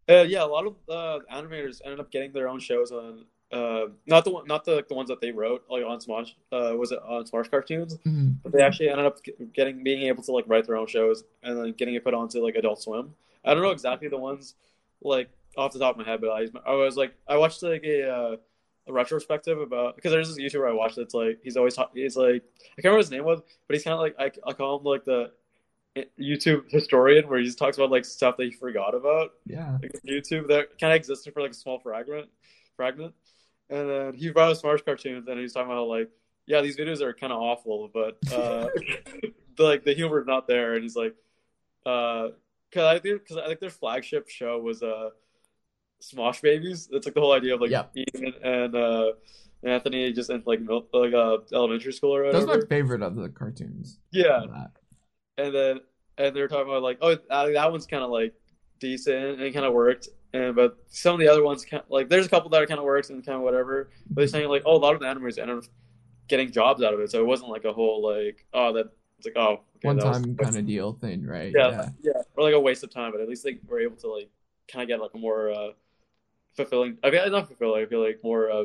uh, 0.08 0.22
yeah, 0.22 0.42
a 0.42 0.46
lot 0.46 0.66
of 0.66 0.74
uh, 0.88 1.20
animators 1.32 1.80
ended 1.84 2.00
up 2.00 2.10
getting 2.10 2.32
their 2.32 2.48
own 2.48 2.58
shows 2.58 2.90
on. 2.90 3.24
Uh, 3.52 3.86
not 4.06 4.24
the 4.24 4.30
one, 4.30 4.46
not 4.46 4.64
the 4.64 4.76
like, 4.76 4.88
the 4.88 4.94
ones 4.94 5.08
that 5.08 5.20
they 5.20 5.32
wrote 5.32 5.64
like 5.68 5.84
on 5.84 5.98
Smosh. 5.98 6.30
Uh, 6.52 6.76
was 6.76 6.92
it 6.92 7.00
on 7.04 7.24
Smosh 7.24 7.50
cartoons? 7.50 7.98
Mhm. 8.06 8.36
But 8.42 8.52
they 8.52 8.62
actually 8.62 8.88
ended 8.90 9.06
up 9.06 9.18
getting 9.52 9.82
being 9.82 10.02
able 10.02 10.22
to 10.22 10.32
like 10.32 10.44
write 10.46 10.66
their 10.66 10.76
own 10.76 10.86
shows 10.86 11.24
and 11.42 11.56
then 11.58 11.72
getting 11.72 11.94
it 11.94 12.04
put 12.04 12.14
onto 12.14 12.40
like 12.42 12.54
Adult 12.54 12.80
Swim. 12.80 13.12
I 13.44 13.52
don't 13.54 13.62
know 13.62 13.70
exactly 13.70 14.06
the 14.08 14.18
ones 14.18 14.54
like 15.02 15.30
off 15.56 15.72
the 15.72 15.80
top 15.80 15.98
of 15.98 15.98
my 15.98 16.10
head, 16.10 16.20
but 16.20 16.30
I 16.30 16.46
I 16.64 16.74
was 16.74 16.96
like 16.96 17.12
I 17.26 17.36
watched 17.38 17.62
like 17.64 17.82
a 17.82 18.08
uh, 18.08 18.36
a 18.86 18.92
retrospective 18.92 19.60
about 19.60 19.96
because 19.96 20.12
there's 20.12 20.28
this 20.34 20.38
YouTuber 20.38 20.68
I 20.68 20.72
watched 20.72 20.96
that's 20.96 21.14
like 21.14 21.40
he's 21.42 21.56
always 21.56 21.74
talk, 21.74 21.90
he's 21.92 22.16
like 22.16 22.42
I 22.78 22.82
can't 22.82 22.84
remember 22.84 22.98
what 22.98 23.00
his 23.06 23.10
name 23.10 23.24
was, 23.24 23.40
but 23.66 23.74
he's 23.74 23.82
kind 23.82 23.94
of 23.94 24.00
like 24.00 24.14
I 24.18 24.30
I 24.48 24.52
call 24.52 24.78
him 24.78 24.84
like 24.84 25.04
the 25.04 25.32
YouTube 26.20 26.70
historian 26.70 27.28
where 27.28 27.40
he 27.40 27.44
just 27.44 27.58
talks 27.58 27.76
about 27.76 27.90
like 27.90 28.04
stuff 28.04 28.36
that 28.36 28.44
he 28.44 28.52
forgot 28.52 28.94
about 28.94 29.32
Yeah. 29.44 29.76
like 29.82 29.92
YouTube 30.06 30.46
that 30.48 30.78
kind 30.78 30.92
of 30.92 30.96
existed 30.96 31.34
for 31.34 31.42
like 31.42 31.50
a 31.50 31.54
small 31.54 31.80
fragment, 31.80 32.28
fragment, 32.76 33.12
and 33.70 33.88
then 33.88 34.14
he 34.14 34.30
brought 34.30 34.50
us 34.50 34.60
Smosh 34.62 34.84
cartoons, 34.84 35.26
and 35.28 35.38
he's 35.40 35.52
talking 35.52 35.70
about 35.72 35.88
like, 35.88 36.10
yeah, 36.46 36.60
these 36.60 36.76
videos 36.76 37.00
are 37.00 37.12
kind 37.14 37.32
of 37.32 37.38
awful, 37.40 37.90
but 37.94 38.18
uh, 38.32 38.68
the, 39.56 39.62
like 39.62 39.84
the 39.84 39.94
humor 39.94 40.20
is 40.20 40.26
not 40.26 40.46
there, 40.48 40.74
and 40.74 40.82
he's 40.82 40.96
like, 40.96 41.14
uh, 41.86 42.28
cause 42.72 42.84
I 42.84 42.98
think 42.98 43.20
because 43.22 43.36
I 43.36 43.46
think 43.46 43.60
their 43.60 43.70
flagship 43.70 44.28
show 44.28 44.58
was 44.58 44.82
uh, 44.82 45.10
Smosh 46.02 46.42
Babies. 46.42 46.88
That's 46.90 47.06
like 47.06 47.14
the 47.14 47.20
whole 47.20 47.32
idea 47.32 47.54
of 47.54 47.60
like 47.60 47.70
Yep. 47.70 47.92
Ian 47.96 48.34
and 48.42 48.74
uh, 48.74 49.12
Anthony 49.62 50.12
just 50.12 50.30
in 50.30 50.42
like 50.46 50.60
mil- 50.60 50.86
like 50.92 51.12
uh, 51.14 51.38
elementary 51.52 51.92
school 51.92 52.14
or 52.16 52.24
That 52.24 52.34
was 52.34 52.46
whatever. 52.46 52.66
my 52.68 52.68
favorite 52.76 53.02
of 53.02 53.16
the 53.16 53.28
cartoons. 53.28 53.98
Yeah, 54.12 54.42
and 55.38 55.54
then 55.54 55.80
and 56.18 56.34
they're 56.34 56.48
talking 56.48 56.68
about 56.70 56.82
like 56.82 56.98
oh 57.00 57.10
that, 57.14 57.52
that 57.54 57.70
one's 57.70 57.86
kind 57.86 58.02
of 58.02 58.10
like 58.10 58.34
decent 58.78 59.16
and 59.16 59.40
it 59.42 59.52
kind 59.52 59.64
of 59.66 59.72
worked 59.74 60.08
and 60.32 60.54
but 60.54 60.76
some 60.88 61.14
of 61.14 61.20
the 61.20 61.28
other 61.28 61.42
ones 61.42 61.64
kind 61.64 61.82
like 61.88 62.08
there's 62.08 62.26
a 62.26 62.28
couple 62.28 62.48
that 62.50 62.66
kind 62.68 62.78
of 62.78 62.84
works 62.84 63.10
and 63.10 63.24
kind 63.24 63.36
of 63.36 63.42
whatever 63.42 63.90
but 64.08 64.20
they're 64.22 64.28
saying 64.28 64.48
like 64.48 64.62
oh 64.66 64.76
a 64.76 64.78
lot 64.78 64.94
of 64.94 65.00
the 65.00 65.06
animators 65.06 65.38
ended 65.38 65.58
up 65.58 65.64
getting 66.28 66.50
jobs 66.52 66.82
out 66.82 66.94
of 66.94 67.00
it 67.00 67.10
so 67.10 67.18
it 67.18 67.26
wasn't 67.26 67.48
like 67.48 67.64
a 67.64 67.72
whole 67.72 68.02
like 68.02 68.46
oh 68.54 68.72
that 68.72 68.86
it's 69.18 69.26
like 69.26 69.36
oh 69.36 69.60
okay, 69.76 69.88
One 69.88 69.98
time 69.98 70.36
kind 70.36 70.56
of 70.56 70.66
deal 70.66 70.92
thing, 70.92 71.26
right? 71.26 71.52
yeah, 71.54 71.88
yeah 72.02 72.12
or 72.36 72.44
like 72.44 72.54
a 72.54 72.60
waste 72.60 72.84
of 72.84 72.90
time 72.90 73.12
but 73.12 73.20
at 73.20 73.28
least 73.28 73.44
they 73.44 73.58
were 73.66 73.80
able 73.80 73.96
to 73.96 74.08
like 74.08 74.30
kind 74.68 74.82
of 74.82 74.88
get 74.88 75.00
like 75.00 75.10
a 75.14 75.18
more 75.18 75.50
uh 75.50 75.70
fulfilling 76.54 76.98
I 77.02 77.10
mean 77.10 77.30
not 77.32 77.48
fulfilling 77.48 77.82
I 77.82 77.86
feel 77.86 78.02
like 78.04 78.20
more 78.22 78.50
uh 78.50 78.64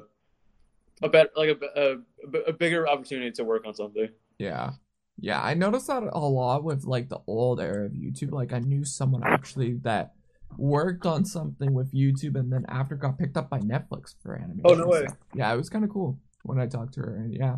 a 1.01 1.09
better 1.09 1.29
like 1.35 1.49
a, 1.49 1.99
a, 2.31 2.39
a 2.47 2.53
bigger 2.53 2.87
opportunity 2.87 3.31
to 3.31 3.43
work 3.43 3.65
on 3.65 3.73
something 3.73 4.09
Yeah. 4.37 4.71
Yeah, 5.19 5.41
I 5.41 5.53
noticed 5.53 5.87
that 5.87 6.03
a 6.03 6.19
lot 6.19 6.63
with 6.65 6.83
like 6.83 7.07
the 7.07 7.19
old 7.25 7.61
era 7.61 7.85
of 7.85 7.93
YouTube. 7.93 8.31
Like 8.31 8.51
I 8.51 8.59
knew 8.59 8.83
someone 8.83 9.23
actually 9.23 9.75
that 9.83 10.13
worked 10.57 11.05
on 11.05 11.25
something 11.25 11.73
with 11.73 11.93
YouTube 11.93 12.35
and 12.39 12.51
then 12.51 12.65
after 12.69 12.95
got 12.95 13.17
picked 13.17 13.37
up 13.37 13.49
by 13.49 13.59
Netflix 13.59 14.15
for 14.21 14.35
animation. 14.35 14.61
Oh, 14.65 14.73
no 14.75 14.87
way. 14.87 15.03
stuff. 15.05 15.17
Yeah, 15.33 15.53
it 15.53 15.57
was 15.57 15.69
kind 15.69 15.83
of 15.85 15.91
cool 15.91 16.17
when 16.43 16.59
I 16.59 16.67
talked 16.67 16.93
to 16.95 17.01
her. 17.01 17.15
And 17.15 17.33
yeah, 17.33 17.57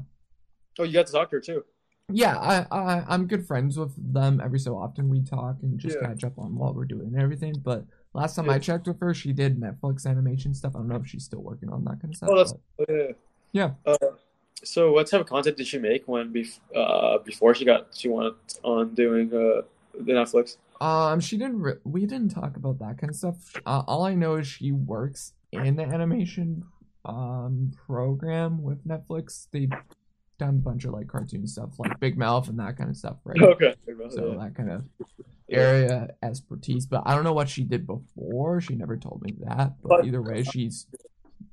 Oh, 0.79 0.83
you 0.83 0.93
got 0.93 1.07
to 1.07 1.11
talk 1.13 1.29
to 1.31 1.37
her 1.37 1.41
too. 1.41 1.63
yeah, 2.11 2.37
I, 2.37 2.65
I 2.71 3.03
I'm 3.07 3.27
good 3.27 3.45
friends 3.47 3.77
with 3.77 3.93
them. 4.13 4.39
Every 4.43 4.59
so 4.59 4.77
often 4.77 5.09
we 5.09 5.21
talk 5.23 5.57
and 5.63 5.79
just 5.79 5.97
Yeah. 6.01 6.07
catch 6.07 6.23
up 6.23 6.37
on 6.37 6.55
what 6.55 6.75
we're 6.75 6.85
doing 6.85 7.07
and 7.13 7.21
everything. 7.21 7.55
But 7.63 7.83
last 8.13 8.35
time 8.35 8.45
Yeah. 8.45 8.53
I 8.53 8.59
checked 8.59 8.87
with 8.87 8.99
her, 8.99 9.13
she 9.13 9.33
did 9.33 9.59
Netflix 9.59 10.05
animation 10.05 10.53
stuff. 10.53 10.75
I 10.75 10.79
don't 10.79 10.87
know 10.87 10.95
if 10.97 11.07
she's 11.07 11.23
still 11.25 11.41
working 11.41 11.69
on 11.69 11.83
that 11.85 11.99
kind 12.01 12.13
of 12.13 12.15
stuff. 12.15 12.29
Oh, 12.31 12.37
that's 12.37 12.53
but- 12.77 12.89
yeah. 12.89 13.11
Yeah. 13.53 13.71
Uh, 13.85 13.97
so, 14.63 14.91
what 14.91 15.07
type 15.07 15.21
of 15.21 15.27
content 15.27 15.55
did 15.57 15.67
she 15.67 15.77
make 15.77 16.07
when 16.07 16.33
bef- 16.33 16.59
uh, 16.75 17.19
before 17.19 17.53
she 17.55 17.63
got 17.65 17.87
she 17.93 18.07
went 18.09 18.35
on 18.63 18.93
doing 18.93 19.27
uh, 19.33 19.61
the 19.93 20.13
Netflix? 20.13 20.57
Um, 20.81 21.19
she 21.19 21.37
didn't. 21.37 21.59
Re- 21.59 21.79
we 21.83 22.05
didn't 22.05 22.29
talk 22.29 22.55
about 22.57 22.79
that 22.79 22.97
kind 22.99 23.09
of 23.09 23.15
stuff. 23.15 23.35
Uh, 23.65 23.83
all 23.87 24.03
I 24.05 24.15
know 24.15 24.35
is 24.35 24.47
she 24.47 24.71
works 24.71 25.33
in 25.51 25.75
the 25.75 25.83
animation 25.83 26.63
um 27.05 27.71
program 27.87 28.61
with 28.61 28.85
Netflix. 28.87 29.47
They've 29.51 29.71
done 30.37 30.49
a 30.49 30.51
bunch 30.53 30.85
of 30.85 30.91
like 30.93 31.07
cartoon 31.07 31.47
stuff, 31.47 31.79
like 31.79 31.99
Big 31.99 32.17
Mouth 32.17 32.47
and 32.49 32.59
that 32.59 32.77
kind 32.77 32.89
of 32.89 32.97
stuff, 32.97 33.17
right? 33.23 33.41
Okay. 33.41 33.73
So 34.09 34.31
Yeah. 34.33 34.37
that 34.43 34.55
kind 34.55 34.69
of 34.71 34.85
area 35.49 36.09
expertise. 36.21 36.85
But 36.85 37.03
I 37.05 37.15
don't 37.15 37.23
know 37.23 37.33
what 37.33 37.49
she 37.49 37.63
did 37.63 37.87
before. 37.87 38.61
She 38.61 38.75
never 38.75 38.97
told 38.97 39.21
me 39.23 39.33
that. 39.45 39.73
But 39.81 40.05
either 40.05 40.21
way, 40.21 40.43
she's 40.43 40.85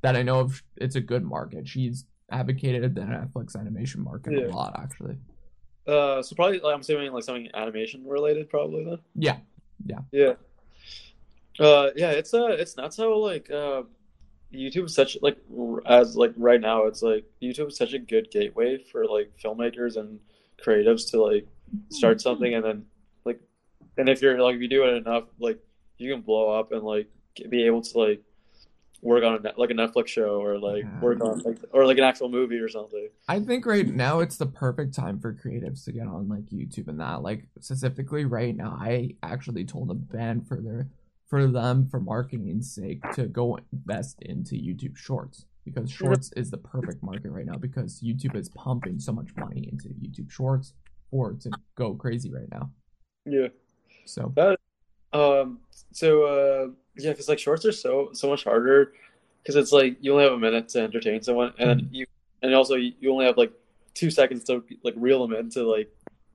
that 0.02 0.16
I 0.16 0.22
know 0.22 0.40
of. 0.40 0.62
It's 0.76 0.96
a 0.96 1.00
good 1.00 1.24
market. 1.24 1.66
She's 1.68 2.04
advocated 2.30 2.94
the 2.94 3.02
Netflix 3.02 3.56
animation 3.56 4.02
market 4.02 4.32
Yeah. 4.34 4.46
a 4.46 4.48
lot, 4.48 4.78
actually. 4.78 5.16
Uh, 5.86 6.22
so 6.22 6.34
probably 6.34 6.60
like, 6.60 6.74
I'm 6.74 6.80
assuming 6.80 7.12
like 7.12 7.24
something 7.24 7.48
animation 7.54 8.06
related, 8.06 8.48
probably 8.48 8.84
then. 8.84 8.98
Yeah. 9.14 9.36
Yeah. 9.84 9.98
Yeah. 10.12 10.34
Uh, 11.58 11.90
yeah, 11.94 12.10
it's 12.10 12.34
uh, 12.34 12.46
it's 12.46 12.76
not 12.76 12.92
so 12.92 13.18
like 13.18 13.50
uh, 13.50 13.82
YouTube 14.52 14.86
is 14.86 14.94
such 14.94 15.16
like 15.22 15.38
as 15.86 16.16
like 16.16 16.32
right 16.36 16.60
now, 16.60 16.86
it's 16.86 17.02
like 17.02 17.24
YouTube 17.40 17.68
is 17.68 17.76
such 17.76 17.92
a 17.92 17.98
good 17.98 18.30
gateway 18.30 18.78
for 18.78 19.06
like 19.06 19.32
filmmakers 19.42 19.96
and 19.96 20.18
creatives 20.64 21.10
to 21.10 21.22
like 21.22 21.46
start 21.90 22.20
something 22.20 22.54
and 22.54 22.64
then 22.64 22.84
like, 23.24 23.40
and 23.96 24.08
if 24.08 24.20
you're 24.20 24.40
like 24.40 24.56
if 24.56 24.62
you 24.62 24.68
do 24.68 24.84
it 24.84 24.96
enough, 24.96 25.24
like 25.38 25.58
you 25.98 26.12
can 26.12 26.22
blow 26.22 26.58
up 26.58 26.72
and 26.72 26.82
like 26.82 27.08
be 27.48 27.66
able 27.66 27.82
to 27.82 27.98
like 27.98 28.22
work 29.04 29.22
on 29.22 29.34
a 29.34 29.52
like 29.60 29.70
a 29.70 29.74
Netflix 29.74 30.08
show 30.08 30.42
or 30.42 30.58
like 30.58 30.82
Yeah. 30.82 31.00
work 31.00 31.20
on 31.20 31.38
like 31.40 31.58
or 31.72 31.86
like 31.86 31.98
an 31.98 32.04
actual 32.04 32.28
movie 32.28 32.58
or 32.58 32.68
something. 32.68 33.08
I 33.28 33.38
think 33.40 33.66
right 33.66 33.86
now 33.86 34.20
it's 34.20 34.38
the 34.38 34.46
perfect 34.46 34.94
time 34.94 35.20
for 35.20 35.32
creatives 35.34 35.84
to 35.84 35.92
get 35.92 36.06
on 36.06 36.28
like 36.28 36.46
YouTube 36.46 36.88
and 36.88 36.98
that. 37.00 37.22
Like 37.22 37.46
specifically 37.60 38.24
right 38.24 38.56
now, 38.56 38.76
I 38.80 39.14
actually 39.22 39.64
told 39.64 39.90
a 39.90 39.94
band 39.94 40.48
for 40.48 40.60
their 40.60 40.88
for 41.26 41.46
them 41.46 41.86
for 41.88 42.00
marketing's 42.00 42.72
sake 42.74 43.02
to 43.12 43.26
go 43.26 43.58
invest 43.72 44.22
into 44.22 44.54
YouTube 44.54 44.96
Shorts 44.96 45.44
because 45.64 45.90
Shorts 45.90 46.32
is 46.36 46.50
the 46.50 46.58
perfect 46.58 47.02
market 47.02 47.30
right 47.30 47.46
now 47.46 47.56
because 47.56 48.00
YouTube 48.00 48.36
is 48.36 48.48
pumping 48.50 48.98
so 48.98 49.12
much 49.12 49.28
money 49.36 49.68
into 49.70 49.88
YouTube 49.88 50.30
Shorts 50.30 50.72
for 51.10 51.32
it 51.32 51.40
to 51.42 51.50
go 51.76 51.94
crazy 51.94 52.30
right 52.32 52.50
now. 52.50 52.70
Yeah. 53.26 53.48
So 54.06 54.32
Um. 55.14 55.60
So, 55.92 56.24
uh, 56.24 56.68
yeah, 56.96 57.10
because 57.10 57.28
like 57.28 57.38
shorts 57.38 57.64
are 57.64 57.72
so 57.72 58.10
so 58.12 58.28
much 58.28 58.44
harder 58.44 58.92
because 59.42 59.56
it's 59.56 59.72
like 59.72 59.96
you 60.00 60.12
only 60.12 60.24
have 60.24 60.32
a 60.32 60.38
minute 60.38 60.68
to 60.70 60.80
entertain 60.80 61.22
someone, 61.22 61.52
and 61.58 61.70
then 61.70 61.88
you 61.92 62.06
and 62.42 62.54
also 62.54 62.74
you, 62.74 62.92
you 63.00 63.12
only 63.12 63.24
have 63.24 63.38
like 63.38 63.52
two 63.94 64.10
seconds 64.10 64.44
to 64.44 64.62
like 64.82 64.94
reel 64.96 65.26
them 65.26 65.36
in 65.38 65.50
to 65.50 65.62
like 65.62 65.90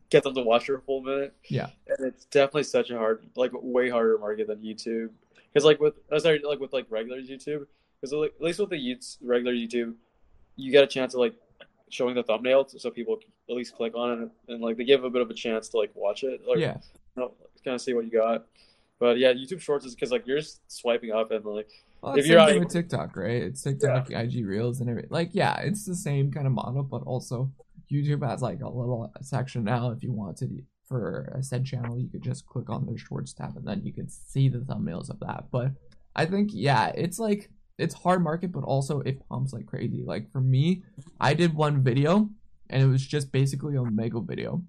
get 0.09 0.23
them 0.23 0.33
to 0.33 0.41
watch 0.41 0.67
your 0.67 0.79
full 0.79 1.01
minute. 1.01 1.35
Yeah. 1.49 1.69
and 1.87 2.07
it's 2.07 2.25
definitely 2.25 2.63
such 2.63 2.89
a 2.89 2.97
hard, 2.97 3.25
like 3.35 3.51
way 3.53 3.89
harder 3.89 4.17
market 4.17 4.47
than 4.47 4.59
YouTube. 4.59 5.09
Because 5.53 5.65
like 5.65 5.79
with 5.79 5.95
uh, 6.11 6.19
sorry, 6.19 6.41
like 6.43 6.59
with 6.59 6.73
like 6.73 6.85
regular 6.89 7.19
YouTube, 7.21 7.65
because 7.99 8.13
like, 8.13 8.33
at 8.35 8.41
least 8.41 8.59
with 8.59 8.69
the 8.69 8.75
YouTube's, 8.75 9.17
regular 9.21 9.53
YouTube, 9.53 9.93
you 10.55 10.71
get 10.71 10.83
a 10.83 10.87
chance 10.87 11.13
of 11.13 11.19
like 11.19 11.35
showing 11.89 12.13
the 12.13 12.23
thumbnail 12.23 12.67
so 12.67 12.91
people 12.91 13.19
at 13.49 13.55
least 13.55 13.75
click 13.75 13.95
on 13.95 14.23
it 14.23 14.53
and 14.53 14.61
like 14.61 14.77
they 14.77 14.83
give 14.83 15.03
a 15.03 15.09
bit 15.09 15.21
of 15.23 15.29
a 15.29 15.33
chance 15.33 15.69
to 15.69 15.77
like 15.77 15.91
watch 15.95 16.23
it. 16.23 16.41
Like, 16.47 16.59
yeah, 16.59 16.77
know, 17.15 17.33
kind 17.63 17.75
of 17.75 17.81
see 17.81 17.93
what 17.93 18.05
you 18.05 18.11
got. 18.11 18.45
But 18.99 19.17
yeah, 19.17 19.31
YouTube 19.33 19.61
Shorts 19.61 19.85
is 19.85 19.95
because 19.95 20.11
like 20.11 20.27
you're 20.27 20.39
just 20.39 20.61
swiping 20.67 21.11
up 21.11 21.31
and 21.31 21.45
like 21.45 21.69
well, 22.01 22.15
If 22.15 22.27
you're 22.27 22.39
on 22.39 22.59
with 22.59 22.69
TikTok, 22.69 23.15
right? 23.15 23.43
It's 23.43 23.61
TikTok, 23.61 24.09
IG 24.11 24.45
Reels, 24.45 24.79
and 24.79 24.89
everything. 24.89 25.11
Like, 25.11 25.31
yeah, 25.33 25.59
it's 25.59 25.85
the 25.85 25.95
same 25.95 26.31
kind 26.31 26.47
of 26.47 26.53
model, 26.53 26.83
but 26.83 27.03
also 27.03 27.51
YouTube 27.91 28.27
has 28.27 28.41
like 28.41 28.61
a 28.61 28.69
little 28.69 29.11
section 29.21 29.63
now. 29.63 29.91
If 29.91 30.03
you 30.03 30.11
want 30.11 30.37
to 30.37 30.47
for 30.87 31.31
a 31.37 31.43
said 31.43 31.65
channel, 31.65 31.99
you 31.99 32.09
could 32.09 32.23
just 32.23 32.45
click 32.47 32.69
on 32.69 32.85
the 32.85 32.97
Shorts 32.97 33.33
tab, 33.33 33.55
and 33.55 33.67
then 33.67 33.81
you 33.83 33.93
could 33.93 34.11
see 34.11 34.49
the 34.49 34.59
thumbnails 34.59 35.09
of 35.09 35.19
that. 35.19 35.45
But 35.51 35.71
I 36.15 36.25
think, 36.25 36.51
yeah, 36.53 36.91
it's 36.95 37.19
like 37.19 37.49
it's 37.77 37.93
hard 37.93 38.23
market, 38.23 38.51
but 38.51 38.63
also 38.63 39.01
it 39.01 39.21
pumps 39.29 39.53
like 39.53 39.65
crazy. 39.65 40.03
Like 40.05 40.31
for 40.31 40.41
me, 40.41 40.83
I 41.19 41.33
did 41.33 41.53
one 41.53 41.83
video, 41.83 42.29
and 42.69 42.81
it 42.81 42.87
was 42.87 43.05
just 43.05 43.31
basically 43.31 43.75
a 43.75 43.79
Omegle 43.79 44.27
video, 44.27 44.63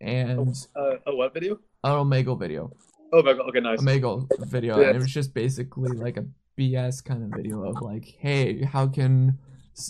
and 0.00 0.54
uh, 0.76 0.96
a 1.06 1.14
what 1.14 1.34
video? 1.34 1.58
an 1.82 1.92
Omegle 1.92 2.38
video. 2.38 2.72
Oh 3.16 3.22
my 3.22 3.32
god, 3.32 3.48
okay, 3.48 3.60
nice. 3.60 3.80
Omegle 3.80 4.28
video, 4.40 4.80
Yeah. 4.80 4.88
and 4.88 4.96
it 4.96 5.00
was 5.00 5.12
just 5.12 5.32
basically 5.34 5.94
like 5.94 6.16
a 6.16 6.26
BS 6.58 7.04
kind 7.04 7.22
of 7.22 7.30
video 7.30 7.62
of 7.62 7.80
like, 7.80 8.04
hey, 8.18 8.62
how 8.62 8.86
can 8.88 9.38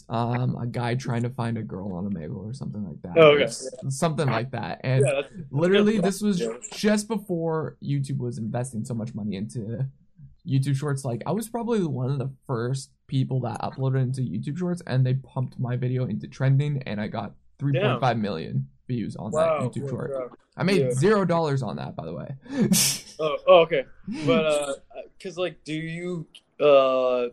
um 0.09 0.57
a 0.57 0.67
guy 0.67 0.95
trying 0.95 1.23
to 1.23 1.31
find 1.31 1.59
a 1.59 1.63
girl 1.63 1.93
on 1.93 2.05
Omegle 2.11 2.37
or 2.37 2.53
something 2.53 2.85
like 2.85 3.01
that? 3.03 3.17
Oh, 3.19 3.33
okay. 3.33 3.45
It's 3.45 3.71
something 3.89 4.29
like 4.29 4.51
that, 4.53 4.81
and 4.85 5.05
Yeah, 5.07 5.23
that's, 5.23 5.29
literally 5.51 5.99
this 6.01 6.21
was 6.21 6.41
Yeah. 6.41 6.49
just 6.73 7.09
before 7.09 7.77
YouTube 7.83 8.19
was 8.19 8.37
investing 8.39 8.85
so 8.85 8.95
much 8.95 9.15
money 9.15 9.37
into 9.37 9.87
YouTube 10.47 10.77
Shorts. 10.77 11.05
Like 11.05 11.23
I 11.27 11.33
was 11.33 11.49
probably 11.49 11.83
one 11.85 12.11
of 12.11 12.19
the 12.19 12.31
first 12.47 12.91
people 13.07 13.41
that 13.41 13.61
uploaded 13.63 14.03
into 14.03 14.21
YouTube 14.21 14.59
Shorts, 14.59 14.83
and 14.87 15.05
they 15.07 15.15
pumped 15.15 15.59
my 15.59 15.77
video 15.77 16.05
into 16.07 16.27
trending, 16.29 16.83
and 16.83 17.01
I 17.01 17.09
got 17.09 17.33
3.5 17.59 18.19
million 18.21 18.69
views 18.87 19.17
on 19.17 19.31
wow. 19.31 19.61
that 19.61 19.71
YouTube 19.73 19.89
short. 19.91 20.13
crap. 20.13 20.39
I 20.57 20.63
made 20.63 20.81
Yeah. 20.83 20.93
zero 20.93 21.25
dollars 21.25 21.63
on 21.63 21.77
that, 21.77 21.97
by 21.97 22.05
the 22.05 22.15
way. 22.15 22.37
Oh, 23.21 23.37
oh, 23.47 23.59
okay. 23.61 23.85
But 24.27 24.45
uh, 24.45 24.75
cause 25.23 25.39
like, 25.39 25.63
do 25.63 25.73
you 25.73 26.27
uh, 26.59 27.31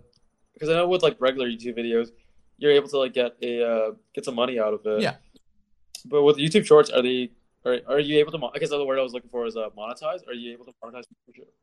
cause 0.59 0.69
I 0.69 0.73
know 0.73 0.87
with 0.87 1.01
like 1.01 1.17
regular 1.19 1.47
YouTube 1.47 1.75
videos, 1.75 2.09
you're 2.59 2.71
able 2.71 2.87
to 2.89 2.99
like 2.99 3.13
get 3.13 3.35
a 3.41 3.67
uh, 3.67 3.91
get 4.13 4.23
some 4.23 4.35
money 4.35 4.59
out 4.59 4.75
of 4.75 4.85
it. 4.85 5.01
Yeah. 5.01 5.15
But 6.05 6.21
with 6.21 6.37
YouTube 6.37 6.67
Shorts, 6.67 6.91
are 6.91 7.01
they 7.01 7.31
are 7.65 7.79
are 7.87 7.99
you 7.99 8.19
able 8.19 8.31
to? 8.31 8.37
Mon- 8.37 8.51
I 8.55 8.59
guess 8.59 8.69
the 8.69 8.83
word 8.83 8.99
I 8.99 9.03
was 9.03 9.13
looking 9.13 9.29
for 9.29 9.45
is 9.45 9.55
uh, 9.55 9.69
monetize. 9.77 10.27
Are 10.27 10.33
you 10.33 10.53
able 10.53 10.65
to 10.65 10.73
monetize? 10.83 11.03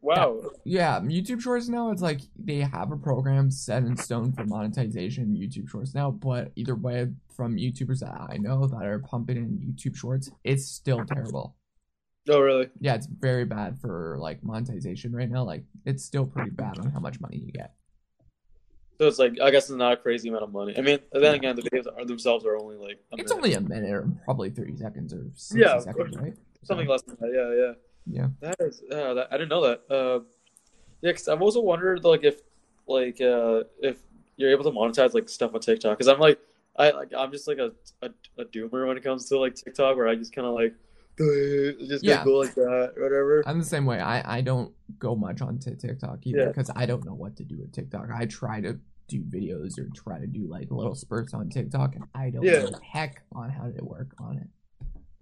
Wow. 0.01 0.41
Yeah, 0.65 1.01
YouTube 1.01 1.41
Shorts 1.41 1.69
now 1.69 1.91
it's 1.91 2.03
like 2.03 2.21
they 2.39 2.59
have 2.59 2.93
a 2.93 2.97
program 2.97 3.51
set 3.51 3.83
in 3.83 3.97
stone 3.97 4.33
for 4.33 4.45
monetization 4.45 5.37
YouTube 5.37 5.69
Shorts 5.69 5.95
now, 5.95 6.11
but 6.11 6.53
either 6.57 6.75
way, 6.75 7.09
from 7.35 7.57
YouTubers 7.57 8.01
that 8.01 8.15
I 8.31 8.37
know 8.37 8.67
that 8.67 8.85
are 8.85 9.01
pumping 9.01 9.37
in 9.37 9.75
YouTube 9.75 9.97
Shorts, 9.97 10.31
it's 10.45 10.67
still 10.67 11.05
terrible. 11.05 11.57
Oh, 12.29 12.41
really? 12.41 12.69
Yeah, 12.81 12.95
it's 12.95 13.07
very 13.07 13.45
bad 13.45 13.81
for 13.81 14.19
like 14.21 14.43
monetization 14.43 15.15
right 15.15 15.31
now. 15.31 15.45
Like 15.45 15.65
it's 15.87 16.05
still 16.05 16.27
pretty 16.27 16.51
bad 16.51 16.79
on 16.79 16.91
how 16.91 17.01
much 17.01 17.21
money 17.21 17.39
you 17.39 17.53
get. 17.53 17.73
So 19.01 19.07
it's 19.07 19.19
like 19.19 19.39
I 19.41 19.51
guess 19.51 19.71
it's 19.71 19.79
not 19.79 19.93
a 19.93 19.97
crazy 19.97 20.29
amount 20.29 20.43
of 20.45 20.53
money. 20.53 20.77
I 20.77 20.81
mean, 20.81 20.99
then 21.13 21.23
Yeah. 21.23 21.33
again, 21.33 21.57
the 21.57 21.63
videos 21.63 21.87
are 21.87 22.05
themselves 22.05 22.45
are 22.45 22.57
only 22.57 22.77
like 22.77 22.99
It's 23.13 23.31
minute. 23.31 23.33
only 23.33 23.55
a 23.55 23.61
minute 23.61 23.93
or 23.93 24.09
probably 24.25 24.51
thirty 24.51 24.77
seconds 24.77 25.13
or 25.15 25.31
Yeah, 25.55 25.79
seconds, 25.79 26.17
right? 26.17 26.35
something 26.65 26.87
So, 26.87 26.93
less 26.93 27.03
than 27.03 27.17
that. 27.21 27.33
Yeah, 27.33 27.67
yeah. 27.67 27.73
Yeah. 28.11 28.29
That 28.41 28.57
is, 28.67 28.83
uh, 28.91 29.15
that, 29.15 29.29
I 29.31 29.37
didn't 29.37 29.51
know 29.51 29.63
that. 29.63 29.83
Uh, 29.89 30.21
yeah, 31.01 31.13
because 31.13 31.29
I've 31.29 31.43
also 31.43 31.61
wondered 31.61 32.03
like 32.05 32.25
if 32.25 32.41
like 32.89 33.21
uh, 33.21 33.63
if 33.81 33.99
you're 34.37 34.51
able 34.51 34.65
to 34.65 34.71
monetize 34.71 35.15
like 35.15 35.29
stuff 35.29 35.55
on 35.55 35.61
TikTok. 35.61 35.97
Because 35.97 36.09
I'm 36.09 36.19
like 36.19 36.41
I 36.77 36.91
like 36.91 37.13
I'm 37.17 37.31
just 37.31 37.47
like 37.47 37.59
a, 37.59 37.71
a 38.03 38.11
a 38.39 38.45
doomer 38.47 38.89
when 38.89 38.97
it 38.97 39.05
comes 39.05 39.29
to 39.29 39.39
like 39.39 39.55
TikTok, 39.55 39.97
where 39.97 40.09
I 40.09 40.17
just 40.17 40.35
kind 40.35 40.47
of 40.47 40.55
like 40.55 40.75
just 41.89 42.05
Yeah. 42.05 42.25
go 42.25 42.35
like 42.39 42.55
that, 42.55 42.93
whatever. 42.97 43.43
I'm 43.47 43.59
the 43.59 43.65
same 43.65 43.87
way. 43.87 44.01
I, 44.01 44.39
I 44.39 44.41
don't 44.41 44.73
go 44.99 45.15
much 45.15 45.41
on 45.43 45.59
Tik- 45.59 45.79
TikTok 45.79 46.27
either 46.27 46.39
Yeah. 46.39 46.47
because 46.49 46.71
I 46.77 46.87
don't 46.87 47.05
know 47.05 47.15
what 47.15 47.37
to 47.37 47.45
do 47.45 47.59
with 47.59 47.73
TikTok. 47.73 48.09
I 48.15 48.27
try 48.27 48.61
to 48.61 48.79
do 49.09 49.23
videos 49.23 49.79
or 49.79 49.89
try 49.95 50.19
to 50.19 50.27
do 50.27 50.47
like 50.47 50.71
little 50.71 50.95
spurts 50.95 51.35
on 51.35 51.49
TikTok, 51.49 51.95
and 51.97 52.05
I 52.15 52.31
don't 52.31 52.45
Yeah. 52.45 52.61
know 52.65 52.71
the 52.71 52.81
heck 52.83 53.23
on 53.35 53.51
how 53.51 53.71
to 53.71 53.85
work 53.85 54.15
on 54.21 54.39
it. 54.39 54.49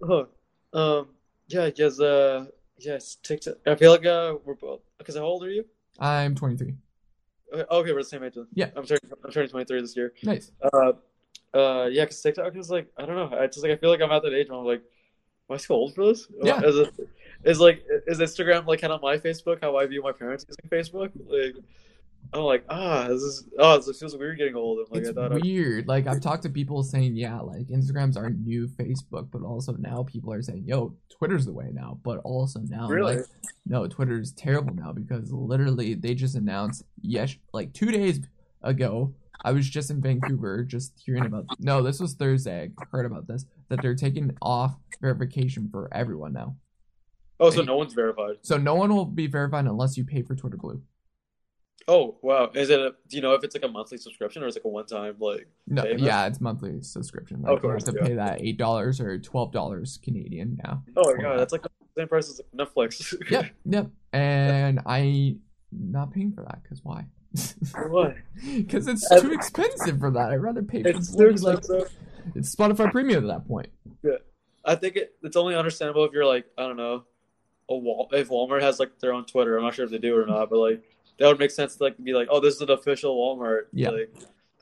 Huh. 0.05 0.25
Um, 0.73 1.07
yeah, 1.47 1.65
because 1.67 1.99
uh, 1.99 2.45
yes, 2.77 3.15
TikTok. 3.23 3.55
I 3.65 3.75
feel 3.75 3.91
like 3.91 4.05
uh, 4.05 4.35
we're 4.45 4.55
both. 4.55 4.81
Because 4.97 5.15
how 5.15 5.23
old 5.23 5.43
are 5.43 5.49
you? 5.49 5.65
I'm 5.99 6.35
23. 6.35 6.75
Okay, 7.53 7.63
okay, 7.71 7.91
we're 7.93 7.99
the 7.99 8.03
same 8.03 8.23
age. 8.23 8.33
Yeah. 8.53 8.69
I'm 8.75 8.85
turning 8.85 9.01
I'm 9.23 9.31
turning 9.31 9.49
23 9.49 9.81
this 9.81 9.95
year. 9.95 10.13
Nice. 10.23 10.51
Uh, 10.61 10.91
uh, 11.53 11.85
yeah, 11.89 12.03
because 12.03 12.21
TikTok 12.21 12.55
is 12.57 12.69
like 12.69 12.87
I 12.97 13.05
don't 13.05 13.15
know. 13.15 13.37
I 13.37 13.47
just 13.47 13.63
like 13.63 13.71
I 13.71 13.77
feel 13.77 13.89
like 13.89 14.01
I'm 14.01 14.11
at 14.11 14.21
that 14.23 14.33
age 14.33 14.49
where 14.49 14.59
I'm 14.59 14.65
like, 14.65 14.83
am 15.49 15.53
I 15.53 15.57
still 15.57 15.77
old 15.77 15.95
for 15.95 16.05
this? 16.05 16.27
Yeah. 16.41 16.61
Is 16.61 16.77
it 16.77 16.93
is 17.43 17.59
like 17.59 17.85
is 18.07 18.19
Instagram 18.19 18.65
like 18.65 18.81
kind 18.81 18.93
of 18.93 19.01
my 19.01 19.17
Facebook? 19.17 19.59
How 19.61 19.77
I 19.77 19.85
view 19.85 20.01
my 20.01 20.11
parents 20.11 20.45
using 20.47 20.69
Facebook? 20.69 21.11
Like, 21.27 21.55
I'm 22.33 22.41
like, 22.41 22.65
ah, 22.69 23.07
this 23.07 23.21
is 23.21 23.45
oh, 23.57 23.77
this 23.77 23.99
feels 23.99 24.15
weird 24.17 24.37
getting 24.37 24.55
old. 24.55 24.79
I'm 24.79 24.85
like, 24.91 25.01
it's 25.01 25.09
I 25.11 25.13
thought 25.13 25.31
I, 25.33 25.39
weird. 25.41 25.87
Like 25.87 26.07
I've 26.07 26.21
talked 26.21 26.43
to 26.43 26.49
people 26.49 26.83
saying, 26.83 27.15
yeah, 27.15 27.39
like 27.39 27.67
Instagram's 27.67 28.17
our 28.17 28.29
new 28.29 28.67
Facebook, 28.67 29.29
but 29.31 29.43
also 29.43 29.73
now 29.73 30.03
people 30.03 30.33
are 30.33 30.41
saying, 30.41 30.63
yo, 30.65 30.93
Twitter's 31.09 31.45
the 31.45 31.53
way 31.53 31.69
now. 31.71 31.99
But 32.03 32.19
also 32.19 32.59
now, 32.61 32.87
Really? 32.87 33.17
like, 33.17 33.25
no, 33.65 33.87
Twitter's 33.87 34.33
terrible 34.33 34.73
now 34.73 34.91
because 34.91 35.31
literally 35.31 35.93
they 35.93 36.13
just 36.15 36.35
announced 36.35 36.83
yes, 37.01 37.35
like 37.53 37.73
two 37.73 37.91
days 37.91 38.19
ago. 38.61 39.13
I 39.43 39.51
was 39.51 39.69
just 39.69 39.89
in 39.89 40.01
Vancouver, 40.01 40.63
just 40.63 40.93
hearing 41.03 41.25
about. 41.25 41.45
No, 41.59 41.81
this 41.81 41.99
was 41.99 42.13
Thursday. 42.13 42.71
I 42.79 42.83
heard 42.91 43.05
about 43.05 43.27
this 43.27 43.45
that 43.69 43.81
they're 43.81 43.95
taking 43.95 44.35
off 44.41 44.75
verification 45.01 45.69
for 45.71 45.89
everyone 45.91 46.33
now. 46.33 46.55
oh, 47.39 47.49
so 47.49 47.61
no 47.61 47.77
one's 47.77 47.93
verified. 47.93 48.37
So 48.41 48.57
no 48.57 48.75
one 48.75 48.93
will 48.93 49.05
be 49.05 49.27
verified 49.27 49.65
unless 49.65 49.97
you 49.97 50.03
pay 50.03 50.21
for 50.21 50.35
Twitter 50.35 50.57
Blue. 50.57 50.81
Oh 51.89 52.17
wow, 52.21 52.51
is 52.53 52.69
it? 52.69 52.79
A, 52.79 52.91
do 53.07 53.15
you 53.15 53.21
know 53.21 53.33
if 53.33 53.43
it's 53.45 53.55
like 53.55 53.63
a 53.63 53.67
monthly 53.69 53.97
subscription 53.97 54.43
or 54.43 54.47
is 54.47 54.57
it 54.57 54.59
like 54.59 54.65
a 54.65 54.69
one 54.69 54.85
time 54.85 55.15
like? 55.19 55.47
No, 55.67 55.83
payment? 55.83 56.01
yeah, 56.01 56.25
it's 56.25 56.41
monthly 56.41 56.81
subscription. 56.81 57.45
Of 57.45 57.63
Like 57.63 57.63
you 57.63 57.69
have 57.69 57.83
to 57.85 57.93
yeah. 57.95 58.07
pay 58.07 58.13
that 58.15 58.41
eight 58.41 58.57
dollars 58.57 58.99
or 58.99 59.17
twelve 59.19 59.53
dollars 59.53 59.97
Canadian 60.03 60.59
now. 60.63 60.83
Oh 60.97 61.15
my 61.15 61.21
god, 61.21 61.39
that's 61.39 61.53
like 61.53 61.61
the 61.61 61.69
same 61.97 62.09
price 62.09 62.29
as 62.29 62.41
Netflix. 62.53 63.15
Yep, 63.29 63.51
yep. 63.65 63.87
And 64.13 64.81
I 64.85 65.37
not 65.71 66.11
paying 66.11 66.33
for 66.33 66.43
that 66.43 66.63
because 66.63 66.83
why? 66.83 67.05
Why? 67.87 68.15
Because 68.55 68.87
it's 68.87 69.07
too 69.21 69.31
expensive 69.31 69.99
for 69.99 70.11
that. 70.11 70.31
I'd 70.31 70.41
rather 70.41 70.63
pay 70.63 70.81
for 70.83 70.89
It's 70.89 71.13
like 71.43 71.59
it's 72.35 72.55
Spotify 72.55 72.91
Premium 72.91 73.23
at 73.29 73.39
that 73.39 73.47
point. 73.47 73.67
Yeah, 74.03 74.17
I 74.65 74.75
think 74.75 74.95
it, 74.95 75.15
it's 75.23 75.37
only 75.37 75.55
understandable 75.55 76.03
if 76.05 76.11
you're 76.13 76.25
like 76.25 76.45
I 76.57 76.63
don't 76.63 76.77
know, 76.77 77.03
a 77.69 77.75
Wal- 77.77 78.09
if 78.13 78.29
Walmart 78.29 78.61
has 78.61 78.79
like 78.79 78.99
their 78.99 79.13
own 79.13 79.25
Twitter. 79.25 79.57
I'm 79.57 79.63
not 79.63 79.75
sure 79.75 79.85
if 79.85 79.91
they 79.91 79.97
do 79.97 80.17
or 80.17 80.25
not, 80.25 80.49
but 80.49 80.57
like 80.59 80.81
that 81.19 81.27
would 81.27 81.39
make 81.39 81.51
sense 81.51 81.75
to 81.77 81.83
like 81.83 82.03
be 82.03 82.13
like, 82.13 82.27
oh, 82.31 82.39
this 82.39 82.55
is 82.55 82.61
an 82.61 82.71
official 82.71 83.15
Walmart 83.17 83.63
Yeah. 83.73 83.89
like 83.89 84.13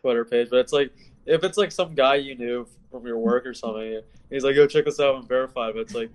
Twitter 0.02 0.24
page. 0.26 0.50
But 0.50 0.60
it's 0.60 0.74
like 0.74 0.92
if 1.26 1.44
it's 1.44 1.58
like 1.58 1.72
some 1.72 1.96
guy 1.96 2.16
you 2.16 2.36
knew 2.36 2.68
from 2.92 3.06
your 3.06 3.18
work 3.18 3.46
or 3.46 3.54
something, 3.54 4.02
he's 4.30 4.44
like, 4.44 4.56
go 4.56 4.68
check 4.68 4.86
this 4.86 5.00
out 5.00 5.16
and 5.16 5.28
verify. 5.28 5.72
But 5.72 5.80
it's 5.82 5.94
like, 5.96 6.12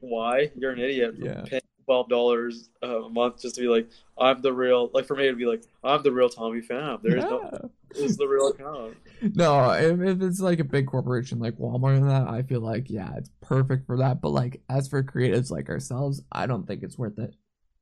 why? 0.00 0.50
You're 0.56 0.72
an 0.72 0.80
idiot. 0.80 1.14
Yeah. 1.18 1.44
Twelve 1.84 2.08
dollars 2.08 2.70
a 2.82 3.08
month 3.08 3.42
just 3.42 3.56
to 3.56 3.60
be 3.60 3.68
like, 3.68 3.88
I'm 4.18 4.40
the 4.42 4.52
real. 4.52 4.90
Like 4.92 5.06
for 5.06 5.16
me, 5.16 5.24
it'd 5.24 5.38
be 5.38 5.46
like, 5.46 5.62
I'm 5.82 6.02
the 6.02 6.12
real 6.12 6.28
Tommy 6.28 6.60
Pham. 6.60 7.00
There's 7.02 7.22
no. 7.22 7.50
Yeah. 7.52 7.68
This 7.90 8.10
is 8.10 8.16
the 8.16 8.26
real 8.26 8.48
account. 8.48 8.96
No, 9.34 9.70
if, 9.70 10.00
if 10.00 10.20
it's 10.20 10.40
like 10.40 10.58
a 10.58 10.64
big 10.64 10.86
corporation 10.86 11.38
like 11.38 11.56
Walmart 11.56 11.96
and 11.96 12.10
that, 12.10 12.28
I 12.28 12.42
feel 12.42 12.60
like 12.60 12.90
yeah, 12.90 13.10
it's 13.16 13.30
perfect 13.40 13.86
for 13.86 13.96
that. 13.98 14.20
But 14.20 14.30
like 14.30 14.60
as 14.68 14.86
for 14.86 15.02
creatives 15.02 15.50
like 15.50 15.70
ourselves, 15.70 16.20
I 16.30 16.46
don't 16.46 16.66
think 16.66 16.82
it's 16.82 16.98
worth 16.98 17.18
it. 17.18 17.34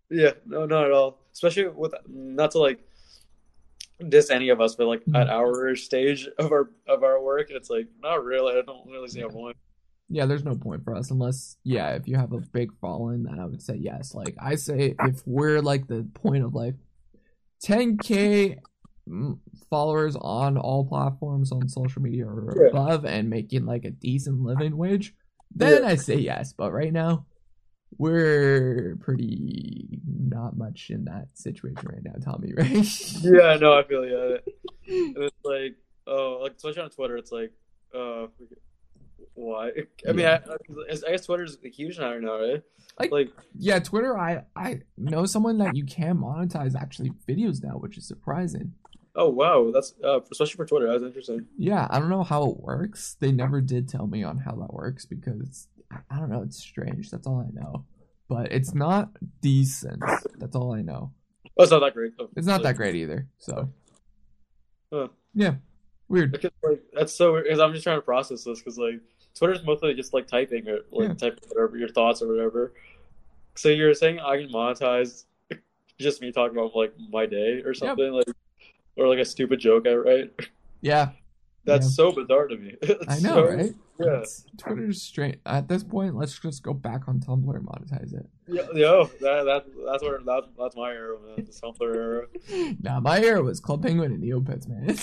Yeah, 0.09 0.33
no, 0.47 0.67
not 0.67 0.85
at 0.85 0.93
all. 0.93 1.19
Especially 1.33 1.67
with 1.67 1.95
not 2.07 2.53
to 2.53 2.59
like 2.59 2.79
diss 4.09 4.31
any 4.31 4.51
of 4.51 4.61
us, 4.61 4.77
but 4.77 4.87
like 4.87 5.03
at 5.15 5.27
mm. 5.27 5.31
our 5.31 5.75
stage 5.75 6.29
of 6.39 6.53
our 6.53 6.71
of 6.87 7.03
our 7.03 7.21
work, 7.21 7.51
it's 7.51 7.71
like 7.71 7.89
not 8.01 8.25
really. 8.25 8.57
I 8.57 8.63
don't 8.63 8.89
really 8.89 9.09
see 9.09 9.23
a 9.23 9.29
point. 9.29 9.57
Yeah, 10.09 10.27
there's 10.27 10.45
no 10.45 10.55
point 10.55 10.85
for 10.85 10.95
us 10.95 11.11
unless 11.11 11.57
yeah, 11.65 11.91
if 11.91 12.07
you 12.07 12.17
have 12.17 12.33
a 12.33 12.41
big 12.41 12.71
following, 12.81 13.23
then 13.23 13.39
I 13.41 13.47
would 13.47 13.63
say 13.63 13.77
yes. 13.77 14.15
Like 14.15 14.35
I 14.39 14.57
say, 14.57 14.95
if 15.01 15.23
we're 15.27 15.61
like 15.61 15.87
the 15.87 16.07
point 16.15 16.45
of 16.45 16.55
like 16.55 16.75
10k 17.65 18.59
mm, 19.09 19.39
followers 19.71 20.17
on 20.21 20.59
all 20.59 20.85
platforms 20.85 21.53
on 21.53 21.69
social 21.69 22.03
media 22.03 22.27
or 22.27 22.53
Yeah. 22.57 22.69
above, 22.69 23.05
and 23.05 23.31
making 23.31 23.65
like 23.65 23.85
a 23.85 23.91
decent 23.91 24.41
living 24.43 24.77
wage, 24.77 25.15
then 25.55 25.83
Yeah. 25.83 25.89
I 25.89 25.95
say 25.97 26.17
yes. 26.17 26.53
But 26.53 26.73
right 26.73 26.93
now, 26.93 27.27
we're 27.99 28.97
pretty 29.01 30.01
not 30.07 30.57
much 30.57 30.91
in 30.91 31.05
that 31.05 31.29
situation 31.35 31.89
right 31.91 32.03
now, 32.05 32.15
Tommy. 32.23 32.53
Right? 32.57 33.23
Yeah, 33.23 33.57
no, 33.61 33.75
I 33.79 33.83
feel 33.85 34.05
yeah. 34.07 34.37
And 34.89 35.17
it's 35.17 35.37
like, 35.45 35.77
oh, 36.07 36.41
like 36.43 36.55
especially 36.57 36.83
on 36.83 36.91
Twitter, 36.91 37.17
it's 37.17 37.33
like, 37.33 37.53
uh, 37.95 38.27
why? 39.35 39.71
I 40.09 40.13
mean, 40.13 40.27
I, 40.27 40.35
I 40.37 41.11
guess 41.11 41.27
Twitter's 41.27 41.59
a 41.65 41.69
huge 41.69 41.99
now, 41.99 42.17
now, 42.19 42.41
right? 42.41 42.63
Like- 42.99 43.11
like, 43.13 43.31
Yeah, 43.59 43.79
Twitter. 43.79 44.19
I 44.19 44.45
I 44.55 44.81
know 44.99 45.25
someone 45.27 45.59
that 45.59 45.75
you 45.77 45.85
can 45.87 46.19
monetize 46.19 46.75
actually 46.75 47.11
videos 47.29 47.63
now, 47.63 47.73
which 47.79 47.97
is 47.97 48.07
surprising. 48.07 48.75
oh 49.17 49.29
wow, 49.31 49.71
that's 49.73 49.95
uh, 50.05 50.21
especially 50.31 50.57
for 50.57 50.67
Twitter. 50.67 50.89
That's 50.91 51.03
interesting. 51.05 51.47
Yeah, 51.57 51.87
I 51.91 51.99
don't 51.99 52.11
know 52.11 52.23
how 52.23 52.51
it 52.51 52.61
works. 52.61 53.17
They 53.21 53.33
never 53.33 53.61
did 53.61 53.89
tell 53.89 54.07
me 54.07 54.23
on 54.23 54.39
how 54.39 54.53
that 54.57 54.73
works 54.75 55.07
because 55.07 55.69
I- 55.91 56.01
I 56.11 56.19
don't 56.19 56.31
know. 56.31 56.43
It's 56.43 56.59
strange. 56.59 57.11
That's 57.11 57.27
all 57.27 57.41
I 57.41 57.51
know. 57.59 57.87
But 58.29 58.53
it's 58.53 58.75
not 58.75 59.11
decent. 59.43 60.03
That's 60.39 60.57
all 60.57 60.73
I 60.73 60.81
know. 60.83 61.13
Oh, 61.59 61.63
it's 61.65 61.73
not 61.73 61.81
that 61.81 61.93
great. 61.95 62.13
though. 62.19 62.29
It's 62.37 62.47
not 62.47 62.63
that 62.63 62.77
great 62.77 62.95
either. 62.97 63.27
So 63.39 63.69
Huh. 64.93 65.09
yeah, 65.35 65.55
weird. 66.09 66.33
Because 66.33 66.51
like 66.63 66.83
that's 66.93 67.15
so 67.15 67.33
weird. 67.33 67.45
Because 67.45 67.61
I'm 67.61 67.73
just 67.73 67.85
trying 67.85 67.99
to 67.99 68.03
process 68.03 68.45
this 68.45 68.59
because 68.59 68.79
like 68.79 69.01
Twitter's 69.35 69.65
mostly 69.65 69.95
just 69.95 70.13
like 70.13 70.27
typing 70.27 70.69
or 70.69 70.81
like 70.91 71.09
Yeah. 71.09 71.15
typing 71.15 71.49
whatever 71.49 71.77
your 71.77 71.89
thoughts 71.89 72.23
or 72.23 72.29
whatever. 72.29 72.73
So 73.55 73.69
you're 73.69 73.95
saying 73.95 74.21
I 74.21 74.37
can 74.39 74.49
monetize 74.51 75.25
just 76.01 76.21
me 76.21 76.33
talking 76.33 76.57
about 76.57 76.75
like 76.77 76.95
my 77.11 77.27
day 77.27 77.63
or 77.65 77.75
something 77.75 78.13
like, 78.13 78.27
or 78.97 79.09
like 79.09 79.19
a 79.19 79.25
stupid 79.25 79.61
joke 79.61 79.87
I 79.87 79.95
write. 79.95 80.33
Yeah, 80.81 81.11
That's 81.65 81.87
Yeah. 81.87 81.91
so 81.93 82.13
bizarre 82.13 82.49
to 82.49 82.57
me. 82.57 82.77
I 83.09 83.21
know, 83.21 83.35
so- 83.35 83.45
right? 83.49 83.75
Yeah. 84.01 84.07
It's- 84.17 84.45
Twitter's 84.59 85.01
strange. 85.01 85.37
At 85.47 85.69
this 85.69 85.85
point, 85.85 86.17
let's 86.17 86.37
just 86.39 86.63
go 86.65 86.73
back 86.75 87.03
on 87.07 87.21
Tumblr 87.21 87.55
and 87.55 87.67
monetize 87.67 88.13
it. 88.15 88.27
Yeah, 88.49 88.63
yo, 88.75 89.05
that, 89.21 89.45
that 89.45 89.65
that's 89.87 90.03
where 90.03 90.19
that, 90.19 90.43
that's 90.59 90.75
my 90.75 90.91
era, 90.91 91.19
man. 91.21 91.45
The 91.45 91.53
Tumblr 91.53 91.95
era. 91.95 92.27
Nah, 92.83 92.99
my 93.01 93.21
era 93.23 93.43
was 93.43 93.61
Club 93.61 93.83
Penguin 93.83 94.13
and 94.13 94.23
Neopets, 94.25 94.67
man. 94.69 94.97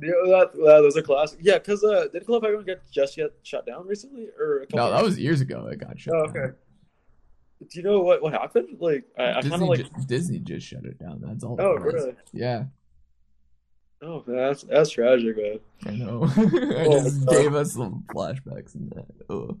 Yeah, 0.00 0.12
that, 0.26 0.50
that 0.52 0.82
was 0.82 0.96
a 0.96 1.02
classic. 1.02 1.40
Yeah, 1.42 1.58
because 1.58 1.82
uh, 1.82 2.06
did 2.12 2.24
Club 2.26 2.42
Penguin 2.42 2.64
get 2.64 2.82
just 2.90 3.16
yet 3.16 3.30
shut 3.42 3.66
down 3.66 3.86
recently, 3.86 4.28
or 4.38 4.64
no, 4.74 4.90
that 4.90 5.02
was 5.02 5.18
years 5.18 5.40
ago. 5.40 5.66
It 5.66 5.78
got 5.80 5.98
shut. 5.98 6.14
Oh, 6.14 6.26
down. 6.26 6.36
okay. 6.36 6.54
Do 7.60 7.66
you 7.72 7.82
know 7.82 8.00
what 8.00 8.22
what 8.22 8.32
happened? 8.32 8.76
Like, 8.78 9.04
I, 9.18 9.32
I 9.38 9.42
kind 9.42 9.54
of 9.54 9.62
like. 9.62 9.80
ju- 9.80 9.90
Disney 10.06 10.38
just 10.38 10.66
shut 10.66 10.84
it 10.84 10.98
down. 11.00 11.20
That's 11.20 11.42
all. 11.42 11.56
Oh, 11.58 11.74
really? 11.74 12.14
Yeah, 12.32 12.64
Oh, 14.00 14.22
that's 14.24 14.62
that's 14.62 14.90
tragic, 14.90 15.36
man. 15.36 15.58
I 15.84 15.90
know. 15.96 16.22
I 16.24 16.84
Oh, 16.86 17.02
just 17.02 17.26
no. 17.26 17.32
gave 17.32 17.52
us 17.54 17.72
some 17.72 18.04
flashbacks 18.14 18.76
in 18.76 18.88
that. 18.90 19.06
Oh, 19.28 19.56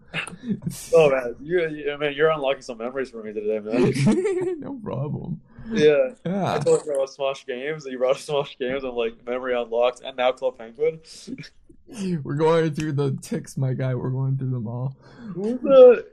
Oh 0.94 1.10
man, 1.10 1.34
you, 1.40 1.68
you 1.68 1.98
man, 1.98 2.12
you're 2.14 2.30
unlocking 2.30 2.62
some 2.62 2.78
memories 2.78 3.10
for 3.10 3.20
me 3.24 3.32
today, 3.32 3.58
man. 3.58 4.60
no 4.60 4.78
problem. 4.82 5.40
Yeah, 5.72 6.10
I 6.24 6.28
Yeah, 6.28 6.58
told 6.58 6.84
you 6.84 6.94
about 6.94 7.08
Smosh 7.10 7.46
Games, 7.46 7.84
and 7.84 7.92
you 7.92 7.98
brought 7.98 8.16
up 8.16 8.16
Smosh 8.18 8.58
Games, 8.58 8.84
and 8.84 8.94
like 8.94 9.24
memory 9.26 9.54
unlocked, 9.54 10.00
and 10.02 10.16
now 10.16 10.32
Club 10.32 10.58
Penguin. 10.58 11.00
we're 12.22 12.34
going 12.34 12.74
through 12.74 12.92
the 12.92 13.16
ticks, 13.22 13.56
my 13.56 13.72
guy. 13.72 13.94
We're 13.94 14.10
going 14.10 14.36
through 14.36 14.50
them 14.50 14.66
all. 14.66 14.96
Who 15.34 15.40
was 15.40 15.60
the? 15.62 16.06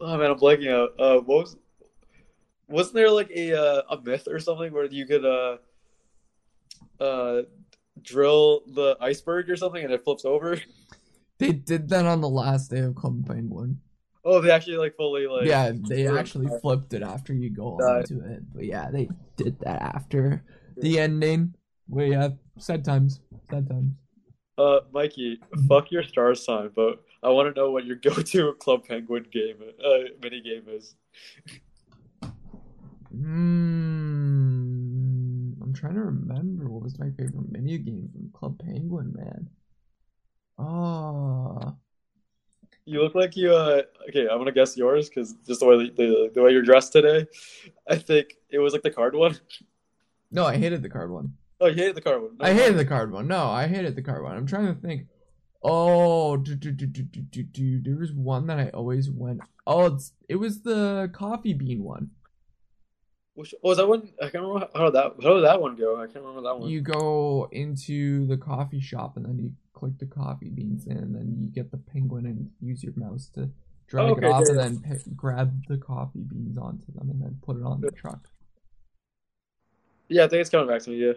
Oh 0.00 0.16
man, 0.16 0.30
I'm 0.30 0.38
blanking 0.38 0.72
out. 0.72 0.98
Uh, 0.98 1.20
what 1.20 1.42
was? 1.42 1.56
Wasn't 2.68 2.94
there 2.94 3.10
like 3.10 3.30
a 3.34 3.52
uh, 3.52 3.82
a 3.90 4.00
myth 4.00 4.28
or 4.30 4.38
something 4.38 4.72
where 4.72 4.86
you 4.86 5.06
could 5.06 5.24
uh 5.24 5.56
uh 7.00 7.42
drill 8.00 8.62
the 8.74 8.96
iceberg 9.00 9.50
or 9.50 9.56
something 9.56 9.82
and 9.82 9.92
it 9.92 10.04
flips 10.04 10.24
over? 10.24 10.60
They 11.38 11.52
did 11.52 11.88
that 11.88 12.04
on 12.06 12.20
the 12.20 12.28
last 12.28 12.70
day 12.70 12.80
of 12.80 12.94
Club 12.94 13.26
Penguin. 13.26 13.80
Oh, 14.24 14.40
they 14.40 14.50
actually 14.50 14.76
like 14.76 14.96
fully 14.96 15.26
like 15.26 15.46
yeah, 15.46 15.72
they 15.74 16.06
actually 16.06 16.48
flipped 16.60 16.92
it 16.92 17.02
after 17.02 17.32
you 17.32 17.50
go 17.50 17.78
Uh, 17.80 17.98
on 17.98 18.04
to 18.04 18.20
it. 18.20 18.42
But 18.54 18.64
yeah, 18.66 18.90
they 18.90 19.08
did 19.36 19.58
that 19.60 19.80
after 19.80 20.42
the 20.76 20.98
ending. 20.98 21.54
Well, 21.88 22.06
yeah, 22.06 22.28
sad 22.58 22.84
times. 22.84 23.20
Sad 23.50 23.68
times. 23.68 23.94
Uh, 24.58 24.80
Mikey, 24.92 25.40
fuck 25.66 25.90
your 25.90 26.02
star 26.02 26.34
sign, 26.34 26.70
but 26.76 27.02
I 27.22 27.30
want 27.30 27.54
to 27.54 27.58
know 27.58 27.70
what 27.70 27.86
your 27.86 27.96
go-to 28.04 28.52
Club 28.54 28.86
Penguin 28.86 29.24
game, 29.32 29.56
uh, 29.82 29.98
mini 30.22 30.42
game 30.42 30.64
is. 30.68 30.94
Mm, 34.20 35.60
I'm 35.62 35.72
trying 35.74 35.94
to 35.94 36.02
remember 36.02 36.68
what 36.68 36.82
was 36.82 36.98
my 36.98 37.10
favorite 37.10 37.50
mini 37.50 37.78
game 37.78 38.08
from 38.12 38.30
Club 38.32 38.58
Penguin, 38.58 39.12
man. 39.16 39.48
Oh, 40.58 41.74
You 42.90 43.00
look 43.02 43.14
like 43.14 43.36
you. 43.36 43.54
Uh, 43.54 43.82
okay, 44.08 44.26
I'm 44.28 44.38
gonna 44.38 44.50
guess 44.50 44.76
yours 44.76 45.08
because 45.08 45.34
just 45.46 45.60
the 45.60 45.66
way 45.66 45.90
the, 45.90 46.30
the 46.34 46.42
way 46.42 46.50
you're 46.50 46.62
dressed 46.62 46.92
today, 46.92 47.24
I 47.88 47.94
think 47.94 48.34
it 48.50 48.58
was 48.58 48.72
like 48.72 48.82
the 48.82 48.90
card 48.90 49.14
one. 49.14 49.38
no, 50.32 50.44
I 50.44 50.56
hated 50.56 50.82
the 50.82 50.88
card 50.88 51.12
one. 51.12 51.34
Oh, 51.60 51.68
you 51.68 51.76
hated 51.76 51.94
the 51.94 52.00
card 52.00 52.20
one. 52.20 52.36
I 52.40 52.52
hated 52.52 52.78
the 52.78 52.84
card 52.84 53.12
one. 53.12 53.28
No, 53.28 53.44
I 53.44 53.68
hated 53.68 53.94
the 53.94 54.02
card 54.02 54.24
one. 54.24 54.36
I'm 54.36 54.46
trying 54.46 54.74
to 54.74 54.80
think. 54.80 55.06
Oh, 55.62 56.36
do, 56.36 56.56
do, 56.56 56.72
do, 56.72 56.86
do, 56.86 57.02
do, 57.02 57.20
do, 57.20 57.42
do. 57.44 57.80
there 57.80 57.96
was 57.96 58.12
one 58.12 58.48
that 58.48 58.58
I 58.58 58.70
always 58.70 59.08
went. 59.08 59.40
Oh, 59.68 59.86
it's, 59.86 60.12
it 60.28 60.36
was 60.36 60.62
the 60.62 61.10
coffee 61.12 61.52
bean 61.52 61.84
one. 61.84 62.10
Which 63.40 63.54
was 63.62 63.78
that 63.78 63.88
one? 63.88 64.10
I 64.20 64.28
can't 64.28 64.44
remember 64.44 64.68
how, 64.74 64.80
how 64.80 64.90
that 64.90 65.14
how 65.22 65.34
did 65.34 65.44
that 65.44 65.62
one 65.62 65.74
go. 65.74 65.96
I 65.96 66.06
can't 66.06 66.22
remember 66.22 66.42
that 66.42 66.58
one. 66.58 66.68
You 66.68 66.82
go 66.82 67.48
into 67.52 68.26
the 68.26 68.36
coffee 68.36 68.80
shop 68.80 69.16
and 69.16 69.24
then 69.24 69.38
you 69.38 69.52
click 69.72 69.96
the 69.98 70.04
coffee 70.04 70.50
beans 70.50 70.86
in, 70.86 70.98
and 70.98 71.14
then 71.14 71.38
you 71.40 71.48
get 71.48 71.70
the 71.70 71.78
penguin 71.78 72.26
and 72.26 72.50
use 72.60 72.84
your 72.84 72.92
mouse 72.96 73.30
to 73.36 73.48
drag 73.86 74.10
Okay, 74.10 74.26
it 74.26 74.30
off 74.30 74.46
and 74.46 74.58
then 74.58 74.78
pick, 74.86 75.00
grab 75.16 75.64
the 75.68 75.78
coffee 75.78 76.20
beans 76.20 76.58
onto 76.58 76.84
them 76.92 77.08
and 77.08 77.22
then 77.22 77.38
put 77.40 77.56
it 77.56 77.62
on 77.62 77.80
the 77.80 77.90
truck. 77.90 78.28
Yeah, 80.08 80.24
I 80.24 80.28
think 80.28 80.42
it's 80.42 80.50
coming 80.50 80.68
back 80.68 80.82
to 80.82 80.90
me. 80.90 80.96
Yeah, 80.96 81.12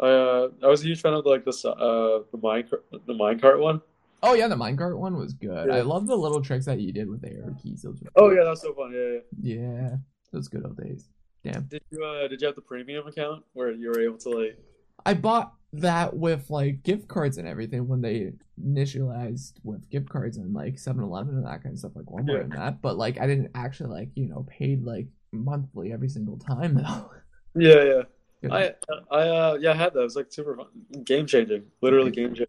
I 0.00 0.08
uh, 0.08 0.48
I 0.60 0.66
was 0.66 0.82
a 0.82 0.86
huge 0.86 1.02
fan 1.02 1.14
of 1.14 1.24
like 1.24 1.44
this 1.44 1.64
uh 1.64 2.22
the 2.32 2.38
mine 2.42 2.68
the 3.06 3.14
minecart 3.14 3.60
one. 3.60 3.80
Oh 4.24 4.34
yeah, 4.34 4.48
the 4.48 4.56
minecart 4.56 4.98
one 4.98 5.16
was 5.16 5.34
good. 5.34 5.68
Yeah. 5.68 5.76
I 5.76 5.80
love 5.82 6.08
the 6.08 6.16
little 6.16 6.42
tricks 6.42 6.64
that 6.66 6.80
you 6.80 6.92
did 6.92 7.08
with 7.08 7.20
the 7.20 7.30
arrow 7.30 7.54
keys. 7.62 7.82
Those 7.82 8.02
were 8.02 8.10
Oh 8.16 8.32
yeah, 8.32 8.42
that's 8.42 8.62
so 8.62 8.74
fun. 8.74 8.92
Yeah, 8.92 9.20
yeah. 9.40 9.60
yeah, 9.62 9.96
those 10.32 10.48
good 10.48 10.64
old 10.64 10.78
days. 10.78 11.10
Damn. 11.44 11.64
Did 11.64 11.82
you 11.90 12.02
uh 12.04 12.26
did 12.28 12.40
you 12.40 12.46
have 12.46 12.56
the 12.56 12.62
premium 12.62 13.06
account 13.06 13.44
where 13.52 13.70
you 13.70 13.88
were 13.88 14.00
able 14.00 14.18
to 14.18 14.30
like? 14.30 14.58
I 15.06 15.14
bought 15.14 15.52
that 15.74 16.16
with 16.16 16.48
like 16.50 16.82
gift 16.82 17.08
cards 17.08 17.36
and 17.36 17.46
everything 17.46 17.86
when 17.86 18.00
they 18.00 18.32
initialized 18.62 19.54
with 19.62 19.88
gift 19.90 20.08
cards 20.08 20.36
and 20.36 20.54
like 20.54 20.76
7-Eleven 20.76 21.34
and 21.36 21.44
that 21.46 21.62
kind 21.62 21.74
of 21.74 21.78
stuff, 21.80 21.92
like 21.96 22.06
Walmart 22.06 22.28
Yeah. 22.28 22.40
and 22.40 22.52
that. 22.52 22.80
But 22.80 22.96
like 22.96 23.20
I 23.20 23.26
didn't 23.26 23.50
actually 23.54 23.90
like 23.90 24.08
you 24.14 24.26
know 24.28 24.46
paid 24.48 24.84
like 24.84 25.06
monthly 25.32 25.92
every 25.92 26.08
single 26.08 26.38
time 26.38 26.74
though. 26.74 27.10
Yeah, 27.56 27.82
yeah. 27.84 28.02
Yeah. 28.42 28.54
I 28.54 28.74
I 29.10 29.28
uh 29.28 29.58
yeah 29.60 29.70
I 29.72 29.74
had 29.74 29.94
that. 29.94 30.00
It 30.00 30.04
was 30.04 30.16
like 30.16 30.32
super 30.32 30.56
fun, 30.56 30.66
game 31.04 31.26
changing, 31.26 31.64
literally 31.80 32.10
game 32.10 32.28
changing. 32.28 32.46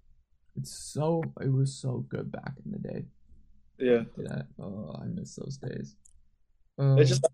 It's 0.58 0.72
so 0.72 1.22
it 1.42 1.52
was 1.52 1.74
so 1.76 2.06
good 2.10 2.32
back 2.32 2.54
in 2.66 2.72
the 2.72 2.80
day. 2.80 3.06
Yeah, 3.78 4.04
Yeah. 4.18 4.44
Oh, 4.60 4.96
I 5.02 5.06
miss 5.06 5.36
those 5.36 5.58
days. 5.58 5.96
Um, 6.78 6.98
it 6.98 7.06
just 7.06 7.26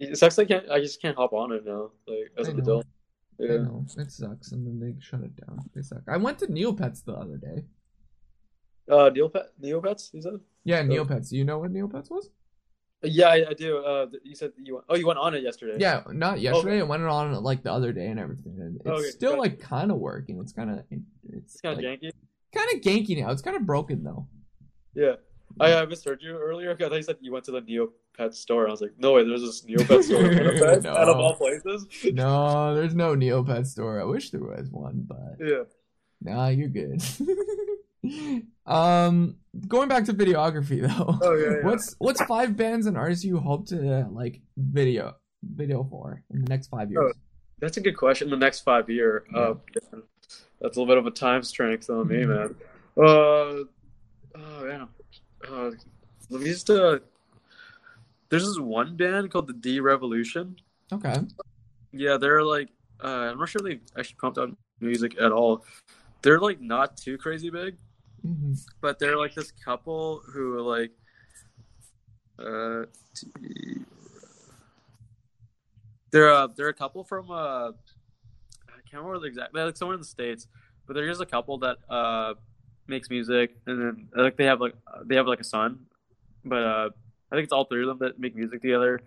it 0.00 0.16
sucks. 0.18 0.38
I 0.38 0.44
can't. 0.44 0.68
I 0.70 0.80
just 0.80 1.00
can't 1.02 1.16
hop 1.16 1.32
on 1.32 1.52
it 1.52 1.64
now. 1.66 1.90
Like 2.06 2.30
as 2.38 2.48
I 2.48 2.52
an 2.52 2.56
know. 2.58 2.62
adult. 2.62 2.86
I 3.40 3.44
Yeah. 3.44 3.56
know 3.58 3.84
it 3.96 4.10
sucks, 4.10 4.52
and 4.52 4.66
then 4.66 4.80
they 4.80 4.96
shut 5.00 5.20
it 5.20 5.34
down. 5.36 5.58
They 5.74 5.82
suck. 5.82 6.02
I 6.08 6.16
went 6.16 6.38
to 6.40 6.46
Neopets 6.46 7.04
the 7.04 7.12
other 7.14 7.36
day. 7.36 7.64
Uh, 8.88 9.10
Neopet 9.10 9.46
Neopets. 9.62 10.12
You 10.14 10.22
said? 10.22 10.40
Yeah, 10.64 10.80
Oh. 10.80 10.84
Neopets. 10.86 11.30
You 11.30 11.44
know 11.44 11.58
what 11.58 11.72
Neopets 11.72 12.10
was? 12.10 12.30
Yeah, 13.02 13.28
I, 13.28 13.50
I 13.50 13.52
do. 13.54 13.78
Uh, 13.78 14.06
you 14.24 14.34
said 14.34 14.50
you 14.56 14.74
went. 14.74 14.86
Oh, 14.88 14.96
you 14.96 15.06
went 15.06 15.20
on 15.20 15.34
it 15.34 15.42
yesterday. 15.44 15.76
Yeah, 15.78 16.02
not 16.10 16.40
yesterday. 16.40 16.80
I 16.80 16.82
went 16.82 17.02
on 17.04 17.32
it 17.32 17.38
like 17.42 17.62
the 17.62 17.70
other 17.72 17.92
day 17.92 18.06
and 18.08 18.18
everything. 18.18 18.56
And 18.60 18.76
it's 18.76 18.86
Okay, 18.86 19.10
still 19.10 19.38
like 19.38 19.60
kind 19.60 19.92
of 19.92 19.98
working. 19.98 20.40
It's 20.40 20.52
kind 20.52 20.70
of 20.70 20.78
it's, 20.90 21.02
It's 21.54 21.60
kind 21.60 21.78
of 21.78 21.84
like, 21.84 22.00
janky. 22.00 22.10
kind 22.52 22.68
of 22.74 22.80
ganky 22.80 23.20
now. 23.22 23.30
It's 23.30 23.42
kind 23.42 23.56
of 23.56 23.64
broken 23.66 24.02
though. 24.02 24.26
Yeah. 24.94 25.14
I 25.60 25.72
uh, 25.72 25.86
misheard 25.86 26.20
you 26.22 26.36
earlier. 26.36 26.70
I 26.72 26.74
thought 26.76 26.92
you 26.92 27.02
said 27.02 27.16
you 27.20 27.32
went 27.32 27.44
to 27.46 27.50
the 27.52 27.60
Neopet 27.62 28.34
store. 28.34 28.68
I 28.68 28.70
was 28.70 28.80
like, 28.80 28.92
no 28.98 29.12
way, 29.14 29.24
there's 29.24 29.40
this 29.42 29.64
Neopet 29.64 30.04
store 30.04 30.20
in 30.30 30.38
Winnipeg, 30.46 30.84
No. 30.84 30.90
out 30.96 31.08
of 31.08 31.16
all 31.18 31.34
places. 31.34 31.86
No, 32.12 32.74
there's 32.74 32.94
no 32.94 33.14
Neopet 33.16 33.66
store. 33.66 34.00
I 34.00 34.04
wish 34.04 34.30
there 34.30 34.40
was 34.42 34.68
one, 34.70 35.04
but 35.06 35.36
Yeah. 35.44 35.64
nah, 36.22 36.48
you're 36.48 36.68
good. 36.68 37.02
um, 38.66 39.36
going 39.66 39.88
back 39.88 40.04
to 40.04 40.14
videography 40.14 40.80
though. 40.82 41.18
Oh 41.22 41.34
yeah. 41.34 41.56
yeah. 41.58 41.64
What's 41.66 41.94
what's 41.98 42.22
five 42.24 42.56
bands 42.56 42.86
and 42.86 42.96
artists 42.96 43.24
you 43.24 43.38
hope 43.38 43.66
to 43.68 44.06
like 44.10 44.40
video 44.56 45.14
video 45.42 45.84
for 45.84 46.22
in 46.32 46.42
the 46.42 46.48
next 46.48 46.68
five 46.68 46.90
years? 46.90 47.14
That's 47.60 47.76
a 47.76 47.80
good 47.80 47.96
question. 47.96 48.30
The 48.30 48.36
next 48.36 48.60
five 48.60 48.88
year, 48.88 49.24
uh, 49.34 49.54
that's 50.60 50.76
a 50.76 50.80
little 50.80 50.86
bit 50.86 50.98
of 50.98 51.06
a 51.06 51.10
time 51.10 51.42
strength 51.42 51.90
on 51.90 52.06
me, 52.06 52.18
Mhm. 52.18 52.28
man. 52.28 52.54
Uh, 52.96 53.64
oh 54.36 54.64
man, 54.64 54.88
uh, 55.46 55.70
let 56.30 56.40
me 56.42 56.48
just 56.50 56.70
uh, 56.70 56.98
there's 58.28 58.44
this 58.46 58.58
one 58.58 58.96
band 58.96 59.30
called 59.30 59.46
the 59.46 59.52
D 59.52 59.80
Revolution. 59.80 60.56
Okay. 60.92 61.20
Yeah, 61.92 62.16
they're 62.16 62.42
like, 62.42 62.68
uh, 63.02 63.30
I'm 63.30 63.38
not 63.38 63.48
sure 63.48 63.62
they 63.62 63.80
actually 63.98 64.16
pumped 64.20 64.38
out 64.38 64.54
music 64.80 65.16
at 65.20 65.32
all. 65.32 65.64
They're 66.22 66.40
like 66.40 66.60
not 66.60 66.96
too 66.96 67.16
crazy 67.16 67.50
big, 67.50 67.76
hmm 68.22 68.54
but 68.80 68.98
they're 68.98 69.16
like 69.16 69.34
this 69.34 69.52
couple 69.64 70.20
who 70.32 70.60
like, 70.60 70.92
uh, 72.38 72.84
D- 73.14 73.82
they're 76.10 76.32
uh, 76.32 76.48
they're 76.48 76.68
a 76.68 76.74
couple 76.74 77.04
from 77.04 77.30
uh, 77.30 77.70
I 78.68 78.80
can't 78.90 79.02
remember 79.02 79.20
the 79.20 79.26
exact, 79.26 79.52
they're 79.52 79.66
like 79.66 79.76
somewhere 79.76 79.94
in 79.94 80.00
the 80.00 80.06
states, 80.06 80.46
but 80.86 80.94
they're 80.94 81.06
just 81.06 81.20
a 81.20 81.26
couple 81.26 81.58
that 81.58 81.78
uh 81.88 82.34
makes 82.88 83.10
music, 83.10 83.56
and 83.66 83.80
then 83.80 84.08
like 84.16 84.36
they 84.36 84.44
have 84.44 84.60
like 84.60 84.74
they 85.04 85.16
have 85.16 85.26
like 85.26 85.40
a 85.40 85.44
son, 85.44 85.80
but 86.44 86.62
uh, 86.62 86.90
I 87.30 87.34
think 87.34 87.44
it's 87.44 87.52
all 87.52 87.64
three 87.64 87.82
of 87.82 87.88
them 87.88 87.98
that 88.00 88.18
make 88.18 88.34
music 88.34 88.62
together, 88.62 89.00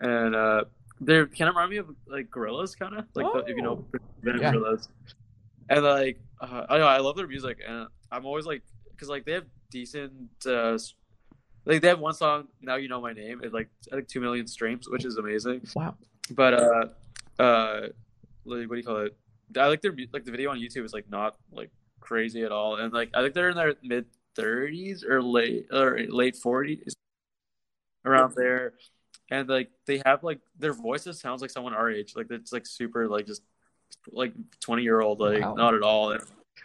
and 0.00 0.34
uh, 0.34 0.64
they're 1.00 1.26
kind 1.26 1.48
of 1.48 1.56
remind 1.56 1.70
me 1.70 1.76
of 1.78 1.88
like 2.06 2.30
Gorillaz, 2.30 2.78
kind 2.78 2.96
of 2.96 3.06
like 3.14 3.26
the, 3.32 3.50
if 3.50 3.56
you 3.56 3.62
know 3.62 3.84
Yeah. 4.24 4.52
Gorillaz, 4.52 4.88
and 5.68 5.84
like 5.84 6.20
uh, 6.40 6.66
I 6.68 6.78
know 6.78 6.86
I 6.86 6.98
love 6.98 7.16
their 7.16 7.26
music, 7.26 7.58
and 7.66 7.86
I'm 8.10 8.26
always 8.26 8.46
like 8.46 8.62
because 8.90 9.08
like 9.08 9.24
they 9.24 9.32
have 9.32 9.46
decent. 9.70 10.12
Uh, 10.46 10.78
like 11.64 11.80
they 11.80 11.88
have 11.88 12.00
one 12.00 12.14
song, 12.14 12.48
"Now 12.60 12.74
You 12.74 12.88
Know 12.88 13.00
My 13.00 13.12
Name," 13.12 13.40
it's 13.44 13.54
like 13.54 13.68
I 13.92 13.96
think 13.96 14.08
two 14.08 14.20
million 14.20 14.46
streams, 14.46 14.88
which 14.88 15.04
is 15.04 15.16
amazing. 15.16 15.62
Wow. 15.74 15.94
But 16.30 16.54
uh, 16.54 16.84
uh, 17.38 17.80
like, 18.44 18.68
what 18.68 18.74
do 18.74 18.76
you 18.76 18.82
call 18.82 18.98
it? 18.98 19.16
I 19.56 19.68
like 19.68 19.80
their 19.80 19.94
like 20.12 20.24
the 20.24 20.30
video 20.30 20.50
on 20.50 20.58
YouTube 20.58 20.84
is 20.84 20.92
like 20.92 21.08
not 21.10 21.36
like 21.52 21.70
crazy 22.02 22.42
at 22.42 22.52
all, 22.52 22.76
and 22.76 22.92
like 22.92 23.10
I 23.14 23.22
think 23.22 23.34
they're 23.34 23.50
in 23.50 23.56
their 23.56 23.74
mid 23.82 24.06
thirties 24.34 25.04
or 25.04 25.22
late 25.22 25.66
or 25.72 26.00
late 26.08 26.36
forties, 26.36 26.94
around 28.04 28.34
there, 28.36 28.74
and 29.30 29.48
like 29.48 29.70
they 29.86 30.02
have 30.04 30.22
like 30.22 30.40
their 30.58 30.72
voices 30.72 31.20
sounds 31.20 31.40
like 31.40 31.50
someone 31.50 31.74
our 31.74 31.90
age, 31.90 32.14
like 32.16 32.26
it's 32.30 32.52
like 32.52 32.66
super 32.66 33.08
like 33.08 33.26
just 33.26 33.42
like 34.10 34.32
twenty 34.60 34.82
year 34.82 35.00
old, 35.00 35.20
like 35.20 35.40
Wow. 35.40 35.54
not 35.54 35.74
at 35.74 35.82
all, 35.82 36.12
and, 36.12 36.22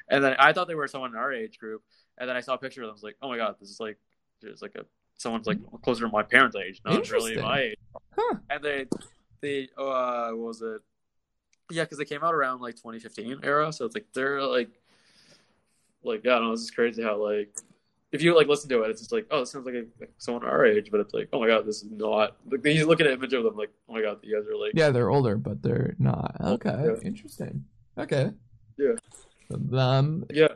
and 0.10 0.24
then 0.24 0.36
I 0.40 0.54
thought 0.54 0.68
they 0.68 0.76
were 0.76 0.88
someone 0.88 1.12
in 1.12 1.18
our 1.18 1.32
age 1.32 1.60
group, 1.60 1.84
and 2.18 2.28
then 2.30 2.36
I 2.36 2.42
saw 2.42 2.56
a 2.56 2.58
picture 2.58 2.82
of 2.82 2.88
them, 2.88 2.92
I 2.92 2.94
was 2.94 3.04
like, 3.04 3.18
oh 3.22 3.30
my 3.30 3.38
god, 3.38 3.56
this 3.60 3.70
is 3.70 3.80
like 3.80 3.98
there's 4.42 4.62
like 4.62 4.76
a 4.76 4.86
someone's 5.18 5.48
like 5.48 5.60
closer 5.82 6.06
to 6.06 6.12
my 6.12 6.24
parents' 6.24 6.56
age, 6.56 6.82
not 6.86 7.10
really 7.12 7.38
my 7.42 7.60
age. 7.62 7.78
Huh. 8.16 8.36
and 8.50 8.64
they 8.64 8.86
they 9.42 9.70
uh 9.78 10.30
what 10.32 10.48
was 10.48 10.62
it? 10.62 10.82
Yeah 11.70 11.84
because 11.84 11.98
they 11.98 12.06
came 12.06 12.24
out 12.24 12.34
around 12.34 12.62
like 12.62 12.76
2015 12.76 13.40
era. 13.44 13.72
So 13.74 13.86
it's 13.86 13.96
like 13.96 14.08
they're 14.14 14.42
like 14.42 14.70
like 16.08 16.22
yeah, 16.24 16.34
i 16.34 16.36
don't 16.36 16.46
know 16.46 16.52
this 16.52 16.62
is 16.62 16.72
crazy 16.72 17.04
how 17.04 17.16
like 17.18 17.56
if 18.12 18.22
you 18.22 18.36
like 18.36 18.48
listen 18.48 18.70
to 18.70 18.82
it 18.84 18.90
it's 18.90 19.02
just 19.02 19.12
like 19.12 19.28
oh 19.32 19.40
this 19.42 19.52
sounds 19.52 19.66
like, 19.66 19.76
a, 19.76 19.86
like 20.00 20.12
someone 20.18 20.44
our 20.44 20.66
age 20.66 20.90
but 20.92 21.00
it's 21.00 21.14
like 21.14 21.28
oh 21.34 21.40
my 21.40 21.48
god 21.48 21.66
this 21.66 21.84
is 21.84 21.92
not 21.92 22.38
like 22.50 22.66
you 22.66 22.86
look 22.86 23.02
at 23.02 23.08
an 23.08 23.14
image 23.14 23.34
of 23.34 23.44
them 23.44 23.56
like 23.56 23.70
oh 23.90 23.94
my 23.94 24.02
god 24.02 24.18
you 24.24 24.36
guys 24.36 24.48
are 24.48 24.56
like 24.58 24.72
Yeah, 24.74 24.90
they're 24.92 25.10
older, 25.10 25.36
but 25.38 25.62
they're 25.62 25.96
not. 26.00 26.36
Okay, 26.42 26.70
Yeah. 26.86 26.96
interesting. 27.04 27.66
Okay. 27.98 28.32
Yeah. 28.78 28.94
So 29.50 29.58
them, 29.58 30.26
yeah 30.30 30.48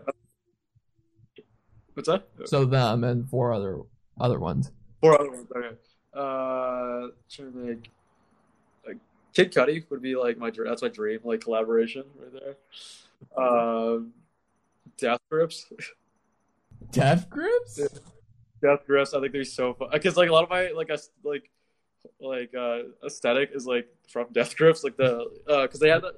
what's 1.94 2.08
that 2.08 2.28
so 2.46 2.66
them, 2.66 3.04
and 3.04 3.30
four 3.30 3.52
other 3.54 3.80
other 4.20 4.40
ones. 4.40 4.72
four 5.02 5.20
other 5.20 5.30
ones 5.32 5.48
okay 5.56 5.76
uh 6.14 7.08
trying 7.30 7.54
to 7.54 7.66
think 7.66 7.90
like 8.86 8.98
kid 9.34 9.54
cudi 9.54 9.90
would 9.90 10.02
be 10.02 10.16
like 10.16 10.38
my 10.38 10.50
that's 10.50 10.82
my 10.82 10.88
dream 10.88 11.20
like 11.24 11.42
collaboration 11.42 12.04
right 12.20 12.34
there 12.34 13.44
um 13.44 14.14
death 15.02 15.20
grips 15.30 15.66
Death 16.92 17.30
grips. 17.30 17.80
Death 18.62 18.86
Grips, 18.86 19.14
I 19.14 19.20
think 19.22 19.34
they're 19.34 19.44
so 19.44 19.74
fun 19.74 19.90
because 19.92 20.18
like 20.18 20.30
a 20.30 20.34
lot 20.34 20.44
of 20.44 20.50
my 20.50 20.70
like 20.72 20.90
like 21.24 21.50
like 22.20 22.54
uh 22.56 22.80
aesthetic 23.06 23.52
is 23.54 23.66
like 23.66 23.88
from 24.10 24.28
Death 24.34 24.56
Grips, 24.58 24.84
like 24.84 24.98
the 24.98 25.26
uh 25.48 25.62
because 25.64 25.80
they 25.80 25.90
had 25.90 26.02
that. 26.04 26.16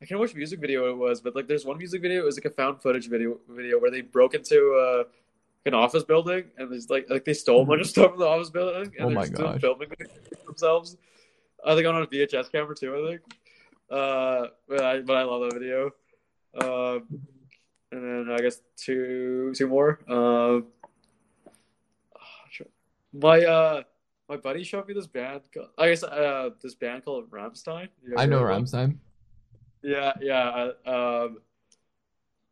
I 0.00 0.04
can't 0.04 0.12
remember 0.12 0.22
which 0.22 0.34
music 0.34 0.60
video 0.60 0.90
it 0.90 0.96
was, 0.96 1.20
but 1.20 1.34
like 1.36 1.46
there's 1.48 1.64
one 1.64 1.78
music 1.78 2.00
video. 2.02 2.22
It 2.22 2.24
was 2.24 2.36
like 2.36 2.44
a 2.46 2.50
found 2.50 2.82
footage 2.82 3.08
video 3.08 3.38
video 3.48 3.78
where 3.78 3.90
they 3.90 4.00
broke 4.00 4.34
into 4.34 4.72
uh 4.74 5.04
an 5.66 5.74
office 5.74 6.02
building 6.04 6.44
and 6.58 6.70
there's 6.72 6.88
like 6.90 7.08
like 7.10 7.24
they 7.24 7.34
stole 7.34 7.62
a 7.62 7.66
bunch 7.66 7.80
of 7.82 7.88
stuff 7.88 8.10
from 8.10 8.20
the 8.20 8.26
office 8.26 8.50
building 8.50 8.92
and 8.98 9.00
Oh 9.00 9.06
they're 9.08 9.14
my 9.14 9.22
just 9.22 9.34
doing 9.34 9.52
gosh. 9.52 9.60
filming 9.60 9.88
themselves. 10.46 10.96
I 11.64 11.74
think 11.74 11.86
on 11.86 12.02
a 12.02 12.06
VHS 12.06 12.50
camera 12.52 12.74
too. 12.76 12.94
I 12.94 13.10
think. 13.10 13.20
Uh, 13.90 14.46
but 14.68 14.80
I 14.82 15.00
but 15.00 15.16
I 15.16 15.22
love 15.24 15.42
that 15.50 15.58
video. 15.58 15.90
Um, 16.60 17.08
and 17.92 18.28
then 18.28 18.34
I 18.34 18.40
guess 18.40 18.60
two 18.76 19.52
two 19.54 19.68
more. 19.68 20.00
Um, 20.10 20.66
my 23.12 23.44
uh 23.44 23.82
my 24.28 24.36
buddy 24.36 24.64
showed 24.64 24.88
me 24.88 24.94
this 24.94 25.06
band. 25.06 25.42
Called, 25.52 25.68
I 25.78 25.88
guess 25.90 26.02
uh 26.02 26.50
this 26.62 26.74
band 26.74 27.04
called 27.04 27.30
Rammstein. 27.30 27.88
I 28.16 28.26
know? 28.26 28.40
Rammstein. 28.40 28.96
Yeah, 29.82 30.12
yeah. 30.20 30.70
I, 30.86 30.90
um, 31.24 31.38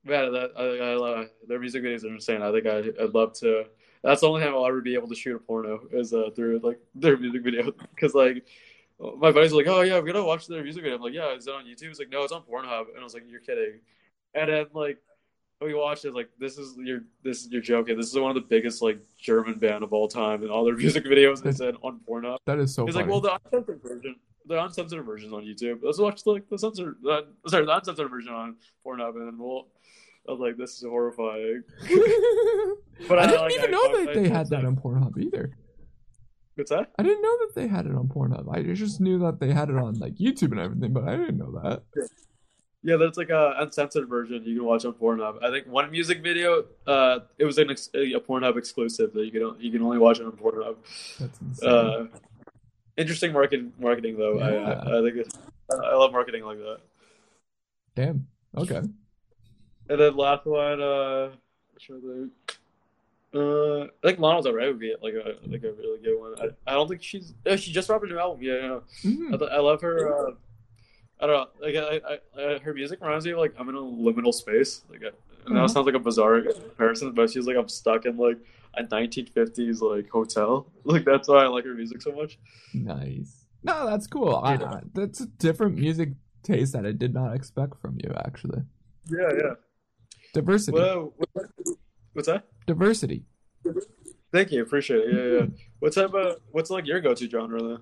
man, 0.05 0.33
that, 0.33 0.51
I, 0.57 0.93
I 0.93 0.95
love 0.97 1.27
their 1.47 1.61
music 1.61 1.83
videos 1.83 2.05
are 2.05 2.09
insane. 2.09 2.43
I 2.43 2.53
think 2.53 2.67
I, 2.67 3.03
I'd 3.03 3.15
love 3.15 3.33
to. 3.35 3.65
That's 4.03 4.23
the 4.23 4.29
only 4.29 4.43
time 4.43 4.55
I'll 4.55 4.67
ever 4.67 4.81
be 4.81 4.95
able 4.95 5.09
to 5.09 5.15
shoot 5.15 5.37
a 5.37 5.39
porno 5.39 5.81
is 5.93 6.13
uh, 6.13 6.31
through 6.35 6.61
like 6.63 6.81
their 6.95 7.17
music 7.17 7.43
video. 7.43 7.73
Because 7.95 8.15
like 8.15 8.47
my 8.99 9.33
buddies 9.33 9.53
are 9.53 9.57
like, 9.57 9.67
"Oh 9.69 9.81
yeah, 9.81 9.99
we're 9.99 10.07
gonna 10.07 10.25
watch 10.25 10.47
their 10.47 10.63
music 10.63 10.83
video." 10.83 10.97
I'm 10.97 11.03
like, 11.03 11.15
"Yeah, 11.15 11.35
is 11.35 11.47
it 11.47 11.55
on 11.55 11.65
YouTube?" 11.65 11.91
It's 11.91 11.99
like, 11.99 12.11
"No, 12.11 12.23
it's 12.23 12.33
on 12.33 12.43
Pornhub." 12.43 12.89
And 12.91 12.99
I 13.01 13.05
was 13.05 13.15
like, 13.15 13.25
"You're 13.29 13.41
kidding." 13.41 13.81
And 14.35 14.51
then 14.51 14.67
like 14.75 14.99
we 15.61 15.75
watched 15.75 16.05
it, 16.05 16.15
like 16.15 16.29
this 16.39 16.59
is 16.59 16.77
your 16.79 17.01
this 17.23 17.45
is 17.45 17.51
your 17.51 17.61
joking. 17.63 17.97
This 17.97 18.09
is 18.09 18.19
one 18.19 18.31
of 18.31 18.35
the 18.35 18.49
biggest 18.49 18.83
like 18.83 18.99
German 19.19 19.59
band 19.59 19.83
of 19.85 19.93
all 19.93 20.09
time, 20.09 20.43
and 20.43 20.51
all 20.51 20.65
their 20.65 20.77
music 20.85 21.05
videos 21.05 21.45
is 21.47 21.61
in 21.61 21.77
on 21.77 22.01
Pornhub. 22.09 22.39
That 22.47 22.59
is 22.59 22.75
so 22.75 22.87
He's 22.87 22.95
like, 22.97 23.07
well, 23.09 23.21
the 23.21 23.39
uncensored 23.45 23.83
version, 23.83 24.17
the 24.47 24.63
uncensored 24.63 25.05
version 25.05 25.33
on 25.35 25.43
YouTube. 25.45 25.81
Let's 25.83 25.99
watch 25.99 26.25
the, 26.25 26.31
like 26.33 26.49
the 26.49 26.59
censored, 26.59 26.97
uh, 27.09 27.23
sorry, 27.49 27.67
the 27.67 27.77
uncensored 27.77 28.11
version 28.11 28.33
on 28.33 28.57
Pornhub, 28.87 29.17
and 29.17 29.27
then 29.27 29.39
we'll. 29.39 29.67
I 30.29 30.33
was 30.33 30.41
like, 30.41 30.57
this 30.59 30.73
is 30.77 30.83
horrifying. 30.83 31.63
But 33.09 33.19
I 33.19 33.23
I, 33.23 33.27
didn't 33.29 33.41
like, 33.43 33.53
even 33.55 33.65
I- 33.67 33.71
know 33.71 33.83
I- 33.85 34.05
that 34.05 34.15
they 34.15 34.29
had 34.29 34.51
that 34.51 34.65
on 34.67 34.77
Pornhub 34.77 35.19
either. 35.19 35.57
What's 36.57 36.71
that? 36.71 36.91
I 36.99 37.03
didn't 37.03 37.23
know 37.23 37.39
that 37.39 37.53
they 37.55 37.67
had 37.67 37.87
it 37.87 37.95
on 37.95 38.09
Pornhub. 38.09 38.47
I 38.55 38.63
just 38.75 39.01
knew 39.01 39.19
that 39.21 39.41
they 39.41 39.53
had 39.53 39.71
it 39.71 39.77
on 39.77 39.95
like 39.99 40.17
YouTube 40.17 40.51
and 40.53 40.61
everything, 40.61 40.93
but 40.93 41.09
I 41.09 41.17
didn't 41.17 41.39
know 41.39 41.53
that. 41.63 41.83
Yeah, 41.97 42.03
that's 42.85 43.17
like 43.19 43.31
a 43.31 43.55
uncensored 43.59 44.09
version 44.09 44.43
you 44.45 44.57
can 44.57 44.65
watch 44.65 44.85
on 44.85 44.93
Pornhub. 44.95 45.43
I 45.45 45.51
think 45.51 45.67
one 45.67 45.91
music 45.91 46.23
video, 46.23 46.65
uh, 46.87 47.21
it 47.39 47.45
was 47.45 47.59
an 47.59 47.71
ex- 47.71 47.91
a 47.95 48.19
Pornhub 48.21 48.57
exclusive 48.57 49.13
that 49.13 49.25
you 49.25 49.31
can 49.33 49.55
you 49.61 49.71
can 49.71 49.83
only 49.83 49.99
watch 49.99 50.19
it 50.21 50.27
on 50.27 50.33
Pornhub. 50.33 50.77
That's 51.19 51.41
insane. 51.41 51.69
Uh, 51.69 52.07
interesting 52.97 53.33
marketing 53.33 53.73
marketing 53.79 54.17
though. 54.19 54.39
I, 54.39 54.53
Yeah. 54.53 54.83
I 54.87 54.99
I 54.99 55.03
think 55.03 55.17
it's, 55.17 55.39
I 55.71 55.95
love 55.95 56.13
marketing 56.13 56.45
like 56.45 56.59
that. 56.59 56.79
Damn. 57.95 58.27
Okay. 58.57 58.77
And 58.77 60.01
then 60.01 60.17
last 60.17 60.47
one, 60.47 60.81
uh, 60.81 61.31
uh, 63.35 63.83
I 63.85 63.89
think 64.03 64.19
Lana 64.19 64.43
Del 64.43 64.53
Rey 64.53 64.67
would 64.69 64.79
be 64.79 64.95
like 65.03 65.15
a 65.15 65.37
like 65.49 65.63
a 65.63 65.73
really 65.73 66.01
good 66.03 66.19
one. 66.19 66.35
I, 66.41 66.71
I 66.71 66.75
don't 66.75 66.89
think 66.89 67.03
she's 67.03 67.33
oh, 67.47 67.57
she 67.57 67.73
just 67.73 67.89
dropped 67.89 68.05
a 68.05 68.09
new 68.09 68.19
album. 68.19 68.43
Yeah, 68.43 68.55
yeah. 68.55 68.79
Mhm. 69.11 69.35
I, 69.35 69.37
th- 69.37 69.51
I 69.53 69.59
love 69.61 69.81
her. 69.83 70.29
Uh, 70.29 70.31
I 71.23 71.27
don't 71.27 71.37
know. 71.61 71.67
Like 71.67 71.77
I, 71.77 72.01
I, 72.41 72.55
I, 72.55 72.59
her 72.59 72.73
music 72.75 73.01
reminds 73.01 73.25
me 73.27 73.33
of 73.33 73.39
like 73.39 73.55
I'm 73.59 73.69
in 73.69 73.75
a 73.75 73.79
liminal 73.79 74.33
space. 74.33 74.83
Like, 74.89 75.03
and 75.03 75.57
that 75.57 75.61
Mhm. 75.63 75.71
sounds 75.71 75.87
like 75.87 75.95
a 75.95 75.99
bizarre 75.99 76.41
comparison, 76.43 77.13
but 77.13 77.31
she's 77.31 77.47
like 77.47 77.57
I'm 77.57 77.69
stuck 77.69 78.07
in 78.07 78.17
like 78.17 78.39
a 78.75 78.85
1950s 78.85 79.81
like 79.83 80.09
hotel. 80.11 80.71
Like 80.85 81.05
that's 81.05 81.29
why 81.29 81.45
I 81.45 81.49
like 81.49 81.65
her 81.65 81.75
music 81.75 82.01
so 82.03 82.13
much. 82.13 82.39
Nice. 82.75 83.45
No, 83.63 83.87
that's 83.87 84.07
cool. 84.07 84.37
I, 84.37 84.55
I- 84.55 84.83
that's 84.95 85.21
a 85.21 85.27
different 85.27 85.77
music 85.79 86.11
taste 86.43 86.73
that 86.73 86.87
I 86.87 86.93
did 86.93 87.13
not 87.13 87.35
expect 87.35 87.81
from 87.83 87.99
you. 88.03 88.11
Actually, 88.25 88.63
Yeah, 89.11 89.31
yeah. 89.37 89.55
diversity. 90.33 90.79
Well, 90.79 91.13
what, 91.17 91.29
what's 92.15 92.29
that? 92.29 92.47
Diversity. 92.67 93.25
Thank 94.33 94.53
you, 94.53 94.63
appreciate 94.63 95.01
it. 95.01 95.15
Yeah, 95.15 95.39
yeah. 95.41 95.47
What's 95.81 95.97
up? 95.99 96.15
Uh, 96.15 96.35
what's 96.53 96.71
like 96.71 96.87
your 96.87 97.01
go-to 97.01 97.29
genre 97.29 97.61
then? 97.61 97.79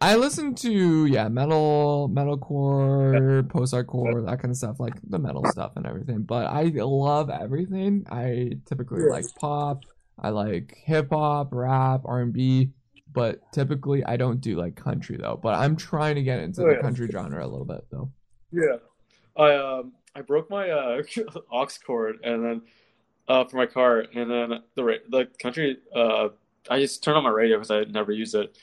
I 0.00 0.14
listen 0.14 0.54
to 0.56 1.06
yeah 1.06 1.28
metal, 1.28 2.08
metalcore, 2.12 3.48
post 3.48 3.74
hardcore, 3.74 4.24
that 4.26 4.40
kind 4.40 4.50
of 4.52 4.56
stuff, 4.56 4.78
like 4.78 4.94
the 5.02 5.18
metal 5.18 5.44
stuff 5.44 5.72
and 5.76 5.86
everything. 5.86 6.22
But 6.22 6.46
I 6.46 6.64
love 6.74 7.30
everything. 7.30 8.06
I 8.10 8.52
typically 8.66 9.04
like 9.04 9.34
pop. 9.34 9.84
I 10.18 10.30
like 10.30 10.76
hip 10.84 11.08
hop, 11.10 11.48
rap, 11.52 12.02
R 12.04 12.20
and 12.22 12.32
B. 12.32 12.70
But 13.12 13.40
typically, 13.52 14.04
I 14.04 14.16
don't 14.16 14.40
do 14.40 14.56
like 14.56 14.76
country 14.76 15.16
though. 15.16 15.38
But 15.42 15.54
I'm 15.58 15.74
trying 15.76 16.14
to 16.16 16.22
get 16.22 16.40
into 16.40 16.62
Oh, 16.62 16.64
the 16.64 16.76
yeah. 16.76 16.82
country 16.82 17.08
genre 17.10 17.44
a 17.44 17.48
little 17.48 17.64
bit 17.64 17.84
though. 17.90 18.12
Yeah, 18.50 18.76
I 19.36 19.54
um 19.56 19.92
I 20.14 20.22
broke 20.22 20.50
my 20.50 20.70
uh 20.70 21.02
aux 21.52 21.68
cord 21.84 22.18
and 22.24 22.44
then 22.44 22.62
uh 23.28 23.44
for 23.44 23.56
my 23.56 23.66
car 23.66 24.00
and 24.14 24.30
then 24.30 24.62
the 24.76 24.84
ra- 24.84 25.04
the 25.10 25.26
country 25.40 25.78
uh 25.94 26.30
I 26.70 26.80
just 26.80 27.04
turned 27.04 27.18
on 27.18 27.24
my 27.24 27.30
radio 27.30 27.58
because 27.58 27.70
I 27.70 27.84
never 27.84 28.12
used 28.12 28.34
it 28.34 28.56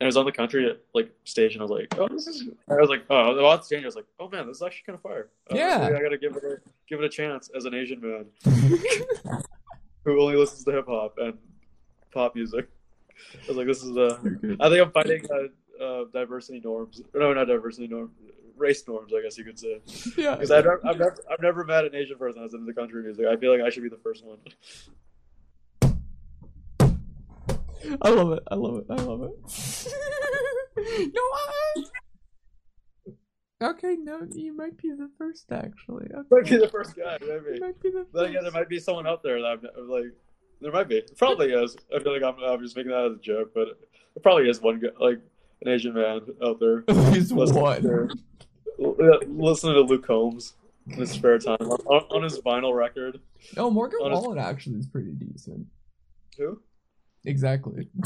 it 0.00 0.04
was 0.06 0.16
on 0.16 0.24
the 0.24 0.32
country 0.32 0.74
like 0.94 1.10
station. 1.24 1.60
I 1.60 1.64
was 1.64 1.70
like, 1.70 1.88
oh, 1.98 2.08
this 2.08 2.26
is. 2.26 2.48
I 2.68 2.74
was 2.74 2.88
like, 2.88 3.04
oh, 3.10 3.34
the 3.34 3.42
odds 3.44 3.68
change. 3.68 3.82
I 3.84 3.86
was 3.86 3.96
like, 3.96 4.06
oh 4.18 4.28
man, 4.28 4.46
this 4.46 4.56
is 4.56 4.62
actually 4.62 4.84
kind 4.86 4.96
of 4.96 5.02
fire. 5.02 5.28
Uh, 5.52 5.56
Yeah. 5.56 5.78
maybe 5.84 5.96
I 5.96 6.02
gotta 6.02 6.18
give 6.18 6.36
it 6.36 6.44
a 6.44 6.56
give 6.88 7.00
it 7.00 7.04
a 7.04 7.08
chance 7.08 7.50
as 7.56 7.64
an 7.66 7.74
Asian 7.74 8.00
man 8.00 8.24
who 10.04 10.20
only 10.20 10.36
listens 10.36 10.64
to 10.64 10.72
hip 10.72 10.86
hop 10.88 11.18
and 11.18 11.36
pop 12.12 12.34
music. 12.34 12.68
I 13.34 13.48
was 13.48 13.56
like, 13.56 13.66
this 13.66 13.82
is 13.82 13.96
uh 13.96 14.18
I 14.60 14.68
think 14.68 14.80
I'm 14.82 14.90
fighting 14.92 15.24
uh, 15.30 15.82
uh, 15.84 16.04
diversity 16.12 16.60
norms. 16.64 17.02
No, 17.14 17.32
not 17.32 17.44
diversity 17.46 17.86
norms. 17.88 18.12
Race 18.56 18.86
norms, 18.86 19.12
I 19.14 19.22
guess 19.22 19.38
you 19.38 19.44
could 19.44 19.58
say. 19.58 19.80
yeah. 20.18 20.34
Because 20.34 20.50
I've, 20.50 20.64
never- 20.64 20.86
I've 20.86 20.98
never, 20.98 21.16
I've 21.30 21.40
never 21.40 21.64
met 21.64 21.84
an 21.86 21.94
Asian 21.94 22.18
person 22.18 22.42
that's 22.42 22.52
into 22.52 22.72
country 22.74 23.02
music. 23.02 23.26
I 23.26 23.36
feel 23.36 23.52
like 23.52 23.62
I 23.62 23.70
should 23.70 23.82
be 23.82 23.88
the 23.88 23.96
first 24.02 24.22
one. 24.24 24.36
I 28.02 28.10
love 28.10 28.32
it. 28.32 28.42
I 28.50 28.54
love 28.54 28.76
it. 28.78 28.86
I 28.90 28.94
love 28.96 29.22
it. 29.22 29.92
no, 31.14 31.22
I... 31.22 31.84
Okay, 33.62 33.96
no, 33.98 34.26
you 34.32 34.56
might 34.56 34.76
be 34.78 34.88
the 34.90 35.10
first 35.18 35.52
actually. 35.52 36.06
Okay. 36.06 36.26
Might 36.30 36.44
be 36.48 36.56
the 36.56 36.68
first 36.68 36.96
guy, 36.96 37.18
You 37.20 37.42
maybe. 37.46 37.60
might 37.60 37.80
be 37.82 37.90
the 37.90 38.06
But 38.12 38.30
again, 38.30 38.42
there 38.42 38.52
might 38.52 38.68
be 38.70 38.78
someone 38.78 39.06
out 39.06 39.22
there 39.22 39.40
that 39.40 39.46
I'm, 39.46 39.60
I'm 39.76 39.88
like, 39.88 40.04
there 40.62 40.72
might 40.72 40.88
be. 40.88 41.02
Probably 41.18 41.52
is. 41.52 41.76
I 41.94 41.98
feel 42.02 42.12
like 42.12 42.22
I'm, 42.22 42.42
I'm 42.42 42.62
just 42.62 42.74
making 42.76 42.92
that 42.92 43.04
as 43.10 43.12
a 43.18 43.20
joke, 43.20 43.52
but 43.54 43.66
there 44.14 44.22
probably 44.22 44.48
is 44.48 44.60
one 44.62 44.80
guy, 44.80 44.88
like 44.98 45.20
an 45.62 45.68
Asian 45.68 45.92
man 45.94 46.20
out 46.42 46.58
there. 46.58 46.84
At 46.88 46.96
least 47.12 47.32
listening 47.32 47.62
one. 47.62 47.82
to- 47.82 48.08
listening 49.28 49.74
to 49.74 49.80
Luke 49.82 50.06
Combs 50.06 50.54
in 50.86 50.94
his 51.00 51.10
spare 51.10 51.38
time 51.38 51.58
on, 51.60 52.04
on 52.10 52.22
his 52.22 52.40
vinyl 52.40 52.74
record. 52.74 53.20
Oh, 53.58 53.70
Morgan 53.70 53.98
Honest- 54.02 54.22
Wallen 54.22 54.38
actually 54.38 54.76
is 54.78 54.86
pretty 54.86 55.12
decent. 55.12 55.66
Who? 56.38 56.62
Exactly. 57.24 57.88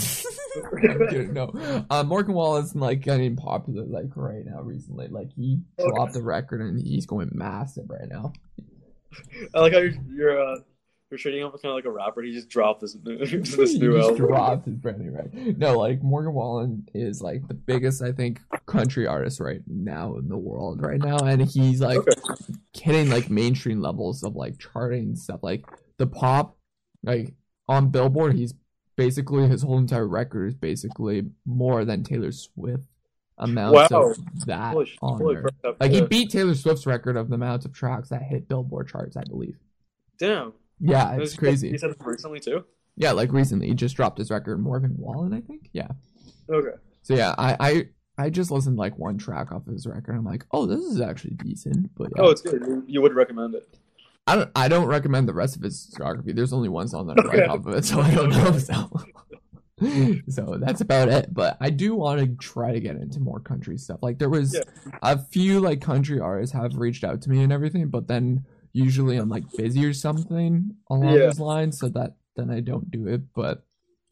I'm 0.82 1.08
kidding. 1.08 1.32
No, 1.32 1.52
uh, 1.90 2.02
Morgan 2.04 2.34
Wallen's 2.34 2.74
like 2.74 3.00
getting 3.00 3.36
popular 3.36 3.84
like 3.84 4.16
right 4.16 4.44
now 4.44 4.60
recently. 4.62 5.08
Like 5.08 5.30
he 5.32 5.60
Okay. 5.78 5.90
dropped 5.90 6.14
the 6.14 6.22
record 6.22 6.60
and 6.60 6.80
he's 6.80 7.06
going 7.06 7.30
massive 7.32 7.88
right 7.88 8.08
now. 8.08 8.32
I 9.54 9.60
like 9.60 9.72
how 9.72 9.78
you're 9.78 9.94
you're, 10.12 10.42
uh, 10.42 10.56
you're 11.10 11.18
treating 11.18 11.42
him 11.42 11.50
kind 11.50 11.66
of 11.66 11.74
like 11.74 11.84
a 11.84 11.90
rapper. 11.90 12.22
He 12.22 12.32
just 12.32 12.48
dropped 12.48 12.80
this 12.80 12.96
new, 13.04 13.18
this 13.26 13.72
he 13.72 13.78
new 13.78 13.92
just 13.96 14.08
album. 14.10 14.26
dropped 14.26 14.64
his 14.66 14.74
brand 14.76 14.98
new 15.00 15.12
record. 15.12 15.58
No, 15.58 15.78
like 15.78 16.02
Morgan 16.02 16.32
Wallen 16.34 16.88
is 16.94 17.20
like 17.22 17.46
the 17.46 17.54
biggest 17.54 18.02
I 18.02 18.10
think 18.12 18.40
country 18.66 19.06
artist 19.06 19.38
right 19.40 19.60
now 19.68 20.16
in 20.16 20.28
the 20.28 20.36
world 20.38 20.82
right 20.82 21.00
now, 21.00 21.22
and 21.24 21.42
he's 21.42 21.80
like 21.80 21.98
Okay. 21.98 22.12
hitting 22.72 23.10
like 23.10 23.30
mainstream 23.30 23.80
levels 23.80 24.24
of 24.24 24.34
like 24.34 24.58
charting 24.58 25.02
and 25.04 25.18
stuff. 25.18 25.40
Like 25.42 25.64
the 25.98 26.06
pop, 26.08 26.56
like 27.04 27.34
on 27.68 27.90
Billboard, 27.90 28.34
he's 28.34 28.54
basically 28.96 29.46
his 29.48 29.62
whole 29.62 29.78
entire 29.78 30.06
record 30.06 30.48
is 30.48 30.54
basically 30.54 31.22
more 31.46 31.84
than 31.84 32.02
Taylor 32.04 32.32
Swift 32.32 32.84
amounts 33.38 33.90
Wow. 33.90 34.10
of 34.10 34.16
that 34.46 34.72
Holy, 34.72 34.90
on 35.02 35.18
holy 35.18 35.36
crap! 35.36 35.80
Like 35.80 35.90
he 35.90 36.02
beat 36.02 36.30
Taylor 36.30 36.54
Swift's 36.54 36.86
record 36.86 37.16
of 37.16 37.28
the 37.28 37.34
amount 37.34 37.64
of 37.64 37.72
tracks 37.72 38.08
that 38.10 38.22
hit 38.22 38.48
Billboard 38.48 38.88
charts, 38.88 39.16
I 39.16 39.24
believe. 39.24 39.56
Damn, 40.18 40.52
Yeah, 40.78 41.16
it's 41.16 41.34
crazy. 41.36 41.70
He 41.70 41.78
said 41.78 41.90
it 41.90 41.96
recently 42.00 42.40
too. 42.40 42.64
Yeah, 42.96 43.10
like 43.12 43.32
recently, 43.32 43.66
he 43.68 43.74
just 43.74 43.96
dropped 43.96 44.18
his 44.18 44.30
record, 44.30 44.58
Morgan 44.60 44.94
Wallen, 44.96 45.32
I 45.34 45.40
think. 45.40 45.68
Yeah. 45.72 45.88
Okay. 46.48 46.76
So 47.02 47.14
yeah, 47.14 47.34
I 47.36 47.56
I 47.58 47.88
I 48.16 48.30
just 48.30 48.52
listened 48.52 48.76
to, 48.76 48.80
like 48.80 48.96
one 48.96 49.18
track 49.18 49.50
off 49.50 49.66
his 49.66 49.84
record. 49.88 50.14
I'm 50.14 50.24
like, 50.24 50.44
oh, 50.52 50.66
this 50.66 50.78
is 50.84 51.00
actually 51.00 51.34
decent. 51.34 51.90
But 51.96 52.04
oh, 52.04 52.10
yeah, 52.16 52.22
Oh, 52.22 52.30
it's 52.30 52.40
good. 52.42 52.84
You 52.86 53.02
would 53.02 53.14
recommend 53.14 53.56
it. 53.56 53.76
I 54.26 54.36
don't 54.36 54.50
I 54.56 54.68
don't 54.68 54.86
recommend 54.86 55.28
the 55.28 55.34
rest 55.34 55.56
of 55.56 55.62
his 55.62 55.86
discography. 55.94 56.34
There's 56.34 56.52
only 56.52 56.68
one 56.68 56.88
song 56.88 57.06
that 57.08 57.18
I 57.18 57.28
Okay. 57.28 57.44
off 57.44 57.66
of 57.66 57.74
it, 57.74 57.84
so 57.84 58.00
I 58.00 58.14
don't 58.14 58.30
know. 58.30 58.58
So. 58.58 58.90
so 60.28 60.56
that's 60.60 60.80
about 60.80 61.08
it. 61.08 61.34
But 61.34 61.56
I 61.60 61.70
do 61.70 61.94
want 61.96 62.20
to 62.20 62.26
try 62.36 62.72
to 62.72 62.80
get 62.80 62.96
into 62.96 63.20
more 63.20 63.40
country 63.40 63.76
stuff. 63.76 63.98
Like 64.02 64.18
there 64.18 64.30
was 64.30 64.54
Yeah. 64.54 64.92
a 65.02 65.18
few 65.18 65.60
like 65.60 65.80
country 65.80 66.20
artists 66.20 66.54
have 66.54 66.76
reached 66.76 67.02
out 67.04 67.20
to 67.22 67.30
me 67.30 67.42
and 67.42 67.52
everything, 67.52 67.88
but 67.88 68.06
then 68.06 68.44
usually 68.72 69.16
I'm 69.16 69.28
like 69.28 69.44
busy 69.56 69.84
or 69.84 69.92
something 69.92 70.76
along 70.88 71.14
Yeah. 71.14 71.26
those 71.26 71.40
lines, 71.40 71.78
so 71.78 71.88
that 71.90 72.14
then 72.36 72.50
I 72.50 72.60
don't 72.60 72.90
do 72.90 73.08
it. 73.08 73.22
But 73.34 73.64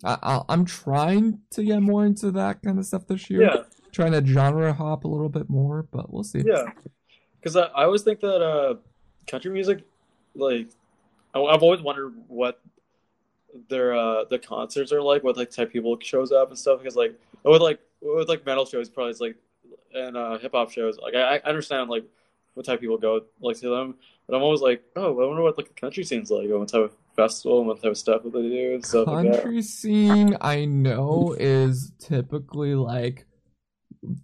I, 0.04 0.42
I'm 0.48 0.64
trying 0.64 1.38
to 1.52 1.62
get 1.62 1.80
more 1.80 2.04
into 2.04 2.32
that 2.32 2.60
kind 2.62 2.78
of 2.80 2.84
stuff 2.84 3.06
this 3.06 3.30
year. 3.30 3.42
Yeah, 3.42 3.56
Trying 3.92 4.12
to 4.12 4.26
genre 4.26 4.72
hop 4.72 5.04
a 5.04 5.08
little 5.08 5.28
bit 5.28 5.48
more, 5.48 5.86
but 5.92 6.12
we'll 6.12 6.24
see. 6.24 6.42
yeah. 6.44 6.64
Because 7.38 7.56
I, 7.56 7.66
I 7.66 7.84
always 7.84 8.02
think 8.02 8.18
that 8.20 8.42
uh, 8.42 8.74
country 9.28 9.52
music, 9.52 9.84
like, 10.34 10.68
I've 11.34 11.62
always 11.62 11.80
wondered 11.80 12.14
what 12.28 12.60
their 13.68 13.94
uh 13.94 14.24
the 14.24 14.38
concerts 14.38 14.92
are 14.92 15.02
like, 15.02 15.22
what 15.22 15.36
like 15.36 15.50
type 15.50 15.72
people 15.72 15.98
shows 16.00 16.32
up 16.32 16.48
and 16.48 16.58
stuff. 16.58 16.78
Because 16.78 16.96
like 16.96 17.18
with 17.44 17.62
like 17.62 17.80
with 18.00 18.28
like 18.28 18.44
metal 18.46 18.64
shows, 18.64 18.88
probably 18.88 19.14
like 19.20 19.36
and 19.94 20.16
uh, 20.16 20.38
hip 20.38 20.52
hop 20.52 20.70
shows. 20.70 20.98
Like 20.98 21.14
I, 21.14 21.36
I 21.36 21.40
understand 21.40 21.90
like 21.90 22.04
what 22.54 22.66
type 22.66 22.76
of 22.76 22.80
people 22.80 22.98
go 22.98 23.22
like 23.40 23.58
to 23.60 23.68
them, 23.68 23.94
but 24.26 24.36
I'm 24.36 24.42
always 24.42 24.60
like, 24.60 24.82
oh, 24.96 25.08
I 25.08 25.26
wonder 25.26 25.42
what 25.42 25.56
like 25.56 25.68
the 25.68 25.80
country 25.80 26.04
scene's 26.04 26.30
like, 26.30 26.48
what 26.48 26.68
type 26.68 26.82
of 26.82 26.92
festival 27.16 27.58
and 27.58 27.68
what 27.68 27.82
type 27.82 27.92
of 27.92 27.98
stuff 27.98 28.22
that 28.22 28.32
they 28.32 28.42
do 28.42 28.74
and 28.74 28.84
stuff 28.84 29.06
like 29.06 29.32
country 29.32 29.62
scene 29.62 30.36
I 30.40 30.64
know 30.64 31.36
is 31.38 31.92
typically 31.98 32.74
like 32.74 33.26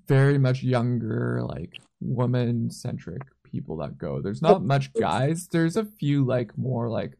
very 0.06 0.38
much 0.38 0.62
younger, 0.62 1.42
like 1.44 1.80
woman 2.00 2.70
centric 2.70 3.22
people 3.50 3.76
that 3.78 3.98
go. 3.98 4.20
There's 4.20 4.42
not 4.42 4.62
much 4.62 4.92
guys. 4.94 5.48
There's 5.48 5.76
a 5.76 5.84
few 5.84 6.24
like 6.24 6.56
more 6.58 6.88
like 6.88 7.14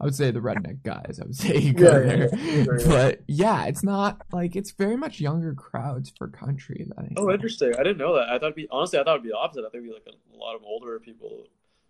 I 0.00 0.04
would 0.04 0.14
say 0.14 0.30
the 0.30 0.38
redneck 0.40 0.82
guys. 0.84 1.18
I 1.20 1.26
would 1.26 1.34
say 1.36 1.58
you 1.58 1.72
go 1.74 1.84
Yeah, 1.90 1.98
yeah, 1.98 2.26
there, 2.26 2.38
yeah. 2.38 2.64
Yeah. 2.64 2.86
but 2.86 3.20
yeah, 3.26 3.64
it's 3.66 3.82
not 3.82 4.22
like 4.32 4.54
it's 4.56 4.70
very 4.70 4.96
much 4.96 5.20
younger 5.20 5.54
crowds 5.54 6.12
for 6.16 6.28
country. 6.28 6.86
That 6.88 6.98
I 6.98 7.08
Oh, 7.16 7.24
know. 7.24 7.32
interesting. 7.32 7.72
I 7.74 7.82
didn't 7.82 7.98
know 7.98 8.14
that. 8.14 8.28
I 8.28 8.34
thought 8.38 8.44
it'd 8.44 8.54
be 8.54 8.68
honestly, 8.70 8.98
I 8.98 9.02
thought 9.04 9.14
it'd 9.14 9.24
be 9.24 9.30
the 9.30 9.36
opposite. 9.36 9.60
I 9.66 9.70
think 9.70 9.84
it'd 9.84 9.88
be 9.88 9.94
like 9.94 10.06
a, 10.06 10.36
lot 10.38 10.54
of 10.54 10.62
older 10.62 11.00
people, 11.00 11.44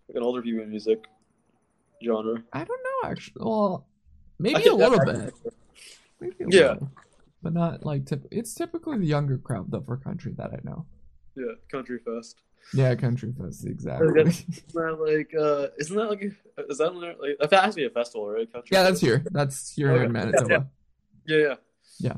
like 0.07 0.15
an 0.17 0.23
older 0.23 0.41
people 0.41 0.65
music 0.65 1.05
genre. 2.03 2.41
I 2.53 2.63
don't 2.63 2.81
know 2.83 3.09
actually. 3.11 3.43
Well, 3.45 3.85
maybe 4.39 4.65
a 4.65 4.73
little 4.73 5.05
bit. 5.05 5.33
Maybe 6.19 6.35
a 6.45 6.47
Yeah. 6.49 6.71
little. 6.73 6.91
But 7.43 7.53
not 7.53 7.85
like 7.85 8.05
typ- 8.05 8.27
it's 8.31 8.53
typically 8.53 8.97
the 8.97 9.05
younger 9.05 9.37
crowd 9.37 9.69
though 9.71 9.81
for 9.81 9.97
country 9.97 10.33
that 10.37 10.51
I 10.51 10.59
know. 10.63 10.85
Yeah, 11.35 11.53
Country 11.71 11.99
Fest. 12.03 12.41
Yeah, 12.73 12.93
country 12.95 13.33
fest 13.37 13.65
exactly. 13.65 14.07
Okay. 14.09 14.29
Isn't 14.29 14.73
that 14.73 14.99
like? 14.99 15.33
Uh, 15.37 15.67
isn't 15.79 15.95
that 15.95 16.09
like? 16.09 16.23
Is 16.69 16.77
that 16.77 16.93
like? 16.95 17.49
That 17.49 17.63
has 17.63 17.75
to 17.75 17.81
be 17.81 17.85
a 17.87 17.89
festival, 17.89 18.29
right? 18.29 18.51
Country 18.51 18.69
yeah, 18.71 18.83
that's 18.83 18.99
Fest. 18.99 19.05
here. 19.05 19.23
That's 19.31 19.71
here 19.71 20.03
in 20.03 20.11
Manitoba. 20.11 20.67
Yeah, 21.25 21.37
yeah. 21.37 21.55
Yeah. 21.99 22.13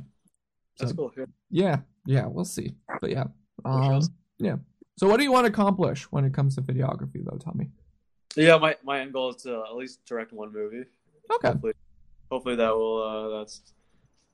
That's 0.79 0.91
So- 0.91 0.97
cool. 0.97 1.11
Yeah. 1.17 1.25
Yeah, 1.49 1.77
yeah, 2.05 2.25
we'll 2.27 2.45
see. 2.45 2.75
But 3.01 3.11
yeah, 3.11 3.25
um, 3.65 4.01
yeah. 4.39 4.55
So 4.97 5.07
what 5.07 5.17
do 5.17 5.23
you 5.23 5.31
want 5.31 5.45
to 5.45 5.51
accomplish 5.51 6.03
when 6.11 6.25
it 6.25 6.33
comes 6.33 6.55
to 6.55 6.61
videography, 6.61 7.23
though? 7.23 7.37
Tell 7.37 7.53
me. 7.53 7.69
Yeah, 8.35 8.57
my, 8.57 8.75
my 8.83 8.99
end 9.01 9.13
goal 9.13 9.31
is 9.31 9.41
to 9.43 9.63
at 9.67 9.75
least 9.75 10.05
direct 10.05 10.31
one 10.31 10.53
movie. 10.53 10.85
Okay. 11.33 11.47
Hopefully, 11.49 11.73
hopefully 12.29 12.55
that 12.55 12.73
will 12.73 13.03
uh, 13.03 13.39
that's 13.39 13.61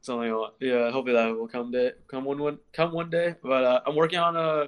something. 0.02 0.30
I'll, 0.30 0.54
yeah, 0.60 0.92
hopefully 0.92 1.14
that 1.16 1.36
will 1.36 1.48
come 1.48 1.72
day 1.72 1.92
come 2.08 2.24
one 2.26 2.40
one 2.40 2.60
come 2.74 2.92
one 2.92 3.10
day. 3.10 3.36
But 3.42 3.64
uh, 3.64 3.82
I'm 3.86 3.96
working 3.96 4.20
on 4.20 4.36
a 4.36 4.68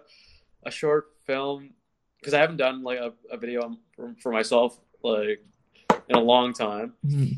a 0.63 0.71
short 0.71 1.11
film 1.25 1.71
because 2.19 2.33
I 2.33 2.39
haven't 2.39 2.57
done 2.57 2.83
like 2.83 2.99
a, 2.99 3.13
a 3.31 3.37
video 3.37 3.77
for, 3.95 4.13
for 4.21 4.31
myself 4.31 4.77
like 5.03 5.43
in 6.09 6.15
a 6.15 6.19
long 6.21 6.53
time. 6.53 6.93
Mhm. 7.05 7.37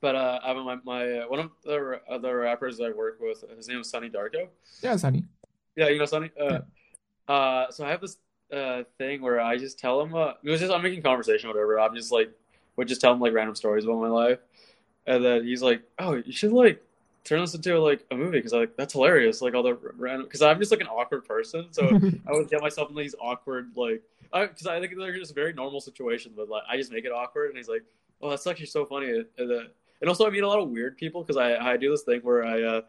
But 0.00 0.16
uh, 0.16 0.40
I 0.44 0.48
have 0.48 0.56
my, 0.58 0.76
my 0.84 1.18
uh, 1.20 1.28
one 1.28 1.40
of 1.40 1.50
the 1.64 2.00
other 2.10 2.36
rappers 2.38 2.80
I 2.80 2.90
work 2.90 3.18
with. 3.20 3.42
His 3.56 3.68
name 3.68 3.80
is 3.80 3.88
Sunny 3.88 4.10
Darko. 4.10 4.48
Yeah, 4.82 4.96
Sunny. 4.96 5.24
Yeah, 5.76 5.88
you 5.88 5.98
know 5.98 6.04
Sunny. 6.04 6.30
Uh, 6.38 6.58
uh, 7.30 7.70
so 7.70 7.84
I 7.86 7.90
have 7.90 8.00
this 8.00 8.18
uh 8.52 8.82
thing 8.98 9.22
where 9.22 9.40
I 9.40 9.56
just 9.56 9.78
tell 9.78 10.00
him. 10.02 10.14
Uh, 10.14 10.32
it 10.42 10.50
was 10.50 10.60
just 10.60 10.72
I'm 10.72 10.82
making 10.82 11.02
conversation, 11.02 11.48
whatever. 11.48 11.80
I'm 11.80 11.94
just 11.94 12.12
like 12.12 12.30
would 12.76 12.88
just 12.88 13.00
tell 13.00 13.12
him 13.12 13.20
like 13.20 13.32
random 13.32 13.54
stories 13.54 13.84
about 13.84 14.00
my 14.00 14.08
life, 14.08 14.40
and 15.06 15.24
then 15.24 15.44
he's 15.44 15.62
like, 15.62 15.82
"Oh, 15.98 16.14
you 16.14 16.32
should 16.32 16.52
like 16.52 16.82
this 17.24 17.54
into 17.54 17.78
like 17.80 18.04
a 18.10 18.16
movie 18.16 18.38
because 18.38 18.52
like 18.52 18.76
that's 18.76 18.92
hilarious." 18.92 19.42
Like 19.42 19.54
all 19.54 19.62
the 19.62 19.74
random 19.96 20.26
because 20.26 20.42
I'm 20.42 20.58
just 20.58 20.70
like 20.70 20.80
an 20.80 20.86
awkward 20.88 21.24
person, 21.24 21.66
so 21.70 21.84
I 22.26 22.32
would 22.32 22.48
get 22.48 22.60
myself 22.60 22.90
in 22.90 22.96
these 22.96 23.14
awkward 23.20 23.72
like 23.76 24.02
because 24.32 24.66
I, 24.66 24.80
think 24.80 24.96
they're 24.96 25.16
just 25.16 25.34
very 25.34 25.52
normal 25.52 25.80
situations, 25.80 26.34
but 26.36 26.48
like 26.48 26.62
I 26.68 26.76
just 26.76 26.92
make 26.92 27.04
it 27.04 27.12
awkward, 27.12 27.48
and 27.48 27.56
he's 27.56 27.68
like, 27.68 27.82
"Oh, 28.20 28.30
that's 28.30 28.46
actually 28.46 28.66
so 28.66 28.84
funny." 28.84 29.10
And, 29.10 29.50
then, 29.50 29.68
and 30.00 30.08
also 30.08 30.26
I 30.26 30.30
meet 30.30 30.42
a 30.42 30.48
lot 30.48 30.58
of 30.58 30.68
weird 30.68 30.96
people 30.96 31.22
because 31.22 31.36
I 31.36 31.56
I 31.56 31.76
do 31.76 31.90
this 31.90 32.02
thing 32.02 32.20
where 32.20 32.44
I 32.44 32.62
uh 32.62 32.80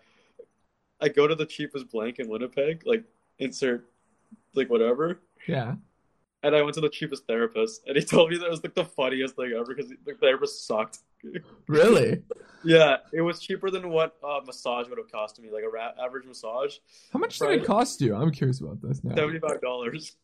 I 1.01 1.09
go 1.09 1.27
to 1.27 1.35
the 1.35 1.45
cheapest 1.45 1.89
blank 1.89 2.19
in 2.19 2.27
Winnipeg, 2.27 2.83
like 2.85 3.03
insert 3.39 3.89
like 4.55 4.69
whatever, 4.69 5.19
yeah. 5.47 5.75
And 6.45 6.55
I 6.55 6.61
went 6.61 6.75
to 6.75 6.81
the 6.81 6.89
cheapest 6.89 7.25
therapist, 7.25 7.81
and 7.87 7.97
he 7.97 8.03
told 8.03 8.29
me 8.29 8.37
that 8.37 8.45
it 8.45 8.51
was 8.51 8.63
like 8.63 8.75
the 8.75 8.85
funniest 8.85 9.35
thing 9.35 9.51
ever 9.53 9.73
because 9.73 9.89
the 9.89 10.13
therapist 10.13 10.65
sucked. 10.67 10.99
Really? 11.67 12.21
Yeah, 12.67 12.97
it 13.13 13.21
was 13.21 13.39
cheaper 13.39 13.69
than 13.69 13.89
what 13.89 14.15
uh, 14.23 14.39
massage 14.43 14.89
would 14.89 14.97
have 14.97 15.11
cost 15.11 15.39
me, 15.39 15.51
like 15.51 15.63
a 15.63 15.69
ra- 15.69 15.91
average 16.03 16.25
massage, 16.25 16.77
How 17.13 17.19
much 17.19 17.37
did 17.37 17.51
it 17.51 17.63
cost 17.63 18.01
you? 18.01 18.15
I'm 18.15 18.31
curious 18.31 18.59
about 18.59 18.81
this 18.81 19.03
now. 19.03 19.13
seventy 19.13 19.37
five 19.37 19.61
dollars. 19.61 20.15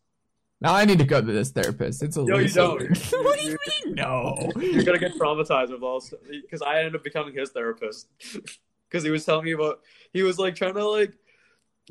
Now 0.60 0.74
I 0.74 0.84
need 0.84 0.98
to 0.98 1.04
go 1.04 1.20
to 1.20 1.32
this 1.32 1.50
therapist. 1.52 2.02
It's 2.02 2.16
a 2.16 2.24
No, 2.24 2.38
you 2.38 2.48
don't. 2.48 2.80
what 3.12 3.38
do 3.38 3.44
you 3.44 3.56
mean? 3.84 3.94
No. 3.94 4.50
You're 4.60 4.82
gonna 4.82 4.98
get 4.98 5.14
traumatized 5.14 5.70
with 5.70 5.84
all 5.84 6.02
because 6.30 6.62
I 6.62 6.78
ended 6.78 6.96
up 6.96 7.04
becoming 7.04 7.32
his 7.32 7.50
therapist 7.50 8.08
because 8.88 9.04
he 9.04 9.10
was 9.10 9.24
telling 9.24 9.44
me 9.44 9.52
about 9.52 9.80
he 10.12 10.24
was 10.24 10.36
like 10.40 10.56
trying 10.56 10.74
to 10.74 10.84
like 10.84 11.12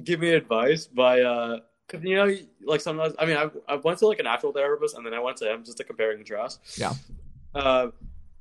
give 0.04 0.20
me 0.20 0.32
advice 0.32 0.86
by 0.86 1.22
uh 1.22 1.60
because 1.92 2.06
you 2.06 2.16
know 2.16 2.34
like 2.64 2.82
sometimes 2.82 3.14
I 3.20 3.26
mean 3.26 3.38
I 3.38 3.50
I 3.68 3.76
went 3.76 4.00
to 4.00 4.08
like 4.08 4.20
an 4.20 4.28
actual 4.28 4.52
therapist 4.52 4.96
and 4.96 5.06
then 5.06 5.14
I 5.14 5.20
went 5.20 5.38
to 5.38 5.52
him 5.52 5.64
just 5.64 5.78
to 5.78 5.84
compare 5.84 6.12
and 6.12 6.20
contrast. 6.20 6.60
Yeah. 6.78 6.94
Uh, 7.54 7.88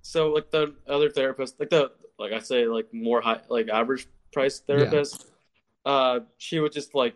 so 0.03 0.29
like 0.29 0.51
the 0.51 0.75
other 0.87 1.11
therapist, 1.11 1.59
like 1.59 1.71
the 1.71 1.93
like 2.19 2.33
I 2.33 2.39
say 2.39 2.67
like 2.67 2.93
more 2.93 3.21
high 3.21 3.41
like 3.49 3.69
average 3.69 4.07
price 4.33 4.61
therapist, 4.61 5.27
uh, 5.85 6.21
she 6.39 6.61
would 6.61 6.73
just 6.73 6.95
like 6.95 7.15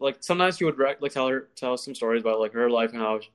like 0.00 0.16
sometimes 0.20 0.58
she 0.58 0.64
would 0.64 0.78
rec- 0.78 1.00
like 1.00 1.12
tell 1.12 1.28
her 1.28 1.48
tell 1.56 1.72
us 1.72 1.84
some 1.84 1.94
stories 1.94 2.22
about 2.22 2.40
like 2.40 2.52
her 2.52 2.68
life 2.68 2.90
and 2.92 3.00
how 3.00 3.20
she, 3.20 3.30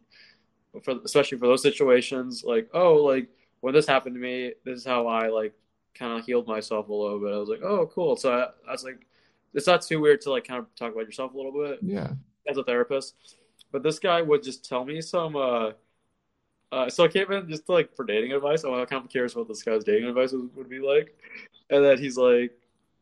for 0.84 0.96
especially 1.04 1.38
for 1.38 1.48
those 1.48 1.62
situations 1.62 2.44
like 2.44 2.70
oh 2.74 2.96
like 2.96 3.30
when 3.62 3.74
this 3.74 3.88
happened 3.88 4.14
to 4.14 4.20
me 4.20 4.52
this 4.66 4.80
is 4.80 4.86
how 4.86 5.08
I 5.08 5.30
like 5.30 5.54
kind 5.96 6.20
of 6.20 6.26
healed 6.26 6.48
myself 6.48 6.90
a 6.90 6.94
little 6.94 7.20
bit. 7.20 7.34
I 7.34 7.38
was 7.38 7.50
like 7.50 7.64
oh 7.64 7.90
cool. 7.94 8.16
So 8.18 8.34
I, 8.34 8.70
I 8.70 8.72
was 8.72 8.84
like 8.84 9.06
it's 9.54 9.68
not 9.68 9.82
too 9.82 10.00
weird 10.00 10.22
to 10.22 10.32
like 10.32 10.46
kind 10.48 10.60
of 10.60 10.74
talk 10.76 10.92
about 10.94 11.06
yourself 11.06 11.34
a 11.34 11.38
little 11.38 11.52
bit 11.52 11.80
Yeah. 11.82 12.12
as 12.48 12.58
a 12.58 12.64
therapist. 12.64 13.16
But 13.72 13.84
this 13.84 14.00
guy 14.00 14.22
would 14.22 14.44
just 14.44 14.68
tell 14.68 14.86
me 14.86 15.02
some. 15.02 15.36
Uh, 15.36 15.72
uh, 16.72 16.90
so 16.90 17.04
I 17.04 17.08
came 17.08 17.32
in 17.32 17.48
just 17.48 17.70
like 17.70 17.96
for 17.96 18.04
dating 18.06 18.34
advice. 18.34 18.64
I'm 18.64 18.72
kind 18.86 19.04
of 19.04 19.10
curious 19.10 19.36
what 19.36 19.48
this 19.48 19.62
guy's 19.64 19.84
dating 19.84 20.10
advice 20.10 20.32
would, 20.32 20.56
would 20.56 20.70
be 20.70 20.80
like. 20.80 21.16
And 21.70 21.84
then 21.84 21.98
he's 21.98 22.18
like, 22.18 22.52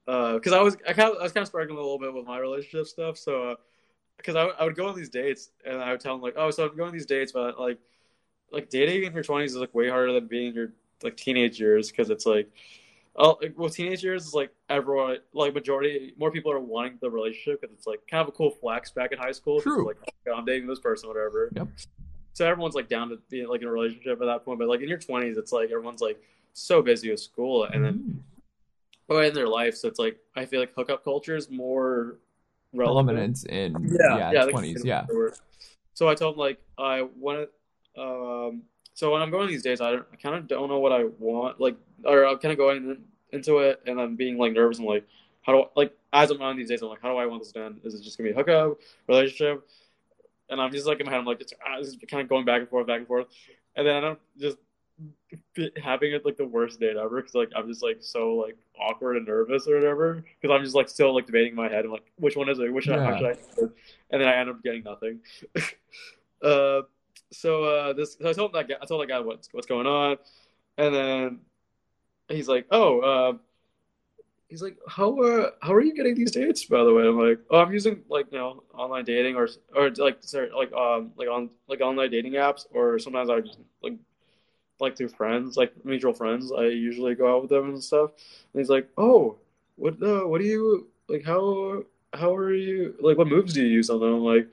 because 0.06 0.52
I 0.54 0.62
was 0.62 0.76
I 0.88 0.94
kind 0.94 1.12
of 1.12 1.18
I 1.20 1.24
was 1.24 1.32
kind 1.32 1.42
of 1.44 1.48
struggling 1.48 1.78
a 1.78 1.82
little 1.82 2.00
bit 2.00 2.14
with 2.14 2.26
my 2.26 2.38
relationship 2.38 2.88
stuff. 2.88 3.18
So 3.18 3.56
because 4.18 4.36
I, 4.36 4.44
I 4.46 4.66
would 4.66 4.76
go 4.76 4.88
on 4.88 4.96
these 4.96 5.10
dates 5.10 5.52
and 5.66 5.82
I 5.82 5.92
would 5.92 6.00
tell 6.02 6.16
him 6.16 6.22
like, 6.22 6.36
oh, 6.38 6.52
so 6.52 6.66
I'm 6.68 6.76
going 6.76 6.88
on 6.90 6.94
these 6.94 7.06
dates, 7.06 7.32
but 7.32 7.60
like 7.60 7.80
like 8.52 8.70
dating 8.70 9.04
in 9.06 9.14
your 9.14 9.24
20s 9.24 9.46
is 9.46 9.56
like 9.56 9.74
way 9.74 9.90
harder 9.90 10.12
than 10.14 10.28
being 10.28 10.50
in 10.50 10.54
your 10.56 10.74
like 11.04 11.16
teenage 11.18 11.60
years 11.60 11.90
because 11.92 12.10
it's 12.10 12.26
like. 12.26 12.50
Oh, 13.18 13.38
like, 13.42 13.54
well, 13.58 13.70
teenage 13.70 14.04
years 14.04 14.26
is 14.26 14.34
like 14.34 14.52
everyone, 14.70 15.18
like 15.34 15.54
majority, 15.54 16.14
more 16.18 16.32
people 16.32 16.52
are 16.52 16.60
wanting 16.62 16.98
the 17.02 17.10
relationship 17.10 17.60
because 17.62 17.76
it's 17.76 17.86
like 17.86 18.00
kind 18.10 18.22
of 18.22 18.30
a 18.30 18.32
cool 18.32 18.52
flex 18.52 18.92
back 18.92 19.12
in 19.12 19.18
high 19.18 19.34
school. 19.34 19.62
True. 19.62 19.86
Like, 19.86 19.98
oh, 20.30 20.34
I'm 20.34 20.46
dating 20.46 20.68
this 20.68 20.80
person, 20.80 21.10
whatever. 21.10 21.52
Yep. 21.54 21.68
So 22.34 22.48
everyone's 22.48 22.76
like 22.76 22.88
down 22.88 23.10
to 23.10 23.18
be 23.30 23.46
like 23.46 23.62
in 23.62 23.68
a 23.68 23.72
relationship 23.72 24.22
at 24.22 24.26
that 24.26 24.46
point. 24.46 24.60
But 24.60 24.70
like 24.70 24.80
in 24.82 24.88
your 24.88 24.98
20s, 24.98 25.38
it's 25.38 25.52
like 25.52 25.72
everyone's 25.72 26.00
like 26.02 26.22
so 26.54 26.82
busy 26.82 27.12
with 27.12 27.20
school 27.20 27.66
and 27.66 27.84
then 27.84 27.94
Mhm. 27.94 28.20
or 29.10 29.24
in 29.26 29.34
their 29.34 29.48
life. 29.48 29.76
So 29.76 29.90
it's 29.90 30.00
like 30.00 30.18
I 30.36 30.46
feel 30.46 30.62
like 30.62 30.74
hookup 30.74 31.04
culture 31.04 31.36
is 31.36 31.50
more 31.50 32.18
relevant. 32.74 33.44
In 33.50 33.76
Yeah, 33.92 34.18
yeah, 34.18 34.32
yeah, 34.32 34.46
20s. 34.46 34.86
Yeah. 34.86 35.06
So 35.94 36.08
I 36.08 36.16
told 36.16 36.36
him 36.36 36.40
like 36.40 36.62
I 36.78 37.02
want 37.02 37.50
to. 37.98 38.02
Um, 38.02 38.64
so 38.94 39.12
when 39.12 39.22
I'm 39.22 39.32
going 39.32 39.48
these 39.48 39.64
days, 39.64 39.82
I, 39.82 39.92
don't- 39.92 40.08
I 40.12 40.16
kind 40.18 40.36
of 40.36 40.48
don't 40.48 40.70
know 40.70 40.80
what 40.80 40.92
I 40.92 41.06
want. 41.20 41.60
Like, 41.60 41.78
or 42.06 42.26
I'm 42.26 42.38
kind 42.38 42.52
of 42.52 42.58
going 42.58 42.98
into 43.32 43.60
it, 43.60 43.82
and 43.86 44.00
I'm 44.00 44.16
being 44.16 44.38
like 44.38 44.54
nervous 44.54 44.80
and 44.80 44.88
like, 44.88 45.06
how 45.44 45.54
do 45.54 45.60
I, 45.62 45.66
like 45.76 45.98
as 46.14 46.30
I'm 46.30 46.42
on 46.42 46.58
these 46.58 46.70
days, 46.70 46.82
I'm 46.82 46.90
like, 46.90 47.02
how 47.02 47.10
do 47.12 47.18
I 47.18 47.26
want 47.26 47.42
this 47.42 47.52
to 47.54 47.64
end? 47.64 47.82
Is 47.84 47.94
it 47.96 48.02
just 48.04 48.18
gonna 48.18 48.30
be 48.30 48.34
a 48.34 48.38
hookup 48.38 48.78
relationship? 49.08 49.68
And 50.50 50.62
I'm 50.62 50.72
just 50.72 50.86
like 50.86 51.00
in 51.00 51.06
my 51.06 51.12
head, 51.14 51.20
I'm 51.20 51.26
like, 51.26 51.40
it's, 51.42 51.54
ah, 51.66 51.80
this 51.80 51.96
kind 52.10 52.22
of 52.22 52.28
going 52.30 52.44
back 52.46 52.60
and 52.60 52.70
forth, 52.70 52.86
back 52.86 53.00
and 53.00 53.08
forth, 53.08 53.28
and 53.76 53.88
then 53.88 54.04
I'm 54.04 54.18
just 54.38 54.58
having 55.82 56.12
it 56.12 56.26
like 56.26 56.38
the 56.38 56.46
worst 56.46 56.80
date 56.80 56.98
ever 56.98 57.16
because 57.22 57.34
like 57.34 57.50
I'm 57.56 57.68
just 57.68 57.82
like 57.82 57.98
so 58.02 58.34
like 58.36 58.58
awkward 58.80 59.18
and 59.18 59.26
nervous 59.26 59.68
or 59.68 59.76
whatever 59.76 60.24
because 60.40 60.54
I'm 60.54 60.64
just 60.64 60.76
like 60.76 60.90
still 60.90 61.16
like 61.16 61.26
debating 61.26 61.52
in 61.52 61.56
my 61.56 61.70
head. 61.70 61.86
I'm 61.86 61.92
like, 61.92 62.12
which 62.18 62.36
one 62.36 62.50
is 62.50 62.60
it? 62.60 62.72
Which 62.72 62.88
Yeah. 62.88 63.04
how 63.04 63.18
should 63.18 63.26
I? 63.28 63.36
And 64.12 64.22
then 64.22 64.28
I 64.28 64.36
end 64.36 64.50
up 64.50 64.62
getting 64.62 64.84
nothing. 64.84 65.22
uh, 66.44 66.82
so 67.32 67.64
uh, 67.64 67.94
this 67.94 68.18
so 68.20 68.30
I 68.30 68.34
told 68.34 68.54
that 68.54 68.68
guy, 68.68 68.76
I 68.82 68.86
told 68.86 69.02
that 69.02 69.08
guy 69.08 69.20
what's 69.20 69.50
what's 69.52 69.68
going 69.68 69.88
on, 69.88 70.18
and 70.78 70.94
then 70.94 71.40
he's 72.30 72.48
like, 72.48 72.68
oh, 72.72 73.00
uh, 73.00 73.34
he's 74.50 74.62
like, 74.62 74.78
how 74.88 75.18
uh, 75.22 75.52
how 75.62 75.74
are 75.74 75.82
you 75.82 75.96
getting 75.96 76.16
these 76.16 76.32
dates? 76.32 76.66
By 76.66 76.84
the 76.84 76.94
way, 76.94 77.08
I'm 77.08 77.18
like, 77.18 77.40
oh, 77.50 77.60
I'm 77.60 77.72
using 77.72 78.04
like 78.10 78.32
you 78.32 78.38
know 78.38 78.64
online 78.74 79.06
dating 79.06 79.36
or 79.36 79.48
or 79.76 79.90
like 79.92 80.18
sorry 80.22 80.50
like 80.52 80.72
um 80.74 81.12
like 81.16 81.30
on 81.30 81.50
like 81.68 81.82
online 81.82 82.12
dating 82.12 82.34
apps 82.34 82.66
or 82.72 83.00
sometimes 83.00 83.30
I 83.30 83.40
just 83.42 83.60
like 83.82 83.94
like 84.80 84.98
through 84.98 85.10
friends 85.10 85.58
like 85.58 85.74
mutual 85.86 86.14
friends. 86.14 86.52
I 86.52 86.66
usually 86.66 87.16
go 87.16 87.36
out 87.36 87.42
with 87.44 87.52
them 87.52 87.70
and 87.70 87.84
stuff. 87.84 88.12
And 88.54 88.60
he's 88.60 88.70
like, 88.70 88.90
oh, 88.98 89.38
what 89.78 90.02
uh, 90.04 90.28
what 90.28 90.42
do 90.42 90.48
you 90.48 90.88
like? 91.08 91.24
How 91.24 91.84
how 92.14 92.36
are 92.36 92.54
you 92.54 92.96
like? 93.00 93.18
What 93.18 93.28
moves 93.28 93.54
do 93.54 93.62
you 93.62 93.68
use 93.68 93.90
on 93.90 94.00
them? 94.00 94.16
I'm 94.16 94.24
like. 94.24 94.48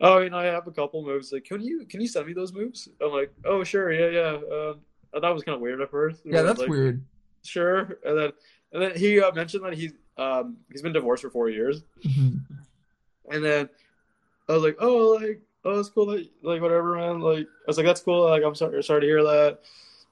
Oh, 0.00 0.18
you 0.18 0.28
know, 0.30 0.38
I 0.38 0.44
have 0.44 0.66
a 0.66 0.72
couple 0.72 1.02
moves. 1.02 1.32
Like, 1.32 1.44
can 1.44 1.60
you 1.60 1.86
can 1.86 2.00
you 2.00 2.08
send 2.08 2.26
me 2.26 2.32
those 2.32 2.52
moves? 2.52 2.88
I'm 3.00 3.12
like, 3.12 3.32
oh, 3.44 3.64
sure, 3.64 3.92
yeah, 3.92 4.08
yeah. 4.08 4.70
Um, 4.70 4.80
thought 5.20 5.34
was 5.34 5.42
kind 5.42 5.54
of 5.54 5.60
weird 5.62 5.80
at 5.80 5.90
first. 5.90 6.20
Yeah, 6.24 6.42
that's 6.42 6.60
like, 6.60 6.68
weird. 6.68 7.02
Sure, 7.42 7.98
and 8.04 8.18
then 8.18 8.32
and 8.72 8.82
then 8.82 8.94
he 8.96 9.20
uh, 9.20 9.32
mentioned 9.32 9.64
that 9.64 9.74
he's 9.74 9.92
um 10.18 10.56
he's 10.70 10.82
been 10.82 10.92
divorced 10.92 11.22
for 11.22 11.30
four 11.30 11.48
years, 11.48 11.82
Mhm. 12.04 12.40
and 13.30 13.44
then 13.44 13.68
I 14.48 14.52
was 14.52 14.62
like, 14.62 14.76
oh, 14.80 15.18
like 15.20 15.40
oh, 15.64 15.76
that's 15.76 15.88
cool, 15.88 16.06
like 16.14 16.28
like 16.42 16.60
whatever, 16.60 16.96
man. 16.96 17.20
Like 17.20 17.46
I 17.46 17.66
was 17.66 17.76
like, 17.76 17.86
that's 17.86 18.00
cool. 18.00 18.28
Like 18.28 18.42
I'm 18.42 18.54
sorry, 18.54 18.82
sorry 18.82 19.02
to 19.02 19.06
hear 19.06 19.22
that. 19.22 19.60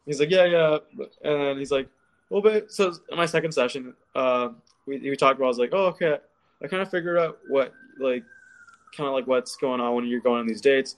He's 0.07 0.21
like, 0.21 0.31
yeah, 0.31 0.45
yeah, 0.45 0.79
and 1.23 1.41
then 1.41 1.59
he's 1.59 1.71
like, 1.73 1.89
well, 2.31 2.43
but 2.43 2.71
so 2.71 2.93
in 3.11 3.17
my 3.17 3.27
second 3.27 3.53
session, 3.53 3.95
uh, 4.15 4.51
we 4.87 4.99
we 4.99 5.17
talked 5.17 5.39
about. 5.39 5.47
I 5.47 5.49
was 5.49 5.59
like, 5.59 5.71
oh, 5.73 5.87
okay, 5.87 6.19
I 6.63 6.69
kind 6.69 6.83
of 6.83 6.91
figured 6.91 7.19
out 7.19 7.39
what 7.49 7.73
like 7.99 8.25
kind 8.97 9.09
of 9.09 9.15
like 9.15 9.27
what's 9.27 9.57
going 9.57 9.81
on 9.81 9.95
when 9.95 10.07
you're 10.07 10.21
going 10.21 10.41
on 10.41 10.47
these 10.47 10.61
dates. 10.61 10.97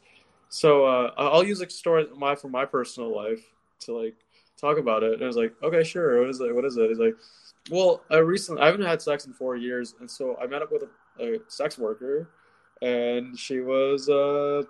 So 0.49 0.87
uh, 0.87 1.13
I'll 1.17 1.45
use 1.45 1.61
like 1.61 1.71
stories 1.71 2.09
my 2.17 2.35
from 2.35 2.53
my 2.53 2.65
personal 2.65 3.15
life 3.15 3.45
to 3.81 3.97
like 3.97 4.15
talk 4.61 4.79
about 4.79 5.03
it. 5.03 5.15
And 5.15 5.23
I 5.23 5.27
was 5.27 5.37
like, 5.37 5.55
okay, 5.63 5.83
sure. 5.83 6.21
What 6.21 6.31
is 6.31 6.41
it? 6.41 6.55
What 6.55 6.65
is 6.65 6.77
it? 6.77 6.89
He's 6.89 6.99
like, 6.99 7.17
well, 7.71 8.03
I 8.11 8.19
recently 8.19 8.63
I 8.63 8.67
haven't 8.67 8.87
had 8.87 9.03
sex 9.03 9.27
in 9.27 9.33
four 9.33 9.57
years, 9.57 9.95
and 10.01 10.11
so 10.11 10.37
I 10.41 10.47
met 10.47 10.63
up 10.63 10.71
with 10.71 10.85
a, 10.85 11.37
a 11.37 11.39
sex 11.49 11.79
worker, 11.79 12.29
and 12.83 13.39
she 13.39 13.61
was 13.61 14.09
uh, 14.09 14.63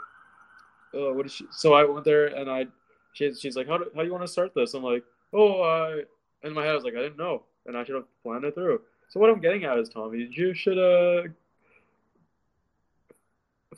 uh 0.95 1.13
what 1.13 1.27
is 1.27 1.33
she? 1.33 1.47
So 1.51 1.75
I 1.75 1.85
went 1.85 2.05
there 2.05 2.27
and 2.27 2.51
I, 2.51 2.67
she, 3.13 3.35
she's 3.35 3.57
like, 3.57 3.69
how 3.69 3.79
do 3.79 3.91
how 3.95 4.01
do 4.01 4.07
you 4.07 4.13
want 4.13 4.25
to 4.25 4.33
start 4.33 4.53
this? 4.55 4.75
I'm 4.75 4.83
like, 4.83 5.05
oh, 5.33 5.63
I 5.63 6.03
in 6.47 6.55
my 6.55 6.63
head 6.63 6.73
I 6.73 6.75
was 6.75 6.85
like, 6.85 6.95
I 6.95 7.03
didn't 7.03 7.19
know, 7.19 7.43
and 7.67 7.77
I 7.77 7.85
should 7.85 7.97
have 7.97 8.05
planned 8.23 8.45
it 8.45 8.55
through. 8.55 8.81
So 9.09 9.21
what 9.21 9.31
I'm 9.31 9.41
getting 9.41 9.65
at 9.65 9.79
is, 9.79 9.89
Tommy, 9.89 10.29
you 10.31 10.55
should 10.55 10.79
uh 10.79 11.29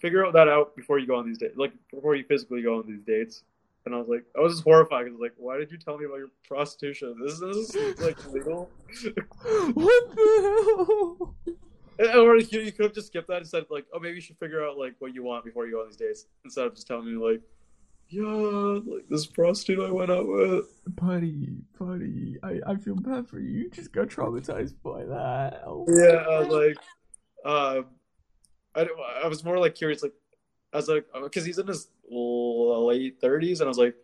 figure 0.01 0.25
out 0.25 0.33
that 0.35 0.49
out 0.49 0.77
before 0.77 0.99
you 0.99 1.07
go 1.07 1.17
on 1.17 1.27
these 1.27 1.39
dates, 1.39 1.57
like 1.57 1.73
before 1.93 2.15
you 2.15 2.25
physically 2.25 2.63
go 2.63 2.79
on 2.79 2.87
these 2.87 3.03
dates, 3.03 3.43
and 3.85 3.95
I 3.95 3.99
was 3.99 4.09
like, 4.09 4.25
I 4.37 4.41
was 4.41 4.55
just 4.55 4.65
horrified. 4.65 5.11
Was 5.11 5.21
like, 5.21 5.35
why 5.37 5.57
did 5.59 5.71
you 5.71 5.79
tell 5.79 5.97
me 5.97 6.05
about 6.05 6.19
your 6.19 6.31
prostitution? 6.47 7.17
This, 7.25 7.41
this 7.41 7.75
is 7.75 8.01
like 8.01 8.23
legal. 8.33 8.71
what 9.75 10.17
the 10.17 11.35
hell? 12.11 12.21
or 12.21 12.37
you, 12.37 12.61
you 12.61 12.73
could 12.73 12.85
have 12.85 12.95
just 12.95 13.09
skipped 13.09 13.29
that 13.29 13.39
and 13.39 13.47
said 13.49 13.65
like, 13.71 13.87
oh, 13.93 13.99
maybe 13.99 14.17
you 14.17 14.21
should 14.21 14.39
figure 14.39 14.65
out 14.65 14.79
like 14.79 14.95
what 14.99 15.15
you 15.15 15.23
want 15.23 15.45
before 15.45 15.67
you 15.67 15.73
go 15.73 15.81
on 15.81 15.87
these 15.89 15.97
dates 15.97 16.27
instead 16.45 16.67
of 16.67 16.75
just 16.75 16.87
telling 16.87 17.07
me 17.07 17.13
like, 17.17 17.41
yeah, 18.11 18.23
like 18.23 19.07
this 19.11 19.27
prostitute 19.27 19.85
I 19.85 19.91
went 19.91 20.11
out 20.11 20.27
with. 20.27 20.67
Buddy, 20.87 21.57
buddy, 21.79 22.37
I, 22.43 22.61
I 22.67 22.77
feel 22.77 22.95
bad 22.95 23.29
for 23.29 23.39
you. 23.39 23.59
You 23.65 23.71
just 23.71 23.93
got 23.93 24.09
traumatized 24.09 24.75
by 24.83 25.05
that. 25.05 25.63
Oh 25.67 25.85
Yeah, 25.89 26.25
I 26.29 26.41
was 26.41 26.49
God. 26.49 26.63
like, 26.65 27.77
um, 27.77 27.87
I, 28.79 29.23
I 29.25 29.27
was 29.29 29.45
more 29.45 29.59
like 29.59 29.75
curious, 29.75 30.03
like, 30.03 30.13
I 30.73 30.77
was 30.77 30.89
like, 30.89 31.07
oh, 31.15 31.23
because 31.25 31.45
he's 31.45 31.59
in 31.59 31.67
his 31.67 31.89
late 32.11 33.21
thirties, 33.21 33.61
and 33.61 33.67
I 33.67 33.71
was 33.71 33.79
like, 33.79 33.95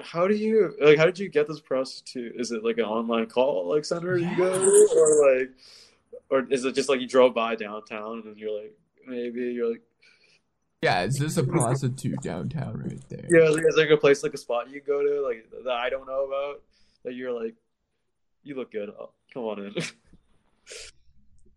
how 0.00 0.28
do 0.28 0.34
you 0.34 0.74
like? 0.80 0.98
How 0.98 1.06
did 1.06 1.18
you 1.18 1.28
get 1.28 1.48
this 1.48 1.60
prostitute? 1.60 2.34
Is 2.36 2.52
it 2.52 2.64
like 2.64 2.78
an 2.78 2.84
online 2.84 3.26
call 3.26 3.68
like 3.68 3.84
center 3.84 4.16
you 4.16 4.36
go, 4.36 4.52
or 4.96 5.38
like, 5.38 5.50
or 6.30 6.46
is 6.52 6.64
it 6.64 6.74
just 6.74 6.88
like 6.88 7.00
you 7.00 7.08
drove 7.08 7.34
by 7.34 7.54
downtown 7.56 8.22
and 8.26 8.36
you're 8.36 8.56
like, 8.60 8.74
maybe 9.06 9.40
you're 9.52 9.70
like, 9.70 9.82
Yeah, 10.82 11.02
is 11.02 11.18
this 11.18 11.36
a 11.36 11.44
prostitute 11.44 12.20
downtown 12.20 12.82
right 12.84 13.08
there? 13.08 13.26
yeah, 13.28 13.48
is 13.48 13.56
there 13.56 13.86
like 13.86 13.90
a 13.90 13.96
place 13.96 14.22
like 14.22 14.34
a 14.34 14.38
spot 14.38 14.70
you 14.70 14.80
go 14.80 15.02
to 15.02 15.26
like 15.26 15.48
that 15.64 15.72
I 15.72 15.90
don't 15.90 16.06
know 16.06 16.26
about 16.26 16.62
that 17.04 17.14
you're 17.14 17.32
like, 17.32 17.54
you 18.44 18.54
look 18.54 18.70
good, 18.72 18.90
oh, 18.90 19.10
come 19.32 19.44
on 19.44 19.58
in. 19.66 19.74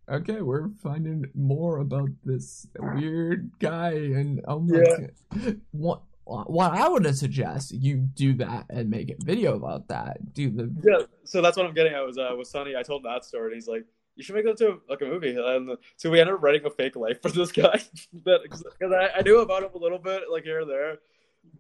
Okay, 0.10 0.42
we're 0.42 0.70
finding 0.82 1.26
more 1.34 1.78
about 1.78 2.10
this 2.26 2.68
weird 2.80 3.52
guy, 3.60 3.92
and 3.92 4.42
oh 4.48 4.60
my 4.60 4.80
Yeah. 4.80 5.08
god, 5.32 5.62
what 5.72 6.02
what 6.26 6.72
I 6.74 6.88
would 6.88 7.06
suggest 7.18 7.72
you 7.72 7.98
do 7.98 8.34
that 8.36 8.66
and 8.70 8.90
make 8.90 9.10
a 9.12 9.16
video 9.24 9.56
about 9.56 9.88
that. 9.90 10.34
Do 10.34 10.50
the 10.50 10.72
Yeah, 10.84 11.06
so 11.24 11.42
that's 11.42 11.58
what 11.58 11.66
I'm 11.66 11.74
getting 11.74 11.94
at. 11.94 12.06
Was 12.06 12.18
uh, 12.18 12.34
with 12.38 12.48
Sonny, 12.48 12.76
I 12.76 12.84
told 12.84 13.06
him 13.06 13.12
that 13.12 13.26
story, 13.26 13.48
and 13.48 13.56
he's 13.56 13.68
like, 13.68 13.86
"You 14.16 14.24
should 14.24 14.36
make 14.36 14.46
that 14.46 14.60
into 14.60 14.82
like 14.90 15.02
a 15.02 15.06
movie." 15.06 15.36
And 15.38 15.78
so 15.98 16.10
we 16.10 16.20
ended 16.20 16.36
up 16.36 16.44
writing 16.44 16.66
a 16.66 16.70
fake 16.70 16.96
life 16.96 17.22
for 17.22 17.30
this 17.30 17.52
guy, 17.52 17.82
that 18.26 18.42
because 18.44 18.64
I, 18.82 19.20
I 19.20 19.22
knew 19.22 19.40
about 19.40 19.64
him 19.64 19.72
a 19.74 19.78
little 19.78 20.00
bit, 20.00 20.24
like 20.32 20.44
here 20.44 20.62
and 20.62 20.70
there, 20.70 20.98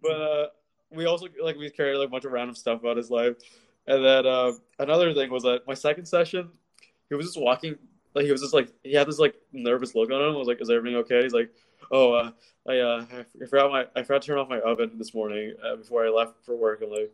but 0.01 0.21
uh, 0.21 0.47
we 0.89 1.05
also 1.05 1.27
like 1.41 1.55
we 1.57 1.69
carried 1.69 1.97
like 1.97 2.07
a 2.07 2.11
bunch 2.11 2.25
of 2.25 2.31
random 2.31 2.55
stuff 2.55 2.79
about 2.79 2.97
his 2.97 3.09
life. 3.09 3.35
And 3.87 4.03
then 4.05 4.27
uh, 4.27 4.51
another 4.79 5.13
thing 5.13 5.31
was 5.31 5.43
that 5.43 5.61
my 5.67 5.73
second 5.73 6.05
session, 6.05 6.49
he 7.09 7.15
was 7.15 7.25
just 7.25 7.39
walking, 7.41 7.75
like 8.13 8.25
he 8.25 8.31
was 8.31 8.41
just 8.41 8.53
like 8.53 8.71
he 8.83 8.93
had 8.93 9.07
this 9.07 9.19
like 9.19 9.35
nervous 9.51 9.95
look 9.95 10.11
on 10.11 10.21
him. 10.21 10.35
I 10.35 10.37
was 10.37 10.47
like, 10.47 10.61
"Is 10.61 10.69
everything 10.69 10.97
okay?" 10.99 11.23
He's 11.23 11.33
like, 11.33 11.51
"Oh, 11.91 12.13
uh, 12.13 12.31
I 12.67 12.79
uh, 12.79 13.05
I 13.41 13.45
forgot 13.45 13.71
my 13.71 13.85
I 13.95 14.03
forgot 14.03 14.21
to 14.23 14.27
turn 14.27 14.37
off 14.37 14.49
my 14.49 14.59
oven 14.59 14.91
this 14.97 15.13
morning 15.13 15.55
uh, 15.63 15.75
before 15.77 16.05
I 16.05 16.09
left 16.09 16.43
for 16.45 16.55
work." 16.55 16.81
I'm 16.83 16.89
like. 16.91 17.11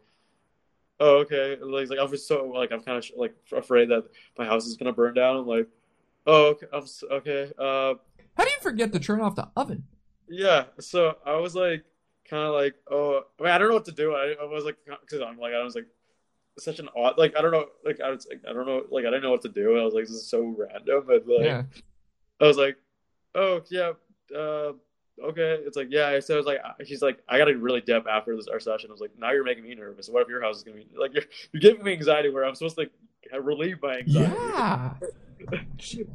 Oh, 1.00 1.18
okay. 1.18 1.58
And 1.62 1.72
He's 1.80 1.92
like, 1.92 2.00
I 2.00 2.04
was 2.04 2.26
so 2.28 2.46
like, 2.48 2.72
I'm 2.72 2.82
kind 2.82 2.98
of 2.98 3.06
like 3.16 3.36
afraid 3.56 3.90
that 3.90 4.06
my 4.36 4.46
house 4.46 4.66
is 4.66 4.78
gonna 4.78 4.94
burn 4.94 5.14
down. 5.14 5.38
I'm 5.38 5.46
like, 5.46 5.68
oh, 6.26 6.48
okay. 6.48 6.66
I'm 6.74 6.82
s- 6.82 7.04
okay. 7.12 7.52
Uh, 7.56 7.94
how 8.36 8.44
do 8.44 8.50
you 8.50 8.58
forget 8.62 8.92
to 8.94 9.00
turn 9.00 9.22
off 9.22 9.36
the 9.36 9.48
oven? 9.56 9.84
yeah. 10.28 10.66
So 10.80 11.18
I 11.24 11.36
was 11.36 11.54
like, 11.56 11.84
kind 12.28 12.44
of 12.44 12.54
like, 12.56 12.76
oh, 12.90 13.22
I 13.40 13.44
mean, 13.44 13.52
I 13.52 13.58
don't 13.60 13.68
know 13.70 13.76
what 13.76 13.86
to 13.86 13.92
do. 13.92 14.14
I, 14.14 14.36
I 14.42 14.46
was 14.46 14.64
like, 14.66 14.78
because 15.02 15.22
I'm 15.22 15.38
like, 15.38 15.54
I 15.54 15.64
was 15.64 15.76
like, 15.76 15.86
such 16.60 16.80
an 16.80 16.90
odd, 16.96 17.18
like, 17.18 17.36
I 17.38 17.42
don't 17.42 17.52
know, 17.52 17.66
like, 17.86 18.00
I 18.02 18.10
was, 18.10 18.28
like, 18.30 18.42
I 18.50 18.54
don't 18.54 18.66
know, 18.66 18.84
like, 18.90 19.06
I 19.06 19.10
didn't 19.10 19.24
know 19.24 19.32
what 19.32 19.42
to 19.44 19.50
do. 19.50 19.72
and 19.74 19.82
I 19.82 19.86
was 19.86 19.94
like, 19.94 20.06
this 20.06 20.12
is 20.16 20.28
so 20.30 20.56
random, 20.58 21.04
but 21.08 21.28
like, 21.28 21.46
Yeah, 21.46 21.64
I 22.42 22.48
was 22.48 22.58
like, 22.58 22.78
oh 23.36 23.62
yeah, 23.70 23.92
uh, 24.36 24.74
okay. 25.24 25.60
It's 25.66 25.78
like 25.78 25.88
yeah. 25.92 26.20
So 26.20 26.34
I 26.34 26.38
was 26.38 26.46
like, 26.46 26.60
she's 26.86 27.02
like, 27.02 27.20
I 27.30 27.38
gotta 27.38 27.56
really 27.58 27.82
dip 27.82 28.06
after 28.08 28.36
this 28.36 28.48
our 28.48 28.60
session. 28.60 28.90
I 28.90 28.94
was 28.94 29.02
like, 29.02 29.12
now 29.18 29.32
you're 29.32 29.44
making 29.44 29.64
me 29.64 29.76
nervous. 29.76 30.10
What 30.10 30.24
if 30.24 30.28
your 30.30 30.42
house 30.42 30.58
is 30.58 30.64
gonna 30.64 30.78
be 30.78 30.88
like 30.98 31.14
you're 31.14 31.24
you're 31.54 31.62
giving 31.62 31.84
me 31.84 31.94
anxiety 31.94 32.30
where 32.30 32.44
I'm 32.46 32.56
supposed 32.56 32.76
to 32.78 32.82
like, 32.82 32.92
relieve 33.44 33.78
my 33.82 33.98
anxiety? 34.00 34.34
yeah, 34.36 34.94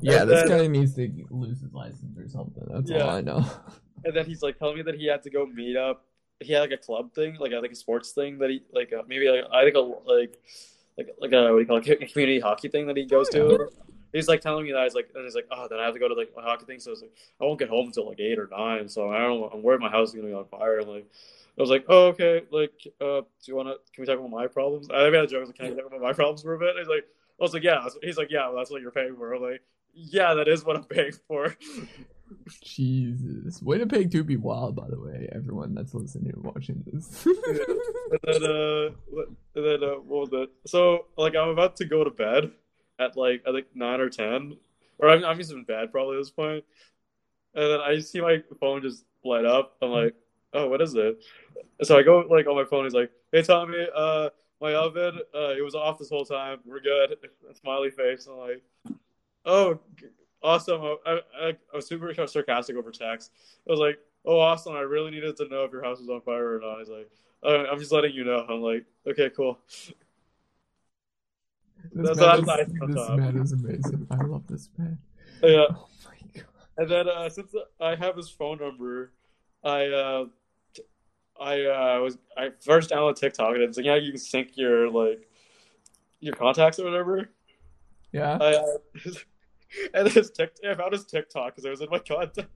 yeah. 0.01 0.25
This 0.25 0.41
then- 0.41 0.49
guy 0.49 0.67
needs 0.67 0.95
to 0.95 1.11
lose 1.31 1.61
his 1.61 1.73
license 1.73 2.19
or 2.19 2.29
something. 2.29 2.65
That's 2.71 2.91
all 2.91 2.97
Yeah. 2.99 3.07
I 3.07 3.21
know. 3.21 3.45
And 4.05 4.15
then 4.17 4.27
he's 4.27 4.43
like 4.43 4.59
telling 4.59 4.77
me 4.77 4.83
that 4.83 4.97
he 4.97 5.07
had 5.07 5.23
to 5.23 5.31
go 5.31 5.47
meet 5.47 5.77
up. 5.77 6.05
He 6.43 6.53
had 6.53 6.61
like 6.61 6.73
a 6.73 6.77
club 6.77 7.13
thing, 7.15 7.37
like 7.39 7.53
a, 7.53 7.57
like 7.57 7.73
a 7.73 7.77
sports 7.77 8.13
thing 8.13 8.39
that 8.39 8.51
he 8.51 8.63
like 8.73 8.93
uh, 8.93 9.03
maybe 9.07 9.29
like 9.29 9.45
I 9.53 9.65
think 9.65 9.77
a 9.77 9.81
like 9.81 10.39
like 10.99 11.09
like 11.21 11.33
a 11.33 11.53
what 11.53 11.57
do 11.57 11.59
you 11.61 11.67
call 11.67 11.77
it, 11.79 11.89
a 12.03 12.07
community 12.07 12.41
hockey 12.41 12.69
thing 12.69 12.87
that 12.87 12.97
he 12.97 13.05
goes 13.07 13.29
Oh, 13.35 13.57
to. 13.57 13.69
He's 14.13 14.29
like 14.29 14.43
telling 14.43 14.65
me 14.67 14.73
that 14.73 14.83
he's 14.85 14.95
like, 14.95 15.09
and 15.15 15.25
he's 15.25 15.35
like, 15.35 15.47
oh, 15.51 15.67
then 15.71 15.79
I 15.79 15.85
have 15.87 15.95
to 15.95 16.01
go 16.01 16.07
to 16.07 16.15
like 16.15 16.33
my 16.37 16.43
hockey 16.43 16.67
thing. 16.67 16.81
So 16.81 16.91
I 16.91 16.93
was 16.93 17.01
like, 17.01 17.13
I 17.41 17.45
won't 17.45 17.59
get 17.59 17.71
home 17.71 17.87
until 17.87 18.09
like 18.09 18.21
eight 18.21 18.39
or 18.39 18.47
nine. 18.53 18.89
So 18.89 19.11
I 19.11 19.21
don't. 19.21 19.53
I'm 19.53 19.63
worried 19.63 19.81
my 19.81 19.91
house 19.91 20.09
is 20.09 20.15
gonna 20.15 20.27
be 20.27 20.35
on 20.35 20.45
fire. 20.45 20.81
I'm 20.81 20.89
like, 20.89 21.07
I 21.59 21.61
was 21.61 21.71
like, 21.71 21.87
oh, 21.89 22.09
okay. 22.09 22.43
Like, 22.51 22.73
uh, 23.01 23.21
do 23.23 23.27
you 23.47 23.57
wanna? 23.57 23.75
Can 23.95 24.03
we 24.03 24.07
talk 24.07 24.19
about 24.19 24.31
my 24.31 24.47
problems? 24.47 24.89
I 24.93 25.09
made 25.09 25.21
a 25.21 25.27
joke. 25.27 25.39
I 25.39 25.41
was 25.41 25.49
like, 25.49 25.57
can 25.57 25.67
I 25.67 25.71
talk 25.71 25.87
about 25.87 26.01
my 26.03 26.13
problems 26.13 26.43
for 26.43 26.55
a 26.55 26.59
bit? 26.59 26.71
And 26.71 26.79
he's 26.81 26.89
like, 26.89 27.05
I 27.41 27.43
was 27.43 27.55
like, 27.55 27.63
yeah. 27.63 27.87
He's 28.03 28.19
like, 28.19 28.31
yeah. 28.31 28.49
Well, 28.49 28.59
that's 28.59 28.71
what 28.71 28.83
you're 28.83 28.91
paying 28.91 29.17
for. 29.17 29.33
I'm 29.33 29.43
like, 29.43 29.63
yeah, 29.95 30.35
that 30.35 30.47
is 30.49 30.63
what 30.63 30.77
I'm 30.77 30.85
paying 30.85 31.13
for. 31.27 31.57
Jesus, 32.63 33.61
Winnipeg 33.63 34.11
to 34.13 34.23
be 34.25 34.37
wild, 34.37 34.75
by 34.77 34.89
the 34.89 35.01
way. 35.01 35.29
Everyone 35.33 35.75
that's 35.75 35.95
listening 35.95 36.33
and 36.35 36.45
watching 36.45 36.83
this. 36.87 37.27
and 37.27 37.37
then 38.23 38.43
uh 38.45 38.91
what- 39.11 39.29
and 39.55 39.65
then 39.65 39.83
uh 39.85 39.95
what 40.01 40.31
was 40.31 40.31
it? 40.33 40.51
So 40.67 41.07
like 41.17 41.35
i'm 41.37 41.49
about 41.49 41.77
to 41.77 41.85
go 41.85 42.05
to 42.05 42.11
bed 42.11 42.51
at 42.99 43.17
like 43.17 43.43
i 43.47 43.53
think 43.53 43.67
nine 43.75 44.01
or 44.01 44.09
ten. 44.09 44.57
Or 44.99 45.09
i'm, 45.09 45.25
I'm 45.25 45.37
just 45.39 45.53
in 45.53 45.65
bed 45.65 45.91
probably 45.93 46.17
at 46.17 46.21
this 46.21 46.31
point. 46.31 46.65
point 46.65 46.65
and 47.55 47.73
then 47.73 47.81
i 47.81 47.99
see 48.01 48.21
my 48.21 48.43
phone 48.61 48.83
just 48.83 49.05
light 49.25 49.45
up. 49.45 49.77
I'm 49.83 49.91
like 49.91 50.15
oh 50.55 50.69
what 50.69 50.81
is 50.81 50.95
it? 50.95 51.23
So 51.83 51.99
i 51.99 52.03
go 52.03 52.21
like 52.31 52.47
on 52.47 52.57
my 52.57 52.65
phone. 52.65 52.85
He's 52.85 52.95
like 52.95 53.11
hey 53.33 53.43
tommy 53.43 53.87
uh 53.95 54.31
my 54.61 54.75
oven 54.75 55.19
uh 55.35 55.51
it 55.51 55.63
was 55.65 55.75
off 55.75 55.99
this 55.99 56.11
whole 56.11 56.25
time. 56.25 56.61
We're 56.65 56.81
good. 56.81 57.17
Smiley 57.61 57.91
face. 57.91 58.27
I'm 58.27 58.39
like 58.39 58.63
oh 59.45 59.81
awesome 60.43 60.81
i, 61.07 61.19
I, 61.39 61.49
I 61.49 61.77
was 61.77 61.87
super 61.87 62.13
sarcastic 62.27 62.77
over 62.77 62.91
text 62.91 63.31
i 63.69 63.71
was 63.71 63.81
like 63.81 63.99
oh 64.25 64.39
awesome 64.39 64.75
i 64.75 64.81
really 64.81 65.11
needed 65.11 65.37
to 65.37 65.49
know 65.49 65.65
if 65.65 65.73
your 65.73 65.83
house 65.83 66.01
was 66.01 66.09
on 66.09 66.21
fire 66.21 66.57
or 66.57 66.61
not 66.61 66.79
he's 66.79 66.89
like 66.89 67.11
I'm 67.45 67.79
just 67.79 67.93
letting 67.93 68.15
you 68.15 68.25
know. 68.25 68.47
I'm 68.49 68.61
like, 68.61 68.85
okay, 69.07 69.31
cool. 69.31 69.59
this 71.93 72.17
That's- 72.17 72.47
man, 72.47 72.61
is, 72.61 72.73
nice 72.73 72.95
this 72.95 73.09
man 73.09 73.37
is 73.39 73.53
amazing. 73.53 74.07
I 74.11 74.25
love 74.25 74.47
this 74.47 74.69
man. 74.79 74.99
Yeah. 75.43 75.67
Oh 75.71 75.89
my 76.07 76.17
god. 76.35 76.45
And 76.79 76.89
then 76.89 77.09
uh, 77.09 77.29
since 77.29 77.53
I 77.81 77.97
have 77.97 78.17
his 78.17 78.29
phone 78.29 78.59
number, 78.59 79.13
I 79.65 79.87
uh, 79.87 80.25
I 81.41 81.63
uh, 81.65 82.01
was 82.01 82.19
I 82.37 82.51
first 82.61 82.91
downloaded 82.91 83.17
TikTok 83.17 83.55
and 83.55 83.65
it's 83.65 83.77
like 83.77 83.87
yeah 83.87 83.97
you 83.97 84.13
can 84.13 84.21
sync 84.21 84.57
your 84.57 84.89
like 84.89 85.29
your 86.21 86.35
contacts 86.35 86.79
or 86.79 86.85
whatever. 86.85 87.29
Yeah. 88.13 88.39
I 88.41 88.55
uh, 88.55 88.65
and 89.95 90.09
his 90.09 90.31
Tik 90.31 90.53
I 90.69 90.75
found 90.75 90.93
his 90.93 91.05
TikTok 91.05 91.47
because 91.55 91.65
it 91.65 91.71
was 91.71 91.81
in 91.81 91.89
my 91.91 91.99
contact. 91.99 92.49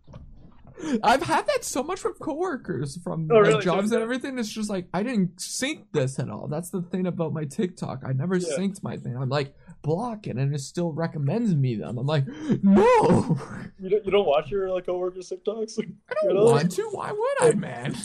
I've 1.02 1.22
had 1.22 1.46
that 1.46 1.64
so 1.64 1.82
much 1.82 2.04
with 2.04 2.18
coworkers 2.18 2.98
from 3.02 3.28
Oh, 3.32 3.36
like, 3.36 3.46
really? 3.46 3.64
jobs 3.64 3.92
and 3.92 4.02
everything. 4.02 4.38
It's 4.38 4.52
just 4.52 4.68
like 4.68 4.86
I 4.92 5.02
didn't 5.02 5.40
sync 5.40 5.90
this 5.92 6.18
at 6.18 6.28
all. 6.28 6.48
That's 6.48 6.68
the 6.68 6.82
thing 6.82 7.06
about 7.06 7.32
my 7.32 7.44
TikTok. 7.46 8.02
I 8.06 8.12
never 8.12 8.36
Yeah. 8.36 8.48
synced 8.58 8.82
my 8.82 8.98
thing. 8.98 9.16
I'm 9.16 9.30
like 9.30 9.54
block 9.82 10.26
it, 10.26 10.36
and 10.36 10.54
it 10.54 10.60
still 10.60 10.92
recommends 10.92 11.54
me 11.54 11.76
them. 11.76 11.96
I'm 11.96 12.04
like, 12.06 12.26
no, 12.62 13.38
You 13.80 13.88
don't 13.88 14.04
you 14.04 14.10
don't 14.12 14.26
watch 14.26 14.50
your 14.50 14.70
like 14.70 14.84
coworkers 14.84 15.30
TikToks? 15.30 15.78
I 16.10 16.14
don't 16.22 16.34
Really? 16.34 16.52
want 16.52 16.72
to. 16.72 16.82
Why 16.90 17.10
would 17.10 17.42
I, 17.42 17.52
man? 17.54 17.96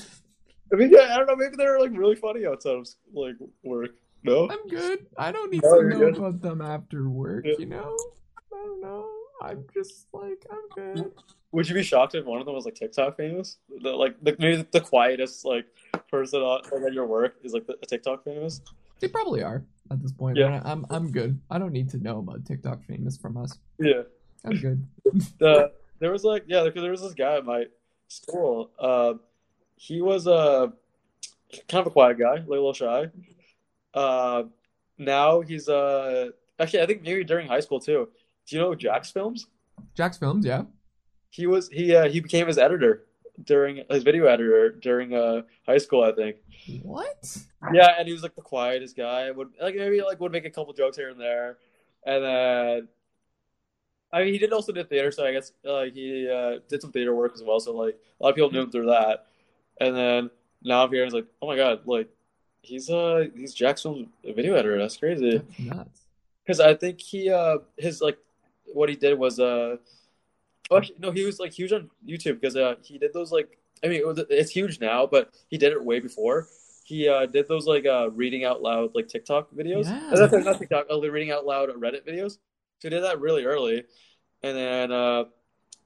I 0.72 0.78
mean 0.78 0.92
yeah 0.94 1.14
I 1.14 1.18
don't 1.18 1.28
know 1.28 1.36
maybe 1.36 1.56
they're 1.58 1.78
like 1.78 1.92
really 1.94 2.16
funny 2.16 2.46
outside 2.46 2.76
of 2.78 2.88
like 3.14 3.36
work. 3.64 3.90
No. 4.24 4.48
I'm 4.50 4.66
good. 4.70 5.08
I 5.18 5.34
don't 5.34 5.52
need 5.52 5.64
No, 5.64 5.82
to 5.82 5.90
know 5.90 5.98
good. 6.00 6.18
about 6.18 6.42
them 6.42 6.62
after 6.62 7.10
work. 7.10 7.44
Yeah. 7.46 7.56
You 7.60 7.66
know, 7.66 7.98
I 8.54 8.64
don't 8.66 8.82
know. 8.82 9.08
I'm 9.42 9.66
just 9.74 10.08
like 10.14 10.46
I'm 10.52 10.70
good. 10.76 11.12
Would 11.52 11.68
you 11.68 11.76
be 11.76 11.84
shocked 11.84 12.16
if 12.16 12.26
one 12.26 12.40
of 12.40 12.46
them 12.46 12.56
was 12.56 12.66
like 12.66 12.76
TikTok 12.76 13.18
famous? 13.18 13.58
The, 13.82 13.90
like 13.90 14.16
the, 14.22 14.36
maybe 14.40 14.66
the 14.72 14.80
quietest 14.82 15.44
like 15.44 15.66
person 16.10 16.42
on, 16.42 16.62
like, 16.72 16.84
at 16.84 16.94
your 16.94 17.08
work 17.08 17.36
is 17.44 17.54
like 17.54 17.68
the, 17.68 17.76
TikTok 17.88 18.24
famous. 18.24 18.62
They 19.00 19.08
probably 19.08 19.44
are 19.44 19.64
at 19.90 20.02
this 20.02 20.12
point. 20.12 20.38
Yeah. 20.38 20.60
but 20.62 20.68
I- 20.68 20.72
I'm 20.72 20.86
I'm 20.90 21.12
good. 21.12 21.40
I 21.50 21.58
don't 21.58 21.74
need 21.74 21.90
to 21.90 21.98
know 21.98 22.20
about 22.20 22.46
TikTok 22.46 22.84
famous 22.84 23.18
from 23.18 23.38
us. 23.38 23.58
Yeah. 23.80 24.04
I'm 24.46 24.58
good. 24.58 24.88
The, 25.40 25.72
there 26.00 26.12
was 26.12 26.24
like 26.24 26.46
yeah, 26.48 26.64
because 26.64 26.82
there 26.82 26.92
was 26.92 27.02
this 27.02 27.14
guy 27.14 27.38
at 27.38 27.46
my 27.46 27.66
school. 28.08 28.72
Uh, 28.80 29.16
he 29.76 30.02
was 30.02 30.28
a 30.28 30.32
uh, 30.32 30.68
kind 31.68 31.82
of 31.82 31.88
a 31.88 31.92
quiet 31.92 32.18
guy, 32.20 32.36
like 32.36 32.46
a 32.46 32.50
little 32.50 32.74
shy. 32.74 33.08
Uh, 33.94 34.44
now 34.98 35.42
he's 35.42 35.68
uh 35.68 36.30
actually 36.60 36.82
I 36.82 36.86
think 36.86 37.02
maybe 37.02 37.24
during 37.24 37.48
high 37.48 37.60
school 37.60 37.80
too. 37.80 38.10
Do 38.52 38.58
you 38.58 38.64
know 38.64 38.76
Jacksfilms? 38.76 39.46
Jack's 39.96 40.18
films, 40.18 40.46
yeah. 40.46 40.64
He 41.30 41.48
was 41.48 41.70
he 41.70 41.96
uh, 41.96 42.10
he 42.10 42.20
became 42.20 42.48
his 42.48 42.58
editor 42.58 43.06
during 43.46 43.86
his 43.90 44.04
video 44.04 44.26
editor 44.26 44.70
during 44.72 45.14
uh 45.14 45.44
high 45.66 45.78
school 45.78 46.04
I 46.04 46.12
think. 46.12 46.36
What? 46.84 47.38
Yeah, 47.74 47.96
and 47.98 48.06
he 48.06 48.14
was 48.14 48.24
like 48.24 48.36
the 48.36 48.42
quietest 48.42 48.98
guy. 48.98 49.32
Would 49.32 49.52
like 49.62 49.76
maybe 49.76 50.02
like 50.02 50.20
would 50.20 50.34
make 50.34 50.44
a 50.44 50.50
couple 50.50 50.74
jokes 50.74 50.98
here 50.98 51.10
and 51.10 51.20
there, 51.20 51.60
and 52.06 52.24
then 52.26 52.88
I 54.12 54.24
mean 54.24 54.34
he 54.34 54.38
did 54.38 54.52
also 54.52 54.74
did 54.74 54.90
theater, 54.90 55.12
so 55.12 55.26
I 55.26 55.32
guess 55.32 55.54
like 55.64 55.94
he 55.94 56.30
uh, 56.30 56.60
did 56.68 56.82
some 56.82 56.92
theater 56.92 57.16
work 57.16 57.32
as 57.34 57.44
well. 57.44 57.62
So 57.62 57.72
like 57.72 57.98
a 58.20 58.24
lot 58.24 58.32
of 58.32 58.36
people 58.36 58.52
knew 58.52 58.64
him 58.64 58.72
through 58.72 58.88
that. 58.88 59.28
And 59.80 59.96
then 59.96 60.30
now 60.62 60.84
I'm 60.84 60.92
hearing 60.92 61.14
like, 61.14 61.28
oh 61.42 61.48
my 61.48 61.56
god, 61.56 61.84
like 61.86 62.10
he's 62.62 62.90
uh 62.90 63.28
he's 63.34 63.54
Jackson's 63.54 64.10
video 64.26 64.56
editor. 64.56 64.78
That's 64.78 64.98
crazy. 64.98 65.42
Nuts. 65.58 66.02
Because 66.44 66.60
I 66.60 66.74
think 66.74 67.00
he 67.00 67.30
uh 67.30 67.60
his 67.78 68.02
like 68.02 68.18
what 68.74 68.90
he 68.90 68.96
did 68.96 69.18
was 69.18 69.40
uh 69.40 69.78
oh, 70.70 70.78
actually, 70.78 70.96
no 71.00 71.12
he 71.12 71.24
was 71.26 71.40
like 71.40 71.52
huge 71.52 71.72
on 71.72 71.90
YouTube 72.08 72.40
because 72.40 72.56
uh 72.56 72.76
he 72.84 72.98
did 72.98 73.14
those 73.14 73.32
like 73.32 73.58
I 73.84 73.88
mean 73.88 74.00
it 74.02 74.08
was, 74.08 74.20
it's 74.30 74.52
huge 74.52 74.80
now 74.80 75.06
but 75.06 75.34
he 75.50 75.58
did 75.58 75.72
it 75.74 75.84
way 75.84 76.00
before. 76.00 76.48
He 76.86 77.08
uh 77.08 77.26
did 77.26 77.48
those 77.48 77.68
like 77.68 77.86
uh 77.86 78.10
reading 78.12 78.44
out 78.46 78.62
loud 78.62 78.92
like 78.96 79.08
TikTok 79.08 79.52
videos. 79.54 79.86
Yeah. 79.86 80.10
Uh, 80.14 80.28
not- 80.28 80.44
not 80.46 80.60
TikTok, 80.60 80.88
uh, 80.92 81.00
reading 81.12 81.32
out 81.32 81.46
loud 81.46 81.70
Reddit 81.70 82.06
videos. 82.08 82.34
So 82.80 82.88
he 82.88 82.90
did 82.90 83.04
that 83.04 83.20
really 83.22 83.46
early, 83.46 83.84
and 84.44 84.58
then 84.58 84.92
uh 84.92 85.26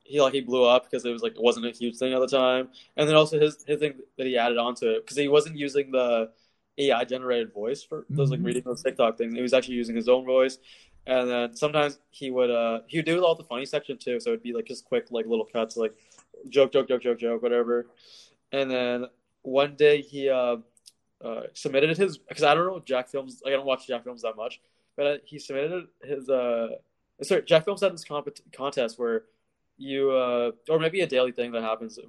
he 0.04 0.22
like 0.22 0.34
he 0.34 0.42
blew 0.42 0.64
up 0.64 0.84
because 0.86 1.04
it 1.06 1.12
was 1.12 1.22
like 1.24 1.34
it 1.36 1.42
wasn't 1.42 1.66
a 1.66 1.72
huge 1.72 1.98
thing 1.98 2.14
at 2.14 2.20
the 2.20 2.28
time. 2.28 2.70
And 2.96 3.08
then 3.08 3.16
also 3.16 3.40
his 3.40 3.64
his 3.68 3.80
thing 3.80 3.94
that 4.18 4.28
he 4.28 4.38
added 4.38 4.58
onto 4.58 4.88
it 4.88 5.04
because 5.04 5.18
he 5.18 5.28
wasn't 5.28 5.58
using 5.58 5.92
the 5.92 6.32
AI 6.78 7.04
generated 7.06 7.54
voice 7.54 7.82
for 7.84 8.06
those 8.10 8.32
like 8.32 8.40
Mhm. 8.40 8.46
reading 8.46 8.64
those 8.66 8.84
TikTok 8.84 9.18
things. 9.18 9.34
He 9.34 9.42
was 9.42 9.54
actually 9.54 9.76
using 9.76 9.96
his 9.96 10.08
own 10.10 10.26
voice. 10.26 10.58
And 11.08 11.30
then 11.30 11.56
sometimes 11.56 12.00
he 12.10 12.32
would 12.32 12.50
uh 12.50 12.80
he 12.88 12.98
would 12.98 13.06
do 13.06 13.24
all 13.24 13.36
the 13.36 13.44
funny 13.44 13.66
section 13.66 13.98
too, 13.98 14.20
so 14.20 14.32
it'd 14.32 14.44
be 14.44 14.54
like 14.54 14.66
just 14.66 14.86
quick 14.86 15.08
like 15.12 15.26
little 15.28 15.46
cuts 15.46 15.78
like 15.78 15.94
joke, 16.50 16.72
joke, 16.72 16.88
joke, 16.88 17.02
joke, 17.02 17.20
joke, 17.20 17.42
whatever. 17.44 17.88
And 18.52 18.70
then 18.72 19.06
one 19.44 19.76
day 19.76 20.02
he 20.02 20.30
uh, 20.30 20.58
uh 21.24 21.42
submitted 21.54 21.96
his 21.98 22.18
because 22.18 22.44
I 22.44 22.56
don't 22.56 22.66
know 22.66 22.80
Jacksfilms 22.80 23.44
like 23.44 23.54
I 23.54 23.58
don't 23.58 23.66
watch 23.66 23.88
Jacksfilms 23.88 24.22
that 24.22 24.36
much, 24.36 24.62
but 24.98 25.06
uh, 25.06 25.18
he 25.24 25.38
submitted 25.38 25.86
his 26.04 26.30
uh 26.30 26.70
sorry 27.22 27.44
Jacksfilms 27.44 27.82
had 27.82 27.94
this 27.94 28.04
comp- 28.04 28.40
contest 28.52 28.98
where 28.98 29.26
you 29.78 30.12
uh 30.12 30.52
or 30.70 30.80
maybe 30.80 31.02
a 31.02 31.08
daily 31.08 31.32
thing 31.32 31.52
that 31.52 31.62
happens 31.62 31.98
it 32.00 32.06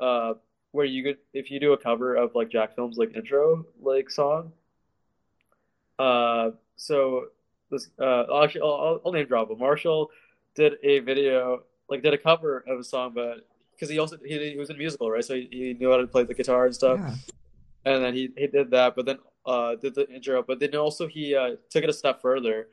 uh 0.00 0.34
where 0.72 0.84
you 0.84 1.02
could 1.02 1.18
if 1.32 1.50
you 1.50 1.60
do 1.60 1.72
a 1.74 1.78
cover 1.78 2.16
of 2.16 2.34
like 2.34 2.50
Jacksfilms 2.50 2.96
like 2.96 3.14
intro 3.14 3.64
like 3.80 4.10
song 4.10 4.52
uh 5.98 6.50
so 6.76 7.26
this 7.70 7.88
uh 8.00 8.24
actually 8.42 8.62
I'll, 8.62 9.00
I'll- 9.04 9.12
name 9.12 9.26
drop 9.26 9.48
but 9.48 9.58
Marshall 9.58 10.10
did 10.54 10.74
a 10.82 11.00
video 11.00 11.62
like 11.88 12.02
did 12.02 12.14
a 12.14 12.18
cover 12.18 12.64
of 12.68 12.78
a 12.78 12.84
song 12.84 13.12
but 13.14 13.46
because 13.72 13.90
he 13.90 13.98
also 13.98 14.16
he, 14.24 14.52
he 14.52 14.56
was 14.56 14.70
in 14.70 14.76
a 14.76 14.78
musical 14.78 15.10
right? 15.10 15.24
So 15.24 15.34
he, 15.34 15.48
he 15.50 15.74
knew 15.74 15.90
how 15.90 15.98
to 15.98 16.06
play 16.06 16.24
the 16.24 16.34
guitar 16.34 16.66
and 16.66 16.74
stuff. 16.74 16.98
Yeah. 16.98 17.14
and 17.84 18.04
then 18.04 18.14
he, 18.14 18.30
he 18.36 18.46
did 18.46 18.70
that, 18.70 18.96
but 18.96 19.04
then 19.06 19.18
uh, 19.44 19.76
did 19.76 19.94
the 19.94 20.08
intro, 20.12 20.42
but 20.42 20.58
then 20.58 20.74
also 20.74 21.06
he 21.06 21.34
uh, 21.36 21.56
took 21.70 21.84
it 21.84 21.90
a 21.90 21.92
step 21.92 22.20
further 22.20 22.68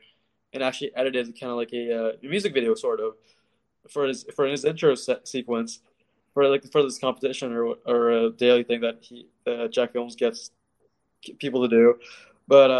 and 0.52 0.62
actually 0.62 0.90
edited 0.96 1.26
kind 1.38 1.50
of 1.50 1.56
like 1.56 1.72
a, 1.72 1.84
uh, 1.92 2.12
music 2.22 2.52
video 2.54 2.74
sort 2.74 3.00
of 3.00 3.14
for 3.88 4.06
his 4.06 4.24
for 4.34 4.46
his 4.46 4.64
intro 4.64 4.94
se- 4.94 5.20
sequence 5.24 5.80
for 6.32 6.48
like 6.48 6.64
for 6.72 6.82
this 6.82 6.98
competition 6.98 7.52
or 7.52 7.76
or 7.86 8.10
a 8.10 8.30
daily 8.30 8.64
thing 8.64 8.80
that 8.80 8.98
he 9.02 9.28
Jacksfilms 9.46 10.16
gets 10.16 10.50
people 11.38 11.62
to 11.62 11.68
do, 11.68 11.94
but 12.48 12.70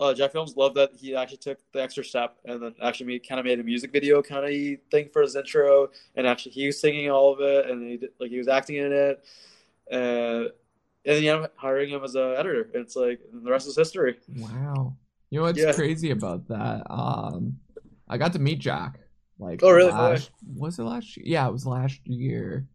uh, 0.00 0.14
Jacksfilms 0.14 0.56
loved 0.56 0.74
that 0.76 0.90
he 0.98 1.14
actually 1.14 1.36
took 1.36 1.58
the 1.72 1.82
extra 1.82 2.02
step 2.02 2.36
and 2.46 2.60
then 2.62 2.74
actually 2.82 3.06
made, 3.06 3.28
kind 3.28 3.38
of 3.38 3.44
made 3.44 3.60
a 3.60 3.62
music 3.62 3.92
video 3.92 4.22
kind 4.22 4.44
of 4.44 4.80
thing 4.90 5.08
for 5.12 5.22
his 5.22 5.36
intro, 5.36 5.88
and 6.16 6.26
actually 6.26 6.52
he 6.52 6.66
was 6.66 6.80
singing 6.80 7.10
all 7.10 7.32
of 7.32 7.40
it 7.40 7.68
and 7.70 7.88
he 7.88 7.96
did, 7.98 8.10
like 8.18 8.30
he 8.30 8.38
was 8.38 8.48
acting 8.48 8.76
in 8.76 8.92
it. 8.92 9.22
Uh, 9.92 10.48
and 11.04 11.16
then 11.16 11.22
you 11.22 11.32
end 11.32 11.44
up 11.44 11.52
hiring 11.56 11.90
him 11.90 12.02
as 12.02 12.14
an 12.14 12.34
editor. 12.36 12.68
It's 12.74 12.96
like 12.96 13.20
the 13.32 13.50
rest 13.50 13.68
is 13.68 13.76
history. 13.76 14.18
Wow. 14.36 14.96
You 15.30 15.38
know 15.38 15.44
what's 15.44 15.58
Yeah. 15.58 15.72
crazy 15.72 16.10
about 16.10 16.48
that? 16.48 16.82
Um, 16.90 17.58
I 18.08 18.18
got 18.18 18.32
to 18.32 18.38
meet 18.38 18.58
Jack. 18.58 18.98
Like, 19.38 19.60
Oh, 19.62 19.70
really? 19.70 19.92
Last, 19.92 20.30
was 20.56 20.78
it 20.78 20.82
last 20.82 21.16
year? 21.16 21.24
Yeah, 21.26 21.48
it 21.48 21.52
was 21.52 21.64
last 21.66 22.00
year. 22.06 22.66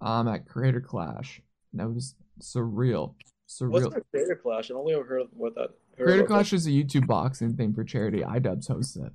Um, 0.00 0.28
at 0.28 0.46
Creator 0.46 0.82
Clash. 0.82 1.40
And 1.72 1.80
that 1.80 1.88
was 1.88 2.14
surreal. 2.40 3.14
Surreal. 3.48 3.92
the 3.94 4.02
Creator 4.12 4.36
Clash? 4.42 4.70
I 4.70 4.74
only 4.74 4.94
ever 4.94 5.04
heard 5.04 5.22
of 5.22 5.28
what 5.32 5.54
that. 5.54 5.70
Creator 5.96 6.24
Clash 6.24 6.52
is 6.52 6.66
a 6.66 6.70
YouTube 6.70 7.06
boxing 7.06 7.54
thing 7.56 7.72
for 7.74 7.84
charity. 7.84 8.20
iDubbbz 8.22 8.68
hosts 8.68 8.96
it. 8.96 9.12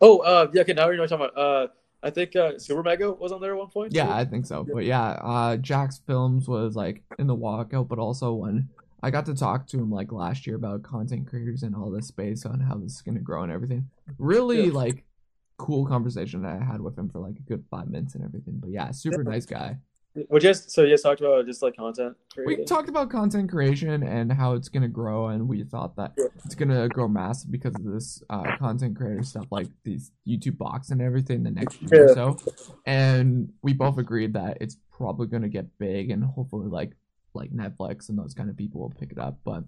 Oh, 0.00 0.18
uh, 0.18 0.48
yeah. 0.52 0.62
Okay, 0.62 0.72
now 0.72 0.88
you 0.90 0.96
know 0.96 1.02
what 1.04 1.12
I'm 1.12 1.18
talking 1.18 1.32
about. 1.34 1.64
Uh, 1.64 1.68
I 2.02 2.10
think 2.10 2.34
uh, 2.36 2.58
Super 2.58 2.82
Mega 2.82 3.12
was 3.12 3.30
on 3.32 3.40
there 3.40 3.52
at 3.52 3.58
one 3.58 3.68
point. 3.68 3.92
Yeah, 3.92 4.06
too? 4.06 4.12
I 4.12 4.24
think 4.24 4.46
so. 4.46 4.66
But 4.72 4.84
yeah, 4.84 5.10
uh, 5.22 5.56
Jacksfilms 5.58 6.48
was 6.48 6.74
like 6.76 7.02
in 7.18 7.26
the 7.26 7.36
walkout, 7.36 7.88
but 7.88 7.98
also 7.98 8.32
when 8.32 8.68
I 9.02 9.10
got 9.10 9.26
to 9.26 9.34
talk 9.34 9.66
to 9.68 9.78
him 9.78 9.90
like 9.90 10.10
last 10.12 10.46
year 10.46 10.56
about 10.56 10.82
content 10.82 11.26
creators 11.28 11.62
and 11.62 11.74
all 11.74 11.90
this 11.90 12.06
space 12.08 12.44
on 12.46 12.60
how 12.60 12.76
this 12.76 12.94
is 12.96 13.02
gonna 13.02 13.20
grow 13.20 13.42
and 13.42 13.52
everything. 13.52 13.88
Really 14.18 14.66
Yeah. 14.66 14.72
like 14.72 15.04
cool 15.58 15.86
conversation 15.86 16.42
that 16.42 16.58
I 16.60 16.64
had 16.64 16.80
with 16.80 16.98
him 16.98 17.08
for 17.10 17.18
like 17.18 17.36
a 17.36 17.42
good 17.42 17.64
five 17.70 17.88
minutes 17.88 18.14
and 18.14 18.24
everything. 18.24 18.54
But 18.58 18.70
yeah, 18.70 18.90
super 18.92 19.22
Yeah. 19.22 19.30
nice 19.30 19.44
guy. 19.46 19.78
We 20.28 20.40
just 20.40 20.72
so 20.72 20.82
you 20.82 20.88
just 20.90 21.04
talked 21.04 21.20
about 21.20 21.46
just 21.46 21.62
like 21.62 21.76
content 21.76 22.16
We 22.44 22.64
talked 22.64 22.88
about 22.88 23.10
content 23.10 23.48
creation 23.48 24.02
and 24.02 24.32
how 24.32 24.54
it's 24.54 24.68
gonna 24.68 24.88
grow, 24.88 25.28
and 25.28 25.48
we 25.48 25.62
thought 25.62 25.94
that 25.96 26.14
Yeah. 26.18 26.24
it's 26.44 26.56
gonna 26.56 26.88
grow 26.88 27.06
massive 27.06 27.52
because 27.52 27.76
of 27.76 27.84
this 27.84 28.20
uh, 28.28 28.56
content 28.56 28.96
creator 28.96 29.22
stuff, 29.22 29.46
like 29.52 29.68
these 29.84 30.10
YouTube 30.26 30.58
box 30.58 30.90
and 30.90 31.00
everything, 31.00 31.44
the 31.44 31.52
next 31.52 31.80
year 31.82 32.06
Yeah. 32.16 32.24
or 32.24 32.36
so. 32.38 32.52
And 32.86 33.52
we 33.62 33.72
both 33.72 33.98
agreed 33.98 34.32
that 34.32 34.58
it's 34.60 34.76
probably 34.90 35.28
gonna 35.28 35.48
get 35.48 35.66
big, 35.78 36.10
and 36.10 36.24
hopefully, 36.24 36.66
like 36.68 36.92
like 37.34 37.52
Netflix 37.52 38.08
and 38.08 38.18
those 38.18 38.34
kind 38.34 38.50
of 38.50 38.56
people 38.56 38.80
will 38.80 38.90
pick 38.90 39.12
it 39.12 39.18
up. 39.18 39.38
But 39.44 39.62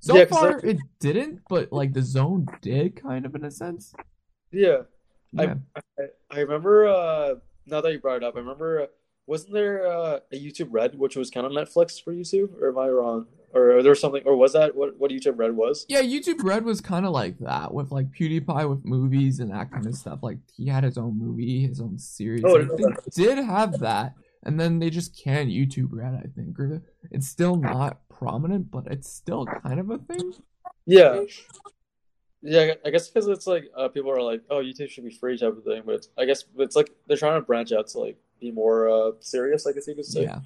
so 0.00 0.14
Yeah, 0.16 0.26
far, 0.26 0.52
like- 0.56 0.64
it 0.64 0.78
didn't. 1.00 1.40
But 1.48 1.72
like 1.72 1.94
the 1.94 2.02
zone 2.02 2.46
did, 2.60 2.94
kind 2.96 3.24
of 3.24 3.34
in 3.34 3.42
a 3.46 3.50
sense. 3.50 3.94
yeah, 4.52 4.82
Yeah. 5.32 5.54
I, 5.74 6.02
I 6.30 6.40
remember. 6.40 6.86
Uh, 6.86 7.36
now 7.64 7.80
that 7.80 7.90
you 7.92 7.98
brought 8.00 8.16
it 8.18 8.24
up, 8.24 8.36
I 8.36 8.40
remember. 8.40 8.88
Wasn't 9.28 9.52
there 9.52 9.86
uh, 9.86 10.20
a 10.32 10.42
YouTube 10.42 10.68
Red, 10.70 10.98
which 10.98 11.14
was 11.14 11.30
kind 11.30 11.44
of 11.44 11.52
Netflix 11.52 12.02
for 12.02 12.14
YouTube, 12.14 12.58
or 12.58 12.70
am 12.70 12.78
I 12.78 12.88
wrong? 12.88 13.26
Or 13.52 13.82
there 13.82 13.90
was 13.90 14.00
something, 14.00 14.22
or 14.24 14.34
was 14.36 14.54
that 14.54 14.74
what 14.74 14.98
what 14.98 15.10
YouTube 15.10 15.38
Red 15.38 15.54
was? 15.54 15.84
Yeah, 15.86 16.00
YouTube 16.00 16.42
Red 16.42 16.64
was 16.64 16.80
kind 16.80 17.04
of 17.04 17.12
like 17.12 17.38
that 17.40 17.74
with 17.74 17.92
like 17.92 18.10
PewDiePie 18.10 18.68
with 18.68 18.86
movies 18.86 19.40
and 19.40 19.50
that 19.50 19.70
kind 19.70 19.86
of 19.86 19.94
stuff. 19.94 20.20
Like 20.22 20.38
he 20.56 20.66
had 20.66 20.82
his 20.82 20.96
own 20.96 21.18
movie, 21.18 21.66
his 21.66 21.78
own 21.78 21.98
series. 21.98 22.42
Oh, 22.42 22.58
I 22.58 22.64
think 22.74 22.96
did 23.14 23.36
have 23.36 23.80
that, 23.80 24.14
and 24.44 24.58
then 24.58 24.78
they 24.78 24.88
just 24.88 25.14
canned 25.14 25.50
YouTube 25.50 25.88
Red. 25.90 26.14
I 26.14 26.26
think 26.34 26.58
or 26.58 26.82
it's 27.10 27.28
still 27.28 27.56
not 27.56 28.08
prominent, 28.08 28.70
but 28.70 28.86
it's 28.86 29.10
still 29.10 29.44
kind 29.44 29.78
of 29.78 29.90
a 29.90 29.98
thing. 29.98 30.32
Yeah, 30.86 31.24
yeah. 32.42 32.74
I 32.84 32.90
guess 32.90 33.08
because 33.08 33.28
it's 33.28 33.46
like 33.46 33.64
uh, 33.76 33.88
people 33.88 34.10
are 34.10 34.22
like, 34.22 34.42
"Oh, 34.50 34.62
YouTube 34.62 34.90
should 34.90 35.04
be 35.04 35.10
free," 35.10 35.38
type 35.38 35.56
of 35.56 35.64
thing. 35.64 35.82
But 35.84 36.06
I 36.16 36.24
guess 36.24 36.44
it's 36.58 36.76
like 36.76 36.90
they're 37.06 37.16
trying 37.16 37.40
to 37.40 37.44
branch 37.44 37.72
out 37.72 37.88
to 37.88 38.00
like 38.00 38.18
be 38.40 38.50
more 38.50 38.88
uh, 38.88 39.12
serious. 39.20 39.66
I 39.66 39.72
guess 39.72 39.86
you 39.86 39.94
could 39.94 40.04
say. 40.04 40.22
Yeah, 40.22 40.40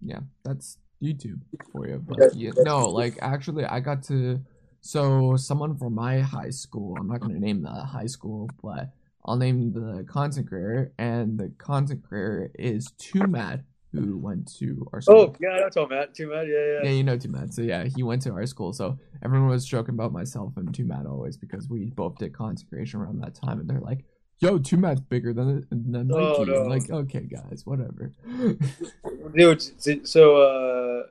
yeah, 0.00 0.20
that's 0.44 0.78
YouTube 1.02 1.40
for 1.72 1.86
you. 1.86 1.94
Yeah. 1.94 1.98
But 2.06 2.36
yeah, 2.36 2.50
no, 2.58 2.88
like 2.88 3.18
actually, 3.20 3.64
I 3.64 3.80
got 3.80 4.02
to. 4.04 4.40
So 4.80 5.36
someone 5.36 5.78
from 5.78 5.94
my 5.94 6.20
high 6.20 6.50
school, 6.50 6.96
I'm 6.98 7.08
not 7.08 7.20
gonna 7.20 7.38
name 7.38 7.62
the 7.62 7.70
high 7.70 8.06
school, 8.06 8.50
but 8.62 8.90
I'll 9.24 9.36
name 9.36 9.72
the 9.72 10.04
content 10.04 10.48
creator, 10.48 10.92
and 10.98 11.38
the 11.38 11.50
content 11.56 12.02
creator 12.06 12.50
is 12.58 12.88
2Mad, 12.98 13.64
who 13.94 14.18
went 14.18 14.52
to 14.58 14.86
our 14.92 15.00
school. 15.00 15.34
Oh, 15.34 15.36
yeah, 15.40 15.58
that's 15.60 15.76
all 15.76 15.86
Matt. 15.88 16.14
2Mad. 16.14 16.46
Yeah, 16.48 16.54
Yeah, 16.54 16.80
yeah. 16.84 16.90
you 16.90 17.04
know 17.04 17.16
2Mad. 17.16 17.52
So 17.54 17.62
yeah, 17.62 17.84
he 17.84 18.02
went 18.02 18.22
to 18.22 18.32
our 18.32 18.46
school. 18.46 18.72
So 18.72 18.98
everyone 19.24 19.48
was 19.48 19.64
joking 19.64 19.94
about 19.94 20.12
myself 20.12 20.52
and 20.56 20.68
2Mad 20.72 21.08
always 21.08 21.36
because 21.36 21.68
we 21.68 21.86
both 21.90 22.16
did 22.18 22.32
content 22.34 22.68
creation 22.68 23.00
around 23.00 23.20
that 23.22 23.34
time, 23.34 23.60
and 23.60 23.68
they're 23.68 23.80
like, 23.80 24.04
"Yo, 24.40 24.58
2Mad's 24.58 25.00
bigger 25.00 25.32
than 25.32 25.66
than 25.70 26.08
Nike." 26.08 26.14
Oh, 26.14 26.44
no. 26.44 26.62
I'm 26.64 26.68
like, 26.68 26.90
okay, 26.90 27.22
guys, 27.22 27.62
whatever. 27.64 28.12
Dude, 29.36 30.06
so- 30.08 30.36
uh, 30.36 31.06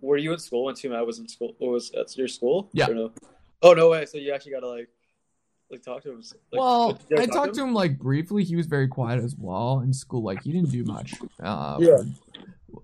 were 0.00 0.18
you 0.18 0.32
in 0.34 0.38
school 0.38 0.64
when 0.64 0.74
2Mad 0.74 1.06
was 1.06 1.18
in 1.18 1.26
school? 1.28 1.56
Was 1.60 1.90
at 1.92 2.14
your 2.16 2.28
school? 2.28 2.68
Yeah. 2.74 2.90
Or 2.90 2.94
no? 2.94 3.12
Oh 3.62 3.72
no 3.72 3.88
way! 3.88 4.04
So 4.04 4.18
you 4.18 4.32
actually 4.34 4.52
got 4.52 4.60
to 4.60 4.68
like, 4.68 4.88
like 5.70 5.82
talk 5.82 6.02
to 6.02 6.10
him. 6.12 6.18
Like, 6.52 6.60
well, 6.60 6.98
I 7.16 7.26
talked 7.26 7.54
to 7.54 7.62
him 7.62 7.74
like 7.74 7.98
briefly. 7.98 8.44
He 8.44 8.56
was 8.56 8.66
very 8.66 8.88
quiet 8.88 9.22
as 9.22 9.34
well 9.36 9.80
in 9.80 9.92
school. 9.92 10.22
Like 10.22 10.42
he 10.42 10.52
didn't 10.52 10.70
do 10.70 10.84
much. 10.84 11.14
Uh, 11.42 11.78
Yeah. 11.80 12.02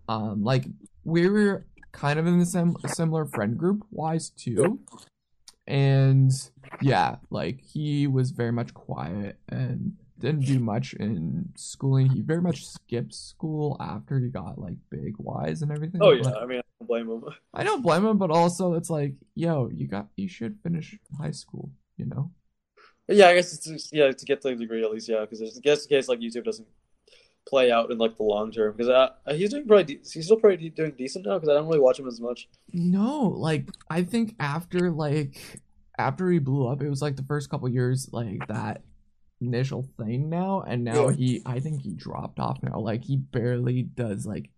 Um, 0.08 0.42
like 0.42 0.64
we 1.04 1.28
were 1.28 1.66
kind 1.92 2.18
of 2.18 2.26
in 2.26 2.38
the 2.38 2.46
same 2.46 2.76
similar 2.86 3.24
friend 3.26 3.56
group 3.58 3.84
wise 3.90 4.30
too, 4.30 4.78
and 5.66 6.30
yeah, 6.80 7.16
like 7.30 7.60
he 7.60 8.06
was 8.06 8.30
very 8.30 8.52
much 8.52 8.72
quiet 8.74 9.38
and 9.48 9.96
didn't 10.18 10.44
do 10.44 10.58
much 10.60 10.94
in 10.94 11.48
schooling. 11.56 12.08
He 12.10 12.20
very 12.20 12.40
much 12.42 12.66
skipped 12.66 13.14
school 13.14 13.76
after 13.80 14.18
he 14.18 14.28
got 14.28 14.58
like 14.58 14.76
big 14.90 15.14
wise 15.18 15.62
and 15.62 15.72
everything. 15.72 16.00
Oh 16.02 16.12
yeah, 16.12 16.34
I 16.34 16.46
mean, 16.46 16.58
I 16.58 16.62
don't 16.78 16.86
blame 16.86 17.08
him. 17.10 17.24
I 17.54 17.64
don't 17.64 17.82
blame 17.82 18.04
him, 18.04 18.18
but 18.18 18.30
also 18.30 18.74
it's 18.74 18.90
like, 18.90 19.14
yo, 19.34 19.70
you 19.72 19.88
got 19.88 20.08
you 20.16 20.28
should 20.28 20.58
finish 20.62 20.98
high 21.18 21.30
school, 21.32 21.70
you 21.96 22.06
know? 22.06 22.30
Yeah, 23.10 23.28
I 23.28 23.34
guess 23.34 23.52
it's 23.52 23.66
just, 23.66 23.92
yeah 23.92 24.10
to 24.10 24.24
get 24.24 24.42
the 24.42 24.54
degree 24.54 24.84
at 24.84 24.90
least. 24.90 25.08
Yeah, 25.08 25.20
because 25.20 25.42
I 25.42 25.60
guess 25.60 25.84
in 25.84 25.88
case 25.88 26.08
like 26.08 26.20
YouTube 26.20 26.44
doesn't 26.44 26.68
play 27.48 27.70
out 27.70 27.90
in 27.90 27.98
like 27.98 28.16
the 28.16 28.22
long 28.22 28.52
term. 28.52 28.74
Because 28.76 28.88
uh, 28.88 29.10
he's 29.34 29.50
doing 29.50 29.66
probably 29.66 29.84
De- 29.96 30.00
he's 30.12 30.24
still 30.24 30.36
probably 30.36 30.56
de- 30.56 30.70
doing 30.70 30.92
decent 30.96 31.26
now. 31.26 31.34
Because 31.38 31.48
I 31.48 31.54
don't 31.54 31.66
really 31.66 31.80
watch 31.80 31.98
him 31.98 32.06
as 32.08 32.20
much. 32.20 32.48
No, 32.72 33.22
like 33.28 33.68
I 33.88 34.02
think 34.02 34.34
after 34.38 34.90
like 34.90 35.60
after 35.98 36.30
he 36.30 36.38
blew 36.38 36.66
up, 36.68 36.82
it 36.82 36.88
was 36.88 37.02
like 37.02 37.16
the 37.16 37.24
first 37.24 37.50
couple 37.50 37.68
years 37.68 38.08
like 38.12 38.46
that 38.48 38.82
initial 39.40 39.88
thing 39.98 40.28
now, 40.28 40.62
and 40.66 40.84
now 40.84 41.08
Yeah. 41.08 41.16
he 41.16 41.42
I 41.46 41.60
think 41.60 41.80
he 41.82 41.94
dropped 41.94 42.38
off 42.38 42.62
now. 42.62 42.78
Like 42.78 43.04
he 43.04 43.16
barely 43.16 43.82
does 43.82 44.26
like 44.26 44.50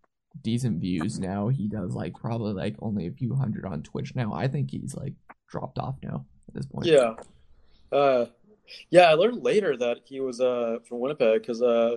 decent 0.43 0.81
views 0.81 1.19
now. 1.20 1.49
He 1.49 1.69
does 1.69 1.95
like 1.95 2.15
probably 2.15 2.53
like 2.53 2.77
only 2.81 3.07
a 3.07 3.12
few 3.12 3.35
hundred 3.35 3.65
on 3.65 3.83
Twitch 3.83 4.15
now. 4.15 4.33
I 4.33 4.49
think 4.49 4.70
he's 4.70 4.95
like 4.95 5.15
dropped 5.49 5.79
off 5.79 5.97
now 6.03 6.27
at 6.49 6.55
this 6.55 6.66
point. 6.66 6.87
Yeah. 6.87 7.15
Uh, 7.93 8.27
yeah, 8.90 9.03
I 9.05 9.15
learned 9.15 9.43
later 9.43 9.77
that 9.77 9.99
he 10.05 10.20
was 10.20 10.40
uh 10.40 10.78
from 10.89 11.01
Winnipeg 11.01 11.40
because 11.40 11.62
uh 11.62 11.97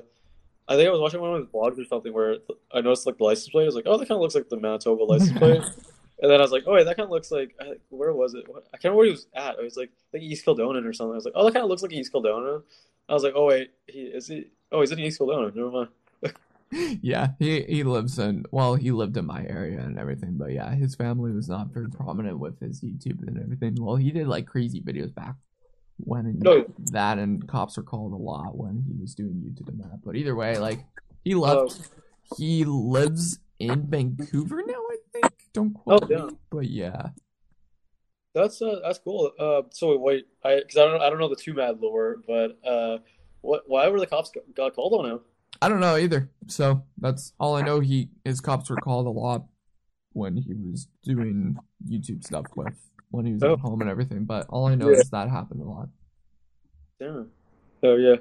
I 0.67 0.75
think 0.75 0.87
I 0.87 0.91
was 0.91 1.01
watching 1.01 1.21
one 1.21 1.33
of 1.35 1.39
his 1.39 1.47
vlogs 1.47 1.79
or 1.79 1.85
something 1.85 2.11
where 2.11 2.37
I 2.73 2.81
noticed 2.81 3.05
like 3.05 3.17
the 3.17 3.23
license 3.23 3.49
plate. 3.49 3.63
I 3.63 3.65
was 3.67 3.75
like, 3.75 3.85
oh, 3.85 3.97
that 3.97 4.07
kind 4.07 4.17
of 4.17 4.21
looks 4.21 4.33
like 4.35 4.49
the 4.49 4.57
Manitoba 4.59 5.03
license 5.11 5.37
plate. 5.37 5.61
and 6.21 6.31
then 6.31 6.39
I 6.39 6.41
was 6.41 6.51
like, 6.51 6.63
oh 6.65 6.73
wait, 6.73 6.85
that 6.85 6.97
kind 6.97 7.05
of 7.05 7.11
looks 7.11 7.31
like 7.31 7.55
where 7.89 8.13
was 8.13 8.33
it? 8.33 8.47
What- 8.47 8.67
I 8.73 8.77
can't 8.77 8.85
remember 8.85 8.97
where 8.97 9.05
he 9.05 9.11
was 9.11 9.27
at. 9.35 9.57
I 9.59 9.63
was 9.63 9.77
like 9.77 9.91
like 10.13 10.21
East 10.23 10.45
Kildonan 10.45 10.85
or 10.85 10.93
something. 10.93 11.13
I 11.13 11.15
was 11.15 11.25
like, 11.25 11.33
oh, 11.35 11.45
that 11.45 11.53
kind 11.53 11.63
of 11.63 11.69
looks 11.69 11.81
like 11.83 11.93
East 11.93 12.11
Kildonan. 12.11 12.63
I 13.07 13.13
was 13.13 13.23
like, 13.23 13.33
oh 13.35 13.45
wait, 13.45 13.71
he 13.87 14.01
is 14.01 14.27
he? 14.27 14.47
Oh, 14.71 14.81
he's 14.81 14.91
in 14.91 14.99
East 14.99 15.19
Kildonan. 15.19 15.53
Never 15.55 15.71
mind. 15.71 15.89
yeah, 17.01 17.29
he 17.37 17.61
he 17.63 17.83
lives 17.83 18.17
in 18.17 18.43
well, 18.51 18.73
he 18.75 18.91
lived 18.91 19.15
in 19.17 19.25
my 19.25 19.45
area 19.45 19.79
and 19.79 19.99
everything, 19.99 20.33
but 20.37 20.51
yeah, 20.51 20.73
his 20.73 20.95
family 20.95 21.31
was 21.31 21.47
not 21.47 21.67
very 21.67 21.89
prominent 21.89 22.39
with 22.39 22.59
his 22.59 22.81
YouTube 22.81 23.25
and 23.27 23.39
everything. 23.39 23.75
Well, 23.79 23.95
he 23.97 24.09
did 24.11 24.27
like 24.27 24.47
crazy 24.47 24.81
videos 24.81 25.13
back 25.13 25.35
when 25.97 26.39
No. 26.39 26.65
that 26.91 27.17
and 27.19 27.47
cops 27.47 27.77
were 27.77 27.83
called 27.83 28.13
a 28.13 28.17
lot 28.17 28.57
when 28.57 28.83
he 28.87 28.99
was 28.99 29.15
doing 29.15 29.33
YouTube 29.45 29.69
and 29.69 29.79
that. 29.81 29.99
But 30.03 30.15
either 30.15 30.35
way, 30.35 30.57
like 30.57 30.85
he 31.23 31.35
left. 31.35 31.79
Uh, 31.79 32.35
he 32.37 32.63
lives 32.65 33.39
in 33.59 33.87
Vancouver 33.87 34.63
now, 34.65 34.73
I 34.73 34.97
think. 35.13 35.33
Don't 35.53 35.73
quote 35.73 36.03
Oh, 36.03 36.07
yeah. 36.09 36.25
me, 36.25 36.31
but 36.49 36.65
yeah. 36.67 37.09
That's 38.33 38.61
uh, 38.61 38.79
that's 38.83 38.99
cool. 38.99 39.31
Uh, 39.39 39.61
so 39.71 39.97
wait, 39.97 40.27
I 40.43 40.55
because 40.59 40.75
I 40.77 40.85
don't 40.85 41.01
I 41.01 41.09
don't 41.09 41.19
know 41.19 41.29
the 41.29 41.35
2Mad 41.37 41.81
lore, 41.81 42.17
but 42.27 42.57
uh, 42.67 42.97
what 43.41 43.63
why 43.67 43.87
were 43.87 43.99
the 43.99 44.07
cops 44.07 44.29
got, 44.31 44.43
got 44.53 44.75
called 44.75 44.93
on 45.05 45.09
him? 45.09 45.19
I 45.61 45.69
don't 45.69 45.79
know 45.79 45.95
either. 45.95 46.29
So 46.47 46.83
that's 46.97 47.31
all 47.39 47.55
I 47.55 47.61
know. 47.61 47.79
He 47.79 48.09
his 48.25 48.41
cops 48.41 48.69
were 48.69 48.75
called 48.75 49.05
a 49.07 49.09
lot 49.09 49.45
when 50.11 50.35
he 50.35 50.53
was 50.53 50.87
doing 51.03 51.57
YouTube 51.87 52.25
stuff 52.25 52.45
with 52.57 52.73
when 53.11 53.25
he 53.25 53.33
was 53.33 53.43
Oh. 53.43 53.53
at 53.53 53.59
home 53.59 53.81
and 53.81 53.89
everything. 53.89 54.25
But 54.25 54.47
all 54.49 54.67
I 54.67 54.75
know 54.75 54.89
Yeah. 54.89 54.97
is 54.97 55.09
that 55.11 55.29
happened 55.29 55.61
a 55.61 55.65
lot. 55.65 55.89
Damn. 56.99 57.31
Oh 57.83 57.95
yeah. 57.95 58.15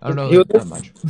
I 0.00 0.06
don't 0.08 0.16
know 0.16 0.28
He 0.28 0.38
was- 0.38 0.46
that 0.48 0.66
much. 0.66 0.92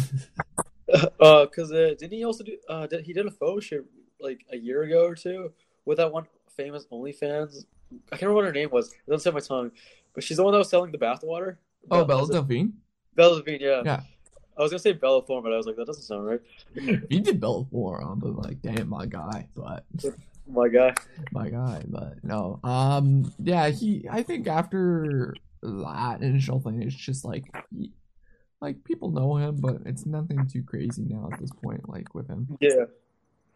Uh, 1.21 1.45
because 1.47 1.71
uh, 1.71 1.95
didn't 2.01 2.13
he 2.15 2.25
also 2.25 2.43
do? 2.43 2.57
Uh, 2.69 2.85
did, 2.85 3.05
he 3.07 3.13
did 3.13 3.25
a 3.25 3.31
photo 3.31 3.61
shoot 3.61 3.89
like 4.21 4.45
a 4.51 4.57
year 4.57 4.83
ago 4.83 5.05
or 5.07 5.15
two 5.15 5.53
with 5.85 5.99
that 5.99 6.11
one 6.13 6.27
famous 6.57 6.85
OnlyFans. 6.91 7.65
I 8.11 8.17
can't 8.17 8.23
remember 8.23 8.35
what 8.35 8.45
her 8.47 8.53
name 8.53 8.71
was. 8.73 8.89
It 8.93 9.09
doesn't 9.09 9.21
say 9.23 9.33
my 9.33 9.39
tongue, 9.39 9.71
but 10.15 10.25
she's 10.25 10.39
the 10.39 10.43
one 10.43 10.51
that 10.53 10.59
was 10.59 10.69
selling 10.69 10.91
the 10.91 10.99
bathwater. 10.99 11.59
oh, 11.93 12.05
Belle 12.05 12.27
Delphine. 12.27 12.73
Belle 13.15 13.37
Delphine, 13.37 13.61
yeah. 13.61 13.83
Yeah. 13.85 14.01
I 14.59 14.63
was 14.63 14.73
gonna 14.73 14.81
say 14.81 14.93
Bella 14.93 15.23
Thorne, 15.23 15.45
but 15.45 15.53
I 15.53 15.57
was 15.57 15.67
like, 15.67 15.77
that 15.77 15.87
doesn't 15.87 16.03
sound 16.03 16.27
right. 16.27 16.41
He 17.09 17.21
did 17.21 17.41
Bella 17.41 17.65
on, 17.73 18.19
but 18.19 18.35
like, 18.35 18.61
damn, 18.61 18.89
my 18.89 19.07
guy. 19.07 19.47
But 19.55 19.85
My 20.53 20.69
guy. 20.69 20.95
my 21.33 21.49
guy. 21.49 21.85
But 21.89 22.23
no. 22.23 22.61
Um. 22.65 23.33
Yeah. 23.39 23.69
He. 23.69 24.07
I 24.11 24.23
think 24.23 24.47
after 24.47 25.35
that 25.63 26.19
initial 26.23 26.61
thing, 26.61 26.83
it's 26.83 26.95
just 26.95 27.25
like. 27.25 27.45
He, 27.75 27.93
like 28.61 28.85
people 28.85 29.11
know 29.11 29.37
him, 29.37 29.57
but 29.57 29.79
it's 29.87 30.07
nothing 30.07 30.47
too 30.47 30.63
crazy 30.63 31.05
now 31.09 31.31
at 31.33 31.41
this 31.41 31.51
point. 31.65 31.89
Like 31.89 32.15
with 32.15 32.29
him, 32.29 32.59
Yeah. 32.61 32.85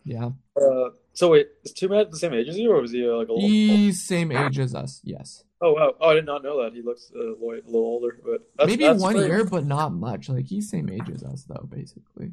yeah. 0.04 0.30
Uh, 0.56 0.90
so 1.12 1.30
wait, 1.30 1.48
is 1.62 1.72
Two 1.72 1.88
Man 1.88 2.06
the 2.10 2.16
same 2.16 2.32
age 2.34 2.48
as 2.48 2.58
you, 2.58 2.72
or 2.72 2.80
was 2.80 2.92
he 2.92 3.06
uh, 3.06 3.12
like 3.16 3.28
a 3.28 3.32
little? 3.32 3.48
He's 3.48 4.06
same 4.06 4.32
age 4.32 4.58
as 4.58 4.74
us. 4.74 5.00
Yes. 5.04 5.44
Oh 5.60 5.72
wow! 5.72 5.94
Oh, 6.00 6.10
I 6.10 6.14
did 6.14 6.26
not 6.26 6.42
know 6.42 6.62
that. 6.62 6.72
He 6.74 6.82
looks 6.82 7.10
uh, 7.14 7.20
a 7.20 7.36
little 7.36 7.62
older, 7.76 8.18
but 8.24 8.48
that's, 8.56 8.68
Maybe 8.68 8.84
that's 8.84 9.00
one 9.00 9.16
year, 9.16 9.44
but 9.44 9.64
not 9.64 9.92
much. 9.92 10.28
Like 10.28 10.46
he's 10.46 10.70
same 10.70 10.88
age 10.90 11.10
as 11.14 11.22
us, 11.22 11.44
though. 11.44 11.68
Basically. 11.70 12.32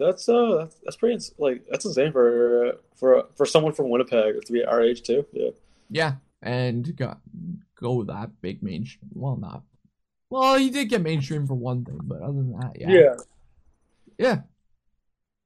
That's 0.00 0.28
uh, 0.28 0.56
that's, 0.60 0.76
that's 0.82 0.96
pretty 0.96 1.22
like 1.38 1.62
that's 1.70 1.84
insane 1.84 2.10
for 2.10 2.78
for 2.96 3.26
for 3.36 3.44
someone 3.44 3.74
from 3.74 3.90
Winnipeg 3.90 4.42
to 4.44 4.52
be 4.52 4.64
our 4.64 4.80
age 4.82 5.02
too. 5.02 5.26
Yeah. 5.32 5.50
Yeah, 5.90 6.12
and 6.42 6.96
got 6.96 7.20
go 7.74 8.02
that 8.04 8.40
big 8.40 8.62
mainstream. 8.62 9.10
Well, 9.12 9.36
not. 9.36 9.62
Well, 10.30 10.56
he 10.56 10.70
did 10.70 10.88
get 10.88 11.02
mainstream 11.02 11.46
for 11.46 11.54
one 11.54 11.84
thing, 11.84 12.00
but 12.04 12.22
other 12.22 12.32
than 12.32 12.52
that, 12.52 12.72
yeah, 12.80 12.88
Yeah. 12.90 13.14
yeah. 14.18 14.38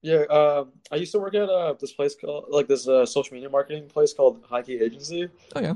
Yeah. 0.03 0.25
Um, 0.27 0.73
I 0.93 0.97
used 0.97 1.13
to 1.13 1.19
work 1.19 1.35
at 1.35 1.49
uh 1.49 1.73
this 1.81 1.93
place 1.93 2.15
called 2.15 2.45
like 2.51 2.69
this 2.69 2.87
uh 2.87 3.07
social 3.07 3.35
media 3.35 3.49
marketing 3.51 3.89
place 3.89 4.13
called 4.13 4.45
High 4.49 4.63
Key 4.63 4.81
Agency, 4.81 5.29
Oh 5.57 5.61
yeah. 5.61 5.75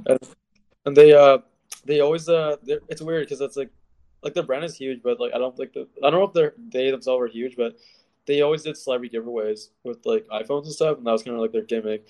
and 0.84 0.96
they 0.96 1.14
uh 1.14 1.38
they 1.84 2.00
always 2.00 2.28
uh 2.28 2.56
it's 2.66 3.00
weird 3.02 3.26
because 3.26 3.40
it's 3.40 3.56
like 3.56 3.70
like 4.22 4.34
their 4.34 4.42
brand 4.42 4.64
is 4.64 4.76
huge, 4.76 5.02
but 5.02 5.18
like 5.18 5.32
I 5.34 5.38
don't 5.38 5.56
think 5.56 5.72
the 5.72 5.88
I 6.04 6.10
don't 6.10 6.20
know 6.20 6.26
if 6.26 6.34
they're 6.34 6.54
they 6.58 6.90
themselves 6.90 7.22
are 7.22 7.26
huge, 7.28 7.56
but 7.56 7.76
they 8.28 8.42
always 8.42 8.62
did 8.62 8.76
celebrity 8.76 9.18
giveaways 9.18 9.70
with 9.82 10.06
like 10.06 10.26
iPhones 10.28 10.64
and 10.64 10.72
stuff, 10.72 10.98
and 10.98 11.06
that 11.06 11.12
was 11.12 11.24
kind 11.24 11.34
of 11.34 11.40
like 11.40 11.50
their 11.50 11.62
gimmick. 11.62 12.06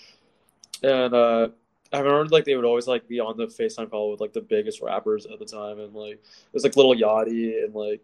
And 0.83 1.15
uh, 1.15 1.49
I 1.93 2.01
remember 2.01 2.27
like 2.27 2.45
they 2.45 2.57
would 2.57 2.65
always 2.65 2.87
like 2.87 3.09
be 3.09 3.21
on 3.21 3.37
the 3.37 3.47
FaceTime 3.47 3.91
call 3.91 4.11
with 4.11 4.21
like 4.21 4.33
the 4.33 4.43
biggest 4.43 4.83
rappers 4.83 5.25
at 5.25 5.39
the 5.39 5.47
time, 5.47 5.79
and 5.79 5.95
like 5.95 6.15
it 6.15 6.53
was 6.53 6.65
like 6.65 6.77
Lil 6.77 6.95
Yachty, 6.95 7.65
and 7.65 7.75
like 7.75 8.03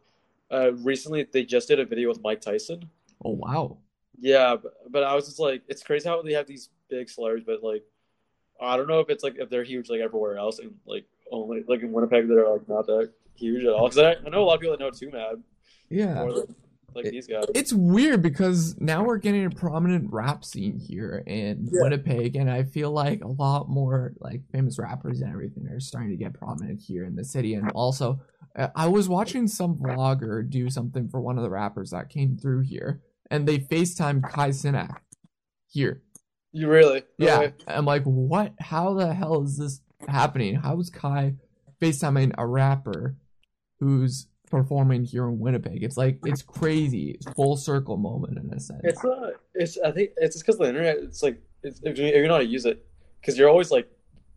uh, 0.51 0.73
recently 0.74 1.27
they 1.31 1.45
just 1.45 1.69
did 1.69 1.81
a 1.81 1.85
video 1.85 2.09
with 2.09 2.23
Mike 2.23 2.41
Tyson. 2.41 2.89
Oh 3.24 3.31
wow. 3.31 3.77
Yeah, 4.20 4.57
but, 4.62 4.73
but 4.91 5.03
I 5.03 5.15
was 5.15 5.27
just 5.27 5.41
like, 5.41 5.62
it's 5.66 5.82
crazy 5.82 6.09
how 6.09 6.23
they 6.23 6.35
have 6.35 6.47
these 6.47 6.70
big 6.89 7.11
celebrities, 7.11 7.45
but 7.45 7.65
like, 7.65 7.82
I 8.61 8.77
don't 8.77 8.86
know 8.86 9.01
if 9.01 9.11
it's 9.11 9.24
like 9.24 9.35
if 9.39 9.51
they're 9.51 9.65
huge 9.65 9.91
like 9.91 10.01
everywhere 10.01 10.39
else, 10.39 10.61
and 10.61 10.73
like 10.86 11.05
only 11.32 11.65
like 11.66 11.82
in 11.82 11.93
Winnipeg 11.93 12.28
they're 12.28 12.49
like 12.49 12.69
not 12.69 12.86
that 12.86 13.11
huge 13.35 13.65
at 13.65 13.73
all. 13.73 13.89
Because 13.89 13.99
I, 13.99 14.24
I 14.24 14.31
know 14.31 14.43
a 14.43 14.47
lot 14.47 14.55
of 14.55 14.61
people 14.61 14.77
that 14.77 14.85
know 14.85 14.91
2Mad 14.91 15.43
Yeah. 15.89 16.15
more 16.15 16.32
than 16.32 16.55
like 16.95 17.07
It- 17.07 17.12
these 17.12 17.27
guys. 17.27 17.45
It's 17.55 17.73
weird 17.73 18.23
because 18.23 18.79
now 18.81 19.05
we're 19.05 19.19
getting 19.19 19.45
a 19.45 19.51
prominent 19.51 20.12
rap 20.12 20.45
scene 20.45 20.79
here 20.79 21.23
in 21.27 21.69
Yeah. 21.73 21.83
Winnipeg, 21.83 22.37
and 22.37 22.51
I 22.51 22.65
feel 22.65 22.91
like 22.93 23.23
a 23.25 23.29
lot 23.29 23.69
more 23.69 24.15
like 24.21 24.43
famous 24.53 24.79
rappers 24.79 25.21
and 25.21 25.31
everything 25.33 25.66
are 25.69 25.81
starting 25.81 26.11
to 26.11 26.16
get 26.16 26.35
prominent 26.35 26.81
here 26.81 27.05
in 27.05 27.16
the 27.16 27.25
city. 27.25 27.55
And 27.55 27.71
also, 27.73 28.21
uh, 28.57 28.69
I 28.77 28.89
was 28.89 29.09
watching 29.09 29.49
some 29.49 29.77
vlogger 29.77 30.49
do 30.49 30.71
something 30.71 31.09
for 31.09 31.21
one 31.21 31.37
of 31.39 31.43
the 31.45 31.51
rappers 31.51 31.91
that 31.91 32.09
came 32.09 32.37
through 32.37 32.62
here, 32.62 33.03
and 33.31 33.47
they 33.49 33.59
FaceTime 33.59 34.23
Kai 34.23 34.51
Cenat 34.51 34.97
here. 35.66 36.03
You 36.53 36.69
really? 36.69 37.03
No 37.19 37.27
Yeah, 37.27 37.39
way. 37.41 37.55
I'm 37.66 37.85
like, 37.85 38.05
what? 38.05 38.53
How 38.61 38.95
the 38.95 39.12
hell 39.12 39.43
is 39.43 39.57
this 39.59 39.81
happening? 40.07 40.55
How 40.55 40.79
is 40.79 40.89
Kai 40.91 41.35
FaceTiming 41.83 42.33
a 42.39 42.47
rapper 42.47 43.16
who's 43.81 44.29
performing 44.55 45.05
here 45.05 45.24
in 45.24 45.40
Winnipeg? 45.40 45.82
It's 45.82 45.97
like 45.97 46.18
it's 46.24 46.43
crazy. 46.59 47.10
It's 47.10 47.26
full 47.32 47.56
circle 47.56 47.97
moment 47.97 48.39
in 48.39 48.52
a 48.52 48.60
sense. 48.60 48.81
It's 48.85 49.05
uh, 49.05 49.31
it's 49.55 49.78
I 49.85 49.90
think 49.90 50.10
it's 50.16 50.36
just 50.36 50.47
because 50.47 50.59
the 50.59 50.68
internet. 50.68 50.98
It's 50.98 51.22
like 51.22 51.40
it's, 51.62 51.81
if 51.82 51.98
you're 51.98 52.28
not 52.28 52.39
to 52.39 52.44
use 52.44 52.64
it, 52.64 52.86
because 53.20 53.36
you're 53.36 53.48
always 53.48 53.70
like 53.70 53.90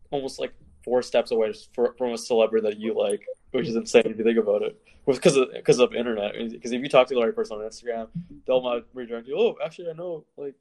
almost 0.09 0.39
like 0.39 0.53
four 0.83 1.01
steps 1.01 1.31
away 1.31 1.53
for, 1.75 1.93
from 1.97 2.13
a 2.13 2.17
celebrity 2.17 2.67
that 2.67 2.79
you 2.79 2.97
like, 2.97 3.25
which 3.51 3.67
is 3.67 3.75
insane 3.75 4.03
if 4.05 4.17
you 4.17 4.23
think 4.23 4.39
about 4.39 4.63
it. 4.63 4.79
Because 5.05 5.37
of 5.37 5.49
because 5.53 5.79
of 5.79 5.93
internet. 5.93 6.33
Because 6.51 6.71
if 6.71 6.81
you 6.81 6.89
talk 6.89 7.07
to 7.07 7.13
the 7.13 7.21
right 7.21 7.35
person 7.35 7.57
on 7.57 7.63
Instagram, 7.63 8.07
they'll 8.45 8.61
might 8.61 8.83
redirect 8.93 9.27
you. 9.27 9.37
Oh, 9.37 9.55
actually, 9.63 9.89
I 9.89 9.93
know 9.93 10.25
like 10.35 10.55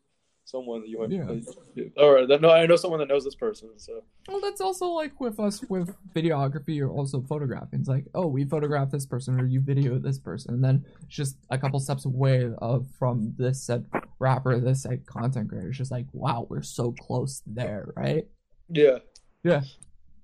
someone 0.47 0.81
that 0.81 0.89
you 0.89 0.99
might. 0.99 1.11
Yeah. 1.11 1.85
or 1.97 2.27
that 2.27 2.41
no, 2.41 2.51
I 2.51 2.65
know 2.67 2.77
someone 2.77 3.01
that 3.01 3.09
knows 3.09 3.25
this 3.25 3.35
person. 3.35 3.69
So 3.77 4.03
Well, 4.29 4.41
that's 4.41 4.61
also 4.61 4.87
like 4.87 5.21
with 5.21 5.39
us 5.39 5.63
with 5.69 5.95
videography 6.15 6.81
or 6.81 6.89
also 6.89 7.21
photographing. 7.21 7.81
It's 7.81 7.89
like, 7.89 8.07
oh, 8.15 8.27
we 8.27 8.45
photograph 8.45 8.91
this 8.91 9.05
person 9.05 9.39
or 9.39 9.47
you 9.47 9.61
video 9.61 9.99
this 9.99 10.19
person, 10.19 10.55
and 10.55 10.65
then 10.65 10.85
it's 11.03 11.15
just 11.15 11.37
a 11.51 11.59
couple 11.59 11.79
steps 11.81 12.07
away 12.07 12.49
of 12.59 12.87
from 12.99 13.35
this 13.37 13.63
said 13.63 13.85
rapper, 14.19 14.59
this 14.59 14.85
said 14.85 15.05
content 15.07 15.49
creator. 15.51 15.69
It's 15.69 15.79
just 15.79 15.91
like, 15.91 16.07
wow, 16.13 16.47
we're 16.49 16.63
so 16.63 16.93
close 16.93 17.43
there, 17.47 17.93
right? 17.97 18.27
yeah, 18.69 18.99
Yeah. 19.43 19.63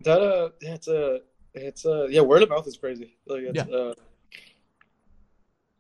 That 0.05 0.21
uh, 0.23 0.51
it's 0.61 0.89
a. 0.89 1.21
It's 1.55 1.85
uh 1.85 2.07
yeah, 2.09 2.23
word 2.23 2.43
of 2.43 2.49
mouth 2.49 2.67
is 2.67 2.79
crazy. 2.79 3.19
Like 3.27 3.43
it's 3.43 3.71
uh 3.71 3.93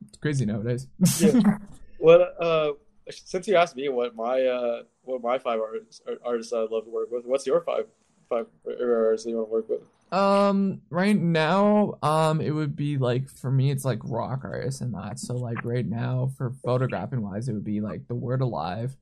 It's 0.08 0.18
crazy 0.18 0.44
nowadays. 0.44 0.86
Yeah. 1.18 1.40
What 1.98 2.20
uh 2.42 2.72
since 3.10 3.48
you 3.48 3.56
asked 3.56 3.76
me 3.76 3.88
what 3.88 4.14
my 4.14 4.44
uh 4.44 4.82
what 5.02 5.22
my 5.22 5.38
five 5.38 5.60
artists 5.60 6.00
artists 6.24 6.52
I'd 6.52 6.70
love 6.70 6.84
to 6.84 6.90
work 6.90 7.10
with, 7.10 7.24
what's 7.24 7.46
your 7.46 7.60
five 7.62 7.86
five 8.28 8.46
artists 8.66 9.24
that 9.24 9.30
you 9.30 9.36
want 9.36 9.48
to 9.48 9.52
work 9.52 9.68
with? 9.68 9.80
Um, 10.12 10.82
right 10.90 11.16
now, 11.16 11.94
um, 12.02 12.42
it 12.42 12.50
would 12.50 12.76
be 12.76 12.98
like 12.98 13.30
for 13.30 13.50
me, 13.50 13.70
it's 13.70 13.84
like 13.84 13.98
rock 14.04 14.42
artists 14.44 14.82
and 14.82 14.92
that. 14.94 15.18
So 15.18 15.34
like 15.36 15.60
right 15.64 15.86
now, 15.86 16.30
for 16.36 16.50
photographing 16.62 17.22
wise, 17.22 17.48
it 17.48 17.54
would 17.54 17.64
be 17.64 17.80
like 17.80 18.06
the 18.08 18.14
Word 18.14 18.42
Alive, 18.42 18.94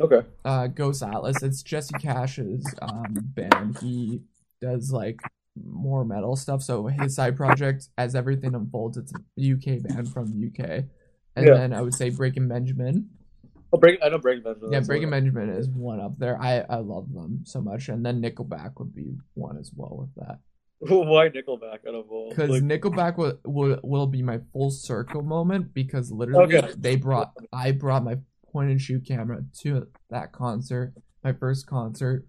Okay. 0.00 0.26
uh, 0.44 0.68
Ghost 0.68 1.02
Atlas. 1.02 1.42
It's 1.42 1.62
Jesse 1.62 1.96
Cash's 1.96 2.74
um 2.80 3.20
band. 3.34 3.76
He 3.80 4.22
does 4.62 4.90
like 4.92 5.20
more 5.62 6.04
metal 6.04 6.36
stuff. 6.36 6.62
So 6.62 6.86
his 6.86 7.14
side 7.14 7.36
project, 7.36 7.88
as 7.98 8.14
everything 8.14 8.54
unfolds, 8.54 8.96
it's 8.96 9.12
a 9.12 9.16
UK 9.40 9.82
band 9.82 10.10
from 10.12 10.26
the 10.30 10.46
UK. 10.48 10.84
And 11.36 11.46
Yeah. 11.46 11.54
then 11.54 11.72
I 11.74 11.82
would 11.82 11.94
say 11.94 12.08
Breaking 12.10 12.48
Benjamin. 12.48 13.10
Oh, 13.72 13.78
break. 13.78 13.98
I 14.02 14.08
know 14.08 14.18
Breaking 14.18 14.44
Benjamin. 14.44 14.72
Yeah, 14.72 14.80
Breaking. 14.80 15.10
Benjamin 15.10 15.50
is 15.50 15.68
one 15.68 16.00
up 16.00 16.18
there. 16.18 16.40
I 16.40 16.60
I 16.68 16.76
love 16.76 17.12
them 17.12 17.40
so 17.44 17.60
much. 17.60 17.88
And 17.88 18.04
then 18.06 18.22
Nickelback 18.22 18.72
would 18.78 18.94
be 18.94 19.16
one 19.34 19.58
as 19.58 19.70
well 19.74 19.96
with 19.98 20.14
that. 20.24 20.38
Why 20.78 21.28
Nickelback 21.30 21.86
out 21.88 21.94
of 21.94 22.10
all? 22.10 22.28
Because 22.30 22.50
Like, 22.50 22.62
Nickelback 22.62 23.16
will, 23.18 23.38
will 23.44 23.80
will 23.82 24.06
be 24.06 24.22
my 24.22 24.40
full 24.52 24.70
circle 24.70 25.22
moment 25.22 25.74
because 25.74 26.12
literally 26.12 26.56
Okay. 26.58 26.72
they 26.78 26.96
brought 26.96 27.32
I 27.52 27.72
brought 27.72 28.04
my 28.04 28.16
point 28.52 28.70
and 28.70 28.80
shoot 28.80 29.04
camera 29.06 29.42
to 29.62 29.88
that 30.10 30.32
concert, 30.32 30.94
my 31.24 31.32
first 31.32 31.66
concert, 31.66 32.24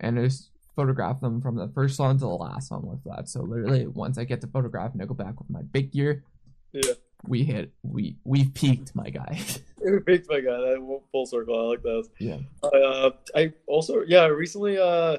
and 0.00 0.16
just 0.16 0.50
photograph 0.74 1.20
them 1.20 1.40
from 1.40 1.56
the 1.56 1.68
first 1.74 1.96
song 1.96 2.14
to 2.16 2.20
the 2.20 2.28
last 2.28 2.68
song 2.68 2.86
with 2.86 3.02
that. 3.04 3.28
So 3.28 3.42
literally, 3.42 3.86
once 3.86 4.16
I 4.16 4.24
get 4.24 4.40
to 4.42 4.46
photograph 4.46 4.94
Nickelback 4.94 5.36
with 5.38 5.50
my 5.50 5.62
big 5.62 5.92
gear, 5.92 6.24
Yeah. 6.72 6.92
We 7.26 7.42
hit 7.44 7.72
we 7.82 8.16
we 8.24 8.48
peaked, 8.48 8.94
my 8.94 9.10
guy. 9.10 9.40
It 9.80 10.02
makes 10.08 10.28
my 10.28 10.40
guy 10.40 10.58
that 10.58 10.82
won't 10.82 11.04
full 11.12 11.24
circle. 11.24 11.56
I 11.56 11.62
like 11.70 11.82
that. 11.82 12.08
yeah. 12.18 12.38
Uh, 12.64 13.10
I 13.36 13.52
also 13.68 14.02
yeah 14.06 14.26
recently 14.26 14.76
uh 14.76 15.18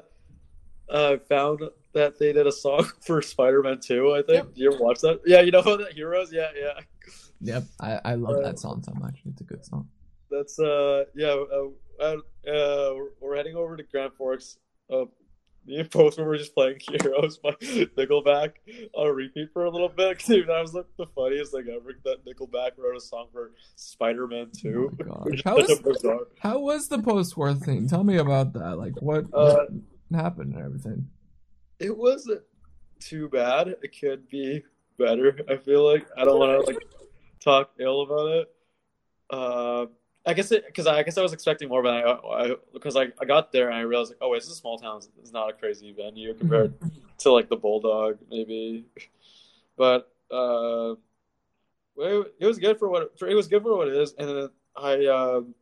uh 0.90 1.16
found 1.30 1.60
that 1.94 2.18
they 2.18 2.34
did 2.34 2.46
a 2.46 2.52
song 2.52 2.84
for 3.00 3.22
Spider-Man 3.22 3.80
2, 3.80 4.12
I 4.12 4.16
think. 4.22 4.28
Yep. 4.28 4.48
You 4.56 4.72
ever 4.74 4.84
watch 4.84 5.00
that? 5.00 5.20
Yeah, 5.24 5.40
you 5.40 5.50
know 5.50 5.62
that 5.62 5.94
Heroes? 5.94 6.30
Yeah, 6.30 6.48
yeah. 6.54 6.80
Yep. 7.40 7.64
I 7.80 8.00
I 8.04 8.14
love 8.16 8.36
Uh, 8.36 8.42
that 8.42 8.58
song 8.58 8.82
so 8.82 8.92
much. 9.00 9.22
It's 9.24 9.40
a 9.40 9.44
good 9.44 9.64
song. 9.64 9.88
That's 10.30 10.58
uh 10.58 11.04
yeah, 11.16 11.28
uh, 11.28 11.68
uh, 11.98 12.16
uh 12.46 12.94
we're, 12.96 13.08
we're 13.20 13.36
heading 13.36 13.56
over 13.56 13.78
to 13.78 13.82
Grand 13.82 14.12
Forks. 14.12 14.58
Me 15.70 15.78
and 15.78 15.90
Postman 15.90 16.26
were 16.26 16.36
just 16.36 16.52
playing 16.54 16.78
Heroes 16.80 17.38
by 17.38 17.52
Nickelback 17.52 18.54
on 18.94 19.14
repeat 19.14 19.50
for 19.52 19.64
a 19.66 19.70
little 19.70 19.88
bit. 19.88 20.18
Dude, 20.18 20.48
that 20.48 20.60
was 20.60 20.74
like 20.74 20.86
the 20.98 21.06
funniest 21.06 21.52
thing 21.52 21.66
ever. 21.72 21.92
That 22.04 22.24
Nickelback 22.26 22.72
wrote 22.76 22.96
a 22.96 23.00
song 23.00 23.28
for 23.32 23.52
Spider-Man 23.76 24.50
2. 24.58 24.90
Oh 24.92 24.96
my 24.98 25.04
gosh. 25.14 25.24
Which 25.26 25.42
How 25.44 25.56
is 25.58 25.80
was- 25.82 26.04
How 26.40 26.58
was 26.58 26.88
the 26.88 26.98
post 27.00 27.36
war 27.36 27.54
thing? 27.54 27.88
Tell 27.88 28.02
me 28.02 28.16
about 28.16 28.52
that. 28.54 28.78
Like 28.78 29.00
what, 29.00 29.26
Uh, 29.32 29.66
what 30.08 30.20
happened 30.20 30.54
and 30.54 30.64
everything. 30.64 31.08
It 31.78 31.96
wasn't 31.96 32.42
too 32.98 33.28
bad. 33.28 33.68
It 33.68 33.94
could 34.00 34.28
be 34.28 34.64
better. 34.98 35.38
I 35.48 35.56
feel 35.56 35.84
like 35.86 36.06
I 36.18 36.24
don't 36.24 36.38
want 36.40 36.66
to 36.66 36.72
like 36.72 36.82
talk 37.38 37.70
ill 37.78 38.02
about 38.02 38.26
it. 38.32 38.48
Uh, 39.30 39.86
I 40.26 40.34
guess 40.34 40.52
it 40.52 40.66
because 40.66 40.86
I, 40.86 40.98
I 40.98 41.02
guess 41.02 41.16
I 41.16 41.22
was 41.22 41.32
expecting 41.32 41.68
more, 41.68 41.82
but 41.82 41.94
I, 41.94 42.12
I 42.12 42.54
because 42.72 42.96
I, 42.96 43.08
I 43.20 43.24
got 43.24 43.52
there 43.52 43.68
and 43.68 43.76
I 43.76 43.80
realized 43.80 44.10
like 44.10 44.18
oh 44.20 44.30
wait, 44.30 44.38
this 44.38 44.46
is 44.46 44.52
a 44.52 44.56
small 44.56 44.78
town. 44.78 45.00
It's 45.18 45.32
not 45.32 45.48
a 45.48 45.52
crazy 45.52 45.92
venue 45.92 46.34
compared 46.34 46.74
to 47.18 47.32
like 47.32 47.48
the 47.48 47.56
Bulldog 47.56 48.18
maybe, 48.30 48.84
but 49.76 50.12
uh, 50.30 50.94
well, 51.96 52.24
it 52.38 52.46
was 52.46 52.58
good 52.58 52.78
for 52.78 52.88
what 52.88 53.18
for, 53.18 53.28
it 53.28 53.34
was 53.34 53.48
good 53.48 53.62
for 53.62 53.76
what 53.76 53.88
it 53.88 53.94
is. 53.94 54.14
And 54.18 54.28
then 54.28 54.48
I 54.76 55.06
um, 55.06 55.54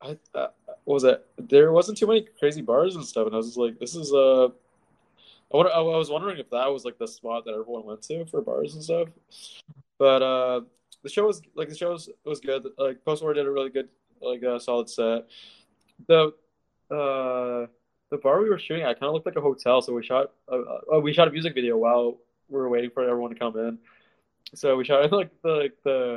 I 0.00 0.16
uh, 0.34 0.48
what 0.84 0.94
was 0.94 1.04
it? 1.04 1.26
There 1.36 1.72
wasn't 1.72 1.98
too 1.98 2.06
many 2.06 2.26
crazy 2.38 2.62
bars 2.62 2.94
and 2.94 3.04
stuff, 3.04 3.26
and 3.26 3.34
I 3.34 3.38
was 3.38 3.46
just 3.46 3.58
like, 3.58 3.78
this 3.78 3.96
is 3.96 4.12
uh 4.12 4.48
I, 5.52 5.56
wonder, 5.56 5.72
I 5.72 5.80
was 5.80 6.10
wondering 6.10 6.38
if 6.38 6.50
that 6.50 6.70
was 6.70 6.84
like 6.84 6.98
the 6.98 7.08
spot 7.08 7.44
that 7.46 7.52
everyone 7.52 7.84
went 7.84 8.02
to 8.02 8.26
for 8.26 8.42
bars 8.42 8.74
and 8.74 8.84
stuff. 8.84 9.08
But 9.98 10.22
uh, 10.22 10.60
the 11.08 11.14
show 11.14 11.26
was 11.26 11.40
like 11.54 11.68
the 11.68 11.74
show 11.76 11.92
was, 11.92 12.10
was 12.24 12.40
good. 12.40 12.66
Like 12.76 13.04
Post 13.04 13.22
War 13.22 13.32
did 13.32 13.46
a 13.46 13.50
really 13.50 13.70
good, 13.70 13.88
like 14.20 14.44
uh, 14.44 14.58
solid 14.58 14.90
set. 14.90 15.26
The 16.06 16.34
uh, 16.90 17.66
the 18.10 18.18
bar 18.22 18.42
we 18.42 18.50
were 18.50 18.58
shooting 18.58 18.84
at 18.84 19.00
kind 19.00 19.08
of 19.08 19.14
looked 19.14 19.26
like 19.26 19.36
a 19.36 19.40
hotel, 19.40 19.80
so 19.80 19.94
we 19.94 20.04
shot 20.04 20.32
uh, 20.52 20.58
uh, 20.94 21.00
we 21.00 21.12
shot 21.12 21.28
a 21.28 21.30
music 21.30 21.54
video 21.54 21.76
while 21.78 22.18
we 22.48 22.58
were 22.58 22.68
waiting 22.68 22.90
for 22.90 23.08
everyone 23.08 23.30
to 23.30 23.38
come 23.38 23.56
in. 23.56 23.78
So 24.54 24.76
we 24.76 24.84
shot 24.84 25.10
like 25.12 25.30
the 25.42 25.50
like 25.50 25.76
the 25.82 26.16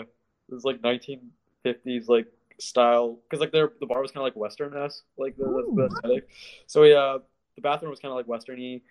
it 0.49 0.53
was 0.53 0.65
like 0.65 0.81
1950s 0.81 2.09
like 2.09 2.27
style 2.59 3.17
because 3.23 3.39
like 3.39 3.51
their 3.51 3.71
the 3.79 3.85
bar 3.85 4.01
was 4.01 4.11
kind 4.11 4.21
of 4.21 4.25
like 4.25 4.35
western 4.35 4.75
esque 4.77 5.03
like 5.17 5.37
the, 5.37 5.45
the, 5.45 5.71
the 5.75 5.85
aesthetic. 5.85 6.27
So 6.67 6.81
we 6.81 6.93
uh 6.93 7.19
the 7.55 7.61
bathroom 7.61 7.91
was 7.91 7.99
kind 7.99 8.11
of 8.11 8.17
like 8.17 8.27
westerny. 8.27 8.81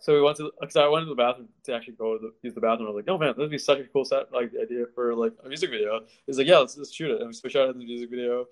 So 0.00 0.14
we 0.14 0.22
went 0.22 0.36
to 0.38 0.50
because 0.58 0.76
I 0.76 0.88
went 0.88 1.04
to 1.04 1.10
the 1.10 1.14
bathroom 1.14 1.48
to 1.64 1.74
actually 1.74 1.94
go 1.94 2.16
to 2.16 2.20
the, 2.20 2.32
use 2.42 2.54
the 2.54 2.60
bathroom. 2.60 2.88
I 2.88 2.92
was 2.92 3.04
like, 3.04 3.14
"Oh 3.14 3.18
man, 3.18 3.34
that'd 3.36 3.50
be 3.50 3.58
such 3.58 3.78
a 3.78 3.84
cool 3.84 4.04
set 4.04 4.32
like 4.32 4.50
idea 4.60 4.86
for 4.94 5.14
like 5.14 5.32
a 5.44 5.48
music 5.48 5.70
video." 5.70 6.00
He's 6.26 6.38
like, 6.38 6.46
"Yeah, 6.46 6.58
let's, 6.58 6.76
let's 6.76 6.92
shoot 6.92 7.10
it." 7.10 7.20
And 7.20 7.34
so 7.34 7.42
we 7.44 7.50
shot 7.50 7.68
it 7.68 7.72
in 7.72 7.78
the 7.78 7.84
music 7.84 8.10
video. 8.10 8.46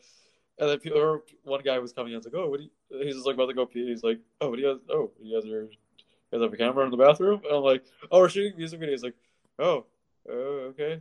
And 0.59 0.69
then 0.69 0.79
people, 0.81 1.23
one 1.45 1.63
guy 1.65 1.79
was 1.79 1.93
coming 1.93 2.13
in. 2.13 2.17
I 2.17 2.19
was 2.19 2.27
like, 2.27 2.35
"Oh, 2.35 2.51
what 2.51 2.61
do 2.61 2.65
you?" 2.65 3.05
He's 3.05 3.15
just 3.15 3.27
like 3.27 3.35
about 3.35 3.47
to 3.47 3.55
go 3.55 3.65
pee. 3.65 3.87
He's 3.87 4.03
like, 4.03 4.21
"Oh, 4.41 4.51
what 4.51 4.57
do 4.57 4.63
you 4.63 4.75
guys? 4.75 4.83
Oh, 4.91 5.11
you 5.23 5.35
guys 5.35 5.51
are 5.51 5.63
you 5.63 5.71
guys 6.33 6.43
have 6.43 6.53
a 6.53 6.57
camera 6.57 6.85
in 6.85 6.91
the 6.91 6.97
bathroom?" 6.99 7.41
And 7.45 7.57
I'm 7.57 7.63
like, 7.63 7.85
"Oh, 8.11 8.21
we're 8.21 8.29
shooting 8.29 8.57
music 8.59 8.79
video." 8.81 8.93
He's 8.95 9.03
like, 9.03 9.17
"Oh, 9.59 9.87
oh, 10.29 10.73
okay." 10.73 11.01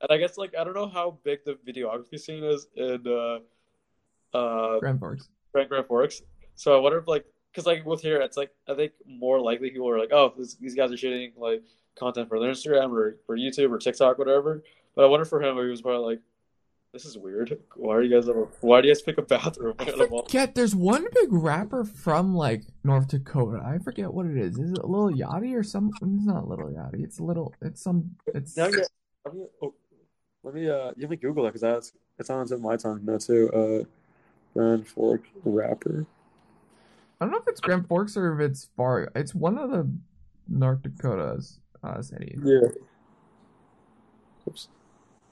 And 0.00 0.10
I 0.10 0.16
guess 0.16 0.38
like 0.38 0.54
I 0.58 0.64
don't 0.64 0.74
know 0.74 0.88
how 0.88 1.18
big 1.24 1.44
the 1.44 1.58
videography 1.66 2.18
scene 2.18 2.44
is 2.44 2.66
in 2.74 3.04
uh, 3.06 4.36
uh, 4.36 4.78
Grand 4.78 4.98
Forks. 4.98 5.28
Grand 5.52 5.68
Grand 5.68 5.86
Forks. 5.86 6.22
So 6.54 6.74
I 6.74 6.80
wonder 6.80 6.98
if 6.98 7.08
like 7.08 7.26
because 7.54 7.66
like 7.66 7.86
with 7.86 8.02
here, 8.02 8.20
it's 8.20 8.36
like 8.36 8.50
I 8.68 8.74
think 8.74 8.92
more 9.06 9.40
likely 9.40 9.70
people 9.70 9.88
are 9.88 9.98
like, 9.98 10.12
oh, 10.12 10.34
this, 10.36 10.54
these 10.54 10.74
guys 10.74 10.90
are 10.92 10.96
shooting 10.96 11.32
like 11.36 11.62
content 11.96 12.28
for 12.28 12.40
their 12.40 12.50
Instagram 12.50 12.90
or 12.92 13.16
for 13.26 13.36
YouTube 13.36 13.70
or 13.70 13.78
TikTok, 13.78 14.18
whatever. 14.18 14.64
But 14.96 15.04
I 15.04 15.08
wonder 15.08 15.24
for 15.24 15.40
him, 15.42 15.56
he 15.56 15.64
was 15.64 15.82
probably 15.82 16.14
like, 16.14 16.20
this 16.92 17.04
is 17.04 17.16
weird. 17.18 17.58
Why 17.76 17.94
are 17.94 18.02
you 18.02 18.14
guys 18.14 18.28
ever? 18.28 18.48
Why 18.60 18.80
do 18.80 18.88
you 18.88 18.94
guys 18.94 19.02
pick 19.02 19.18
a 19.18 19.22
bathroom? 19.22 19.74
I 19.78 19.82
out 19.88 20.00
of 20.00 20.12
all-" 20.12 20.22
forget. 20.24 20.54
There's 20.54 20.74
one 20.74 21.06
big 21.12 21.32
rapper 21.32 21.84
from 21.84 22.34
like 22.34 22.62
North 22.82 23.08
Dakota. 23.08 23.62
I 23.64 23.78
forget 23.78 24.12
what 24.12 24.26
it 24.26 24.36
is. 24.36 24.58
Is 24.58 24.72
it 24.72 24.84
Lil 24.84 25.10
Yachty 25.10 25.56
or 25.56 25.62
some? 25.62 25.90
It's 25.94 26.02
not 26.02 26.48
Lil 26.48 26.58
Yachty. 26.58 27.04
It's 27.04 27.18
a 27.18 27.24
little. 27.24 27.54
It's 27.62 27.82
some. 27.82 28.16
It's 28.34 28.56
Now, 28.56 28.66
yeah, 28.66 28.84
I'm 29.26 29.32
gonna- 29.32 29.46
oh, 29.62 29.74
let 30.42 30.54
me 30.54 30.68
uh, 30.68 30.92
let 30.96 31.10
me 31.10 31.16
Google 31.16 31.44
that 31.44 31.50
because 31.50 31.62
that's 31.62 31.92
it's 32.18 32.30
on 32.30 32.40
the 32.40 32.48
tip 32.48 32.58
of 32.58 32.62
my 32.62 32.76
tongue 32.76 33.00
now 33.04 33.18
too. 33.18 33.50
Uh, 33.52 33.84
Grand 34.52 34.86
Fork 34.86 35.22
rapper. 35.44 36.06
I 37.20 37.24
don't 37.24 37.32
know 37.32 37.38
if 37.38 37.48
it's 37.48 37.60
Grand 37.60 37.86
Forks 37.88 38.16
or 38.16 38.34
if 38.40 38.50
it's 38.50 38.68
far. 38.76 39.10
It's 39.14 39.34
one 39.34 39.56
of 39.58 39.70
the 39.70 39.90
North 40.48 40.82
Dakota's 40.82 41.60
uh, 41.82 42.02
cities. 42.02 42.40
Yeah. 42.44 42.68
Oops. 44.48 44.68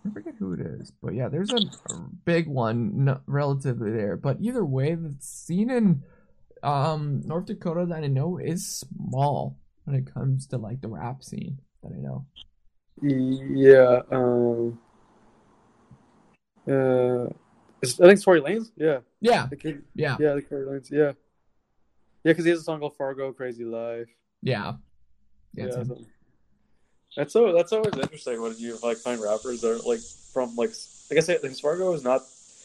I 0.06 0.10
forget 0.12 0.34
who 0.38 0.52
it 0.54 0.60
is, 0.60 0.92
but 1.02 1.14
yeah, 1.14 1.28
there's 1.28 1.52
a, 1.52 1.56
a 1.56 1.96
big 2.24 2.48
one 2.48 3.08
n- 3.08 3.20
relatively 3.26 3.90
there. 3.92 4.16
But 4.16 4.38
either 4.40 4.64
way, 4.64 4.94
the 4.94 5.14
scene 5.20 5.70
in 5.70 6.02
um 6.62 7.22
North 7.24 7.46
Dakota 7.46 7.86
that 7.86 8.02
I 8.04 8.06
know 8.08 8.38
is 8.38 8.66
small 8.66 9.58
when 9.84 9.96
it 9.96 10.12
comes 10.12 10.46
to 10.48 10.58
like 10.58 10.80
the 10.80 10.88
rap 10.88 11.22
scene 11.22 11.58
that 11.82 11.92
I 11.92 11.98
know. 11.98 12.26
Yeah. 13.00 14.00
Um. 14.10 14.78
Uh, 16.68 17.24
I 17.26 17.86
think 17.86 18.12
it's 18.12 18.24
Tory 18.24 18.40
Lanez. 18.40 18.70
Yeah. 18.76 19.00
Yeah, 19.20 19.46
The 19.48 19.56
kid. 19.56 19.82
yeah, 19.94 20.16
Yeah, 20.20 20.34
the 20.34 20.42
Tory 20.42 20.66
Lanez. 20.66 20.90
Yeah. 20.90 21.12
Yeah, 22.24 22.32
because 22.32 22.44
he 22.44 22.50
has 22.50 22.60
a 22.60 22.64
song 22.64 22.80
called 22.80 22.96
"Fargo 22.96 23.32
Crazy 23.32 23.64
Life." 23.64 24.08
yeah. 24.42 24.74
Yeah, 25.54 25.66
Yeah, 25.66 25.82
so- 25.84 25.98
that's 27.16 27.32
so 27.34 27.52
that's 27.52 27.72
always 27.72 27.92
interesting 27.94 28.40
when 28.40 28.56
you 28.56 28.78
like 28.82 28.96
find 28.96 29.20
rappers 29.20 29.60
that 29.60 29.70
are 29.70 29.78
like 29.86 30.00
from 30.32 30.56
like 30.56 30.70
I 31.10 31.14
guess 31.14 31.28
like, 31.28 31.42
Fargo 31.60 31.92
is 31.92 32.02
not. 32.02 32.22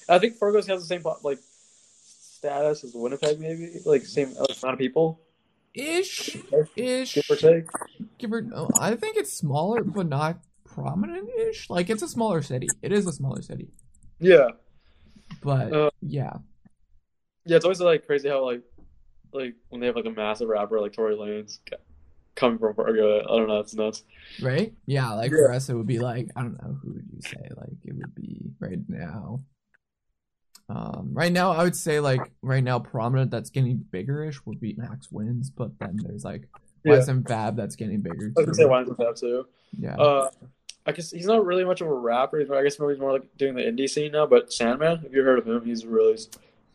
I 0.08 0.20
think 0.20 0.36
Fargo 0.36 0.58
has 0.62 0.68
the 0.68 0.80
same 0.80 1.04
like 1.22 1.40
status 1.42 2.86
as 2.86 2.94
Winnipeg, 2.94 3.42
maybe 3.42 3.80
like 3.86 4.06
same 4.06 4.30
amount 4.30 4.64
of 4.64 4.78
people, 4.78 5.20
ish, 5.74 6.38
ish. 6.78 7.16
give 7.16 7.26
or 7.30 7.36
take. 7.36 7.66
Give 8.18 8.32
or 8.32 8.48
oh, 8.56 8.70
I 8.80 8.96
think 8.96 9.18
it's 9.18 9.34
smaller, 9.34 9.84
but 9.84 10.08
not 10.08 10.40
prominent-ish. 10.64 11.70
Like 11.70 11.90
it's 11.90 12.04
a 12.04 12.08
smaller 12.08 12.42
city. 12.42 12.70
It 12.82 12.94
is 12.94 13.06
a 13.06 13.12
smaller 13.12 13.42
city, 13.42 13.68
Yeah, 14.20 14.52
but 15.42 15.74
Uh, 15.74 15.90
yeah, 16.02 16.38
yeah. 17.46 17.58
It's 17.58 17.66
always 17.66 17.82
like 17.82 18.06
crazy 18.06 18.30
how 18.30 18.46
like 18.46 18.62
like 19.34 19.56
when 19.70 19.82
they 19.82 19.88
have 19.88 19.96
like 19.96 20.06
a 20.06 20.12
massive 20.12 20.48
rapper 20.50 20.80
like 20.80 20.94
Tory 20.94 21.16
Lanez 21.16 21.60
coming 22.36 22.58
from 22.60 22.74
Fargo. 22.76 23.20
I 23.20 23.38
don't 23.38 23.48
know. 23.48 23.60
It's 23.60 23.74
nuts. 23.76 24.04
right? 24.42 24.74
Yeah, 24.86 25.12
like 25.14 25.32
Yeah. 25.32 25.38
for 25.38 25.52
us, 25.54 25.70
it 25.70 25.76
would 25.76 25.88
be 25.88 26.00
like 26.00 26.30
I 26.36 26.42
don't 26.42 26.62
know 26.62 26.78
who 26.84 26.94
would 26.94 27.06
you 27.14 27.22
say? 27.22 27.48
Like 27.56 27.74
it 27.84 27.96
would 27.96 28.16
be 28.16 28.52
right 28.60 28.80
now. 28.88 29.42
Um, 30.70 31.12
right 31.14 31.32
now, 31.32 31.52
I 31.52 31.64
would 31.64 31.76
say 31.76 32.00
like 32.00 32.22
right 32.42 32.64
now, 32.64 32.80
prominent 32.80 33.32
that's 33.32 33.50
getting 33.50 33.78
bigger-ish 33.78 34.46
would 34.46 34.60
be 34.60 34.76
Max 34.78 35.10
Wins, 35.12 35.50
but 35.50 35.72
then 35.80 35.98
there's 36.04 36.26
like 36.26 36.48
Yeah. 36.84 36.94
Wes 36.94 37.08
and 37.08 37.26
Fab 37.28 37.56
that's 37.56 37.76
getting 37.78 38.02
bigger. 38.02 38.26
I 38.26 38.28
was 38.28 38.34
gonna 38.36 38.48
too. 38.48 38.54
say 38.54 38.66
Wines 38.66 38.90
with 38.90 38.98
that 38.98 39.16
too. 39.16 39.46
Yeah, 39.80 39.96
Uh, 39.96 40.30
I 40.86 40.92
guess 40.92 41.12
he's 41.12 41.26
not 41.26 41.46
really 41.46 41.64
much 41.66 41.80
of 41.82 41.88
a 41.88 41.94
rapper. 41.94 42.40
He's 42.40 42.50
more, 42.50 42.58
I 42.60 42.64
guess 42.64 42.80
maybe 42.80 42.94
he's 42.94 43.00
more 43.00 43.14
like 43.14 43.38
doing 43.38 43.56
the 43.56 43.62
indie 43.62 43.90
scene 43.90 44.12
now. 44.12 44.26
But 44.26 44.52
Sandman, 44.52 44.98
have 45.00 45.14
you 45.14 45.24
heard 45.24 45.40
of 45.40 45.48
him? 45.48 45.64
He's 45.66 45.86
really 45.86 46.18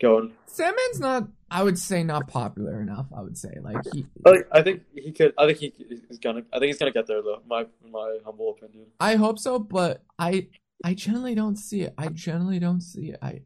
going. 0.01 0.33
Sandman's 0.47 1.01
not. 1.01 1.29
I 1.53 1.63
would 1.63 1.79
say 1.79 2.03
not 2.03 2.29
popular 2.29 2.81
enough. 2.81 3.07
I 3.15 3.21
would 3.21 3.37
say 3.37 3.59
like 3.61 3.77
he. 3.93 4.07
I 4.51 4.63
think 4.63 4.83
he 4.95 5.13
could. 5.13 5.35
I 5.37 5.47
think 5.47 5.59
he, 5.59 5.75
he's 6.09 6.19
gonna. 6.19 6.43
I 6.51 6.59
think 6.59 6.69
he's 6.69 6.79
gonna 6.79 6.93
get 6.93 7.07
there 7.07 7.21
though. 7.21 7.43
My 7.47 7.67
my 7.91 8.19
humble 8.25 8.57
opinion. 8.57 8.87
I 8.99 9.17
hope 9.17 9.39
so, 9.39 9.59
but 9.59 10.03
I 10.19 10.49
I 10.83 10.95
generally 10.95 11.35
don't 11.35 11.57
see 11.57 11.83
it. 11.83 11.93
I 11.99 12.09
generally 12.09 12.59
don't 12.59 12.81
see 12.81 13.11
it. 13.11 13.19
I 13.21 13.41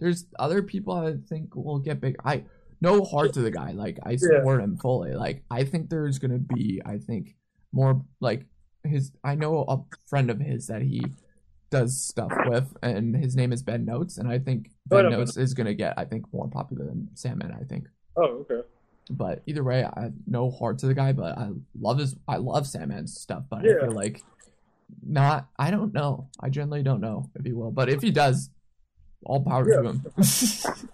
there's 0.00 0.26
other 0.40 0.62
people 0.62 0.92
I 0.92 1.14
think 1.28 1.54
will 1.54 1.78
get 1.78 2.00
big. 2.00 2.16
I 2.24 2.44
no 2.80 3.04
heart 3.04 3.32
to 3.34 3.40
the 3.42 3.52
guy. 3.52 3.70
Like 3.70 4.00
I 4.02 4.16
support 4.16 4.60
him 4.60 4.76
fully. 4.76 5.14
Like 5.14 5.44
I 5.48 5.62
think 5.62 5.88
there's 5.88 6.18
gonna 6.18 6.40
be 6.40 6.82
I 6.84 6.98
think 6.98 7.36
more 7.72 8.02
like 8.20 8.44
his. 8.82 9.12
I 9.22 9.36
know 9.36 9.64
a 9.68 9.78
friend 10.08 10.30
of 10.30 10.40
his 10.40 10.66
that 10.66 10.82
he 10.82 11.04
does 11.72 12.00
stuff 12.00 12.30
with, 12.46 12.72
and 12.82 13.16
his 13.16 13.34
name 13.34 13.52
is 13.52 13.62
Ben 13.64 13.84
Notes, 13.84 14.18
and 14.18 14.28
I 14.28 14.38
think 14.38 14.70
Oh, 14.90 14.96
Ben 14.96 15.04
know 15.04 15.10
Ben 15.10 15.18
Notes 15.20 15.36
is 15.36 15.54
gonna 15.54 15.74
get 15.74 15.94
I 15.98 16.04
think 16.04 16.32
more 16.32 16.48
popular 16.48 16.84
than 16.84 17.08
Sandman. 17.14 17.50
I 17.60 17.64
think. 17.64 17.88
Oh, 18.16 18.46
okay. 18.48 18.60
But 19.10 19.42
either 19.46 19.64
way, 19.64 19.82
I 19.84 20.02
have 20.02 20.12
no 20.28 20.50
heart 20.50 20.78
to 20.80 20.86
the 20.86 20.94
guy, 20.94 21.12
but 21.12 21.36
I 21.36 21.50
love 21.80 21.98
his 21.98 22.14
I 22.28 22.36
love 22.36 22.66
Sandman's 22.68 23.18
stuff, 23.18 23.42
but 23.50 23.64
Yeah. 23.64 23.72
I 23.82 23.86
feel 23.86 23.92
like 23.92 24.22
not 25.04 25.48
I 25.58 25.70
don't 25.72 25.92
know. 25.92 26.28
I 26.38 26.48
generally 26.50 26.82
don't 26.84 27.00
know 27.00 27.28
if 27.34 27.44
he 27.44 27.52
will. 27.52 27.70
But 27.72 27.88
if 27.88 28.00
he 28.02 28.10
does, 28.12 28.50
all 29.24 29.42
power 29.42 29.68
Yeah. 29.68 29.82
to 29.82 29.88
him. 29.88 30.06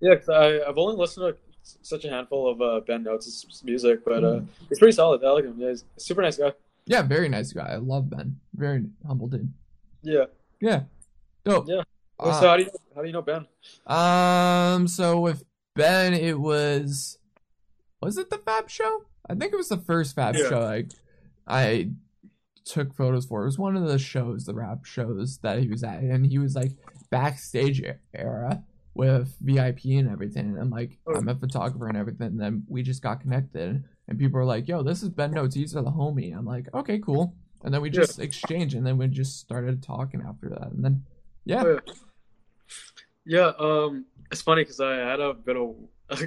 Yeah, 0.00 0.14
because 0.14 0.28
I 0.28 0.60
I've 0.68 0.78
only 0.78 0.96
listened 0.96 1.34
to 1.34 1.36
such 1.82 2.04
a 2.04 2.10
handful 2.10 2.48
of 2.50 2.60
uh, 2.62 2.80
Ben 2.86 3.02
Notes' 3.02 3.62
music, 3.64 4.04
but 4.04 4.22
uh, 4.24 4.40
he's 4.68 4.78
pretty 4.78 4.92
solid. 4.92 5.22
I 5.24 5.30
like 5.32 5.44
him. 5.44 5.56
Yeah, 5.58 5.70
he's 5.70 5.84
a 5.96 6.00
super 6.00 6.22
nice 6.22 6.36
guy. 6.38 6.52
yeah, 6.86 7.02
very 7.02 7.28
nice 7.28 7.52
guy. 7.52 7.66
I 7.72 7.76
love 7.76 8.08
Ben. 8.08 8.38
Very 8.54 8.84
humble 9.06 9.26
dude. 9.26 9.52
Yeah. 10.08 10.24
Yeah. 10.60 10.82
Dope. 11.44 11.68
Yeah. 11.68 11.82
Uh, 12.18 12.40
so 12.40 12.48
how 12.48 12.56
do 12.56 12.64
you 12.64 12.70
how 12.94 13.00
do 13.02 13.06
you 13.06 13.12
know 13.12 13.22
Ben? 13.22 13.46
Um, 13.86 14.88
so 14.88 15.20
with 15.20 15.44
Ben, 15.76 16.14
it 16.14 16.38
was 16.38 17.18
was 18.02 18.18
it 18.18 18.30
the 18.30 18.38
Fab 18.38 18.68
Show? 18.68 19.04
I 19.30 19.34
think 19.34 19.52
it 19.52 19.56
was 19.56 19.68
the 19.68 19.78
first 19.78 20.14
Fab 20.14 20.34
Yeah. 20.34 20.48
Show. 20.48 20.60
Like 20.60 20.90
I 21.46 21.90
took 22.64 22.94
photos 22.94 23.26
for. 23.26 23.42
It 23.42 23.46
was 23.46 23.58
one 23.58 23.76
of 23.76 23.86
the 23.86 23.98
shows, 23.98 24.44
the 24.44 24.54
rap 24.54 24.84
shows 24.84 25.38
that 25.38 25.60
he 25.60 25.68
was 25.68 25.82
at, 25.84 26.00
and 26.00 26.26
he 26.26 26.38
was 26.38 26.54
like 26.54 26.72
backstage 27.10 27.82
era 28.14 28.62
with 28.94 29.34
VIP 29.40 29.84
and 29.98 30.10
everything. 30.10 30.46
And 30.48 30.58
I'm 30.58 30.70
like, 30.70 30.98
Oh. 31.06 31.14
I'm 31.14 31.28
a 31.28 31.34
photographer 31.34 31.86
and 31.88 31.96
everything. 31.96 32.26
And 32.28 32.40
then 32.40 32.64
we 32.68 32.82
just 32.82 33.02
got 33.02 33.20
connected, 33.20 33.84
and 34.08 34.18
people 34.18 34.38
were 34.38 34.44
like, 34.44 34.66
"Yo, 34.68 34.82
this 34.82 35.02
is 35.02 35.08
Ben 35.08 35.30
Notes. 35.30 35.54
He's 35.54 35.72
the 35.72 35.82
homie." 35.82 36.36
I'm 36.36 36.44
like, 36.44 36.66
"Okay, 36.74 36.98
cool." 36.98 37.34
And 37.64 37.74
then 37.74 37.80
we 37.82 37.90
Yeah. 37.90 38.00
just 38.00 38.18
exchanged, 38.18 38.74
and 38.74 38.86
then 38.86 38.98
we 38.98 39.08
just 39.08 39.40
started 39.40 39.82
talking 39.82 40.22
after 40.26 40.48
that, 40.50 40.70
and 40.70 40.84
then 40.84 41.04
yeah. 41.44 41.62
Oh, 41.64 41.80
yeah. 41.86 41.92
Yeah, 43.24 43.52
um, 43.58 44.06
it's 44.30 44.42
funny 44.42 44.62
because 44.62 44.80
I 44.80 44.94
had 44.96 45.20
a 45.20 45.34
bit 45.34 45.56
of 45.56 45.74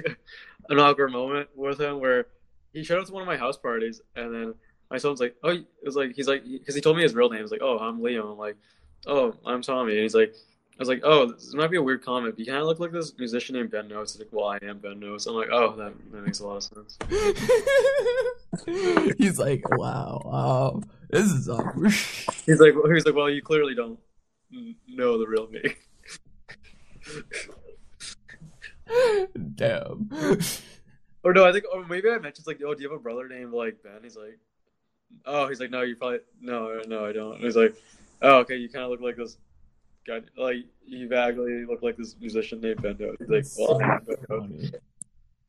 an 0.68 0.78
awkward 0.78 1.10
moment 1.10 1.48
with 1.56 1.80
him 1.80 2.00
where 2.00 2.26
he 2.72 2.84
showed 2.84 3.00
up 3.00 3.06
to 3.06 3.12
one 3.12 3.22
of 3.22 3.26
my 3.26 3.36
house 3.36 3.56
parties, 3.56 4.00
and 4.14 4.32
then 4.32 4.54
my 4.90 4.98
son's 4.98 5.20
like, 5.20 5.34
"Oh," 5.42 5.50
it 5.50 5.66
was 5.84 5.96
like 5.96 6.14
he's 6.14 6.28
like 6.28 6.44
because 6.44 6.74
he 6.74 6.80
told 6.80 6.96
me 6.96 7.02
his 7.02 7.14
real 7.14 7.28
name. 7.30 7.40
He's 7.40 7.50
like, 7.50 7.62
"Oh, 7.62 7.78
I'm 7.78 8.00
Liam." 8.00 8.30
I'm 8.32 8.38
like, 8.38 8.56
"Oh, 9.06 9.34
I'm 9.44 9.62
Tommy." 9.62 9.92
And 9.94 10.02
he's 10.02 10.14
like, 10.14 10.32
"I 10.32 10.36
was 10.82 10.88
like, 10.88 11.02
oh, 11.04 11.32
this 11.32 11.54
might 11.54 11.70
be 11.70 11.76
a 11.76 11.82
weird 11.82 12.04
comment, 12.04 12.34
but 12.34 12.40
you 12.40 12.46
kind 12.46 12.58
of 12.58 12.66
look 12.66 12.80
like 12.80 12.92
this 12.92 13.16
musician 13.18 13.54
named 13.54 13.70
Ben 13.70 13.88
Notes." 13.88 14.18
Like, 14.18 14.28
"Well, 14.30 14.48
I 14.48 14.58
am 14.62 14.78
Ben 14.78 14.98
Notes." 15.00 15.26
I'm 15.26 15.34
like, 15.34 15.50
"Oh, 15.50 15.76
that, 15.76 15.92
that 16.12 16.24
makes 16.24 16.40
a 16.40 16.46
lot 16.46 16.56
of 16.56 16.62
sense." 16.64 16.98
He's 19.18 19.38
like, 19.38 19.62
wow, 19.76 20.72
um, 20.74 20.84
this 21.10 21.30
is 21.30 21.48
awkward. 21.48 21.92
He's 22.46 22.60
like, 22.60 22.74
he's 22.92 23.06
like, 23.06 23.14
"Well, 23.14 23.30
you 23.30 23.42
clearly 23.42 23.74
don't 23.74 23.98
know 24.88 25.18
the 25.18 25.26
real 25.26 25.48
me." 25.48 25.74
Damn. 29.54 30.10
Or 31.24 31.32
no, 31.32 31.44
I 31.44 31.52
think, 31.52 31.64
or 31.72 31.84
maybe 31.86 32.10
I 32.10 32.18
mentioned 32.18 32.46
like, 32.46 32.60
oh, 32.64 32.74
do 32.74 32.82
you 32.82 32.90
have 32.90 32.98
a 32.98 33.02
brother 33.02 33.28
named 33.28 33.52
like 33.52 33.82
Ben? 33.82 34.00
He's 34.02 34.16
like, 34.16 34.38
oh, 35.24 35.48
he's 35.48 35.60
like, 35.60 35.70
no, 35.70 35.82
you 35.82 35.96
probably, 35.96 36.18
no, 36.40 36.82
no, 36.86 37.06
I 37.06 37.12
don't. 37.12 37.36
And 37.36 37.44
he's 37.44 37.56
like, 37.56 37.74
oh, 38.22 38.38
okay, 38.38 38.56
you 38.56 38.68
kind 38.68 38.84
of 38.84 38.90
look 38.90 39.00
like 39.00 39.16
this 39.16 39.36
guy, 40.06 40.20
like 40.36 40.56
you 40.84 41.08
vaguely 41.08 41.64
look 41.64 41.82
like 41.82 41.96
this 41.96 42.16
musician 42.20 42.60
named 42.60 42.82
Ben 42.82 42.96
Doe. 42.96 43.14
He's 43.18 43.28
like, 43.28 43.44
well, 43.56 43.78
so 43.78 43.84
I'm 43.84 44.04
Ben 44.04 44.16
Doe. 44.28 44.40
funny. 44.40 44.72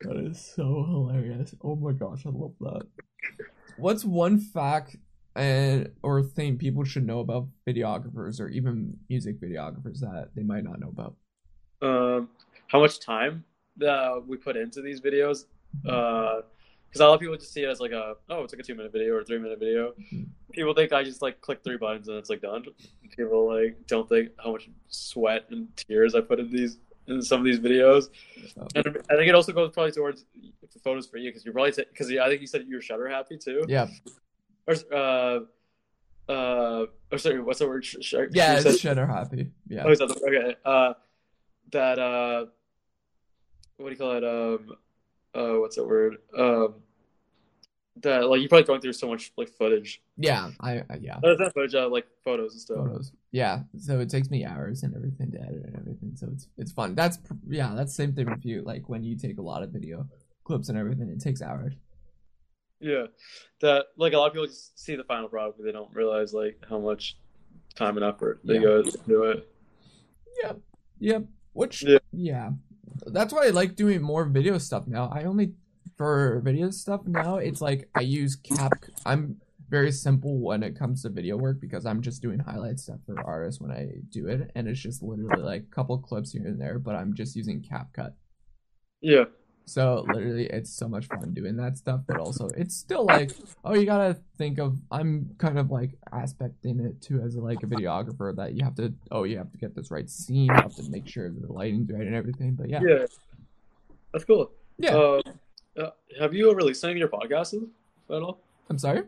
That 0.02 0.16
is 0.18 0.52
so 0.54 0.84
hilarious. 0.88 1.54
Oh 1.62 1.76
my 1.76 1.92
gosh, 1.92 2.26
I 2.26 2.30
love 2.30 2.52
that. 2.60 2.86
What's 3.76 4.04
one 4.04 4.38
fact 4.38 4.96
and 5.36 5.90
or 6.02 6.22
thing 6.22 6.58
people 6.58 6.84
should 6.84 7.06
know 7.06 7.20
about 7.20 7.48
videographers 7.66 8.40
or 8.40 8.48
even 8.48 8.96
music 9.08 9.40
videographers 9.40 10.00
that 10.00 10.28
they 10.36 10.42
might 10.42 10.64
not 10.64 10.78
know 10.78 10.88
about? 10.88 11.16
um, 11.82 12.28
how 12.68 12.80
much 12.80 13.00
time 13.00 13.44
that 13.76 14.24
we 14.26 14.36
put 14.36 14.56
into 14.56 14.80
these 14.80 15.00
videos? 15.00 15.44
Because 16.94 17.04
a 17.06 17.08
lot 17.08 17.14
of 17.14 17.20
people 17.20 17.34
just 17.36 17.52
see 17.52 17.64
it 17.64 17.68
as 17.68 17.80
like 17.80 17.90
a, 17.90 18.14
oh, 18.30 18.44
it's 18.44 18.52
like 18.52 18.60
a 18.60 18.62
two 18.62 18.76
minute 18.76 18.92
video 18.92 19.14
or 19.14 19.20
a 19.20 19.24
three 19.24 19.38
minute 19.40 19.58
video. 19.58 19.94
Mhm. 20.12 20.28
People 20.52 20.74
think 20.74 20.92
I 20.92 21.02
just 21.02 21.22
like 21.22 21.40
click 21.40 21.64
three 21.64 21.76
buttons 21.76 22.06
and 22.06 22.16
it's 22.18 22.30
like 22.30 22.40
done. 22.40 22.64
People 23.16 23.48
like 23.52 23.76
don't 23.88 24.08
think 24.08 24.28
how 24.42 24.52
much 24.52 24.70
sweat 24.86 25.46
and 25.50 25.66
tears 25.76 26.14
I 26.14 26.20
put 26.20 26.38
in 26.38 26.52
these 26.52 26.78
in 27.08 27.20
some 27.20 27.40
of 27.40 27.44
these 27.44 27.58
videos. 27.58 28.10
And 28.76 28.86
I 29.10 29.16
think 29.16 29.28
it 29.28 29.34
also 29.34 29.52
goes 29.52 29.72
probably 29.72 29.90
towards 29.90 30.24
the 30.72 30.78
photos 30.84 31.08
for 31.08 31.16
you 31.16 31.30
because 31.30 31.44
you're 31.44 31.52
probably 31.52 31.72
because 31.72 32.12
I 32.12 32.28
think 32.28 32.40
you 32.40 32.46
said 32.46 32.64
you're 32.68 32.80
shutter 32.80 33.08
happy 33.08 33.38
too. 33.38 33.64
yeah, 33.66 33.88
Or 34.68 34.74
uh, 34.92 35.40
uh, 36.30 36.86
oh 37.10 37.16
sorry, 37.16 37.40
what's 37.40 37.58
the 37.58 37.66
word? 37.66 37.84
Sh- 37.84 37.96
sh- 38.02 38.14
yeah, 38.30 38.60
it's 38.60 38.78
Shutter 38.78 39.06
Happy. 39.06 39.50
Yeah, 39.66 39.82
Oh, 39.84 39.90
is 39.90 39.98
that 39.98 40.08
the, 40.08 40.14
okay? 40.28 40.54
Uh, 40.64 40.94
that 41.72 41.98
uh, 41.98 42.46
what 43.78 43.86
do 43.88 43.90
you 43.90 43.98
call 43.98 44.12
it? 44.12 44.24
Um, 44.24 44.76
uh, 45.34 45.54
what's 45.60 45.76
that 45.76 45.84
word? 45.86 46.16
Um, 46.38 46.76
that 48.02 48.28
like 48.28 48.40
you're 48.40 48.48
probably 48.48 48.64
going 48.64 48.80
through 48.80 48.92
so 48.92 49.08
much 49.08 49.32
like 49.36 49.48
footage. 49.50 50.02
yeah, 50.16 50.50
I, 50.60 50.78
I 50.90 50.96
yeah. 51.00 51.18
Not 51.22 51.38
not 51.38 51.54
footage, 51.54 51.74
uh, 51.74 51.88
like 51.88 52.06
photos 52.24 52.52
and 52.52 52.60
stuff. 52.60 52.76
photos. 52.78 53.12
Yeah, 53.30 53.60
so 53.78 54.00
it 54.00 54.10
takes 54.10 54.30
me 54.30 54.44
hours 54.44 54.82
and 54.82 54.94
everything 54.96 55.30
to 55.32 55.40
edit 55.40 55.64
and 55.64 55.76
everything. 55.76 56.12
So 56.16 56.28
it's 56.32 56.48
it's 56.58 56.72
fun. 56.72 56.94
That's 56.96 57.18
yeah, 57.48 57.72
that's 57.76 57.92
the 57.96 58.02
same 58.02 58.12
thing 58.14 58.28
with 58.28 58.44
you. 58.44 58.62
Like 58.62 58.88
when 58.88 59.04
you 59.04 59.16
take 59.16 59.38
a 59.38 59.42
lot 59.42 59.62
of 59.62 59.70
video 59.70 60.06
clips 60.44 60.68
and 60.68 60.76
everything, 60.78 61.08
it 61.08 61.20
takes 61.20 61.40
hours. 61.40 61.74
Yeah, 62.80 63.06
that 63.60 63.86
like 63.96 64.12
a 64.12 64.18
lot 64.18 64.26
of 64.26 64.32
people 64.32 64.46
just 64.46 64.78
see 64.78 64.96
the 64.96 65.04
final 65.04 65.28
product, 65.28 65.58
but 65.58 65.64
they 65.64 65.72
don't 65.72 65.94
realize 65.94 66.34
like 66.34 66.58
how 66.68 66.78
much 66.80 67.16
time 67.76 67.96
and 67.96 68.04
effort 68.04 68.40
they 68.44 68.54
Yeah. 68.54 68.60
go 68.60 68.80
into 68.80 69.22
it. 69.24 69.48
Yep. 70.42 70.58
Yep. 70.98 71.24
Which 71.52 71.82
Yeah. 71.84 71.98
yeah. 72.12 72.50
That's 73.06 73.32
why 73.32 73.46
I 73.46 73.50
like 73.50 73.76
doing 73.76 74.02
more 74.02 74.24
video 74.24 74.58
stuff 74.58 74.86
now. 74.86 75.10
I 75.12 75.24
only 75.24 75.54
for 75.96 76.40
video 76.44 76.70
stuff 76.70 77.02
now, 77.06 77.36
it's 77.36 77.60
like 77.60 77.88
I 77.94 78.00
use 78.00 78.36
cap 78.36 78.72
I'm 79.06 79.40
very 79.68 79.92
simple 79.92 80.38
when 80.38 80.62
it 80.62 80.78
comes 80.78 81.02
to 81.02 81.08
video 81.08 81.36
work 81.36 81.60
because 81.60 81.86
I'm 81.86 82.02
just 82.02 82.22
doing 82.22 82.38
highlight 82.38 82.78
stuff 82.78 82.98
for 83.06 83.20
artists 83.24 83.60
when 83.60 83.70
I 83.70 83.88
do 84.10 84.26
it 84.26 84.50
and 84.54 84.68
it's 84.68 84.80
just 84.80 85.02
literally 85.02 85.42
like 85.42 85.62
a 85.62 85.74
couple 85.74 85.98
clips 85.98 86.32
here 86.32 86.46
and 86.46 86.60
there, 86.60 86.78
but 86.78 86.94
I'm 86.94 87.14
just 87.14 87.34
using 87.36 87.62
CapCut. 87.62 88.12
Yeah, 89.00 89.24
So 89.66 90.04
literally, 90.12 90.46
it's 90.46 90.70
so 90.70 90.88
much 90.88 91.06
fun 91.06 91.32
doing 91.32 91.56
that 91.56 91.78
stuff, 91.78 92.00
but 92.06 92.18
also 92.18 92.48
it's 92.56 92.76
still 92.76 93.06
like, 93.06 93.30
oh, 93.64 93.74
you 93.74 93.86
gotta 93.86 94.18
think 94.36 94.58
of. 94.58 94.78
I'm 94.90 95.34
kind 95.38 95.58
of 95.58 95.70
like 95.70 95.92
aspecting 96.12 96.80
it 96.80 97.00
too 97.00 97.20
as 97.20 97.36
like 97.36 97.62
a 97.62 97.66
videographer 97.66 98.34
that 98.36 98.54
you 98.54 98.64
have 98.64 98.74
to. 98.76 98.92
Oh, 99.10 99.24
you 99.24 99.38
have 99.38 99.50
to 99.52 99.58
get 99.58 99.74
this 99.74 99.90
right 99.90 100.08
scene. 100.08 100.46
You 100.46 100.52
have 100.52 100.74
to 100.76 100.90
make 100.90 101.08
sure 101.08 101.30
the 101.30 101.52
lighting's 101.52 101.90
right 101.90 102.06
and 102.06 102.14
everything. 102.14 102.54
But 102.54 102.68
yeah, 102.68 102.80
yeah, 102.86 103.06
that's 104.12 104.24
cool. 104.24 104.50
yeah. 104.78 104.94
Uh, 104.94 105.22
uh, 105.78 105.90
have 106.20 106.34
you 106.34 106.52
released 106.52 106.84
any 106.84 106.92
of 106.92 106.98
your 106.98 107.08
podcasts 107.08 107.54
at 108.10 108.22
all? 108.22 108.40
I'm 108.70 108.78
sorry. 108.78 109.02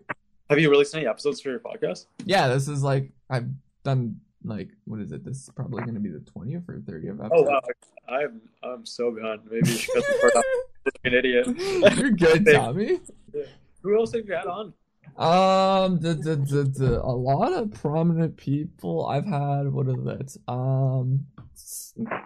Have 0.49 0.59
you 0.59 0.71
released 0.71 0.95
any 0.95 1.07
episodes 1.07 1.41
for 1.41 1.51
your 1.51 1.61
podcast? 1.61 2.07
Yeah, 2.25 2.49
this 2.49 2.67
is 2.69 2.83
like 2.83 3.11
I've 3.29 3.49
done 3.85 4.21
like 4.45 4.69
what 4.85 5.01
is 5.01 5.13
it? 5.13 5.25
This 5.25 5.43
is 5.45 5.51
probably 5.55 5.83
gonna 5.85 6.01
be 6.01 6.11
the 6.11 6.21
20th 6.21 6.69
or 6.69 6.79
30th 6.79 7.25
episode. 7.25 7.31
Oh 7.33 7.43
wow, 7.43 7.61
I'm 8.09 8.41
I'm 8.63 8.87
so 8.87 9.11
behind. 9.11 9.41
Maybe 9.51 9.71
you 9.71 9.77
should 9.77 10.05
cut 10.21 10.45
an 11.05 11.15
idiot. 11.15 11.47
You're 11.97 12.11
good, 12.11 12.47
Tommy. 12.47 13.01
Who 13.83 13.99
else 13.99 14.13
have 14.13 14.27
you 14.27 14.35
had 14.35 14.47
on? 14.47 14.73
Um, 15.17 15.99
the, 16.01 16.15
the, 16.15 16.37
the, 16.37 16.63
the, 16.65 17.01
a 17.03 17.15
lot 17.15 17.53
of 17.53 17.73
prominent 17.73 18.37
people 18.37 19.07
I've 19.07 19.25
had. 19.25 19.73
What 19.73 19.89
is 19.89 20.05
it? 20.07 20.37
Um, 20.47 21.27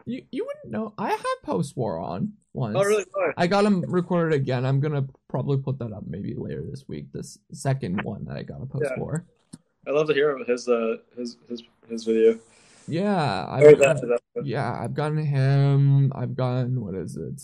you 0.07 0.24
you 0.32 0.45
wouldn't 0.45 0.73
know. 0.73 0.95
I 0.99 1.11
had 1.11 1.35
post 1.45 1.77
war 1.77 2.01
on 2.01 2.32
once. 2.53 2.77
Oh 2.77 2.82
really? 2.82 3.05
Oh, 3.16 3.32
I 3.37 3.47
got 3.47 3.65
him 3.65 3.82
recorded 3.82 4.35
again. 4.35 4.66
I'm 4.66 4.81
gonna 4.81 5.07
probably 5.28 5.59
put 5.59 5.78
that 5.78 5.93
up 5.93 6.05
maybe 6.07 6.35
later 6.35 6.65
this 6.69 6.89
week. 6.89 7.12
This 7.12 7.39
second 7.53 8.03
one 8.03 8.24
that 8.24 8.37
I 8.37 8.43
got 8.43 8.62
a 8.62 8.66
post 8.66 8.91
Yeah. 8.91 9.01
I 9.86 9.90
love 9.93 10.09
to 10.09 10.15
hear 10.15 10.36
his 10.44 10.69
uh 10.69 10.97
his 11.16 11.36
his 11.48 11.62
his 11.89 12.05
video. 12.05 12.39
Yeah, 12.86 13.47
I've 13.48 13.78
that, 13.78 14.01
got, 14.01 14.01
that- 14.02 14.47
yeah, 14.47 14.78
I've 14.81 14.94
gotten 14.94 15.19
him. 15.19 16.12
I've 16.15 16.36
gotten 16.36 16.81
what 16.81 16.94
is 16.94 17.16
it? 17.16 17.43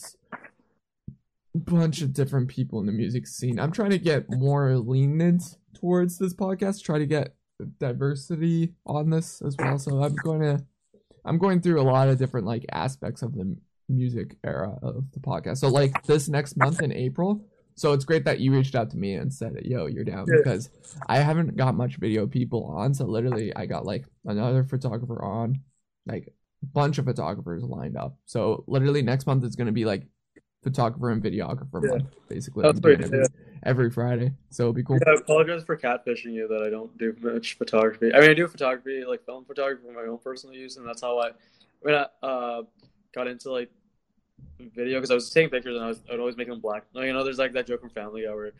A 1.54 1.58
bunch 1.58 2.02
of 2.02 2.12
different 2.12 2.48
people 2.48 2.80
in 2.80 2.86
the 2.86 2.92
music 2.92 3.26
scene. 3.26 3.58
I'm 3.58 3.72
trying 3.72 3.90
to 3.90 3.98
get 3.98 4.30
more 4.30 4.76
lenient 4.76 5.56
towards 5.74 6.18
this 6.18 6.34
podcast. 6.34 6.82
Try 6.82 6.98
to 6.98 7.06
get 7.06 7.34
diversity 7.78 8.74
on 8.84 9.10
this 9.10 9.40
as 9.42 9.56
well. 9.58 9.78
So 9.78 10.02
I'm 10.02 10.14
going 10.16 10.40
to, 10.40 10.64
I'm 11.24 11.38
going 11.38 11.62
through 11.62 11.80
a 11.80 11.82
lot 11.82 12.08
of 12.08 12.18
different 12.18 12.46
like 12.46 12.66
aspects 12.72 13.22
of 13.22 13.34
the 13.34 13.56
music 13.88 14.36
era 14.44 14.76
of 14.82 15.04
the 15.12 15.20
podcast. 15.20 15.58
So 15.58 15.68
like 15.68 16.02
this 16.04 16.28
next 16.28 16.56
month 16.56 16.82
in 16.82 16.92
April. 16.92 17.44
So 17.77 17.93
it's 17.93 18.05
great 18.07 18.24
that 18.24 18.40
you 18.40 18.53
reached 18.53 18.74
out 18.74 18.90
to 18.90 18.97
me 18.97 19.15
and 19.15 19.32
said, 19.32 19.55
"Yo, 19.65 19.86
you're 19.86 20.05
down," 20.05 20.27
Yeah. 20.28 20.39
because 20.39 20.70
I 21.09 21.19
haven't 21.19 21.57
got 21.57 21.74
much 21.74 21.97
video 21.97 22.27
people 22.27 22.65
on. 22.65 22.94
So 22.94 23.05
literally, 23.05 23.55
I 23.55 23.66
got 23.66 23.85
like 23.85 24.07
another 24.24 24.65
photographer 24.65 25.23
on, 25.23 25.61
like 26.07 26.32
a 26.62 26.66
bunch 26.66 26.97
of 26.98 27.05
photographers 27.05 27.62
lined 27.62 27.97
up. 27.97 28.19
So 28.24 28.65
literally 28.66 29.03
next 29.03 29.27
month 29.27 29.44
it's 29.44 29.57
gonna 29.57 29.73
be 29.73 29.85
like 29.85 30.05
photographer 30.62 31.11
and 31.11 31.23
videographer 31.23 31.82
Yeah. 31.85 31.90
month, 31.90 32.15
basically. 32.28 32.62
That's 32.62 32.81
pretty- 32.81 33.05
every, 33.05 33.24
every 33.62 33.90
Friday. 33.90 34.32
So 34.51 34.65
it'll 34.65 34.73
be 34.73 34.82
cool. 34.82 34.97
Yeah, 35.07 35.12
I 35.12 35.20
apologize 35.20 35.62
for 35.62 35.77
catfishing 35.77 36.32
you 36.32 36.48
that 36.48 36.62
I 36.62 36.70
don't 36.70 36.97
do 36.98 37.15
much 37.20 37.59
photography. 37.59 38.12
I 38.12 38.20
mean, 38.20 38.31
I 38.31 38.35
do 38.35 38.48
photography, 38.48 39.05
like 39.05 39.24
film 39.27 39.44
photography 39.44 39.85
for 39.86 39.93
my 39.93 40.11
own 40.11 40.19
personal 40.19 40.57
use, 40.57 40.77
and 40.78 40.86
that's 40.89 41.03
how 41.03 41.19
I, 41.20 41.32
when 41.81 41.94
I 41.94 42.07
uh, 42.27 42.62
got 43.15 43.28
into 43.28 43.53
like 43.53 43.70
video, 44.58 44.98
because 44.98 45.10
I 45.10 45.14
was 45.14 45.30
taking 45.30 45.50
pictures 45.50 45.76
and 45.76 45.84
I 45.84 45.88
was 45.88 46.00
I'd 46.12 46.18
always 46.18 46.36
make 46.36 46.48
them 46.48 46.60
black. 46.60 46.84
You 46.94 47.12
know, 47.12 47.24
there's 47.24 47.38
like 47.38 47.52
that 47.52 47.66
joke 47.66 47.80
from 47.80 47.90
Family 47.90 48.24
Guy 48.24 48.34
where 48.34 48.52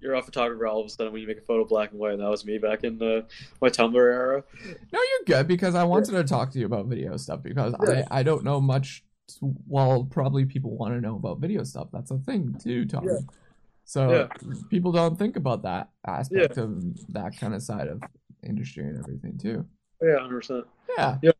you're 0.00 0.14
a 0.14 0.22
photographer 0.22 0.66
all 0.66 0.80
of 0.80 0.86
a 0.86 0.88
sudden 0.90 1.12
when 1.12 1.22
you 1.22 1.28
make 1.28 1.38
a 1.38 1.42
photo 1.42 1.64
black 1.64 1.90
and 1.92 1.98
white. 1.98 2.12
And 2.12 2.20
that 2.20 2.28
was 2.28 2.44
me 2.44 2.58
back 2.58 2.84
in 2.84 2.98
the, 2.98 3.24
my 3.62 3.70
Tumblr 3.70 3.94
era. 3.94 4.44
No, 4.92 5.00
you're 5.00 5.24
good 5.26 5.48
because 5.48 5.74
I 5.74 5.84
wanted 5.84 6.12
to 6.12 6.24
talk 6.24 6.50
to 6.52 6.58
you 6.58 6.66
about 6.66 6.86
video 6.86 7.16
stuff 7.16 7.42
because 7.42 7.74
Yeah. 7.88 8.04
I, 8.10 8.20
I 8.20 8.22
don't 8.22 8.44
know 8.44 8.60
much. 8.60 9.02
Well, 9.40 10.04
probably 10.04 10.44
people 10.44 10.76
want 10.76 10.92
to 10.92 11.00
know 11.00 11.16
about 11.16 11.40
video 11.40 11.64
stuff. 11.64 11.88
That's 11.92 12.10
a 12.10 12.18
thing 12.18 12.54
too, 12.62 12.84
Tommy. 12.84 13.12
Yeah. 13.12 13.18
So 13.86 14.10
Yeah. 14.12 14.54
people 14.68 14.92
don't 14.92 15.18
think 15.18 15.36
about 15.36 15.62
that 15.62 15.88
aspect 16.06 16.58
of 16.58 16.82
that 17.14 17.38
kind 17.38 17.54
of 17.54 17.62
side 17.62 17.88
of 17.88 18.02
industry 18.46 18.84
and 18.84 18.98
everything 18.98 19.38
too. 19.38 19.64
Yeah, 20.02 20.18
hundred 20.18 20.36
percent. 20.36 20.64
Yeah. 20.98 21.16
Yeah. 21.22 21.30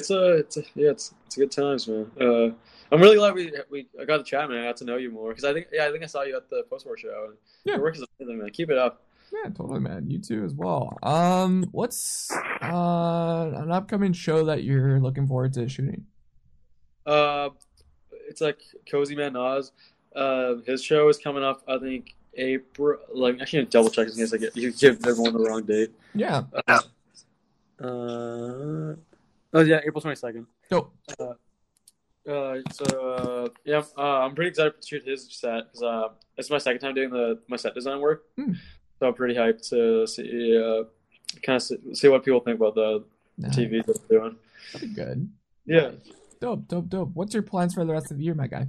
It's 0.00 0.10
a, 0.10 0.32
it's 0.38 0.56
a, 0.56 0.62
yeah, 0.74 0.90
it's 0.90 1.14
it's 1.26 1.36
good 1.36 1.50
times, 1.50 1.86
man. 1.86 2.10
Uh, 2.20 2.50
I'm 2.92 3.00
really 3.00 3.16
glad 3.16 3.34
we 3.34 3.52
we 3.70 3.86
I 4.00 4.04
got 4.04 4.18
the 4.18 4.24
chat, 4.24 4.48
man. 4.48 4.62
I 4.62 4.66
got 4.66 4.76
to 4.78 4.84
know 4.84 4.96
you 4.96 5.10
more 5.10 5.28
because 5.28 5.44
I 5.44 5.52
think 5.52 5.68
yeah, 5.72 5.86
I 5.86 5.90
think 5.90 6.02
I 6.02 6.06
saw 6.06 6.22
you 6.22 6.36
at 6.36 6.50
the 6.50 6.64
post 6.68 6.86
war 6.86 6.96
show. 6.96 7.26
And 7.28 7.36
Yeah. 7.64 7.74
Your 7.74 7.82
work 7.82 7.96
is 7.96 8.04
amazing, 8.18 8.38
man. 8.38 8.50
Keep 8.50 8.70
it 8.70 8.78
up. 8.78 9.02
Yeah, 9.32 9.50
totally, 9.50 9.80
man. 9.80 10.10
You 10.10 10.18
too 10.18 10.44
as 10.44 10.54
well. 10.54 10.98
Um, 11.02 11.66
what's 11.70 12.30
uh 12.62 13.52
an 13.54 13.70
upcoming 13.70 14.12
show 14.12 14.44
that 14.46 14.64
you're 14.64 14.98
looking 15.00 15.28
forward 15.28 15.52
to 15.54 15.68
shooting? 15.68 16.06
Uh, 17.06 17.50
it's 18.28 18.40
like 18.40 18.60
Cozy 18.90 19.14
Man 19.14 19.34
Nas. 19.34 19.72
Uh, 20.14 20.56
his 20.66 20.82
show 20.82 21.08
is 21.08 21.18
coming 21.18 21.44
up. 21.44 21.62
I 21.68 21.78
think 21.78 22.14
April. 22.34 22.98
Like, 23.12 23.40
actually, 23.40 23.66
double 23.66 23.90
check 23.90 24.08
in 24.08 24.14
case 24.14 24.32
I 24.32 24.38
get 24.38 24.56
you 24.56 24.72
give 24.72 25.06
everyone 25.06 25.32
the 25.32 25.40
wrong 25.40 25.62
date. 25.62 25.92
Yeah. 26.14 26.42
Uh, 27.80 28.94
oh 29.54 29.60
yeah, 29.60 29.80
April 29.84 30.00
twenty 30.00 30.16
second. 30.16 30.46
Dope. 30.70 30.94
Uh, 32.28 32.56
so 32.70 32.84
uh, 32.84 33.48
yeah, 33.64 33.82
uh, 33.96 34.20
I'm 34.20 34.34
pretty 34.34 34.50
excited 34.50 34.80
to 34.80 34.86
shoot 34.86 35.04
his 35.06 35.26
set 35.30 35.72
because 35.72 35.82
uh, 35.82 36.08
it's 36.36 36.50
my 36.50 36.58
second 36.58 36.80
time 36.80 36.94
doing 36.94 37.10
the 37.10 37.40
my 37.48 37.56
set 37.56 37.74
design 37.74 38.00
work. 38.00 38.24
Hmm. 38.36 38.52
So 38.98 39.08
I'm 39.08 39.14
pretty 39.14 39.34
hyped 39.34 39.68
to 39.70 40.06
see 40.06 40.56
uh, 40.56 40.84
kind 41.42 41.56
of 41.56 41.62
see, 41.62 41.76
see 41.94 42.08
what 42.08 42.24
people 42.24 42.40
think 42.40 42.56
about 42.56 42.74
the 42.74 43.04
Nice. 43.38 43.56
TV 43.56 43.84
that 43.86 43.98
they're 44.08 44.18
doing. 44.20 44.36
That'd 44.72 44.88
be 44.90 44.94
good. 44.94 45.30
Yeah, 45.64 45.92
Dope, 46.40 46.68
dope, 46.68 46.88
dope. 46.88 47.10
What's 47.14 47.34
your 47.34 47.42
plans 47.42 47.74
for 47.74 47.84
the 47.84 47.92
rest 47.92 48.10
of 48.10 48.18
the 48.18 48.24
year, 48.24 48.34
my 48.34 48.46
guy? 48.46 48.68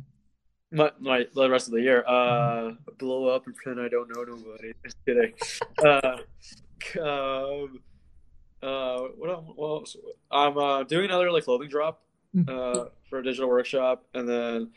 my, 0.71 0.91
my 0.99 1.25
the 1.33 1.49
rest 1.49 1.67
of 1.67 1.73
the 1.73 1.81
year. 1.81 2.03
Uh, 2.07 2.71
blow 2.97 3.27
up 3.27 3.45
and 3.45 3.55
pretend 3.55 3.85
I 3.85 3.89
don't 3.89 4.09
know 4.09 4.23
nobody. 4.23 4.73
Just 4.83 4.97
kidding. 5.05 5.33
uh, 5.85 6.17
um, 7.01 7.79
uh, 8.63 8.99
what 9.17 9.29
else? 9.29 9.45
What 9.55 9.67
else? 9.67 9.97
I'm 10.31 10.57
uh, 10.57 10.83
doing 10.83 11.05
another 11.05 11.31
like 11.31 11.43
clothing 11.45 11.69
drop 11.69 12.01
Hmm. 12.33 12.43
uh, 12.47 12.85
for 13.09 13.19
a 13.19 13.23
digital 13.23 13.49
workshop, 13.49 14.05
and 14.13 14.27
then 14.27 14.69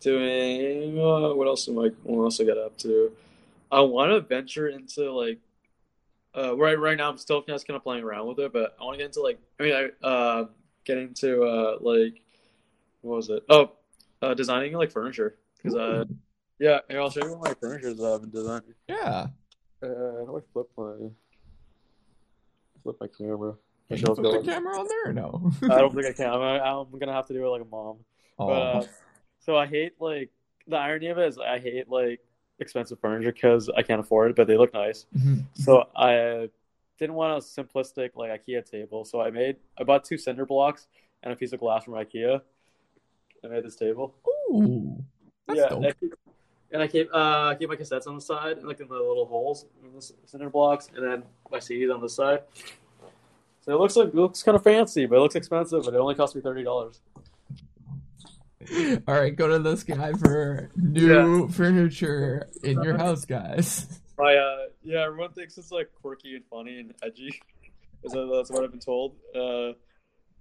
doing 0.00 0.98
uh, 0.98 1.34
what 1.34 1.46
else 1.48 1.68
am 1.68 1.78
I? 1.78 1.90
What 2.04 2.24
else 2.24 2.40
I 2.40 2.44
got 2.44 2.58
up 2.58 2.76
to? 2.78 3.10
I 3.70 3.80
want 3.80 4.12
to 4.12 4.20
venture 4.20 4.68
into 4.68 5.10
like. 5.12 5.38
Uh, 6.34 6.56
right, 6.56 6.78
right 6.78 6.96
now 6.96 7.10
I'm 7.10 7.18
still 7.18 7.42
just 7.46 7.66
kind 7.66 7.76
of 7.76 7.82
playing 7.82 8.04
around 8.04 8.26
with 8.26 8.38
it, 8.38 8.54
but 8.54 8.74
I 8.80 8.84
want 8.84 8.94
to 8.94 8.98
get 8.98 9.04
into 9.04 9.20
like, 9.20 9.38
I 9.60 9.62
mean, 9.62 9.74
I 9.74 10.06
uh, 10.06 10.46
get 10.84 10.96
into 10.96 11.42
uh, 11.42 11.76
like, 11.80 12.22
what 13.02 13.16
was 13.16 13.28
it? 13.28 13.42
Oh, 13.50 13.72
uh, 14.22 14.32
designing 14.32 14.72
like 14.72 14.90
furniture 14.90 15.36
because 15.56 15.76
uh, 15.76 16.04
yeah, 16.58 16.78
here, 16.88 17.00
I'll 17.02 17.10
show 17.10 17.22
you 17.24 17.32
what 17.36 17.48
my 17.48 17.54
furniture 17.54 17.92
that 17.92 18.04
I've 18.04 18.20
been 18.22 18.30
designing. 18.30 18.74
yeah. 18.88 19.26
Uh, 19.82 19.86
how 19.88 20.24
do 20.26 20.38
I 20.38 20.40
flip 20.52 20.68
my 20.78 21.10
flip 22.82 22.96
my 23.00 23.06
camera? 23.06 23.52
Can 23.52 23.58
I 23.90 23.94
you 23.94 23.96
should 23.98 24.06
put 24.06 24.18
also 24.18 24.22
the 24.32 24.38
go- 24.38 24.44
camera 24.44 24.78
on 24.78 24.86
there 24.88 25.10
or 25.10 25.12
no? 25.12 25.52
I 25.64 25.78
don't 25.78 25.94
think 25.94 26.06
I 26.06 26.12
can. 26.12 26.30
I'm, 26.30 26.42
I'm 26.42 26.98
gonna 26.98 27.12
have 27.12 27.26
to 27.26 27.34
do 27.34 27.44
it 27.44 27.48
like 27.48 27.62
a 27.62 27.66
mom. 27.66 27.98
oh. 28.38 28.46
But 28.46 28.52
uh, 28.52 28.86
so 29.40 29.56
I 29.56 29.66
hate 29.66 29.94
like 30.00 30.30
the 30.66 30.76
irony 30.76 31.08
of 31.08 31.18
it 31.18 31.28
is 31.28 31.38
I 31.38 31.58
hate 31.58 31.88
like 31.88 32.20
expensive 32.60 33.00
furniture 33.00 33.32
because 33.32 33.68
I 33.76 33.82
can't 33.82 34.00
afford 34.00 34.30
it, 34.30 34.36
but 34.36 34.46
they 34.46 34.56
look 34.56 34.72
nice. 34.72 35.06
Mhm. 35.16 35.44
So 35.54 35.84
I 35.96 36.48
didn't 36.98 37.14
want 37.16 37.42
a 37.42 37.44
simplistic 37.44 38.10
like 38.14 38.30
IKEA 38.46 38.64
table, 38.68 39.04
so 39.04 39.20
I 39.20 39.30
made 39.30 39.56
I 39.78 39.84
bought 39.84 40.04
two 40.04 40.16
cinder 40.18 40.46
blocks 40.46 40.86
and 41.22 41.32
a 41.32 41.36
piece 41.36 41.52
of 41.52 41.60
glass 41.60 41.84
from 41.84 41.94
IKEA. 41.94 42.40
I 43.44 43.48
made 43.48 43.64
this 43.64 43.76
table. 43.76 44.14
Ooh. 44.50 45.02
That's 45.48 45.58
yeah, 45.60 45.68
dope. 45.68 45.84
I 45.84 45.92
keep, 45.92 46.14
and 46.72 46.82
I 46.82 46.86
keep 46.86 47.08
uh 47.12 47.54
keep 47.54 47.68
my 47.68 47.76
cassettes 47.76 48.06
on 48.06 48.14
the 48.14 48.20
side 48.20 48.62
like 48.62 48.80
in 48.80 48.88
the 48.88 48.94
little 48.94 49.26
holes 49.26 49.66
in 49.84 49.94
the 49.94 50.02
c- 50.02 50.14
cinder 50.26 50.50
blocks, 50.50 50.88
and 50.94 51.04
then 51.04 51.22
my 51.50 51.58
CDs 51.58 51.94
on 51.94 52.00
the 52.00 52.08
side. 52.08 52.40
So 53.60 53.72
it 53.72 53.78
looks 53.78 53.94
like 53.94 54.08
it 54.08 54.14
looks 54.14 54.42
kind 54.42 54.56
of 54.56 54.64
fancy, 54.64 55.06
but 55.06 55.16
it 55.16 55.20
looks 55.20 55.36
expensive. 55.36 55.84
But 55.84 55.94
it 55.94 55.98
only 55.98 56.14
cost 56.14 56.34
me 56.34 56.40
thirty 56.40 56.64
dollars. 56.64 57.00
All 59.08 59.14
right, 59.14 59.34
go 59.34 59.48
to 59.48 59.58
this 59.58 59.82
guy 59.82 60.12
for 60.12 60.70
new 60.76 61.48
furniture 61.48 62.48
in 62.62 62.82
your 62.82 62.96
house, 62.96 63.24
guys. 63.24 64.00
My 64.18 64.34
uh 64.36 64.66
yeah, 64.82 65.04
everyone 65.04 65.32
thinks 65.32 65.58
it's 65.58 65.72
like 65.72 65.90
quirky 66.00 66.36
and 66.36 66.44
funny 66.46 66.80
and 66.80 66.94
edgy. 67.02 67.40
That's 68.02 68.50
what 68.50 68.64
I've 68.64 68.70
been 68.70 68.80
told. 68.80 69.14
Uh, 69.34 69.72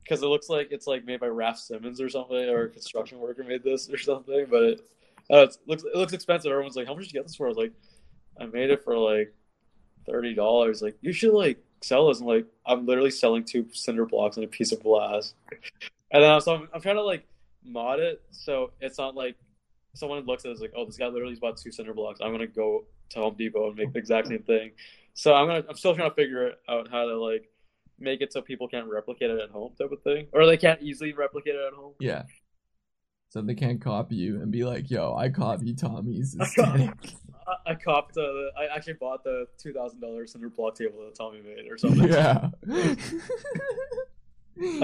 because 0.03 0.23
it 0.23 0.27
looks 0.27 0.49
like 0.49 0.69
it's 0.71 0.87
like 0.87 1.05
made 1.05 1.19
by 1.19 1.27
Raf 1.27 1.59
Simons 1.59 2.01
or 2.01 2.09
something, 2.09 2.49
or 2.49 2.63
a 2.63 2.69
construction 2.69 3.19
worker 3.19 3.43
made 3.43 3.63
this 3.63 3.87
or 3.87 3.99
something. 3.99 4.47
But 4.49 4.63
it, 4.63 4.81
uh, 5.31 5.43
it 5.43 5.57
looks 5.65 5.83
it 5.83 5.95
looks 5.95 6.13
expensive. 6.13 6.51
Everyone's 6.51 6.75
like, 6.75 6.87
"How 6.87 6.93
much 6.93 7.03
did 7.05 7.13
you 7.13 7.19
get 7.19 7.27
this 7.27 7.35
for?" 7.35 7.45
I 7.45 7.49
was 7.49 7.57
like, 7.57 7.73
"I 8.39 8.45
made 8.45 8.69
it 8.69 8.83
for 8.83 8.97
like 8.97 9.33
thirty 10.05 10.33
dollars." 10.33 10.81
Like, 10.81 10.97
you 11.01 11.13
should 11.13 11.33
like 11.33 11.57
sell 11.81 12.07
this. 12.07 12.19
And 12.19 12.27
like, 12.27 12.45
I'm 12.65 12.85
literally 12.85 13.11
selling 13.11 13.43
two 13.43 13.67
cinder 13.71 14.05
blocks 14.05 14.37
and 14.37 14.43
a 14.43 14.47
piece 14.47 14.71
of 14.71 14.83
glass. 14.83 15.33
And 16.11 16.23
then 16.23 16.41
so 16.41 16.55
I'm, 16.55 16.69
I'm 16.73 16.81
trying 16.81 16.95
to 16.95 17.03
like 17.03 17.25
mod 17.63 17.99
it 17.99 18.21
so 18.31 18.71
it's 18.81 18.97
not 18.97 19.13
like 19.13 19.35
someone 19.93 20.25
looks 20.25 20.45
at 20.45 20.49
it 20.49 20.55
as 20.55 20.61
like, 20.61 20.73
"Oh, 20.75 20.85
this 20.85 20.97
guy 20.97 21.07
literally 21.07 21.35
bought 21.35 21.57
two 21.57 21.71
cinder 21.71 21.93
blocks." 21.93 22.19
I'm 22.21 22.31
gonna 22.31 22.47
go 22.47 22.85
to 23.09 23.19
Home 23.19 23.35
Depot 23.37 23.67
and 23.67 23.77
make 23.77 23.93
the 23.93 23.99
exact 23.99 24.27
same 24.27 24.43
thing. 24.43 24.71
So 25.13 25.33
I'm 25.33 25.47
gonna 25.47 25.63
I'm 25.69 25.75
still 25.75 25.95
trying 25.95 26.09
to 26.09 26.15
figure 26.15 26.53
out 26.67 26.89
how 26.89 27.05
to 27.05 27.17
like 27.17 27.49
make 27.99 28.21
it 28.21 28.33
so 28.33 28.41
people 28.41 28.67
can't 28.67 28.87
replicate 28.87 29.29
it 29.29 29.39
at 29.39 29.49
home 29.49 29.73
type 29.77 29.91
of 29.91 30.01
thing, 30.01 30.27
or 30.33 30.45
they 30.45 30.57
can't 30.57 30.81
easily 30.81 31.13
replicate 31.13 31.55
it 31.55 31.61
at 31.67 31.73
home. 31.73 31.93
Yeah. 31.99 32.23
So 33.31 33.41
they 33.41 33.55
can't 33.55 33.79
copy 33.79 34.15
you 34.15 34.41
and 34.41 34.51
be 34.51 34.65
like, 34.65 34.91
"Yo, 34.91 35.15
I 35.15 35.29
copy 35.29 35.73
Tommy's 35.73 36.35
I 36.39 36.47
got- 36.53 36.79
I, 37.47 37.71
I 37.71 37.75
copped 37.75 38.15
the 38.15 38.51
I 38.59 38.65
actually 38.75 38.93
bought 38.93 39.23
the 39.23 39.47
two 39.57 39.71
thousand 39.71 40.01
dollars 40.01 40.33
cinder 40.33 40.49
block 40.49 40.75
table 40.75 40.99
that 41.05 41.15
Tommy 41.15 41.41
made 41.41 41.65
or 41.71 41.77
something. 41.77 42.09
yeah. 42.11 42.49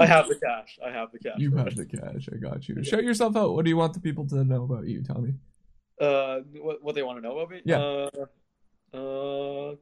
I 0.00 0.06
have 0.06 0.28
the 0.28 0.34
cash. 0.42 0.78
I 0.84 0.90
have 0.90 1.12
the 1.12 1.18
cash. 1.18 1.34
You 1.36 1.54
have 1.56 1.76
the 1.76 1.84
cash. 1.84 2.28
I 2.32 2.36
got 2.36 2.66
you. 2.68 2.82
Show 2.82 3.00
yourself 3.00 3.36
out. 3.36 3.52
What 3.54 3.66
do 3.66 3.70
you 3.70 3.76
want 3.76 3.92
the 3.92 4.00
people 4.00 4.26
to 4.28 4.42
know 4.44 4.64
about 4.64 4.86
you, 4.88 5.02
Tommy? 5.02 5.34
Uh, 6.00 6.38
what 6.56 6.82
what 6.82 6.94
they 6.94 7.02
want 7.02 7.18
to 7.18 7.22
know 7.22 7.38
about 7.38 7.50
me? 7.50 7.60
Yeah. 7.66 8.06
Uh, 8.94 8.96
uh, 8.96 9.74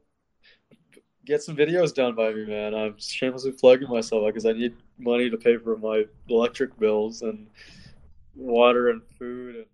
get 1.25 1.41
some 1.41 1.55
videos 1.55 1.93
done 1.95 2.15
by 2.15 2.33
me, 2.33 2.45
man. 2.45 2.75
I'm 2.75 2.95
shamelessly 2.99 3.53
plugging 3.53 3.89
myself 3.89 4.25
because 4.27 4.45
I 4.45 4.51
need 4.51 4.75
money 4.99 5.29
to 5.29 5.37
pay 5.37 5.55
for 5.57 5.77
my 5.77 6.03
electric 6.29 6.77
bills 6.77 7.21
and 7.21 7.47
water 8.37 8.89
and 8.89 9.03
food 9.19 9.57
and 9.57 9.67